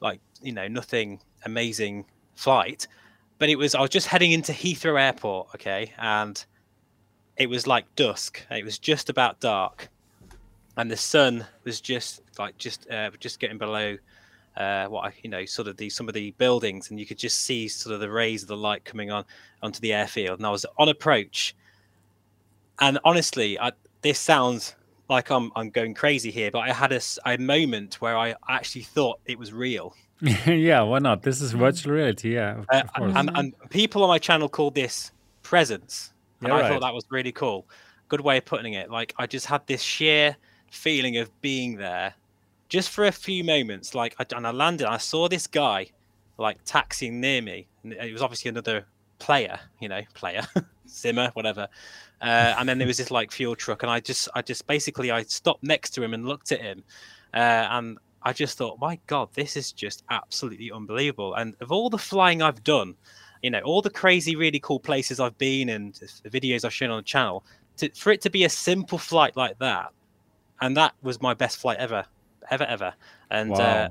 [0.02, 2.88] like you know, nothing amazing flight,
[3.38, 6.44] but it was I was just heading into Heathrow Airport, okay, and
[7.38, 8.46] it was like dusk.
[8.52, 9.90] It was just about dark
[10.80, 13.98] and the sun was just like just uh, just getting below
[14.56, 17.18] uh, what I, you know, sort of the some of the buildings, and you could
[17.18, 19.26] just see sort of the rays of the light coming on
[19.62, 20.40] onto the airfield.
[20.40, 21.54] And I was on approach,
[22.80, 24.76] and honestly, I, this sounds
[25.10, 28.84] like I'm I'm going crazy here, but I had a, a moment where I actually
[28.84, 29.96] thought it was real.
[30.22, 31.24] yeah, why not?
[31.24, 32.34] This is virtual reality.
[32.34, 35.12] Yeah, uh, and, and, people on my channel called this
[35.44, 36.72] presence, and yeah, I right.
[36.72, 37.68] thought that was really cool.
[38.10, 38.90] Good way of putting it.
[38.90, 40.36] Like I just had this sheer
[40.72, 42.14] feeling of being there
[42.70, 43.94] just for a few moments.
[43.94, 45.88] Like, I, and I landed, I saw this guy
[46.38, 47.68] like taxiing near me.
[47.84, 48.86] And it was obviously another
[49.18, 50.48] player, you know, player,
[50.90, 51.68] simmer, whatever.
[52.22, 55.12] Uh, and then there was this like fuel truck, and I just, I just basically,
[55.12, 56.84] I stopped next to him and looked at him,
[57.34, 61.36] uh, and I just thought, my God, this is just absolutely unbelievable.
[61.36, 62.96] And of all the flying I've done,
[63.42, 65.94] you know, all the crazy, really cool places I've been and
[66.24, 67.46] the videos I've shown on the channel,
[67.78, 69.94] to, for it to be a simple flight like that
[70.62, 72.06] and that was my best flight ever,
[72.50, 72.94] ever, ever.
[73.30, 73.64] And uh, wow.
[73.64, 73.90] uh,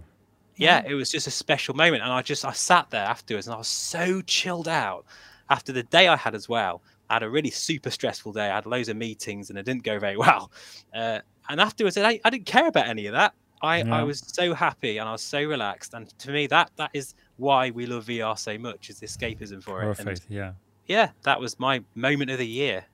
[0.56, 2.02] yeah, it was just a special moment.
[2.02, 5.04] And I just I sat there afterwards, and I was so chilled out
[5.50, 6.82] after the day I had as well.
[7.10, 8.50] I had a really super stressful day.
[8.50, 10.50] I had loads of meetings, and it didn't go very well.
[10.94, 13.34] Uh, and afterwards, I, I didn't care about any of that.
[13.62, 13.94] I, yeah.
[13.94, 15.94] I was so happy and I was so relaxed.
[15.94, 19.80] And to me, that that is why we love VR so much is escapism for
[19.80, 20.04] Perfect, it.
[20.04, 20.26] Perfect.
[20.30, 20.52] Yeah.
[20.86, 22.84] Yeah, that was my moment of the year.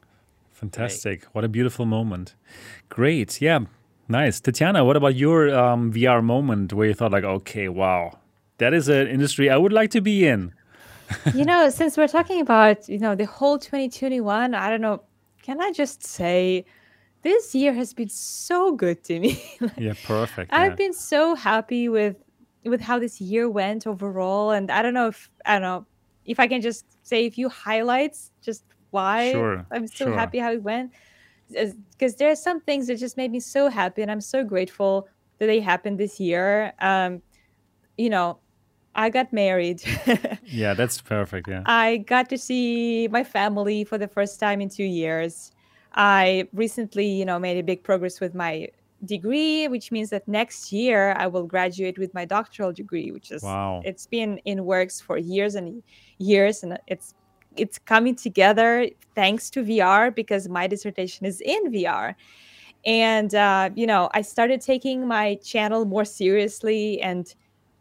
[0.52, 1.24] Fantastic.
[1.33, 2.34] What a beautiful moment.
[2.89, 3.41] Great.
[3.41, 3.60] Yeah.
[4.08, 4.41] Nice.
[4.41, 8.18] Tatiana, what about your um, VR moment where you thought, like, okay, wow,
[8.58, 10.52] that is an industry I would like to be in?
[11.34, 15.02] You know, since we're talking about, you know, the whole 2021, I don't know,
[15.42, 16.65] can I just say
[17.23, 19.42] this year has been so good to me.
[19.60, 20.52] like, yeah, perfect.
[20.52, 20.76] I've yeah.
[20.76, 22.16] been so happy with
[22.65, 25.86] with how this year went overall and I don't know if I don't know
[26.24, 30.15] if I can just say a few highlights just why sure, I'm so sure.
[30.15, 30.92] happy how it went.
[31.50, 35.08] Because there are some things that just made me so happy, and I'm so grateful
[35.39, 36.73] that they happened this year.
[36.81, 37.20] Um,
[37.99, 38.39] you know,
[38.94, 39.82] I got married.
[40.44, 41.48] yeah, that's perfect.
[41.48, 41.62] Yeah.
[41.66, 45.52] I got to see my family for the first time in two years.
[45.94, 48.68] I recently, you know, made a big progress with my
[49.05, 53.42] degree, which means that next year I will graduate with my doctoral degree, which is
[53.42, 53.82] wow.
[53.84, 55.82] It's been in works for years and
[56.18, 57.14] years, and it's
[57.56, 62.14] it's coming together thanks to VR because my dissertation is in VR.
[62.84, 67.32] And uh, you know, I started taking my channel more seriously, and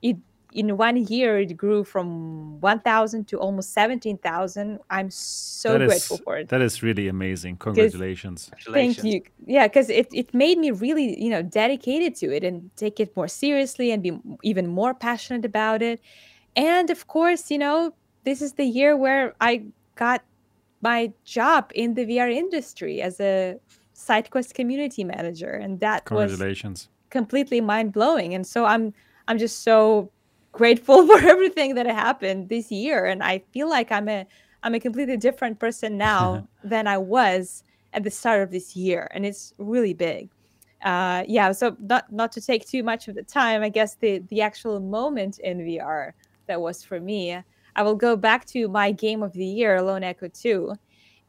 [0.02, 0.18] it
[0.54, 4.80] in one year it grew from 1,000 to almost 17,000.
[4.90, 6.50] I'm so that grateful is, for it.
[6.50, 7.58] That is really amazing.
[7.58, 8.52] Congratulations.
[8.72, 9.22] Thank you.
[9.46, 13.16] Yeah, because it, it made me really, you know, dedicated to it and take it
[13.16, 16.00] more seriously and be even more passionate about it.
[16.56, 19.66] And of course, you know, this is the year where I
[19.96, 20.24] got
[20.82, 23.58] my job in the VR industry as a
[23.96, 26.88] SideQuest community manager, and that congratulations.
[26.88, 28.34] was completely mind blowing.
[28.34, 28.94] And so I'm
[29.28, 30.12] I'm just so
[30.54, 34.26] grateful for everything that happened this year, and I feel like I'm a
[34.64, 39.10] I'm a completely different person now than I was at the start of this year,
[39.12, 40.30] and it's really big.
[40.82, 44.20] Uh, yeah, so not not to take too much of the time, I guess the
[44.30, 46.14] the actual moment in VR
[46.48, 47.44] that was for me
[47.76, 50.76] I will go back to my game of the year, Lone Echo 2.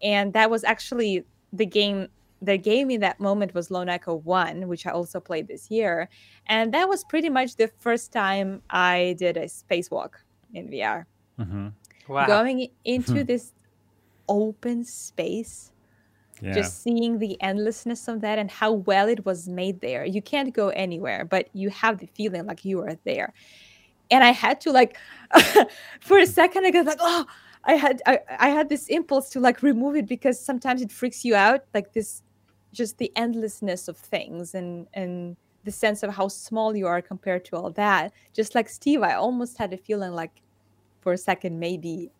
[0.03, 2.09] And that was actually the game
[2.44, 6.08] that gave me that moment was Lone Echo 1, which I also played this year.
[6.47, 10.10] And that was pretty much the first time I did a spacewalk
[10.52, 11.05] in VR.
[11.39, 11.68] Mm-hmm.
[12.08, 12.26] Wow.
[12.26, 13.52] Going into this
[14.28, 15.73] open space
[16.40, 16.52] Yeah.
[16.55, 20.05] just seeing the endlessness of that and how well it was made there.
[20.05, 23.32] You can't go anywhere, but you have the feeling like you are there.
[24.10, 24.97] And I had to like
[26.00, 27.24] for a second I got like, oh,
[27.64, 31.24] I had I, I had this impulse to like remove it because sometimes it freaks
[31.24, 32.23] you out, like this
[32.75, 37.44] just the endlessness of things and and the sense of how small you are compared
[37.47, 38.12] to all that.
[38.35, 40.43] Just like Steve, I almost had a feeling like
[41.01, 42.11] for a second maybe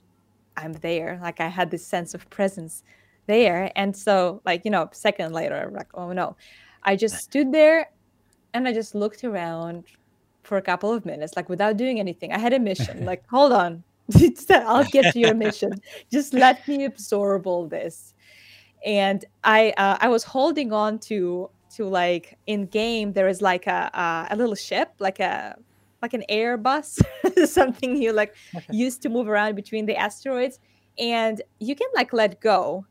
[0.57, 1.18] I'm there.
[1.23, 2.83] Like I had this sense of presence
[3.26, 3.70] there.
[3.76, 6.36] And so like, you know, a second later, I'm like, oh no.
[6.83, 7.91] I just stood there
[8.52, 9.84] and I just looked around
[10.42, 12.33] for a couple of minutes, like without doing anything.
[12.33, 13.05] I had a mission.
[13.10, 13.83] like, hold on.
[14.50, 15.73] I'll get to your mission.
[16.10, 18.13] Just let me absorb all this.
[18.84, 23.66] And I uh, I was holding on to to like in game there is like
[23.66, 25.56] a a, a little ship like a
[26.02, 27.00] like an airbus
[27.48, 28.34] something you like
[28.70, 30.60] used to move around between the asteroids.
[30.98, 32.86] And you can like let go.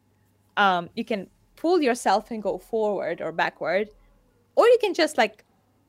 [0.57, 3.89] Um you can pull yourself and go forward or backward
[4.55, 5.45] or you can just like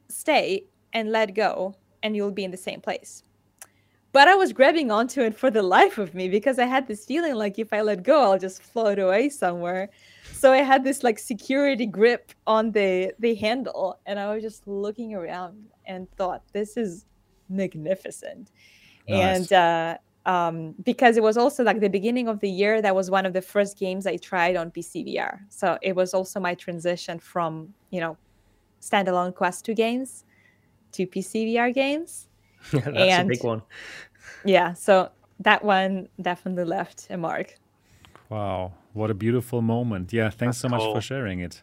[0.09, 3.25] stay and let go and you'll be in the same place
[4.15, 7.05] but i was grabbing onto it for the life of me because i had this
[7.05, 9.91] feeling like if i let go i'll just float away somewhere.
[10.33, 14.67] So i had this like security grip on the the handle and i was just
[14.67, 15.55] looking around
[15.87, 17.05] and thought this is
[17.49, 18.51] magnificent.
[19.09, 19.51] Nice.
[19.51, 23.11] and uh um, because it was also like the beginning of the year that was
[23.11, 27.19] one of the first games i tried on pcvr so it was also my transition
[27.19, 28.17] from you know
[28.81, 30.25] standalone quest 2 games
[30.93, 31.75] to pc vr
[32.71, 33.63] games That's And- a big one.
[34.45, 35.11] yeah so
[35.41, 37.55] that one definitely left a mark
[38.31, 40.13] Wow, what a beautiful moment.
[40.13, 41.63] Yeah, thanks so much for sharing it.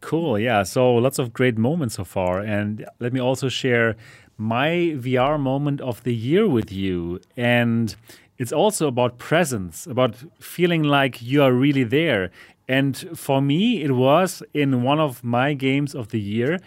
[0.00, 0.38] Cool.
[0.38, 2.40] Yeah, so lots of great moments so far.
[2.40, 3.96] And let me also share
[4.36, 7.20] my VR moment of the year with you.
[7.36, 7.96] And
[8.38, 12.30] it's also about presence, about feeling like you are really there.
[12.68, 16.58] And for me, it was in one of my games of the year,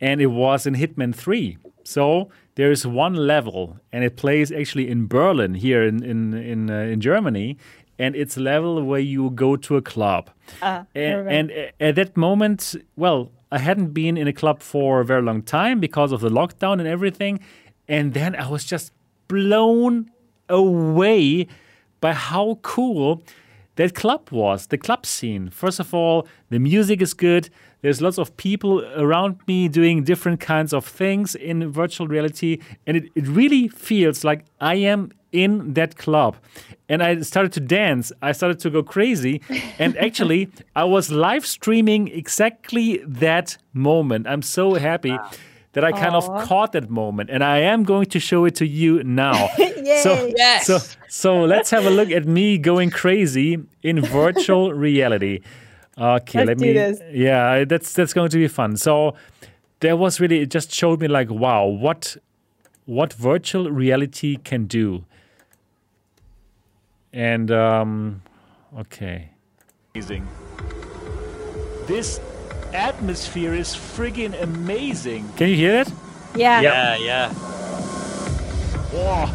[0.00, 1.58] and it was in Hitman 3.
[1.82, 6.70] So there is one level, and it plays actually in Berlin here in in in,
[6.70, 7.56] uh, in Germany,
[7.98, 10.30] and it's a level where you go to a club.
[10.62, 15.00] Ah, I and, and at that moment, well, I hadn't been in a club for
[15.00, 17.40] a very long time because of the lockdown and everything,
[17.88, 18.92] and then I was just
[19.28, 20.10] blown
[20.48, 21.46] away
[22.00, 23.22] by how cool
[23.76, 25.50] that club was, the club scene.
[25.50, 27.50] First of all, the music is good.
[27.84, 32.58] There's lots of people around me doing different kinds of things in virtual reality.
[32.86, 36.36] And it, it really feels like I am in that club.
[36.88, 38.10] And I started to dance.
[38.22, 39.42] I started to go crazy.
[39.78, 44.26] And actually, I was live streaming exactly that moment.
[44.26, 45.18] I'm so happy
[45.74, 47.28] that I kind of caught that moment.
[47.28, 49.50] And I am going to show it to you now.
[50.02, 50.66] So, Yes.
[50.66, 55.40] so, so let's have a look at me going crazy in virtual reality.
[55.96, 56.72] Okay, Let's let do me.
[56.72, 57.00] this.
[57.12, 58.76] Yeah, that's that's going to be fun.
[58.76, 59.14] So,
[59.80, 62.16] there was really it just showed me like wow, what
[62.84, 65.04] what virtual reality can do.
[67.12, 68.22] And um,
[68.78, 69.30] okay,
[69.94, 70.26] amazing.
[71.86, 72.20] This
[72.72, 75.28] atmosphere is friggin' amazing.
[75.36, 75.92] can you hear that?
[76.34, 77.32] yeah Yeah, yeah.
[78.90, 79.26] Whoa.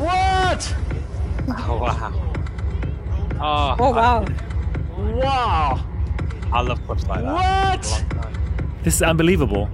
[0.00, 0.74] What?
[1.68, 2.12] Oh wow.
[3.40, 4.26] Oh, oh wow
[4.96, 5.84] Wow.
[6.52, 7.32] I, I love push like that.
[7.32, 7.86] What?
[7.86, 8.34] A long time.
[8.82, 9.68] This is unbelievable.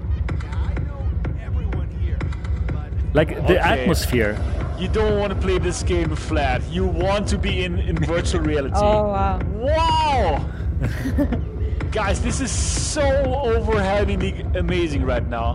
[3.12, 3.58] Like the Okay.
[3.58, 4.36] atmosphere.
[4.78, 6.60] You don't want to play this game flat.
[6.70, 8.74] You want to be in, in virtual reality.
[8.76, 10.44] oh wow Wow!
[11.92, 13.02] Guys, this is so
[13.46, 15.54] overwhelmingly amazing right now.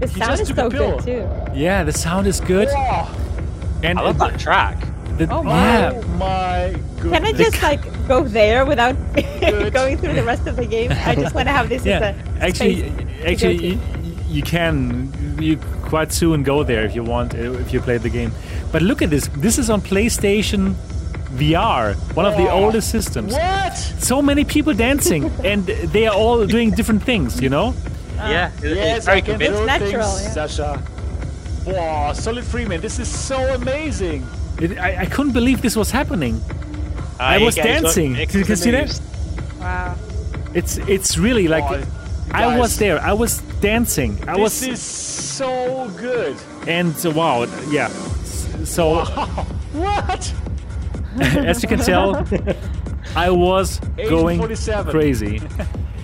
[0.00, 2.68] the He sound is so good too Yeah, the sound is good.
[2.72, 3.14] Wow!
[3.82, 4.78] And I love it- that track.
[5.26, 5.54] The- Oh, wow.
[5.54, 7.12] yeah, Oh my goodness.
[7.12, 8.96] can i just like go there without
[9.78, 11.98] going through the rest of the game i just want to have this yeah.
[11.98, 13.66] as a Actually, space to go actually, to.
[13.66, 13.78] you,
[14.36, 15.56] you can you
[15.92, 18.30] quite soon go there if you want uh, if you play the game.
[18.72, 19.26] But look at this.
[19.46, 20.74] This is on PlayStation
[21.40, 22.60] VR, one of the Wow.
[22.64, 23.32] oldest systems.
[23.32, 23.74] What?
[24.10, 27.40] So many people dancing, and they are all doing different things.
[27.40, 27.74] You know.
[28.16, 29.60] yeah, it- Yes, it's very I convincing.
[29.60, 30.46] do natural, things, yeah.
[30.46, 30.82] Sasha.
[31.66, 34.24] Wow, Solid Freeman, this is so amazing.
[34.60, 36.40] It, I, I couldn't believe this was happening.
[37.18, 38.16] Ah, I was dancing.
[38.16, 39.00] it You see that?
[39.60, 39.94] wow
[40.54, 41.82] It's it's really like Oh,
[42.32, 42.98] I was there.
[43.00, 44.12] I was dancing.
[44.28, 46.36] I This was is so good.
[46.68, 47.88] and uh, wow, yeah.
[48.22, 49.04] S- So
[49.72, 50.32] What?
[51.20, 52.14] as you can tell,
[53.16, 54.38] I was Agent going
[54.90, 55.40] crazy.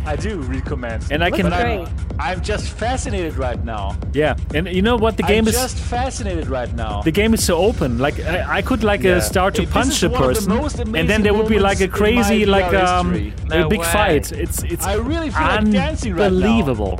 [0.06, 1.04] I do recommend.
[1.10, 3.94] And I can I'm- I'm just fascinated right now.
[4.14, 5.16] Yeah, and you know what?
[5.18, 7.02] The game I'm is just fascinated right now.
[7.02, 7.98] the game is so open.
[7.98, 9.16] Like I, I could like Yeah.
[9.16, 11.34] uh, start to This punch a the one of the person, most and then there
[11.34, 13.06] would be like a moments in my crazy like um
[13.52, 13.86] a big way.
[13.96, 14.32] fight.
[14.32, 16.26] It's it's I really feel like dancing right now.
[16.36, 16.94] unbelievable.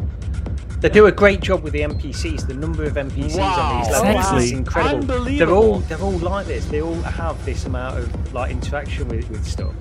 [0.87, 2.47] They do a great job with the NPCs.
[2.47, 4.45] The number of NPCs on these levels Exactly.
[4.45, 5.25] is incredible.
[5.25, 6.65] They're all they're all like this.
[6.67, 9.75] They all have this amount of like interaction with, with stuff.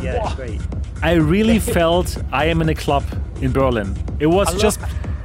[0.00, 0.62] Yeah, it's great.
[1.02, 3.04] I really felt I am in a club
[3.42, 3.94] in Berlin.
[4.18, 4.80] It was love- just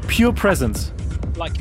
[0.10, 0.92] pure presence.
[1.38, 1.56] Like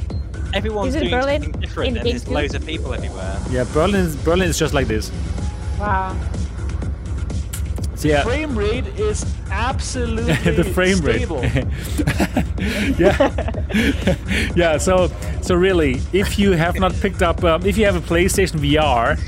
[0.53, 3.39] everyone's doing Berlin something different, in and there's loads of people everywhere.
[3.51, 5.13] Yeah, Berlin is Berlin is just like this.
[5.79, 6.17] Wow.
[8.01, 11.29] So yeah, Frame rate is absolutely the frame rate.
[12.99, 14.79] yeah, yeah.
[14.79, 15.09] So,
[15.43, 19.19] so really, if you have not picked up, um, if you have a PlayStation VR,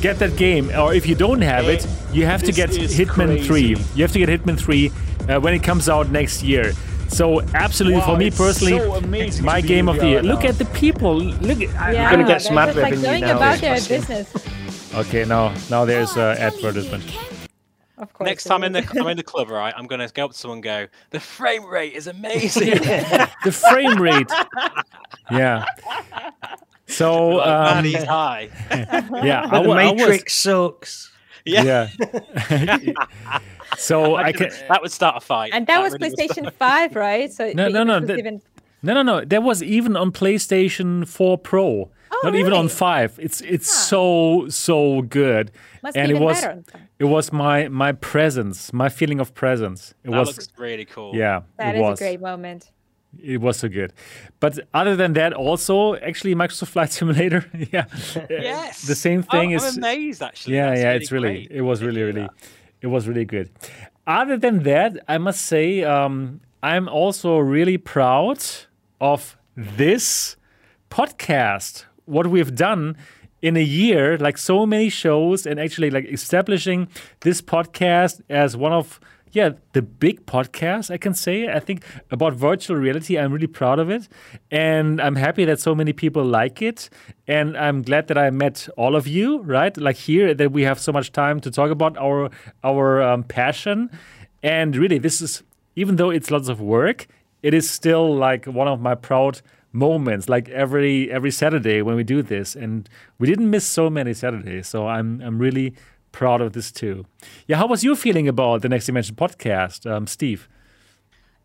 [0.00, 0.70] get that game.
[0.70, 3.74] Or if you don't have it, you have to get Hitman crazy.
[3.74, 3.84] 3.
[3.96, 4.92] You have to get Hitman 3
[5.28, 6.72] uh, when it comes out next year.
[7.08, 10.22] So, absolutely, Wow, for me personally, so my game of the year.
[10.22, 11.16] VR Look at the people.
[11.16, 11.60] Look.
[11.60, 14.32] At, Yeah, gonna get they're some ad just like going now, about their business.
[14.94, 17.02] Okay, now now there's uh, advertisement.
[17.96, 18.26] Of course.
[18.26, 19.72] Next it time in the I'm in the club, right?
[19.76, 22.78] I'm gonna go up to someone and go, the frame rate is amazing.
[23.44, 24.26] The frame rate.
[25.30, 25.64] Yeah.
[26.86, 28.50] So like, man, um, he's high.
[28.70, 31.10] yeah, I, the wa- I was- Matrix sucks.
[31.46, 31.88] Yeah,
[32.50, 32.92] yeah.
[33.76, 34.50] so I can.
[34.68, 35.52] that would start a fight.
[35.54, 37.30] and that was really would PlayStation 5, right?
[37.32, 38.40] So No, but no, no, that- even-
[38.82, 39.24] No, no, no.
[39.24, 41.90] That was even on PlayStation 4 Pro.
[42.16, 43.18] Oh, Not even on 5.
[43.22, 45.50] It's it's so so good.
[45.82, 46.62] Must and it was better
[46.98, 49.94] it was my my presence, my feeling of presence.
[50.04, 51.14] It That was looks really cool.
[51.14, 52.00] yeah, That it is was.
[52.00, 52.70] a great moment.
[53.22, 53.92] It was so good.
[54.40, 57.84] But other than that also actually Microsoft Flight Simulator, yeah.
[58.28, 58.82] Yes.
[58.86, 60.56] The same thing I'm, is I'm amazed actually.
[60.56, 62.30] yeah That's yeah really it's really great it was really really that.
[62.80, 63.48] it was really good
[64.06, 68.38] other than that i must say um, i'm also really proud
[69.00, 70.36] of this
[70.90, 72.96] podcast what we've done
[73.44, 76.88] in a year like so many shows and actually like establishing
[77.20, 78.98] this podcast as one of
[79.32, 81.48] yeah the big podcasts i can say.
[81.48, 84.08] I think about virtual reality i'm really proud of it.
[84.50, 86.88] And i'm happy that so many people like it.
[87.28, 89.76] And i'm glad that i met all of you right?
[89.76, 92.30] Like here that we have so much time to talk about our
[92.62, 93.90] our um, passion.
[94.42, 95.42] And really this is
[95.76, 97.08] even though it's lots of work
[97.42, 99.42] it is still like one of my proud
[99.74, 102.88] moments like every every saturday when we do this and
[103.18, 105.74] we didn't miss so many saturdays so i'm i'm really
[106.12, 107.04] proud of this too
[107.48, 110.48] yeah how was you feeling about the next dimension podcast um, steve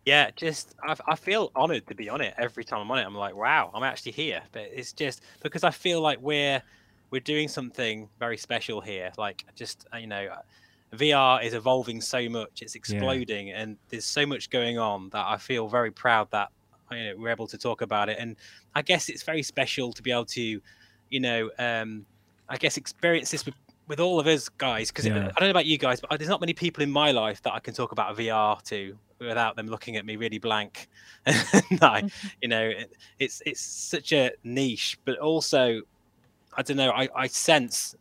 [0.06, 3.06] Yeah, just I, I feel honored to be on it every time I'm on it.
[3.06, 4.42] I'm like, wow, I'm actually here.
[4.52, 6.64] But it's just because I feel like we're
[7.12, 9.12] we're doing something very special here.
[9.18, 10.30] Like just uh, you know,
[10.94, 15.38] VR is evolving so much, it's exploding, and there's so much going on that I
[15.38, 16.50] feel very proud that
[16.92, 18.18] you know we're able to talk about it.
[18.20, 18.36] And
[18.76, 20.62] I guess it's very special to be able to,
[21.10, 22.06] you know, um,
[22.48, 23.56] I guess experience this with
[23.88, 25.32] with all of us guys because Yeah.
[25.36, 27.54] I don't know about you guys, but there's not many people in my life that
[27.54, 30.88] I can talk about VR to without them looking at me really blank.
[31.26, 32.04] and I,
[32.42, 35.82] you know, it, it's it's such a niche, but also,
[36.56, 36.92] I don't know.
[36.92, 37.96] I, I sense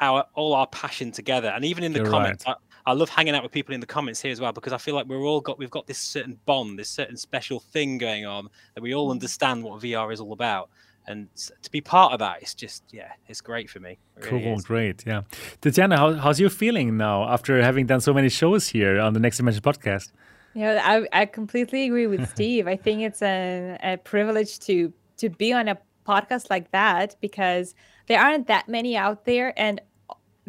[0.00, 2.54] our all our passion together, and even in the You're comments, I,
[2.86, 4.94] I love hanging out with people in the comments here as well because I feel
[4.94, 8.48] like we're all got we've got this certain bond, this certain special thing going on
[8.74, 9.12] that we all mm.
[9.12, 10.70] understand what VR is all about.
[11.06, 13.98] And to be part of that, it's just yeah, it's great for me.
[14.16, 14.64] Really cool is.
[14.64, 15.22] great yeah
[15.62, 19.20] tatiana how, how's your feeling now after having done so many shows here on the
[19.20, 20.10] next dimension podcast
[20.54, 22.66] You know, I, I completely agree with Steve.
[22.66, 27.74] I think it's a, a privilege to to be on a podcast like that because
[28.08, 29.80] there aren't that many out there, and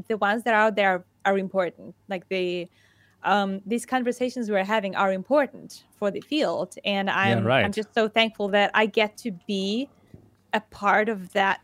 [0.08, 1.96] the ones that are out there are, are important.
[2.08, 2.68] Like the
[3.24, 7.64] um, these conversations we're having are important for the field, and I'm right.
[7.64, 9.90] I'm just so thankful that I get to be
[10.54, 11.62] a part of that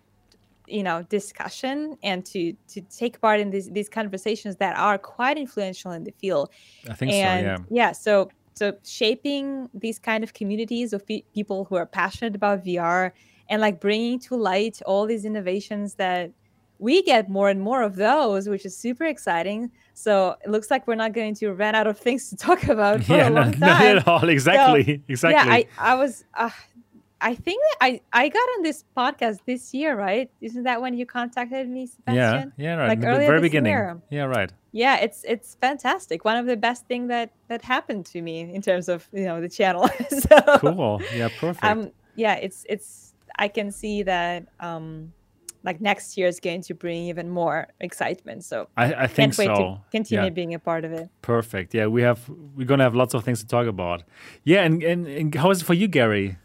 [0.68, 5.38] you know discussion and to to take part in these these conversations that are quite
[5.38, 6.50] influential in the field
[6.90, 11.64] i think and so yeah so so shaping these kind of communities of pe- people
[11.66, 13.11] who are passionate about vr
[13.50, 16.32] and like bringing to light all these innovations that
[16.80, 19.72] we get more and more of those which is super exciting.
[19.93, 23.03] So it looks like we're not going to run out of things to talk about
[23.03, 23.97] for yeah a no, long not time.
[23.97, 24.27] at all.
[24.30, 26.49] Exactly exactly yeah i i was uh,
[27.19, 30.30] i think that i i got on this podcast this year right?
[30.41, 32.53] Isn't that when you contacted me yeah sebastian?
[32.57, 33.72] yeah right Like the earlier very beginning.
[33.72, 33.99] year.
[34.11, 34.51] yeah right.
[34.72, 36.23] Yeah it's it's fantastic.
[36.25, 39.41] One of the best thing that that happened to me in terms of you know
[39.41, 39.89] the channel.
[40.30, 41.01] So cool.
[41.15, 41.64] Yeah perfect.
[41.65, 45.11] um yeah it's it's i can see that um
[45.64, 48.44] like next year is going to bring even more excitement.
[48.44, 49.64] So I, I think can't wait so.
[49.64, 50.30] to continue Yeah.
[50.30, 51.10] being a part of it.
[51.22, 51.74] Perfect.
[51.74, 54.03] Yeah, we have we're gonna have lots of things to talk about.
[54.44, 56.38] Yeah, and, and, and how is it for you, Gary?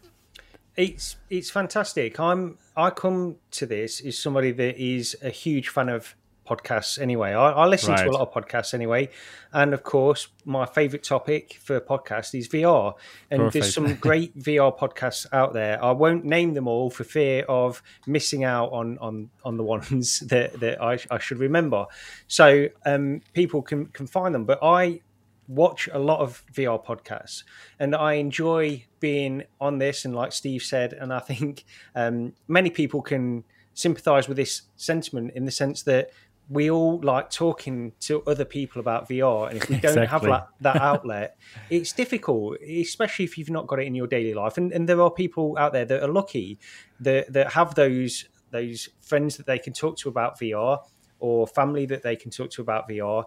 [0.75, 2.19] It's it's fantastic.
[2.19, 6.15] I'm I come to this as somebody that is a huge fan of
[6.55, 7.31] podcasts anyway.
[7.31, 9.09] I, I listen to a lot of podcasts anyway,
[9.51, 12.93] and of course, my favorite topic for podcast is VR.
[13.31, 13.53] And Perfect.
[13.53, 15.83] there's some great VR podcasts out there.
[15.83, 20.19] I won't name them all for fear of missing out on on on the ones
[20.29, 21.85] that that I, I should remember.
[22.27, 25.01] So um, people can can find them, but I
[25.47, 27.43] watch a lot of VR podcasts
[27.79, 30.05] and I enjoy being on this.
[30.05, 31.65] And like Steve said, and I think
[31.95, 36.11] um, many people can sympathize with this sentiment in the sense that
[36.49, 39.49] we all like talking to other people about VR.
[39.49, 40.29] And if we don't have Exactly.
[40.29, 41.37] that, that outlet,
[41.69, 44.57] it's difficult, especially if you've not got it in your daily life.
[44.57, 46.59] And, and there are people out there that are lucky
[46.99, 50.77] that, that have those those friends that they can talk to about VR
[51.17, 53.25] or family that they can talk to about VR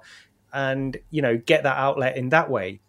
[0.52, 2.80] and you know get that outlet in that way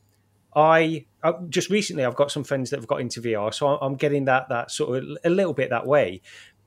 [0.56, 3.80] i uh, just recently i've got some friends that have got into vr so I'm-
[3.82, 6.22] i'm getting that that sort of a little bit that way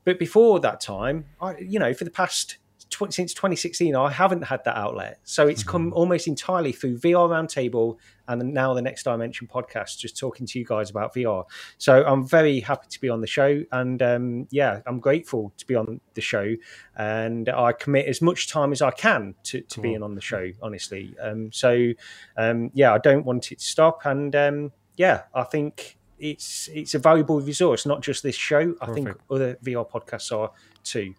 [0.04, 2.58] but before that time i you know for the past
[3.06, 5.18] tw- since 2016 i haven't had that outlet.
[5.24, 7.96] So it's come almost entirely through vr roundtable
[8.28, 11.44] and now the next dimension podcast just talking to you guys about vr
[11.78, 15.66] so i'm very happy to be on the show and um, yeah i'm grateful to
[15.66, 16.54] be on the show
[16.96, 20.50] and i commit as much time as i can to, to being on the show
[20.62, 21.14] honestly.
[21.20, 21.92] Um, so
[22.36, 26.94] um, yeah i don't want it to stop and um, yeah i think it's it's
[26.94, 28.74] a valuable resource not just this show.
[28.80, 30.50] I think other vr podcasts are
[30.84, 31.14] too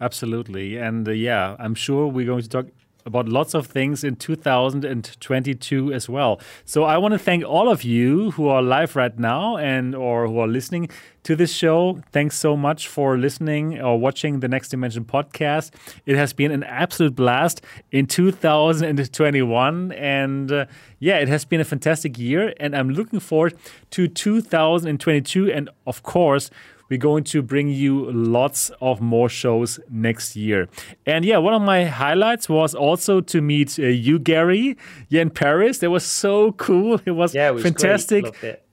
[0.00, 0.76] Absolutely.
[0.76, 2.66] And uh, yeah, I'm sure we're going to talk
[3.06, 6.40] about lots of things in 2022 as well.
[6.64, 10.26] So I want to thank all of you who are live right now and or
[10.26, 10.90] who are listening
[11.22, 12.00] to this show.
[12.12, 15.72] Thanks so much for listening or watching the Next Dimension podcast.
[16.06, 20.66] It has been an absolute blast in 2021 and uh,
[20.98, 23.56] yeah, it has been a fantastic year and I'm looking forward
[23.90, 26.50] to 2022 and of course
[26.90, 30.68] we're going to bring you lots of more shows next year.
[31.06, 34.76] And yeah, one of my highlights was also to meet uh, you, Gary,
[35.08, 35.78] yeah, in Paris.
[35.78, 37.00] That was so cool.
[37.06, 38.24] It was, Yeah, it was fantastic.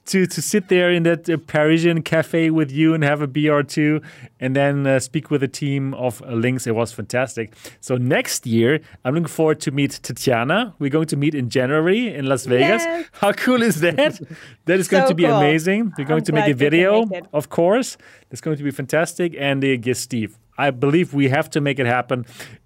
[0.07, 3.53] To to sit there in that uh, Parisian cafe with you and have a beer
[3.53, 4.01] or two,
[4.39, 6.65] and then uh, speak with a team of uh, Lynx.
[6.65, 7.53] It was fantastic.
[7.81, 10.73] So next year, I'm looking forward to meet Tatiana.
[10.79, 12.83] We're going to meet in January in Las Vegas.
[12.83, 13.05] Yes.
[13.21, 13.95] How cool is that?
[14.65, 15.35] that is going to be cool.
[15.35, 15.93] amazing.
[15.97, 17.97] We're going I'm to make a glad we can video, make of course.
[18.31, 19.35] It's going to be fantastic.
[19.37, 22.25] And uh, yes, Steve, I believe we have to make it happen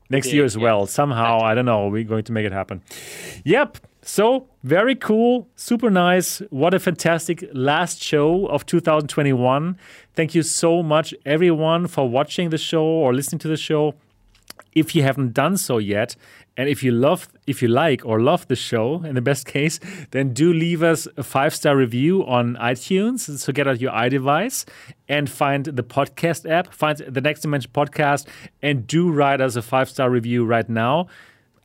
[0.10, 0.64] next Indeed, year as yeah.
[0.64, 0.86] well.
[0.86, 1.88] Somehow, I don't know.
[1.88, 2.84] We're going to make it happen.
[3.46, 3.78] Yep.
[4.04, 6.40] So very cool, super nice.
[6.50, 9.78] What a fantastic last show of 2021.
[10.16, 13.94] Thank you so much, everyone, for watching the show or listening to the show.
[14.74, 16.16] If you haven't done so yet,
[16.58, 19.80] and if you love, if you like or love the show, in the best case,
[20.12, 23.38] then do leave us a five star review on iTunes.
[23.38, 24.66] So get out your iDevice
[25.08, 28.28] and find the podcast app, find the Next Dimension podcast,
[28.62, 31.08] and do write us a five star review right now.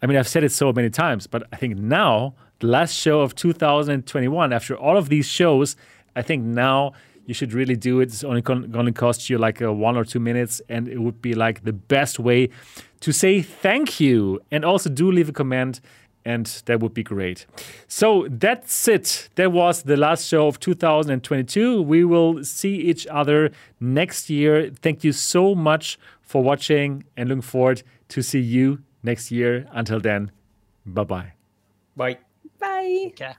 [0.02, 3.20] I mean, I've said it so many times, but I think now, the last show
[3.20, 5.76] of 2021, after all of these shows,
[6.14, 6.92] I think now
[7.26, 8.04] you should really do it.
[8.04, 11.20] It's only going to cost you like a one or two minutes, and it would
[11.20, 12.50] be like the best way
[13.00, 14.40] to say thank you.
[14.50, 15.80] And also, do leave a comment,
[16.24, 17.46] and that would be great.
[17.88, 19.28] So that's it.
[19.34, 21.82] That was the last show of 2022.
[21.82, 23.50] We will see each other
[23.80, 24.70] next year.
[24.70, 29.66] Thank you so much for watching, and looking forward to see you next year.
[29.70, 30.32] Until then,
[30.84, 31.32] bye bye.
[31.96, 32.18] bye
[32.58, 33.14] Bye.
[33.14, 33.34] Okay.